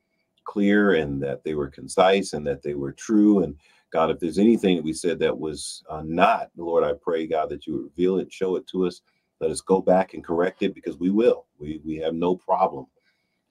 clear 0.46 0.94
and 0.96 1.22
that 1.24 1.44
they 1.44 1.56
were 1.56 1.70
concise 1.70 2.34
and 2.34 2.46
that 2.48 2.64
they 2.64 2.74
were 2.74 2.94
true. 2.94 3.44
And 3.44 3.56
God, 3.92 4.12
if 4.12 4.20
there's 4.20 4.40
anything 4.40 4.78
that 4.78 4.86
we 4.86 4.94
said 4.94 5.20
that 5.20 5.38
was 5.38 5.84
uh, 5.90 6.04
not, 6.06 6.50
Lord, 6.58 6.84
I 6.84 6.94
pray, 7.02 7.28
God, 7.28 7.50
that 7.50 7.68
you 7.68 7.84
reveal 7.84 8.18
it, 8.18 8.32
show 8.32 8.56
it 8.56 8.68
to 8.68 8.88
us. 8.88 9.02
Let 9.42 9.52
us 9.52 9.62
go 9.62 9.82
back 9.82 10.14
and 10.14 10.24
correct 10.24 10.64
it 10.64 10.74
because 10.74 10.98
we 10.98 11.10
will. 11.10 11.48
We 11.60 11.82
we 11.86 11.98
have 11.98 12.14
no 12.14 12.36
problem 12.38 12.86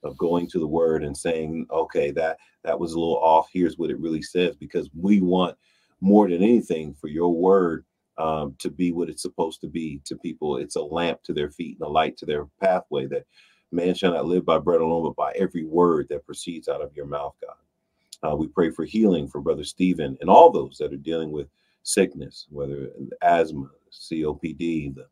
of 0.03 0.17
going 0.17 0.49
to 0.49 0.59
the 0.59 0.67
word 0.67 1.05
and 1.05 1.17
saying, 1.17 1.67
okay, 1.71 2.11
that 2.13 2.39
that 2.65 2.79
was 2.79 2.93
a 2.95 2.99
little 2.99 3.19
off. 3.19 3.49
Here's 3.53 3.79
what 3.79 3.91
it 3.91 4.01
really 4.01 4.23
says, 4.23 4.57
because 4.57 4.91
we 4.99 5.21
want 5.21 5.57
more 6.03 6.29
than 6.29 6.43
anything 6.43 6.93
for 6.93 7.07
your 7.07 7.33
word 7.33 7.85
um, 8.19 8.55
to 8.59 8.71
be 8.71 8.93
what 8.93 9.09
it's 9.09 9.23
supposed 9.23 9.61
to 9.61 9.69
be 9.69 10.01
to 10.05 10.17
people. 10.17 10.57
It's 10.57 10.77
a 10.77 10.83
lamp 10.83 11.23
to 11.23 11.33
their 11.33 11.51
feet 11.51 11.79
and 11.81 11.87
a 11.87 11.91
light 11.91 12.17
to 12.19 12.27
their 12.27 12.47
pathway. 12.61 13.07
That 13.07 13.25
man 13.71 13.95
shall 13.95 14.13
not 14.13 14.27
live 14.27 14.45
by 14.45 14.59
bread 14.59 14.81
alone, 14.81 15.05
but 15.05 15.17
by 15.17 15.33
every 15.37 15.65
word 15.65 16.09
that 16.11 16.27
proceeds 16.27 16.69
out 16.69 16.83
of 16.83 16.95
your 16.95 17.07
mouth, 17.07 17.35
God. 17.41 18.33
Uh, 18.33 18.37
we 18.37 18.49
pray 18.49 18.71
for 18.71 18.85
healing 18.85 19.29
for 19.29 19.41
Brother 19.41 19.65
Stephen 19.65 20.19
and 20.21 20.29
all 20.29 20.51
those 20.51 20.77
that 20.79 20.93
are 20.93 20.97
dealing 20.97 21.31
with 21.31 21.49
sickness, 21.85 22.47
whether 22.51 22.91
asthma, 23.23 23.69
COPD, 23.93 24.95
the 24.95 25.07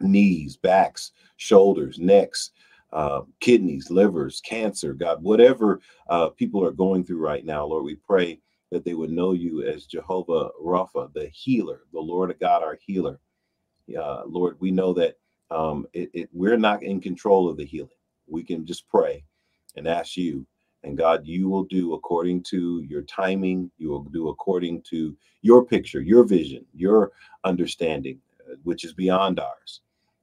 knees, 0.00 0.56
backs, 0.56 1.12
shoulders, 1.36 1.98
necks, 1.98 2.50
uh, 2.92 3.22
kidneys, 3.40 3.90
livers, 3.90 4.40
cancer, 4.40 4.94
God, 4.94 5.22
whatever 5.22 5.80
uh, 6.08 6.30
people 6.30 6.64
are 6.64 6.72
going 6.72 7.04
through 7.04 7.18
right 7.18 7.44
now, 7.44 7.66
Lord, 7.66 7.84
we 7.84 7.96
pray 7.96 8.40
that 8.70 8.84
they 8.84 8.94
would 8.94 9.10
know 9.10 9.32
you 9.32 9.62
as 9.62 9.86
Jehovah 9.86 10.50
Rapha, 10.62 11.12
the 11.12 11.28
healer, 11.28 11.82
the 11.92 12.00
Lord 12.00 12.34
God, 12.40 12.62
our 12.62 12.78
healer. 12.84 13.18
Uh, 13.98 14.22
Lord, 14.26 14.56
we 14.60 14.70
know 14.70 14.92
that 14.94 15.16
um, 15.50 15.86
it, 15.92 16.10
it, 16.12 16.28
we're 16.32 16.58
not 16.58 16.82
in 16.82 17.00
control 17.00 17.48
of 17.48 17.56
the 17.56 17.64
healing. 17.64 17.90
We 18.26 18.42
can 18.42 18.66
just 18.66 18.88
pray 18.88 19.24
and 19.76 19.88
ask 19.88 20.16
you. 20.16 20.46
And 20.84 20.96
God, 20.96 21.26
you 21.26 21.48
will 21.48 21.64
do 21.64 21.94
according 21.94 22.44
to 22.44 22.84
your 22.88 23.02
timing. 23.02 23.70
You 23.78 23.88
will 23.88 24.04
do 24.04 24.28
according 24.28 24.82
to 24.90 25.16
your 25.42 25.64
picture, 25.64 26.00
your 26.00 26.24
vision, 26.24 26.64
your 26.74 27.12
understanding, 27.44 28.20
uh, 28.48 28.54
which 28.62 28.84
is 28.84 28.92
beyond 28.92 29.40
ours. 29.40 29.80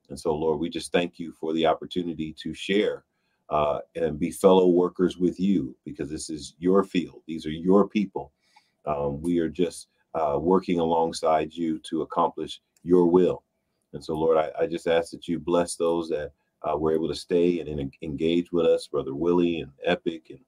And 0.10 0.20
so, 0.20 0.34
Lord, 0.34 0.60
we 0.60 0.70
just 0.70 0.92
thank 0.92 1.20
you 1.20 1.34
for 1.34 1.52
the 1.54 1.66
opportunity 1.66 2.34
to 2.42 2.54
share 2.54 3.04
uh, 3.50 3.80
and 3.96 4.20
be 4.20 4.32
fellow 4.32 4.68
workers 4.68 5.18
with 5.18 5.40
you 5.40 5.76
because 5.84 6.10
this 6.10 6.30
is 6.30 6.56
your 6.60 6.84
field. 6.84 7.22
These 7.28 7.46
are 7.46 7.52
your 7.52 7.88
people. 7.88 8.32
Um, 8.86 9.22
we 9.22 9.40
are 9.40 9.50
just 9.50 9.88
uh, 10.14 10.38
working 10.40 10.80
alongside 10.80 11.54
you 11.54 11.80
to 11.90 12.02
accomplish 12.02 12.62
your 12.84 13.08
will. 13.08 13.44
And 13.94 14.04
so, 14.04 14.14
Lord, 14.14 14.38
I, 14.38 14.52
I 14.64 14.68
just 14.68 14.88
ask 14.88 15.12
that 15.12 15.28
you 15.28 15.40
bless 15.40 15.76
those 15.76 16.10
that 16.10 16.32
uh, 16.64 16.78
were 16.78 16.94
able 16.94 17.08
to 17.08 17.16
stay 17.16 17.60
and, 17.60 17.70
and, 17.70 17.94
engage 18.02 18.52
with 18.52 18.66
us, 18.66 18.88
Brother 18.88 19.14
Willie 19.14 19.62
and 19.62 19.72
Epic 19.84 20.28
and 20.30 20.40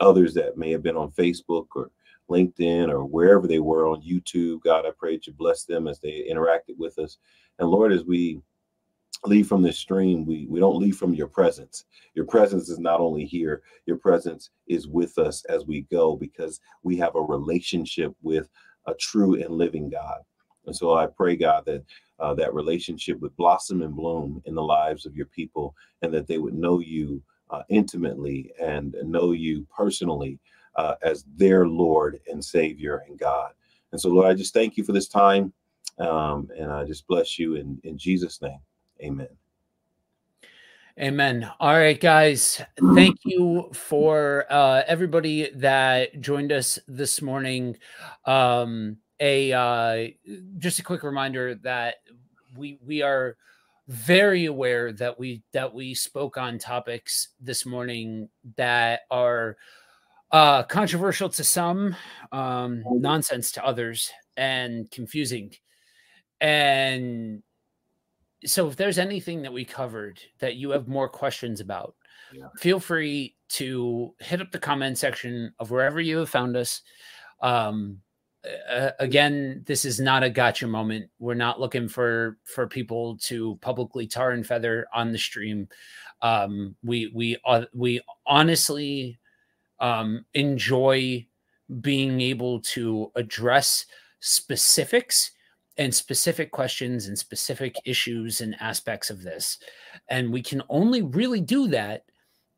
others 0.00 0.34
that 0.34 0.56
may 0.56 0.70
have 0.70 0.82
been 0.82 0.96
on 0.96 1.10
Facebook 1.12 1.66
or 1.74 1.90
LinkedIn 2.30 2.90
or 2.90 3.04
wherever 3.04 3.46
they 3.46 3.58
were 3.58 3.86
on 3.88 4.02
YouTube. 4.02 4.62
God, 4.62 4.86
I 4.86 4.90
pray 4.96 5.16
that 5.16 5.26
you 5.26 5.32
bless 5.32 5.64
them 5.64 5.88
as 5.88 5.98
they 5.98 6.26
interacted 6.30 6.76
with 6.78 6.98
us. 6.98 7.18
And 7.58 7.68
Lord, 7.68 7.92
as 7.92 8.04
we 8.04 8.40
leave 9.24 9.48
from 9.48 9.62
this 9.62 9.78
stream, 9.78 10.24
we, 10.24 10.46
we 10.48 10.60
don't 10.60 10.78
leave 10.78 10.96
from 10.96 11.14
your 11.14 11.26
presence. 11.26 11.84
Your 12.14 12.24
presence 12.24 12.68
is 12.68 12.78
not 12.78 13.00
only 13.00 13.24
here, 13.24 13.62
your 13.86 13.96
presence 13.96 14.50
is 14.66 14.86
with 14.86 15.18
us 15.18 15.44
as 15.46 15.66
we 15.66 15.82
go 15.82 16.16
because 16.16 16.60
we 16.82 16.96
have 16.98 17.14
a 17.16 17.20
relationship 17.20 18.14
with 18.22 18.48
a 18.86 18.94
true 18.94 19.34
and 19.34 19.50
living 19.50 19.90
God. 19.90 20.20
And 20.66 20.76
so 20.76 20.94
I 20.94 21.06
pray, 21.06 21.36
God, 21.36 21.64
that 21.66 21.84
uh, 22.20 22.34
that 22.34 22.54
relationship 22.54 23.20
would 23.20 23.34
blossom 23.36 23.82
and 23.82 23.94
bloom 23.94 24.42
in 24.44 24.54
the 24.54 24.62
lives 24.62 25.06
of 25.06 25.16
your 25.16 25.26
people 25.26 25.74
and 26.02 26.12
that 26.12 26.26
they 26.26 26.38
would 26.38 26.54
know 26.54 26.80
you 26.80 27.22
uh, 27.50 27.62
intimately 27.68 28.52
and 28.60 28.94
know 29.04 29.32
you 29.32 29.66
personally 29.74 30.38
uh, 30.76 30.94
as 31.02 31.24
their 31.36 31.66
Lord 31.66 32.20
and 32.30 32.44
Savior 32.44 33.04
and 33.08 33.18
God. 33.18 33.52
And 33.92 34.00
so, 34.00 34.10
Lord, 34.10 34.26
I 34.26 34.34
just 34.34 34.52
thank 34.52 34.76
you 34.76 34.84
for 34.84 34.92
this 34.92 35.08
time. 35.08 35.52
Um, 35.98 36.48
and 36.56 36.70
I 36.70 36.84
just 36.84 37.06
bless 37.06 37.38
you 37.38 37.54
in, 37.54 37.80
in 37.84 37.96
Jesus' 37.96 38.42
name. 38.42 38.60
Amen. 39.02 39.28
Amen. 41.00 41.48
All 41.60 41.74
right, 41.74 42.00
guys. 42.00 42.60
Thank 42.94 43.18
you 43.24 43.70
for 43.72 44.46
uh, 44.50 44.82
everybody 44.86 45.48
that 45.54 46.20
joined 46.20 46.50
us 46.50 46.76
this 46.88 47.22
morning. 47.22 47.76
Um, 48.24 48.96
a 49.20 49.52
uh, 49.52 50.08
just 50.58 50.80
a 50.80 50.82
quick 50.82 51.04
reminder 51.04 51.54
that 51.56 51.96
we 52.56 52.80
we 52.84 53.02
are 53.02 53.36
very 53.86 54.46
aware 54.46 54.92
that 54.92 55.18
we 55.20 55.42
that 55.52 55.72
we 55.72 55.94
spoke 55.94 56.36
on 56.36 56.58
topics 56.58 57.28
this 57.40 57.64
morning 57.64 58.28
that 58.56 59.02
are 59.08 59.56
uh, 60.32 60.62
controversial 60.64 61.28
to 61.28 61.44
some, 61.44 61.96
um, 62.32 62.82
nonsense 62.86 63.52
to 63.52 63.64
others, 63.64 64.10
and 64.36 64.90
confusing. 64.90 65.54
And 66.40 67.42
so 68.44 68.68
if 68.68 68.76
there's 68.76 68.98
anything 68.98 69.42
that 69.42 69.52
we 69.52 69.64
covered 69.64 70.20
that 70.38 70.56
you 70.56 70.70
have 70.70 70.88
more 70.88 71.08
questions 71.08 71.60
about 71.60 71.94
yeah. 72.32 72.48
feel 72.56 72.80
free 72.80 73.34
to 73.48 74.14
hit 74.20 74.40
up 74.40 74.50
the 74.52 74.58
comment 74.58 74.98
section 74.98 75.52
of 75.58 75.70
wherever 75.70 76.00
you 76.00 76.18
have 76.18 76.28
found 76.28 76.56
us 76.56 76.82
um, 77.40 77.98
uh, 78.70 78.90
again, 78.98 79.62
this 79.66 79.84
is 79.84 80.00
not 80.00 80.22
a 80.22 80.30
gotcha 80.30 80.66
moment. 80.66 81.10
We're 81.18 81.34
not 81.34 81.60
looking 81.60 81.88
for 81.88 82.38
for 82.44 82.66
people 82.66 83.18
to 83.22 83.58
publicly 83.60 84.06
tar 84.06 84.30
and 84.30 84.46
feather 84.46 84.86
on 84.94 85.12
the 85.12 85.18
stream. 85.18 85.68
Um, 86.22 86.76
we 86.82 87.10
we 87.14 87.36
uh, 87.44 87.64
we 87.74 88.00
honestly 88.26 89.18
um, 89.80 90.24
enjoy 90.34 91.26
being 91.80 92.20
able 92.20 92.60
to 92.60 93.10
address 93.14 93.86
specifics 94.20 95.32
and 95.78 95.94
specific 95.94 96.50
questions 96.50 97.06
and 97.06 97.18
specific 97.18 97.76
issues 97.84 98.40
and 98.40 98.56
aspects 98.60 99.10
of 99.10 99.22
this, 99.22 99.58
and 100.08 100.32
we 100.32 100.42
can 100.42 100.62
only 100.68 101.02
really 101.02 101.40
do 101.40 101.68
that 101.68 102.04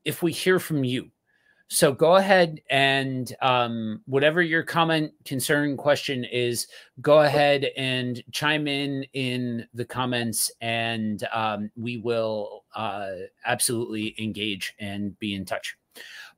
if 0.05 0.23
we 0.23 0.33
hear 0.33 0.59
from 0.59 0.83
you. 0.83 1.11
So 1.73 1.93
go 1.93 2.17
ahead 2.17 2.61
and 2.69 3.33
um, 3.41 4.01
whatever 4.07 4.43
your 4.43 4.65
comment, 4.65 5.13
concern, 5.25 5.77
question 5.77 6.25
is, 6.25 6.67
go 7.01 7.21
ahead 7.21 7.69
and 7.77 8.21
chime 8.33 8.67
in 8.67 9.05
in 9.13 9.69
the 9.73 9.85
comments, 9.85 10.51
and 10.61 11.23
um, 11.33 11.71
we 11.77 11.99
will 11.99 12.65
uh, 12.75 13.13
absolutely 13.45 14.17
engage 14.19 14.75
and 14.81 15.17
be 15.21 15.37
in 15.37 15.45
touch. 15.45 15.77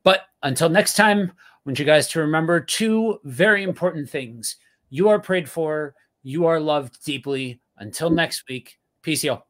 But 0.02 0.22
until 0.42 0.68
next 0.68 0.96
time, 0.96 1.32
I 1.34 1.58
want 1.64 1.78
you 1.78 1.86
guys 1.86 2.08
to 2.08 2.20
remember 2.20 2.60
two 2.60 3.18
very 3.24 3.62
important 3.62 4.10
things: 4.10 4.56
you 4.90 5.08
are 5.08 5.18
prayed 5.18 5.48
for, 5.48 5.94
you 6.22 6.46
are 6.46 6.60
loved 6.60 7.04
deeply. 7.04 7.60
Until 7.78 8.10
next 8.10 8.44
week, 8.48 8.78
peace, 9.02 9.24
y'all. 9.24 9.46